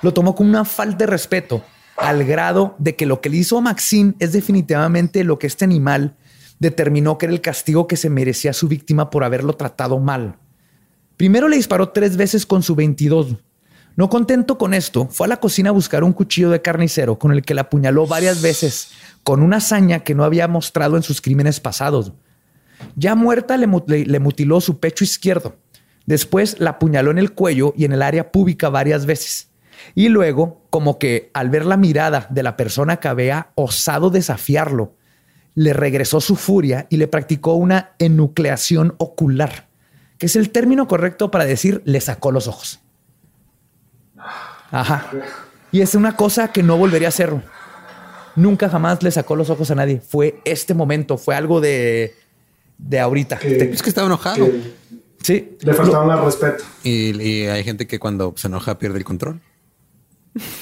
Lo 0.00 0.14
tomó 0.14 0.36
como 0.36 0.48
una 0.48 0.64
falta 0.64 0.98
de 0.98 1.06
respeto 1.06 1.64
al 1.96 2.24
grado 2.24 2.74
de 2.78 2.96
que 2.96 3.06
lo 3.06 3.20
que 3.20 3.28
le 3.30 3.38
hizo 3.38 3.58
a 3.58 3.60
Maxine 3.60 4.14
es 4.18 4.32
definitivamente 4.32 5.24
lo 5.24 5.38
que 5.38 5.46
este 5.46 5.64
animal 5.64 6.16
determinó 6.58 7.18
que 7.18 7.26
era 7.26 7.34
el 7.34 7.40
castigo 7.40 7.86
que 7.86 7.96
se 7.96 8.08
merecía 8.08 8.52
su 8.52 8.68
víctima 8.68 9.10
por 9.10 9.24
haberlo 9.24 9.54
tratado 9.54 9.98
mal. 9.98 10.36
Primero 11.16 11.48
le 11.48 11.56
disparó 11.56 11.90
tres 11.90 12.16
veces 12.16 12.46
con 12.46 12.62
su 12.62 12.74
22. 12.74 13.36
No 13.96 14.08
contento 14.08 14.56
con 14.56 14.72
esto, 14.72 15.06
fue 15.10 15.26
a 15.26 15.28
la 15.28 15.36
cocina 15.38 15.68
a 15.68 15.72
buscar 15.72 16.02
un 16.02 16.12
cuchillo 16.12 16.50
de 16.50 16.62
carnicero 16.62 17.18
con 17.18 17.32
el 17.32 17.42
que 17.42 17.54
la 17.54 17.62
apuñaló 17.62 18.06
varias 18.06 18.40
veces, 18.40 18.92
con 19.22 19.42
una 19.42 19.58
hazaña 19.58 20.00
que 20.00 20.14
no 20.14 20.24
había 20.24 20.48
mostrado 20.48 20.96
en 20.96 21.02
sus 21.02 21.20
crímenes 21.20 21.60
pasados. 21.60 22.12
Ya 22.96 23.14
muerta 23.14 23.56
le, 23.56 23.66
le 24.06 24.20
mutiló 24.20 24.60
su 24.60 24.80
pecho 24.80 25.04
izquierdo. 25.04 25.56
Después 26.06 26.56
la 26.58 26.70
apuñaló 26.70 27.10
en 27.10 27.18
el 27.18 27.32
cuello 27.32 27.74
y 27.76 27.84
en 27.84 27.92
el 27.92 28.02
área 28.02 28.32
pública 28.32 28.70
varias 28.70 29.04
veces. 29.04 29.50
Y 29.94 30.08
luego, 30.08 30.61
como 30.72 30.98
que 30.98 31.30
al 31.34 31.50
ver 31.50 31.66
la 31.66 31.76
mirada 31.76 32.26
de 32.30 32.42
la 32.42 32.56
persona 32.56 32.96
que 32.96 33.06
había 33.06 33.48
osado 33.56 34.08
desafiarlo, 34.08 34.94
le 35.54 35.74
regresó 35.74 36.18
su 36.22 36.34
furia 36.34 36.86
y 36.88 36.96
le 36.96 37.08
practicó 37.08 37.52
una 37.52 37.90
enucleación 37.98 38.94
ocular, 38.96 39.68
que 40.16 40.24
es 40.24 40.34
el 40.34 40.48
término 40.48 40.88
correcto 40.88 41.30
para 41.30 41.44
decir 41.44 41.82
le 41.84 42.00
sacó 42.00 42.32
los 42.32 42.48
ojos. 42.48 42.80
Ajá. 44.70 45.10
Y 45.72 45.82
es 45.82 45.94
una 45.94 46.16
cosa 46.16 46.52
que 46.52 46.62
no 46.62 46.78
volvería 46.78 47.08
a 47.08 47.10
hacer. 47.10 47.34
Nunca 48.34 48.70
jamás 48.70 49.02
le 49.02 49.10
sacó 49.10 49.36
los 49.36 49.50
ojos 49.50 49.70
a 49.70 49.74
nadie. 49.74 50.00
Fue 50.00 50.40
este 50.46 50.72
momento, 50.72 51.18
fue 51.18 51.34
algo 51.34 51.60
de, 51.60 52.14
de 52.78 52.98
ahorita. 52.98 53.36
Es 53.42 53.82
que 53.82 53.90
estaba 53.90 54.06
enojado. 54.06 54.46
Que 54.46 54.72
sí. 55.20 55.58
le 55.60 55.74
faltaban 55.74 56.10
al 56.10 56.24
respeto. 56.24 56.64
Y, 56.82 57.20
y 57.22 57.46
hay 57.46 57.62
gente 57.62 57.86
que 57.86 57.98
cuando 57.98 58.32
se 58.38 58.46
enoja 58.46 58.78
pierde 58.78 58.96
el 58.96 59.04
control. 59.04 59.42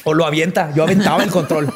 O 0.04 0.14
lo 0.14 0.24
avienta. 0.26 0.72
Yo 0.74 0.82
aventaba 0.82 1.22
el 1.22 1.30
control 1.30 1.72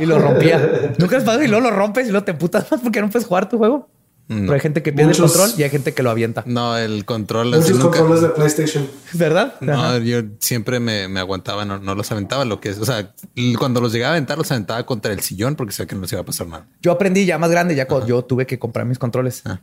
y 0.00 0.06
lo 0.06 0.18
rompía. 0.18 0.94
Nunca 0.98 1.16
es 1.18 1.24
fácil 1.24 1.44
y 1.44 1.48
luego 1.48 1.70
lo 1.70 1.76
rompes 1.76 2.08
y 2.08 2.10
luego 2.10 2.24
te 2.24 2.34
putas 2.34 2.70
más 2.70 2.80
porque 2.80 3.00
no 3.00 3.08
puedes 3.10 3.26
jugar 3.26 3.48
tu 3.48 3.58
juego. 3.58 3.88
Pero 4.28 4.52
hay 4.54 4.58
gente 4.58 4.82
que 4.82 4.92
pierde 4.92 5.10
Muchos- 5.12 5.30
el 5.32 5.38
control 5.40 5.60
y 5.60 5.62
hay 5.62 5.70
gente 5.70 5.94
que 5.94 6.02
lo 6.02 6.10
avienta. 6.10 6.42
No, 6.46 6.76
el 6.76 7.04
control 7.04 7.50
Muchos 7.50 7.70
nunca- 7.78 7.98
controles 7.98 8.22
de 8.22 8.28
PlayStation. 8.30 8.88
¿Verdad? 9.12 9.54
No, 9.60 9.74
Ajá. 9.74 9.98
yo 9.98 10.22
siempre 10.40 10.80
me, 10.80 11.06
me 11.06 11.20
aguantaba, 11.20 11.64
no, 11.64 11.78
no 11.78 11.94
los 11.94 12.10
aventaba. 12.10 12.44
Lo 12.44 12.58
que 12.60 12.70
es, 12.70 12.78
o 12.78 12.84
sea, 12.84 13.12
cuando 13.56 13.80
los 13.80 13.92
llegaba 13.92 14.14
a 14.14 14.16
aventar, 14.16 14.36
los 14.36 14.50
aventaba 14.50 14.84
contra 14.84 15.12
el 15.12 15.20
sillón 15.20 15.54
porque 15.54 15.72
sabía 15.72 15.86
que 15.90 15.94
no 15.94 16.00
les 16.02 16.10
iba 16.12 16.22
a 16.22 16.24
pasar 16.24 16.48
nada. 16.48 16.66
Yo 16.82 16.90
aprendí 16.90 17.24
ya 17.24 17.38
más 17.38 17.50
grande, 17.52 17.76
ya 17.76 17.86
cuando 17.86 18.08
yo 18.08 18.24
tuve 18.24 18.46
que 18.46 18.58
comprar 18.58 18.84
mis 18.84 18.98
controles. 18.98 19.42
Ah. 19.44 19.60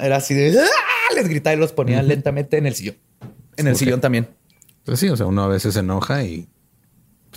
Era 0.00 0.16
así 0.16 0.32
de 0.32 0.58
¡ah! 0.58 1.14
les 1.14 1.28
gritaba 1.28 1.52
y 1.54 1.58
los 1.58 1.72
ponía 1.72 2.02
lentamente 2.02 2.56
en 2.56 2.64
el 2.64 2.74
sillón. 2.74 2.96
En 3.58 3.66
el 3.66 3.76
sillón 3.76 4.00
también. 4.00 4.26
Entonces 4.78 5.00
sí, 5.00 5.10
o 5.10 5.16
sea, 5.18 5.26
uno 5.26 5.42
a 5.42 5.48
veces 5.48 5.74
se 5.74 5.80
enoja 5.80 6.24
y 6.24 6.48
pues, 6.48 6.57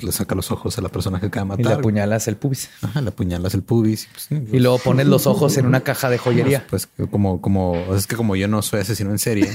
le 0.01 0.11
saca 0.11 0.35
los 0.35 0.51
ojos 0.51 0.77
a 0.77 0.81
la 0.81 0.89
persona 0.89 1.19
que 1.19 1.25
acaba 1.27 1.55
de 1.55 1.61
Y 1.61 1.63
le 1.63 1.69
matar. 1.69 1.79
apuñalas 1.79 2.27
el 2.27 2.37
pubis. 2.37 2.69
Ajá, 2.81 3.01
le 3.01 3.09
apuñalas 3.09 3.53
el 3.53 3.61
pubis. 3.63 4.05
y, 4.05 4.07
pues, 4.11 4.27
Y 4.53 4.59
luego 4.59 4.79
pones 4.79 5.05
los 5.07 5.27
ojos 5.27 5.57
en 5.57 5.65
una 5.65 5.81
caja 5.81 6.09
de 6.09 6.17
joyería. 6.17 6.65
Pues 6.69 6.87
como, 7.09 7.41
como, 7.41 7.71
o 7.73 7.85
sea, 7.89 7.95
es 7.97 8.07
que 8.07 8.15
como 8.15 8.35
yo 8.35 8.47
no 8.47 8.61
soy 8.61 8.79
asesino 8.81 9.11
en 9.11 9.19
serie, 9.19 9.51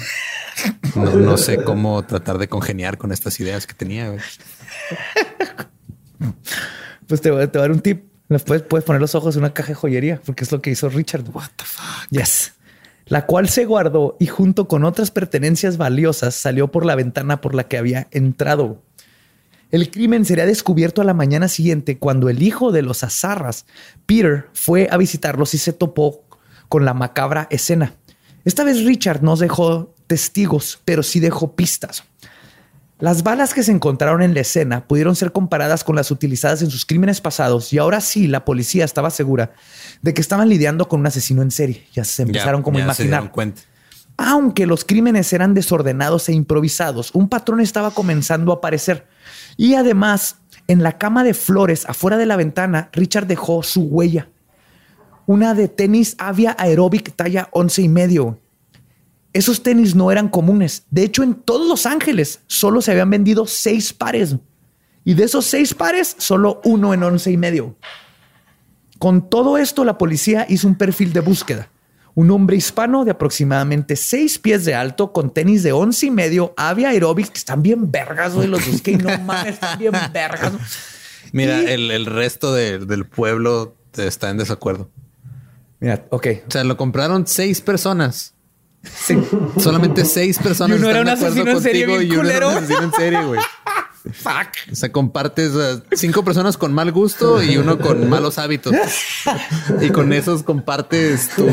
no, 0.95 1.05
no 1.17 1.37
sé 1.39 1.63
cómo 1.65 2.05
tratar 2.05 2.39
de 2.39 2.49
congeniar 2.49 2.99
con 2.99 3.13
estas 3.13 3.39
ideas 3.41 3.67
que 3.67 3.75
tenía. 3.75 4.13
Pues 7.07 7.21
te, 7.21 7.31
voy 7.31 7.43
a- 7.43 7.51
te 7.51 7.59
voy 7.59 7.65
a 7.65 7.69
dar 7.69 7.73
un 7.73 7.81
tip. 7.81 8.05
Puedes, 8.45 8.63
puedes 8.63 8.85
poner 8.85 9.01
los 9.01 9.15
ojos 9.15 9.37
en 9.37 9.43
una 9.43 9.55
caja 9.55 9.69
de 9.69 9.75
joyería, 9.75 10.21
porque 10.25 10.43
es 10.43 10.51
lo 10.51 10.61
que 10.61 10.71
hizo 10.71 10.89
Richard. 10.89 11.23
What 11.33 11.51
the 11.57 11.65
fuck? 11.65 12.09
Yes. 12.11 12.53
La 13.07 13.25
cual 13.27 13.49
se 13.49 13.65
guardó 13.67 14.17
y 14.19 14.27
junto 14.27 14.67
con 14.67 14.83
otras 14.85 15.13
pertenencias 15.13 15.77
valiosas 15.77 16.35
salió 16.35 16.73
por 16.73 16.85
la 16.85 16.97
ventana 16.97 17.41
por 17.41 17.55
la 17.55 17.69
que 17.69 17.79
había 17.79 18.09
entrado. 18.11 18.83
El 19.71 19.91
crimen 19.91 20.25
sería 20.25 20.47
descubierto 20.47 21.01
a 21.03 21.05
la 21.05 21.15
mañana 21.15 21.49
siguiente 21.49 21.99
cuando 21.99 22.29
el 22.29 22.43
hijo 22.43 22.71
de 22.73 22.83
los 22.83 23.03
Azarras, 23.03 23.67
Peter, 24.07 24.49
fue 24.55 24.89
a 24.91 24.97
visitarlos 24.97 25.55
y 25.55 25.59
se 25.59 25.73
topó 25.73 26.25
con 26.69 26.85
la 26.85 26.95
macabra 26.95 27.49
escena. 27.51 27.95
Esta 28.45 28.63
vez 28.65 28.85
Richard 28.85 29.23
no 29.23 29.37
dejó 29.37 29.93
testigos, 30.07 30.79
pero 30.85 31.03
sí 31.03 31.19
dejó 31.19 31.57
pistas. 31.57 32.05
Las 32.99 33.23
balas 33.25 33.53
que 33.53 33.63
se 33.63 33.73
encontraron 33.73 34.23
en 34.23 34.33
la 34.33 34.41
escena 34.41 34.87
pudieron 34.87 35.17
ser 35.17 35.33
comparadas 35.33 35.85
con 35.85 35.97
las 35.97 36.11
utilizadas 36.11 36.63
en 36.63 36.71
sus 36.71 36.87
crímenes 36.87 37.21
pasados 37.21 37.73
y 37.73 37.79
ahora 37.79 38.01
sí 38.01 38.27
la 38.27 38.45
policía 38.45 38.85
estaba 38.87 39.11
segura 39.11 39.53
de 40.01 40.15
que 40.15 40.23
estaban 40.23 40.49
lidiando 40.49 40.89
con 40.89 41.01
un 41.01 41.07
asesino 41.07 41.43
en 41.43 41.51
serie. 41.51 41.87
Ya 41.93 42.05
se 42.05 42.23
empezaron 42.23 42.61
Ya- 42.61 42.65
como 42.65 42.79
a 42.79 42.83
imaginar. 42.83 43.31
Aunque 44.17 44.65
los 44.67 44.85
crímenes 44.87 45.31
eran 45.35 45.53
desordenados 45.53 46.31
e 46.31 46.33
improvisados, 46.33 47.11
un 47.15 47.29
patrón 47.29 47.61
estaba 47.61 47.91
comenzando 47.91 48.51
a 48.53 48.57
aparecer. 48.57 49.07
Y 49.57 49.75
además, 49.75 50.37
en 50.69 50.83
la 50.83 50.99
cama 50.99 51.25
de 51.25 51.35
flores 51.35 51.87
afuera 51.87 52.17
de 52.17 52.27
la 52.27 52.37
ventana, 52.37 52.91
Richard 52.93 53.27
dejó 53.27 53.63
su 53.63 53.83
huella. 53.83 54.29
Una 55.27 55.55
de 55.55 55.69
tenis 55.69 56.15
Avia 56.19 56.55
Aerobic 56.59 57.15
talla 57.17 57.49
11 57.53 57.83
y 57.83 57.89
medio. 57.89 58.41
Esos 59.33 59.63
tenis 59.63 59.95
no 59.95 60.11
eran 60.11 60.29
comunes. 60.29 60.85
De 60.91 61.03
hecho, 61.03 61.23
en 61.23 61.35
todos 61.35 61.69
Los 61.69 61.85
Ángeles 61.85 62.41
solo 62.47 62.81
se 62.81 62.93
habían 62.93 63.11
vendido 63.11 63.47
seis 63.47 63.93
pares. 63.93 64.37
Y 65.05 65.15
de 65.15 65.25
esos 65.25 65.45
seis 65.45 65.75
pares, 65.75 66.17
solo 66.19 66.61
uno 66.65 66.95
en 66.95 67.03
11 67.03 67.31
y 67.31 67.37
medio. 67.37 67.77
Con 68.99 69.29
todo 69.29 69.59
esto, 69.59 69.85
la 69.85 69.99
policía 69.99 70.47
hizo 70.49 70.67
un 70.67 70.75
perfil 70.75 71.13
de 71.13 71.21
búsqueda. 71.21 71.69
Un 72.17 72.31
hombre 72.31 72.57
hispano 72.57 73.05
de 73.05 73.11
aproximadamente 73.13 73.95
seis 73.95 74.39
pies 74.39 74.65
de 74.65 74.75
alto, 74.75 75.13
con 75.13 75.33
tenis 75.33 75.63
de 75.63 75.73
once 75.73 76.07
y 76.07 76.11
medio, 76.11 76.55
avia 76.57 76.89
aerobics, 76.89 77.31
que 77.31 77.39
están 77.39 77.63
bien 77.63 77.93
vergas, 77.93 78.35
güey. 78.35 78.49
Los 78.49 78.67
busqué 78.67 78.93
y 78.93 78.97
no 78.97 79.17
mames, 79.25 79.53
están 79.55 79.79
bien 79.79 79.93
vergas. 80.13 80.53
Mira, 81.33 81.63
Y- 81.63 81.67
el, 81.67 81.91
el 81.91 82.07
resto 82.07 82.55
de- 82.55 82.79
del 82.79 83.07
pueblo 83.07 83.77
está 83.97 84.31
en 84.31 84.39
desacuerdo. 84.39 84.89
Mira, 85.79 86.07
ok. 86.11 86.27
O 86.49 86.51
sea, 86.51 86.65
lo 86.65 86.77
compraron 86.79 87.27
seis 87.27 87.61
personas. 87.61 88.33
Sí. 88.83 89.19
Solamente 89.59 90.05
seis 90.05 90.39
personas 90.39 90.79
Y 90.79 90.81
uno 90.81 90.89
era 90.91 91.01
un 91.03 91.09
asesino 91.09 91.51
en 91.51 91.61
serie 91.61 91.87
bien 91.87 92.03
y 92.03 92.11
uno 92.17 92.31
era 92.31 92.47
un 92.49 92.53
culero. 92.55 92.65
asesino 92.65 92.83
en 92.85 92.93
serie, 92.93 93.23
güey. 93.25 93.41
Fuck. 94.13 94.73
O 94.73 94.75
sea, 94.75 94.93
compartes 94.93 95.53
a 95.57 95.83
cinco 95.97 96.25
personas 96.25 96.57
con 96.57 96.73
mal 96.73 96.93
gusto 96.93 97.43
y 97.43 97.57
uno 97.57 97.79
con 97.79 98.09
malos 98.11 98.39
hábitos. 98.39 98.75
Y 99.81 99.91
con 99.91 100.13
esos 100.13 100.43
compartes 100.43 101.29
tu, 101.35 101.47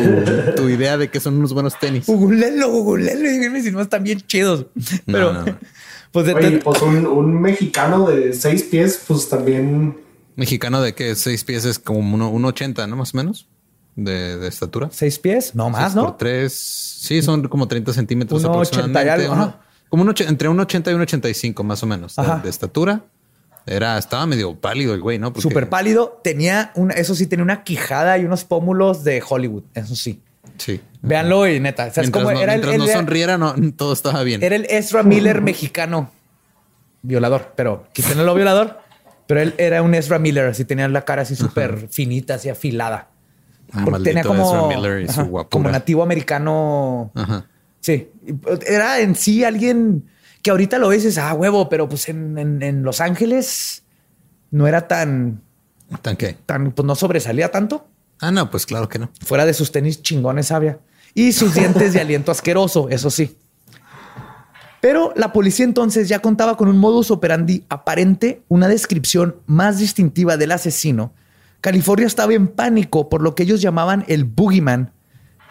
tu 0.55 0.69
idea 0.69 0.97
de 0.97 1.09
que 1.09 1.19
son 1.19 1.35
unos 1.37 1.53
buenos 1.53 1.79
tenis. 1.79 2.05
Googleenlo, 2.07 2.69
googleenlo 2.69 3.29
y 3.29 3.33
díganme 3.39 3.61
si 3.61 3.71
no 3.71 3.81
están 3.81 4.03
bien 4.03 4.21
chidos. 4.21 4.67
Pero, 5.05 5.33
no, 5.33 5.43
no. 5.45 5.57
pues, 6.11 6.25
de- 6.27 6.33
Oye, 6.33 6.57
pues 6.59 6.81
un, 6.81 7.05
un 7.07 7.41
mexicano 7.41 8.07
de 8.09 8.33
seis 8.33 8.63
pies, 8.63 9.01
pues 9.07 9.29
también 9.29 9.97
Mexicano 10.35 10.81
de 10.81 10.93
que 10.95 11.15
seis 11.15 11.43
pies 11.43 11.63
es 11.65 11.77
como 11.79 11.99
uno, 11.99 12.29
un 12.31 12.43
80, 12.45 12.87
¿no? 12.87 12.95
Más 12.95 13.13
o 13.13 13.17
menos 13.17 13.47
de, 13.95 14.37
de 14.37 14.47
estatura. 14.47 14.89
seis 14.91 15.19
pies, 15.19 15.53
no 15.53 15.69
más, 15.69 15.83
Seis 15.91 15.95
¿no? 15.95 16.05
Por 16.07 16.17
tres. 16.17 16.53
Sí, 16.53 17.21
son 17.21 17.47
como 17.47 17.67
30 17.67 17.93
centímetros 17.93 18.43
Uno 18.43 18.53
ochenta 18.53 19.03
y 19.03 19.09
aproximadamente. 19.09 19.11
algo, 19.23 19.33
ajá. 19.33 19.61
Como 19.93 20.01
un 20.01 20.15
entre 20.27 20.49
un 20.49 20.59
80 20.59 20.89
y 20.89 20.93
un 20.95 21.01
85 21.01 21.63
más 21.63 21.83
o 21.83 21.85
menos 21.85 22.15
de, 22.15 22.49
estatura. 22.49 23.01
Era, 23.67 23.95
estaba 23.99 24.25
medio 24.25 24.59
pálido 24.59 24.95
el 24.95 25.01
güey, 25.01 25.19
¿no? 25.19 25.31
Porque- 25.31 25.43
Súper 25.47 25.69
pálido. 25.69 26.19
Tenía 26.23 26.71
una, 26.73 26.95
eso 26.95 27.13
sí, 27.13 27.27
tenía 27.27 27.43
una 27.43 27.63
quijada 27.63 28.17
y 28.17 28.25
unos 28.25 28.43
pómulos 28.43 29.03
de 29.03 29.21
Hollywood. 29.23 29.65
Eso 29.75 29.95
sí. 29.95 30.19
Sí. 30.57 30.81
Véanlo 31.03 31.47
y 31.47 31.59
neta. 31.59 31.85
O 31.85 31.93
sea, 31.93 32.01
es 32.01 32.07
Mientras, 32.07 32.23
como 32.23 32.35
no, 32.35 32.41
era 32.41 32.55
el, 32.55 32.61
mientras 32.61 32.77
no 32.79 32.85
el- 32.85 32.89
sonriera, 32.91 33.37
no, 33.37 33.53
todo 33.77 33.93
estaba 33.93 34.23
bien. 34.23 34.41
Era 34.41 34.55
el 34.55 34.65
Ezra 34.67 35.03
Miller 35.03 35.43
mexicano. 35.43 36.09
Violador, 37.03 37.53
pero 37.55 37.85
quítenle 37.93 38.23
lo 38.23 38.33
violador 38.33 38.79
Pero 39.27 39.41
él 39.41 39.53
era 39.59 39.83
un 39.83 39.93
Ezra 39.93 40.17
Miller, 40.17 40.47
así 40.47 40.65
tenía 40.65 40.87
la 40.87 41.05
cara 41.05 41.21
así 41.21 41.35
súper 41.35 41.87
finita, 41.91 42.33
así 42.33 42.49
afilada. 42.49 43.09
Ah, 43.71 43.85
tenía 44.03 44.23
como, 44.23 44.43
Ezra 44.43 44.75
Miller 44.75 45.01
y 45.03 45.05
su 45.07 45.21
ajá, 45.21 45.29
guapura. 45.29 45.49
como 45.51 45.69
nativo 45.69 46.01
americano. 46.01 47.11
Ajá. 47.13 47.45
Sí, 47.83 48.09
era 48.65 48.99
en 49.01 49.13
sí 49.13 49.43
alguien 49.43 50.05
que 50.41 50.51
ahorita 50.51 50.77
lo 50.79 50.87
ves 50.87 51.03
dices, 51.03 51.17
ah, 51.17 51.33
huevo, 51.33 51.67
pero 51.67 51.87
pues 51.89 52.07
en, 52.07 52.37
en- 52.37 52.63
en 52.63 52.83
Los 52.83 53.01
Ángeles 53.01 53.83
no 54.51 54.67
era 54.67 54.87
tan, 54.87 55.41
¿Tan 56.01 56.15
qué? 56.15 56.37
tan, 56.45 56.71
pues 56.71 56.85
no 56.85 56.95
sobresalía 56.95 57.51
tanto. 57.51 57.85
Ah, 58.19 58.31
no, 58.31 58.49
pues 58.49 58.65
claro 58.65 58.87
que 58.87 58.99
no. 58.99 59.09
Fuera 59.25 59.45
de 59.45 59.53
sus 59.53 59.71
tenis 59.71 60.01
chingones 60.01 60.47
sabia. 60.47 60.79
Y 61.13 61.33
sus 61.33 61.53
dientes 61.55 61.91
de 61.93 61.99
aliento 61.99 62.31
asqueroso, 62.31 62.87
eso 62.89 63.09
sí. 63.09 63.37
Pero 64.81 65.13
la 65.15 65.31
policía 65.31 65.65
entonces 65.65 66.09
ya 66.09 66.19
contaba 66.19 66.57
con 66.57 66.67
un 66.67 66.77
modus 66.77 67.09
operandi 67.11 67.63
aparente, 67.69 68.43
una 68.49 68.67
descripción 68.67 69.35
más 69.45 69.79
distintiva 69.79 70.35
del 70.37 70.51
asesino. 70.51 71.13
California 71.61 72.05
estaba 72.07 72.33
en 72.33 72.47
pánico 72.49 73.07
por 73.07 73.21
lo 73.21 73.33
que 73.35 73.43
ellos 73.43 73.61
llamaban 73.61 74.03
el 74.07 74.25
boogeyman, 74.25 74.91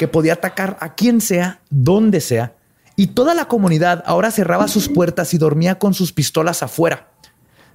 que 0.03 0.09
podía 0.09 0.33
atacar 0.33 0.79
a 0.81 0.97
quien 0.97 1.21
sea, 1.21 1.61
donde 1.71 2.21
sea, 2.21 2.57
y 2.97 3.07
toda 3.07 3.37
la 3.37 3.45
comunidad 3.45 4.03
ahora 4.05 4.33
cerraba 4.33 4.67
sus 4.67 4.89
puertas 4.89 5.33
y 5.33 5.39
dormía 5.39 5.79
con 5.79 5.95
sus 5.95 6.13
pistolas 6.13 6.65
afuera. 6.65 7.13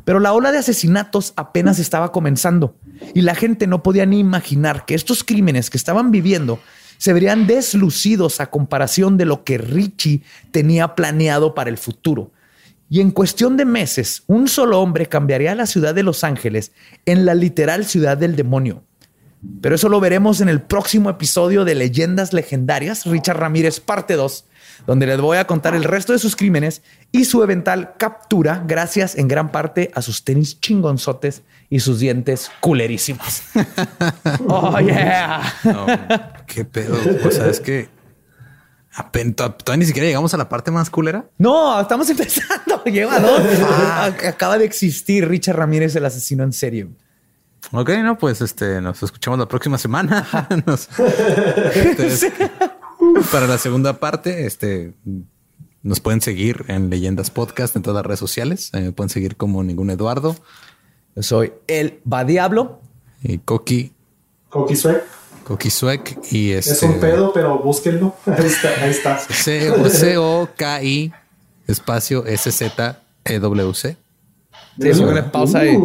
Pero 0.04 0.20
la 0.20 0.34
ola 0.34 0.52
de 0.52 0.58
asesinatos 0.58 1.32
apenas 1.38 1.80
estaba 1.80 2.12
comenzando 2.12 2.76
y 3.14 3.22
la 3.22 3.34
gente 3.34 3.66
no 3.66 3.82
podía 3.82 4.06
ni 4.06 4.20
imaginar 4.20 4.84
que 4.84 4.94
estos 4.94 5.24
crímenes 5.24 5.70
que 5.70 5.78
estaban 5.78 6.12
viviendo 6.12 6.60
se 6.98 7.14
verían 7.14 7.48
deslucidos 7.48 8.41
a 8.41 8.49
comparación 8.49 9.16
de 9.16 9.24
lo 9.24 9.45
que 9.45 9.58
Richie 9.58 10.22
tenía 10.52 10.95
planeado 10.95 11.56
para 11.56 11.70
el 11.70 11.78
futuro. 11.78 12.34
Y 12.90 12.99
en 12.99 13.12
cuestión 13.12 13.56
de 13.56 13.64
meses, 13.64 14.24
un 14.28 14.49
solo 14.49 14.82
hombre 14.82 15.06
cambiaría 15.06 15.56
la 15.56 15.66
ciudad 15.66 15.95
de 15.95 16.04
Los 16.04 16.26
Ángeles 16.26 16.74
en 17.06 17.26
la 17.26 17.36
literal 17.36 17.86
ciudad 17.86 18.18
del 18.18 18.36
demonio. 18.36 18.84
Pero 19.61 19.76
eso 19.76 19.90
lo 19.90 19.99
veremos 19.99 20.41
en 20.41 20.49
el 20.49 20.61
próximo 20.61 21.10
episodio 21.10 21.65
de 21.65 21.76
Leyendas 21.76 22.34
Legendarias, 22.34 23.06
Richard 23.06 23.38
Ramírez, 23.38 23.80
parte 23.80 24.15
2, 24.15 24.45
donde 24.86 25.07
les 25.07 25.19
voy 25.19 25.38
a 25.38 25.48
contar 25.48 25.76
el 25.76 25.84
resto 25.84 26.14
de 26.14 26.19
sus 26.19 26.36
crímenes 26.36 26.82
y 27.11 27.26
su 27.26 27.44
eventual 27.44 27.94
captura, 27.98 28.64
gracias 28.65 29.15
en 29.15 29.28
gran 29.28 29.52
parte 29.52 29.91
a 29.95 30.02
sus 30.02 30.24
tenis 30.24 30.60
chingonzotes 30.61 31.44
y 31.69 31.80
sus 31.80 31.99
dientes 31.99 32.52
culerísimos. 32.60 33.41
oh, 34.48 34.80
yeah. 34.80 35.41
No, 35.64 35.86
qué 36.45 36.64
pedo. 36.64 36.98
O 37.26 37.32
sea, 37.32 37.48
es 37.48 37.60
que 37.60 37.90
todavía 39.36 39.78
ni 39.78 39.86
siquiera 39.86 40.07
llegamos 40.07 40.34
a 40.34 40.38
la 40.38 40.49
parte 40.49 40.72
más 40.72 40.90
culera. 40.90 41.26
No, 41.38 41.80
estamos 41.80 42.10
empezando. 42.10 42.84
Lleva 42.86 43.19
dos. 43.19 43.41
Acaba 44.26 44.57
de 44.57 44.65
existir 44.65 45.28
Richard 45.28 45.57
Ramírez, 45.57 45.95
el 45.95 46.06
asesino 46.06 46.44
en 46.44 46.53
serio. 46.53 46.90
Ok, 47.72 47.90
no, 48.04 48.18
pues 48.18 48.42
este 48.42 48.80
nos 48.82 49.02
escuchamos 49.04 49.40
la 49.40 49.48
próxima 49.48 49.78
semana. 49.78 50.26
Nos- 50.66 50.88
Entonces, 51.76 52.32
para 53.32 53.48
la 53.48 53.58
segunda 53.58 54.00
parte, 54.00 54.46
este 54.46 54.94
nos 55.84 56.00
pueden 56.00 56.22
seguir 56.22 56.66
en 56.68 56.90
Leyendas 56.90 57.30
Podcast 57.30 57.76
en 57.76 57.82
todas 57.82 57.96
las 57.98 58.06
redes 58.06 58.20
sociales. 58.20 58.72
Eh, 58.74 58.82
Me 58.82 58.92
pueden 58.92 59.10
seguir 59.10 59.36
como 59.38 59.64
ningún 59.64 59.90
Eduardo 59.90 60.36
Yo 61.16 61.24
soy 61.24 61.54
el 61.68 62.00
Va 62.12 62.24
Diablo. 62.24 62.80
y 63.24 63.38
Coqui, 63.40 63.94
Coqui 64.50 64.76
Sweat. 64.76 65.02
Coqui 65.44 65.70
Suec 65.70 66.18
y 66.32 66.52
este 66.52 66.74
Es 66.74 66.84
un 66.84 67.00
pedo, 67.00 67.32
pero 67.34 67.60
búsquenlo. 67.60 68.16
Ahí 68.26 68.46
está. 68.46 68.70
Ahí 68.84 68.90
está. 68.92 69.18
C 69.20 69.72
O 69.72 69.90
C 69.90 70.18
O 70.18 70.50
K 70.58 70.84
I 70.84 71.14
espacio 71.68 72.26
S 72.26 72.52
Z 72.52 73.02
E 73.24 73.40
W 73.40 73.74
C. 73.74 73.96
Sí, 74.80 74.90
póngale 75.00 75.24
pausa 75.24 75.60
ahí. 75.60 75.78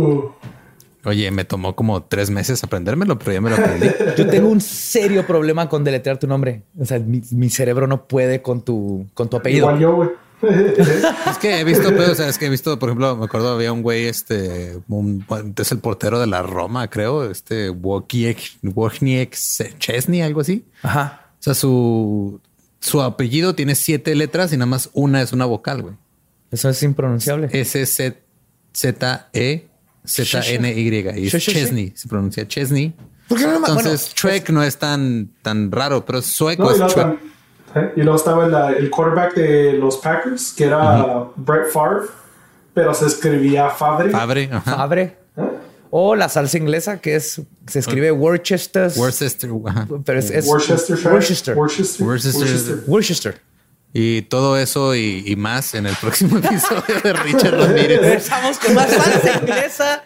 Oye, 1.05 1.31
me 1.31 1.45
tomó 1.45 1.75
como 1.75 2.05
tres 2.05 2.31
meses 2.31 2.63
aprendérmelo, 2.63 3.19
pero 3.19 3.33
ya 3.33 3.41
me 3.41 3.51
lo 3.51 3.57
aprendí. 3.57 3.89
Yo 4.17 4.27
tengo 4.29 4.49
un 4.49 4.61
serio 4.61 5.27
problema 5.27 5.69
con 5.69 5.83
deletrear 5.83 6.19
tu 6.19 6.27
nombre. 6.27 6.63
O 6.79 6.85
sea, 6.85 6.99
mi, 7.01 7.23
mi 7.33 7.51
cerebro 7.51 7.87
no 7.87 8.07
puede 8.07 8.41
con 8.41 8.63
tu, 8.63 9.07
con 9.15 9.29
tu 9.29 9.37
apellido. 9.37 9.67
igual 9.67 9.81
yo, 9.81 9.97
güey. 9.97 10.11
Es 11.31 11.39
que 11.39 11.61
he 11.61 11.65
visto, 11.65 11.89
pero, 11.91 12.13
o 12.13 12.15
sea, 12.15 12.29
es 12.29 12.37
que 12.39 12.47
he 12.47 12.51
visto, 12.51 12.79
por 12.79 12.89
ejemplo, 12.89 13.17
me 13.17 13.25
acuerdo 13.25 13.53
había 13.53 13.73
un 13.73 13.83
güey, 13.83 14.07
este, 14.07 14.77
un, 14.89 15.25
es 15.57 15.73
el 15.73 15.79
portero 15.79 16.19
de 16.19 16.27
la 16.27 16.43
Roma, 16.43 16.89
creo, 16.89 17.31
este 17.31 17.71
Wojciech 17.71 18.59
Wojciech 18.63 19.37
Chesney, 19.79 20.23
algo 20.23 20.41
así. 20.41 20.65
Ajá. 20.83 21.31
O 21.39 21.43
sea, 21.43 21.55
su, 21.55 22.41
su 22.81 23.03
apellido 23.03 23.55
tiene 23.55 23.75
siete 23.75 24.15
letras 24.15 24.53
y 24.53 24.57
nada 24.57 24.67
más 24.67 24.91
una 24.93 25.23
es 25.23 25.33
una 25.33 25.45
vocal, 25.47 25.83
güey. 25.83 25.95
Eso 26.51 26.69
es 26.69 26.83
impronunciable. 26.83 27.49
S 27.53 27.87
Z 27.87 28.17
Z 28.73 29.29
E 29.33 29.69
Z 30.05 30.41
N 30.55 30.73
Y 30.73 31.27
es. 31.27 31.45
Chesney, 31.45 31.93
se 31.95 32.09
pronuncia 32.09 32.47
Chesney. 32.47 32.93
¿Por 33.29 33.39
qué 33.39 33.47
no 33.47 33.57
Entonces, 33.57 34.13
Trek 34.15 34.51
no 34.51 34.63
es 34.63 34.77
tan, 34.77 35.31
tan 35.43 35.71
raro, 35.71 36.05
pero 36.05 36.21
sueco 36.21 36.65
No, 36.65 36.77
y, 36.77 36.83
es 36.83 36.95
Trek. 36.95 37.19
¿eh? 37.77 37.93
y 37.97 38.01
luego 38.03 38.17
estaba 38.17 38.47
la- 38.47 38.73
el 38.73 38.91
quarterback 38.91 39.35
de 39.35 39.73
los 39.75 39.97
Packers, 39.99 40.53
que 40.53 40.65
era 40.65 41.27
Brett 41.37 41.71
Favre, 41.71 42.07
pero 42.75 42.93
se 42.93 43.07
escribía 43.07 43.71
Favre. 43.71 44.11
Fabre, 44.11 44.49
ajá. 44.53 44.77
Fabre. 44.77 45.17
O 45.95 46.15
la 46.17 46.29
salsa 46.31 46.57
inglesa, 46.59 47.01
que 47.01 47.17
es, 47.17 47.41
se 47.67 47.79
escribe 47.79 48.11
Worcester. 48.13 48.91
Worcester, 48.97 49.51
ajá. 49.67 49.87
Pero 50.05 50.19
es, 50.19 50.31
es 50.31 50.47
Worcestershire. 50.47 51.11
Worcester. 51.13 51.57
Worcester. 51.57 52.07
Worcester. 52.07 52.41
Worcester. 52.41 52.85
Worcester. 52.87 53.41
Y 53.93 54.23
todo 54.23 54.57
eso 54.57 54.95
y, 54.95 55.23
y 55.27 55.37
más 55.37 55.75
en 55.75 55.87
el 55.87 55.95
próximo 55.97 56.39
episodio 56.43 57.01
de 57.03 57.13
Richard 57.13 57.59
Ramírez. 57.59 58.03
Empezamos 58.03 58.59
con 58.59 58.75
más 58.75 58.91
salsa 58.91 59.39
inglesa, 59.41 60.05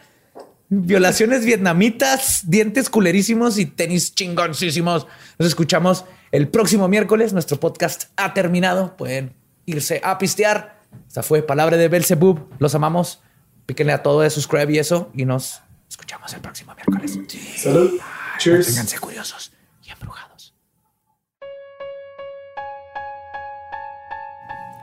violaciones 0.69 1.45
vietnamitas, 1.45 2.43
dientes 2.51 2.91
culerísimos 2.91 3.59
y 3.59 3.67
tenis 3.67 4.15
chingoncísimos. 4.15 5.07
Nos 5.39 5.49
escuchamos 5.49 6.05
el 6.33 6.49
próximo 6.49 6.89
miércoles. 6.89 7.33
Nuestro 7.33 7.61
podcast 7.61 8.11
ha 8.17 8.35
terminado. 8.35 8.97
Pueden 8.97 9.35
irse 9.67 10.01
a 10.03 10.19
pistear. 10.19 10.81
Esta 11.07 11.23
fue 11.23 11.43
Palabra 11.43 11.77
de 11.77 11.89
Belzebub. 11.89 12.49
Los 12.59 12.75
amamos. 12.75 13.21
Píquenle 13.67 13.93
a 13.93 14.03
todo 14.03 14.21
de 14.21 14.31
subscribe 14.31 14.73
y 14.73 14.79
eso. 14.79 15.11
Y 15.15 15.25
nos 15.27 15.61
escuchamos 15.89 16.33
el 16.35 16.41
próximo 16.41 16.75
miércoles. 16.75 17.19
Salud. 17.57 18.01
Cheers. 18.39 18.67
Ténganse 18.67 18.99
curiosos 18.99 19.56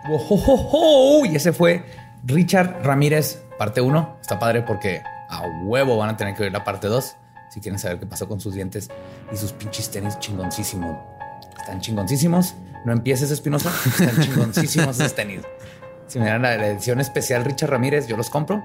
Wojojojo. 0.09 1.25
Y 1.25 1.35
ese 1.35 1.53
fue 1.53 1.83
Richard 2.25 2.83
Ramírez, 2.83 3.41
parte 3.57 3.81
1. 3.81 4.17
Está 4.21 4.39
padre 4.39 4.61
porque 4.61 5.01
a 5.29 5.43
huevo 5.63 5.97
van 5.97 6.09
a 6.09 6.17
tener 6.17 6.35
que 6.35 6.43
ver 6.43 6.51
la 6.51 6.63
parte 6.63 6.87
2 6.87 7.15
si 7.49 7.59
quieren 7.59 7.79
saber 7.79 7.99
qué 7.99 8.05
pasó 8.05 8.27
con 8.27 8.39
sus 8.39 8.55
dientes 8.55 8.89
y 9.31 9.37
sus 9.37 9.51
pinches 9.51 9.89
tenis 9.91 10.17
chingoncísimos. 10.19 10.97
Están 11.59 11.81
chingoncísimos. 11.81 12.55
No 12.85 12.91
empieces, 12.91 13.31
Espinosa. 13.31 13.71
Están 13.85 14.19
chingoncísimos 14.21 14.99
esos 14.99 15.15
tenis. 15.15 15.41
Si 16.07 16.19
me 16.19 16.25
dan 16.25 16.41
la 16.41 16.55
edición 16.67 16.99
especial 16.99 17.45
Richard 17.45 17.69
Ramírez, 17.69 18.07
yo 18.07 18.17
los 18.17 18.29
compro 18.29 18.63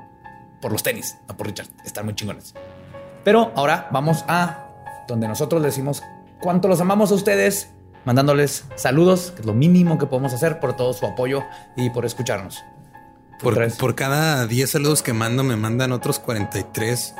por 0.60 0.73
los 0.73 0.82
tenis, 0.82 1.16
no 1.28 1.36
por 1.36 1.47
Richard. 1.47 1.69
Están 1.85 2.05
muy 2.05 2.15
chingones. 2.15 2.55
Pero 3.24 3.52
ahora 3.55 3.89
vamos 3.90 4.24
a 4.27 4.65
donde 5.06 5.28
nosotros 5.28 5.62
decimos 5.62 6.02
cuánto 6.40 6.69
los 6.69 6.81
amamos 6.81 7.12
a 7.12 7.15
ustedes, 7.15 7.70
mandándoles 8.09 8.64
saludos, 8.74 9.32
que 9.35 9.43
es 9.43 9.47
lo 9.47 9.52
mínimo 9.52 9.98
que 9.98 10.06
podemos 10.06 10.32
hacer 10.32 10.60
por 10.60 10.74
todo 10.74 10.94
su 10.94 11.05
apoyo 11.05 11.43
y 11.76 11.90
por 11.90 12.06
escucharnos. 12.06 12.64
Por, 13.39 13.76
por 13.76 13.94
cada 13.94 14.47
10 14.47 14.70
saludos 14.70 15.02
que 15.02 15.12
mando, 15.12 15.44
me 15.44 15.56
mandan 15.56 15.93
otros 15.93 16.18
43 16.18 17.14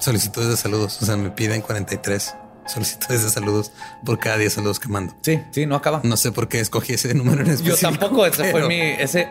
solicitudes 0.00 0.48
de 0.48 0.56
saludos. 0.56 1.00
O 1.00 1.06
sea, 1.06 1.16
me 1.16 1.30
piden 1.30 1.60
43 1.60 2.34
solicitudes 2.68 3.24
de 3.24 3.30
saludos 3.30 3.72
por 4.04 4.18
cada 4.18 4.36
10 4.38 4.52
saludos 4.52 4.78
que 4.80 4.88
mando. 4.88 5.14
Sí, 5.22 5.40
sí, 5.50 5.66
no 5.66 5.74
acaba. 5.76 6.00
No 6.04 6.16
sé 6.16 6.32
por 6.32 6.48
qué 6.48 6.60
escogí 6.60 6.92
ese 6.94 7.12
número 7.14 7.40
en 7.40 7.46
Yo 7.46 7.52
específico. 7.54 7.90
tampoco, 7.90 8.26
ese 8.26 8.50
fue 8.50 8.68
mi. 8.68 8.80
Ese 8.80 9.28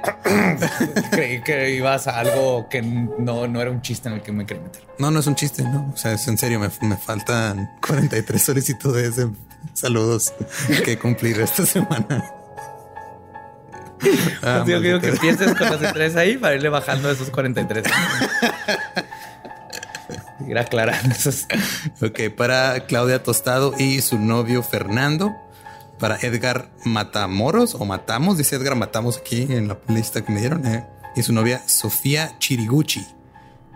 creí 1.12 1.42
que 1.42 1.72
ibas 1.76 2.08
a 2.08 2.20
algo 2.20 2.68
que 2.70 2.82
no, 2.82 3.48
no 3.48 3.62
era 3.62 3.72
un 3.72 3.82
chiste 3.82 4.10
en 4.10 4.16
el 4.16 4.22
que 4.22 4.32
me 4.32 4.46
quería 4.46 4.64
meter. 4.64 4.84
No, 5.00 5.12
no 5.12 5.20
es 5.20 5.28
un 5.28 5.36
chiste, 5.36 5.64
no. 5.64 5.92
O 5.94 5.98
sea, 5.98 6.14
es 6.14 6.28
en 6.28 6.38
serio, 6.38 6.60
me, 6.60 6.70
me 6.82 6.98
faltan 6.98 7.70
43 7.88 8.42
solicitudes 8.42 9.16
de 9.16 9.30
saludos 9.74 10.34
que 10.84 10.98
cumplir 10.98 11.40
esta 11.40 11.66
semana. 11.66 12.24
Ah, 14.44 14.62
Digo, 14.64 14.80
digo 14.80 15.00
que 15.00 15.08
empieces 15.10 15.56
con 15.56 15.70
los 15.72 15.94
tres 15.94 16.16
ahí 16.16 16.38
para 16.38 16.54
irle 16.54 16.70
bajando 16.70 17.10
esos 17.10 17.32
43. 17.32 17.84
Ir 20.48 20.58
aclarando. 20.58 21.16
Ok, 22.02 22.36
para 22.36 22.86
Claudia 22.86 23.24
Tostado 23.24 23.74
y 23.78 24.02
su 24.02 24.20
novio 24.20 24.62
Fernando. 24.64 25.36
Para 26.00 26.18
Edgar 26.18 26.70
Matamoros 26.86 27.74
o 27.74 27.84
Matamos, 27.86 28.38
dice 28.38 28.56
Edgar 28.58 28.76
Matamos 28.76 29.18
aquí 29.18 29.48
en 29.50 29.68
la 29.68 29.80
lista 29.88 30.24
que 30.24 30.32
me 30.32 30.40
dieron. 30.42 30.64
eh, 30.68 30.86
Y 31.16 31.24
su 31.24 31.34
novia 31.34 31.62
Sofía 31.66 32.36
Chiriguchi, 32.38 33.04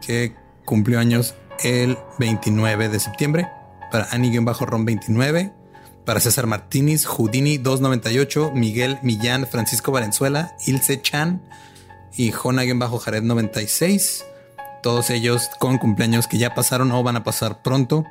que 0.06 0.36
cumplió 0.64 1.00
años 1.00 1.34
el 1.64 1.98
29 2.20 2.90
de 2.90 3.00
septiembre. 3.00 3.48
Para 3.92 4.08
Ani-Ron 4.12 4.86
29. 4.86 5.52
Para 6.06 6.20
César 6.20 6.46
Martínez, 6.48 7.06
Houdini 7.06 7.58
298, 7.58 8.52
Miguel 8.54 9.00
Millán, 9.04 9.48
Francisco 9.48 9.92
Valenzuela, 9.92 10.56
Ilse 10.66 11.02
Chan, 11.02 11.42
y 12.16 12.32
Jona-Jared96. 12.32 14.24
Todos 14.82 15.10
ellos 15.10 15.50
con 15.60 15.78
cumpleaños 15.78 16.28
que 16.28 16.38
ya 16.38 16.54
pasaron 16.54 16.92
o 16.92 17.04
van 17.04 17.16
a 17.16 17.24
pasar 17.24 17.62
pronto. 17.62 18.06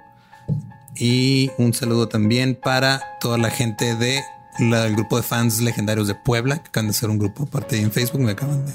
Y 0.94 1.51
un 1.59 1.72
saludo 1.74 2.09
también 2.09 2.59
para 2.60 3.18
toda 3.20 3.38
la 3.38 3.51
gente 3.51 3.94
de 3.94 4.22
del 4.59 4.94
grupo 4.94 5.16
de 5.16 5.22
fans 5.22 5.60
legendarios 5.60 6.06
de 6.09 6.14
Puebla, 6.14 6.59
que 6.59 6.68
acaban 6.68 6.88
de 6.88 6.92
ser 6.92 7.09
un 7.09 7.18
grupo 7.18 7.44
aparte 7.44 7.80
en 7.80 7.90
Facebook, 7.90 8.20
me 8.20 8.32
acaban 8.32 8.66
de, 8.66 8.72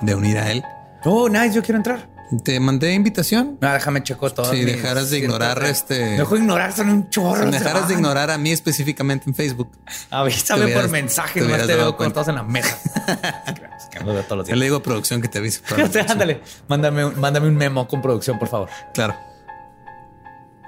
de 0.00 0.14
unir 0.14 0.38
a 0.38 0.50
él. 0.50 0.64
Oh, 1.04 1.28
nice, 1.28 1.52
yo 1.52 1.62
quiero 1.62 1.76
entrar. 1.76 2.08
Te 2.44 2.60
mandé 2.60 2.94
invitación. 2.94 3.58
No, 3.60 3.72
déjame 3.72 4.02
checo 4.04 4.30
todo. 4.30 4.52
Si 4.52 4.64
dejaras 4.64 5.10
de 5.10 5.18
ignorar 5.18 5.62
este. 5.64 5.94
Dejo 5.94 6.36
de 6.36 6.40
ignorar, 6.42 6.72
son 6.72 6.88
un 6.88 7.10
chorro. 7.10 7.44
Si 7.44 7.50
dejaras 7.50 7.88
de 7.88 7.94
ignorar 7.94 8.30
a 8.30 8.38
mí 8.38 8.52
específicamente 8.52 9.28
en 9.28 9.34
Facebook. 9.34 9.70
Avísame 10.10 10.68
por 10.68 10.88
mensaje, 10.88 11.40
no 11.40 11.56
te 11.56 11.66
veo 11.66 11.96
con 11.96 12.12
todos 12.12 12.28
en 12.28 12.36
la 12.36 12.42
mesa. 12.44 12.78
Que 13.90 14.00
no 14.00 14.12
veo 14.12 14.22
todos 14.22 14.38
los 14.38 14.46
Yo 14.46 14.52
días. 14.52 14.58
le 14.58 14.64
digo 14.66 14.76
a 14.76 14.82
producción 14.82 15.20
que 15.20 15.28
te 15.28 15.38
avise. 15.38 15.62
Ándale, 16.08 16.40
mándame, 16.68 17.04
un- 17.04 17.18
mándame 17.20 17.48
un 17.48 17.56
memo 17.56 17.86
con 17.88 18.00
producción, 18.00 18.38
por 18.38 18.48
favor. 18.48 18.68
Claro. 18.94 19.14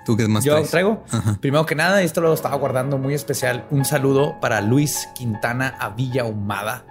¿Tú 0.05 0.17
qué 0.17 0.27
más 0.27 0.43
Yo 0.43 0.55
traes? 0.55 0.71
traigo, 0.71 1.05
Ajá. 1.13 1.37
primero 1.41 1.65
que 1.65 1.77
nada, 1.77 2.03
esto 2.03 2.21
lo 2.21 2.35
estaba 2.35 2.57
guardando 2.57 2.99
muy 2.99 3.15
especial. 3.15 3.65
Un 3.71 3.85
saludo 3.85 4.41
para 4.41 4.61
Luis 4.61 5.09
Quintana 5.15 5.77
a 5.79 5.91
Villa 5.91 6.25
Humada, 6.25 6.85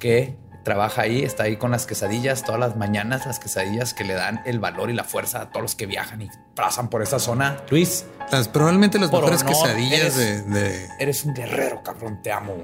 que 0.00 0.36
trabaja 0.70 1.02
ahí, 1.02 1.24
está 1.24 1.42
ahí 1.42 1.56
con 1.56 1.72
las 1.72 1.84
quesadillas 1.84 2.44
todas 2.44 2.60
las 2.60 2.76
mañanas, 2.76 3.26
las 3.26 3.40
quesadillas 3.40 3.92
que 3.92 4.04
le 4.04 4.14
dan 4.14 4.40
el 4.46 4.60
valor 4.60 4.88
y 4.88 4.92
la 4.92 5.02
fuerza 5.02 5.40
a 5.42 5.48
todos 5.50 5.62
los 5.62 5.74
que 5.74 5.86
viajan 5.86 6.22
y 6.22 6.30
pasan 6.54 6.88
por 6.88 7.02
esa 7.02 7.18
zona. 7.18 7.56
Luis, 7.70 8.04
Las, 8.30 8.46
probablemente 8.46 9.00
las 9.00 9.10
mejores 9.10 9.40
honor, 9.42 9.52
quesadillas 9.54 10.16
de, 10.16 10.28
eres- 10.36 10.46
de- 10.46 10.88
eres 11.00 11.24
un 11.24 11.34
guerrero, 11.34 11.82
cabrón, 11.82 12.20
te 12.22 12.30
amo. 12.30 12.54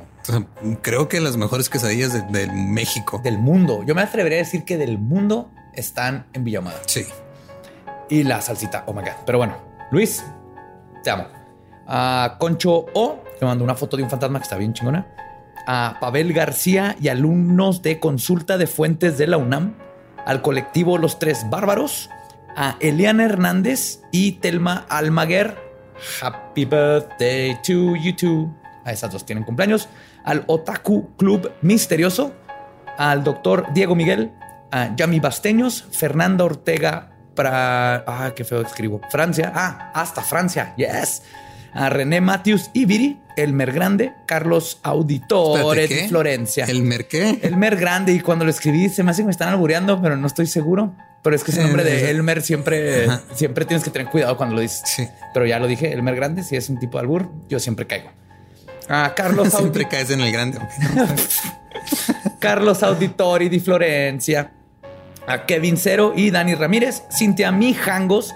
creo 0.83 1.09
que 1.09 1.19
las 1.21 1.37
mejores 1.37 1.69
quesadillas 1.69 2.13
de, 2.13 2.23
de 2.23 2.47
México. 2.53 3.21
Del 3.25 3.39
mundo. 3.39 3.83
Yo 3.85 3.97
me 3.97 4.03
atrevería 4.03 4.39
a 4.39 4.43
decir 4.45 4.65
que 4.65 4.77
del 4.79 4.99
mundo 4.99 5.51
están 5.75 6.27
en 6.33 6.45
Villa 6.45 6.61
Humada. 6.61 6.79
Sí. 6.87 7.07
y 8.09 8.23
la 8.23 8.41
salsita. 8.41 8.85
Oh 8.87 8.93
my 8.93 9.01
God. 9.03 9.11
Pero 9.27 9.39
bueno, 9.39 9.57
Luis, 9.91 10.23
te 11.03 11.11
amo. 11.11 11.25
A 11.89 12.37
Concho 12.39 12.87
O, 12.95 13.19
que 13.39 13.45
mandó 13.45 13.65
una 13.65 13.75
foto 13.75 13.97
de 13.97 14.05
un 14.05 14.11
fantasma 14.11 14.39
que 14.39 14.45
está 14.45 14.57
bien 14.57 14.73
chingona. 14.73 15.09
A 15.67 15.99
Pavel 16.01 16.33
García 16.33 16.97
y 17.01 17.09
alumnos 17.09 17.83
de 17.83 18.01
consulta 18.01 18.59
de 18.59 18.67
fuentes 18.67 19.19
de 19.19 19.27
la 19.27 19.37
UNAM. 19.37 19.75
Al 20.25 20.43
colectivo 20.43 20.99
Los 20.99 21.19
Tres 21.19 21.47
Bárbaros. 21.51 22.11
A 22.57 22.77
Eliana 22.81 23.25
Hernández 23.25 24.01
y 24.13 24.33
Telma 24.33 24.87
Almaguer. 24.89 25.57
Happy 26.23 26.65
birthday 26.65 27.55
to 27.63 27.97
you 27.97 28.15
two. 28.17 28.55
A 28.85 28.93
esas 28.93 29.11
dos 29.11 29.27
tienen 29.27 29.45
cumpleaños. 29.45 29.89
Al 30.25 30.45
Otaku 30.47 31.15
Club 31.17 31.53
Misterioso 31.61 32.33
al 32.97 33.25
doctor 33.25 33.67
Diego 33.73 33.95
Miguel, 33.95 34.33
a 34.71 34.95
Yami 34.97 35.21
Basteños, 35.21 35.85
Fernanda 35.93 36.45
Ortega 36.45 37.13
para. 37.35 38.05
Ah, 38.07 38.33
qué 38.35 38.45
feo 38.45 38.63
escribo. 38.63 39.01
Francia. 39.11 39.53
Ah, 39.55 39.91
hasta 39.95 40.23
Francia. 40.23 40.75
Yes. 40.77 41.23
A 41.77 41.89
René 41.91 42.21
Matthews 42.21 42.71
y 42.73 42.87
Viri, 42.87 43.19
Elmer 43.37 43.71
Grande, 43.73 44.13
Carlos 44.27 44.79
Auditore 44.83 45.83
de 45.83 45.89
¿qué? 45.89 46.09
Florencia. 46.09 46.65
¿El 46.65 46.83
merqué? 46.83 47.39
Elmer 47.43 47.77
Grande. 47.77 48.13
Y 48.13 48.21
cuando 48.21 48.45
lo 48.45 48.51
escribí, 48.51 48.89
se 48.89 49.03
me 49.03 49.11
hace 49.11 49.23
que 49.23 49.27
me 49.27 49.31
están 49.33 49.51
albureando, 49.51 50.01
pero 50.01 50.17
no 50.17 50.27
estoy 50.27 50.47
seguro. 50.47 50.95
Pero 51.23 51.37
es 51.37 51.45
que 51.45 51.51
ese 51.51 51.63
nombre 51.63 51.83
de 51.85 52.09
Elmer 52.11 52.41
siempre, 52.41 53.05
Ajá. 53.07 53.21
siempre 53.35 53.65
tienes 53.65 53.83
que 53.85 53.91
tener 53.91 54.09
cuidado 54.09 54.37
cuando 54.37 54.55
lo 54.55 54.61
dices. 54.61 54.81
Sí. 54.87 55.07
Pero 55.35 55.45
ya 55.45 55.59
lo 55.59 55.67
dije, 55.67 55.93
Elmer 55.93 56.15
Grande, 56.17 56.43
si 56.45 56.57
es 56.57 56.69
un 56.69 56.79
tipo 56.79 56.99
de 56.99 57.03
albur, 57.03 57.29
yo 57.49 57.59
siempre 57.61 57.87
caigo. 57.87 58.11
A 58.89 59.13
Carlos 59.15 59.49
Audi- 59.55 59.59
Siempre 59.59 59.89
caes 59.89 60.11
en 60.11 60.21
el 60.21 60.33
grande. 60.33 60.59
no. 60.95 61.07
Carlos 62.39 62.83
Auditori 62.83 63.49
di 63.49 63.61
Florencia, 63.61 64.51
a 65.27 65.45
Kevin 65.47 65.77
Cero 65.77 66.13
y 66.17 66.31
Dani 66.31 66.55
Ramírez, 66.55 67.03
Cintia 67.11 67.51
Mijangos, 67.53 68.35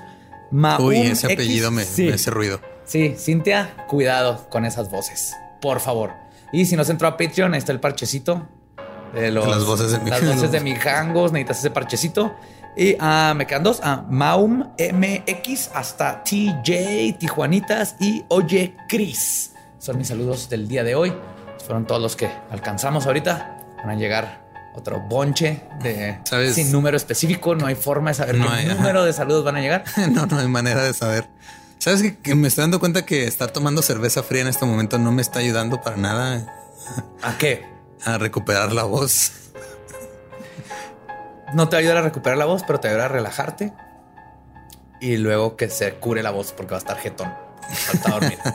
Maum 0.50 0.84
Uy, 0.86 0.96
ese 1.02 1.26
X. 1.26 1.34
apellido 1.36 1.70
me, 1.70 1.84
sí, 1.84 2.04
me 2.06 2.14
hace 2.14 2.30
ruido. 2.30 2.60
Sí, 2.90 3.14
Cintia, 3.18 3.74
cuidado 3.88 4.48
con 4.50 4.64
esas 4.64 4.90
voces, 4.90 5.34
por 5.60 5.80
favor. 5.80 6.12
Y 6.52 6.66
si 6.66 6.76
no 6.76 6.84
se 6.84 6.92
entró 6.92 7.06
a 7.08 7.16
Patreon, 7.16 7.54
ahí 7.54 7.58
está 7.58 7.72
el 7.72 7.80
parchecito 7.80 8.46
de 9.14 9.30
los, 9.30 9.46
las 9.46 9.64
voces 9.64 9.92
de 9.92 10.10
las 10.10 10.24
voces 10.24 10.50
de 10.50 10.60
Mijangos, 10.60 11.32
necesitas 11.32 11.58
ese 11.58 11.70
parchecito. 11.70 12.34
Y 12.76 12.96
ah, 13.00 13.34
me 13.36 13.46
quedan 13.46 13.62
dos, 13.64 13.80
a 13.82 14.02
Maum 14.08 14.70
MX 14.78 15.70
hasta 15.74 16.22
TJ, 16.22 17.18
Tijuanitas 17.18 17.96
y 18.00 18.24
Oye 18.28 18.76
Cris. 18.88 19.52
Son 19.78 19.96
mis 19.98 20.08
saludos 20.08 20.48
del 20.48 20.68
día 20.68 20.84
de 20.84 20.94
hoy. 20.94 21.12
Fueron 21.64 21.86
todos 21.86 22.00
los 22.00 22.16
que 22.16 22.30
alcanzamos 22.50 23.06
ahorita. 23.06 23.56
Van 23.78 23.90
a 23.90 23.94
llegar 23.94 24.40
otro 24.76 25.00
bonche 25.00 25.62
de 25.82 26.18
¿Sabes? 26.24 26.54
sin 26.54 26.70
número 26.70 26.96
específico. 26.96 27.54
No 27.54 27.66
hay 27.66 27.74
forma 27.74 28.10
de 28.10 28.14
saber 28.14 28.36
No 28.36 28.46
qué 28.46 28.52
hay, 28.52 28.66
ajá. 28.66 28.74
número 28.74 29.04
de 29.04 29.12
saludos 29.12 29.44
van 29.44 29.56
a 29.56 29.60
llegar. 29.60 29.84
No, 30.12 30.26
no 30.26 30.38
hay 30.38 30.48
manera 30.48 30.82
de 30.84 30.94
saber. 30.94 31.28
¿Sabes 31.80 32.02
que, 32.02 32.18
que 32.18 32.34
me 32.34 32.46
estoy 32.46 32.62
dando 32.62 32.78
cuenta 32.78 33.06
que 33.06 33.24
estar 33.24 33.50
tomando 33.52 33.80
cerveza 33.80 34.22
fría 34.22 34.42
en 34.42 34.48
este 34.48 34.66
momento 34.66 34.98
no 34.98 35.12
me 35.12 35.22
está 35.22 35.38
ayudando 35.38 35.80
para 35.80 35.96
nada 35.96 36.54
¿A 37.22 37.38
qué? 37.38 37.64
a 38.04 38.18
recuperar 38.18 38.72
la 38.72 38.84
voz? 38.84 39.32
No 41.54 41.70
te 41.70 41.82
va 41.82 41.98
a 41.98 42.02
recuperar 42.02 42.36
la 42.36 42.44
voz, 42.44 42.62
pero 42.66 42.80
te 42.80 42.94
va 42.94 43.06
a 43.06 43.08
relajarte. 43.08 43.72
Y 45.00 45.16
luego 45.16 45.56
que 45.56 45.70
se 45.70 45.94
cure 45.94 46.22
la 46.22 46.30
voz 46.30 46.52
porque 46.52 46.72
va 46.72 46.76
a 46.76 46.80
estar 46.80 46.98
jetón. 46.98 47.32
Falta 47.72 48.10
dormir. 48.10 48.38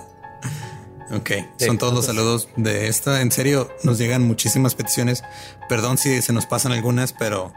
Ok, 1.12 1.30
Sí, 1.58 1.68
son 1.68 1.78
todos 1.78 1.94
los 1.94 2.06
saludos 2.08 2.50
de 2.56 2.88
esta. 2.88 3.22
En 3.22 3.32
serio, 3.32 3.70
nos 3.84 4.00
llegan 4.00 4.24
muchísimas 4.24 4.74
peticiones. 4.74 5.24
Perdón 5.70 6.00
si 6.00 6.20
se 6.24 6.34
nos 6.34 6.48
pasan 6.48 6.72
algunas, 6.72 7.14
pero 7.14 7.54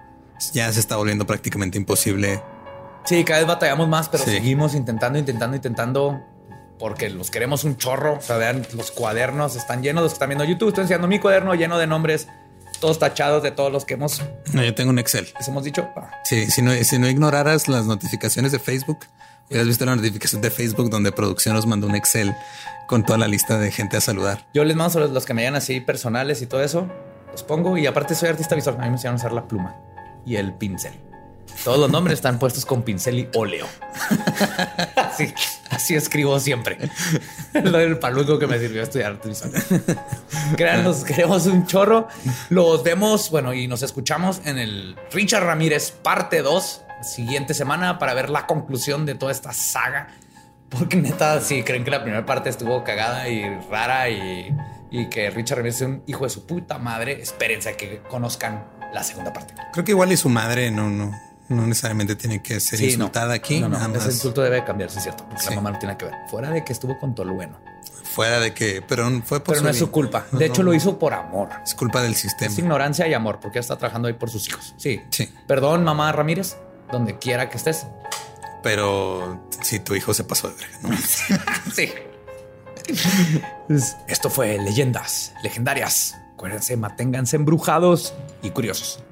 ya 0.52 0.70
se 0.70 0.80
está 0.80 0.96
volviendo 0.96 1.26
prácticamente 1.26 1.78
imposible. 1.78 2.42
Sí, 3.08 3.24
cada 3.24 3.38
vez 3.40 3.48
batallamos 3.48 3.88
más, 3.88 4.08
pero 4.08 4.24
Sí. 4.24 4.30
seguimos 4.32 4.74
intentando, 4.74 5.18
intentando, 5.18 5.56
intentando. 5.56 6.20
Porque 6.78 7.08
los 7.10 7.30
queremos 7.30 7.64
un 7.64 7.76
chorro. 7.76 8.14
O 8.18 8.20
sea, 8.20 8.36
vean, 8.36 8.66
los 8.74 8.90
cuadernos 8.92 9.56
están 9.56 9.82
llenos. 9.82 10.02
Los 10.02 10.12
que 10.12 10.16
están 10.16 10.28
viendo 10.28 10.44
YouTube, 10.44 10.68
estoy 10.68 10.82
enseñando 10.82 11.08
mi 11.08 11.18
cuaderno 11.18 11.54
lleno 11.54 11.76
de 11.78 11.86
nombres, 11.88 12.28
todos 12.80 12.98
tachados 13.00 13.42
de 13.42 13.50
todos 13.50 13.72
los 13.72 13.84
que 13.84 13.94
hemos, 13.94 14.22
No, 14.52 14.62
yo 14.62 14.74
tengo 14.74 14.90
un 14.90 14.98
Excel. 15.00 15.26
les 15.38 15.48
hemos 15.48 15.64
dicho. 15.64 15.88
Ah, 15.96 16.10
Sí, 16.24 16.48
si 16.50 16.62
no, 16.62 16.72
si 16.84 16.98
no 16.98 17.08
ignoraras 17.08 17.66
las 17.66 17.86
notificaciones 17.86 18.52
de 18.52 18.58
Facebook, 18.60 18.98
hubieras 19.48 19.66
visto 19.66 19.84
la 19.86 19.96
notificación 19.96 20.40
de 20.42 20.50
Facebook 20.50 20.88
donde 20.90 21.10
producción 21.10 21.54
nos 21.56 21.66
mandó 21.66 21.86
un 21.88 21.96
Excel 21.96 22.32
con 22.86 23.02
toda 23.04 23.18
la 23.18 23.26
lista 23.26 23.58
de 23.58 23.72
gente 23.72 23.96
a 23.96 24.00
saludar. 24.00 24.46
Yo 24.54 24.62
les 24.64 24.76
mando 24.76 24.90
solo 24.92 25.08
los 25.08 25.24
que 25.26 25.34
me 25.34 25.40
llegan 25.42 25.56
así 25.56 25.80
personales 25.80 26.42
y 26.42 26.46
todo 26.46 26.62
eso. 26.62 26.86
Los 27.32 27.42
pongo 27.42 27.76
y 27.76 27.86
aparte 27.88 28.14
soy 28.14 28.28
artista 28.28 28.54
visual. 28.54 28.76
A 28.76 28.82
mí 28.82 28.86
me 28.88 28.92
enseñaron 28.94 29.16
a 29.16 29.20
usar 29.20 29.32
la 29.32 29.48
pluma 29.48 29.74
y 30.24 30.36
el 30.36 30.52
pincel. 30.54 30.92
Todos 31.64 31.78
los 31.78 31.90
nombres 31.90 32.18
están 32.18 32.38
puestos 32.38 32.64
con 32.64 32.82
pincel 32.82 33.18
y 33.18 33.28
óleo. 33.34 33.66
así, 34.96 35.34
así 35.70 35.94
escribo 35.94 36.38
siempre. 36.38 36.78
Lo 37.52 37.78
del 37.78 37.98
paluco 37.98 38.38
que 38.38 38.46
me 38.46 38.58
sirvió 38.58 38.80
a 38.80 38.84
estudiar 38.84 39.12
arte 39.12 39.28
visual. 39.28 39.52
Créanos, 40.56 41.04
queremos 41.04 41.46
un 41.46 41.66
chorro. 41.66 42.08
Los 42.48 42.82
vemos, 42.84 43.30
bueno, 43.30 43.52
y 43.54 43.66
nos 43.66 43.82
escuchamos 43.82 44.40
en 44.44 44.58
el 44.58 44.96
Richard 45.12 45.44
Ramírez 45.44 45.90
parte 45.90 46.42
2, 46.42 46.82
siguiente 47.02 47.54
semana, 47.54 47.98
para 47.98 48.14
ver 48.14 48.30
la 48.30 48.46
conclusión 48.46 49.04
de 49.04 49.14
toda 49.14 49.32
esta 49.32 49.52
saga. 49.52 50.08
Porque 50.68 50.96
neta, 50.96 51.40
si 51.40 51.62
creen 51.62 51.84
que 51.84 51.90
la 51.90 52.02
primera 52.02 52.24
parte 52.24 52.50
estuvo 52.50 52.84
cagada 52.84 53.28
y 53.28 53.42
rara 53.70 54.08
y, 54.10 54.54
y 54.90 55.08
que 55.08 55.30
Richard 55.30 55.58
Ramírez 55.58 55.76
es 55.76 55.82
un 55.82 56.02
hijo 56.06 56.24
de 56.24 56.30
su 56.30 56.46
puta 56.46 56.78
madre, 56.78 57.20
espérense 57.20 57.70
a 57.70 57.76
que 57.76 58.00
conozcan 58.08 58.64
la 58.92 59.02
segunda 59.02 59.32
parte. 59.32 59.54
Creo 59.72 59.84
que 59.84 59.92
igual 59.92 60.12
y 60.12 60.16
su 60.16 60.28
madre 60.28 60.70
no, 60.70 60.88
no, 60.88 61.12
no 61.48 61.66
necesariamente 61.66 62.14
tiene 62.16 62.42
que 62.42 62.60
ser 62.60 62.78
Sí, 62.78 62.84
no. 62.86 62.90
insultada 62.92 63.34
aquí. 63.34 63.60
No, 63.60 63.68
no, 63.68 63.78
nada 63.78 63.98
ese 63.98 64.10
insulto 64.10 64.42
debe 64.42 64.64
cambiarse, 64.64 65.00
¿cierto? 65.00 65.24
Porque 65.26 65.42
Sí. 65.42 65.50
la 65.50 65.56
mamá 65.56 65.70
no 65.72 65.78
tiene 65.78 65.96
que 65.96 66.04
ver. 66.06 66.14
Fuera 66.30 66.50
de 66.50 66.64
que 66.64 66.72
estuvo 66.72 66.98
con 66.98 67.14
Tolueno. 67.14 67.58
fuera 68.04 68.40
de 68.40 68.52
que, 68.54 68.82
pero 68.86 69.06
fue 69.24 69.38
por 69.44 69.54
Pero 69.54 69.64
no 69.64 69.70
es 69.70 69.78
su 69.78 69.90
culpa. 69.90 70.26
No, 70.32 70.38
De 70.38 70.46
hecho, 70.46 70.62
no, 70.62 70.70
lo 70.70 70.74
hizo 70.74 70.98
por 70.98 71.12
amor. 71.14 71.50
Es 71.64 71.74
culpa 71.74 72.02
del 72.02 72.14
sistema. 72.16 72.50
Es 72.50 72.58
ignorancia 72.58 73.06
y 73.06 73.14
amor, 73.14 73.38
porque 73.40 73.58
está 73.60 73.76
trabajando 73.76 74.08
ahí 74.08 74.14
por 74.14 74.28
sus 74.30 74.48
hijos. 74.48 74.74
Sí. 74.76 75.00
Sí. 75.10 75.32
Perdón, 75.46 75.84
mamá 75.84 76.10
Ramírez, 76.12 76.56
donde 76.90 77.18
quiera 77.18 77.48
que 77.48 77.58
estés. 77.58 77.86
Pero 78.62 79.40
si 79.62 79.78
tu 79.78 79.94
hijo 79.94 80.14
se 80.14 80.24
pasó 80.24 80.48
de 80.48 80.54
verga, 80.56 80.78
¿no? 80.82 80.96
Sí. 81.74 81.92
Esto 84.08 84.30
fue 84.30 84.58
Leyendas 84.58 85.32
Legendarias. 85.42 86.16
Acuérdense, 86.34 86.76
manténganse 86.76 87.36
embrujados 87.36 88.14
y 88.42 88.50
curiosos. 88.50 89.02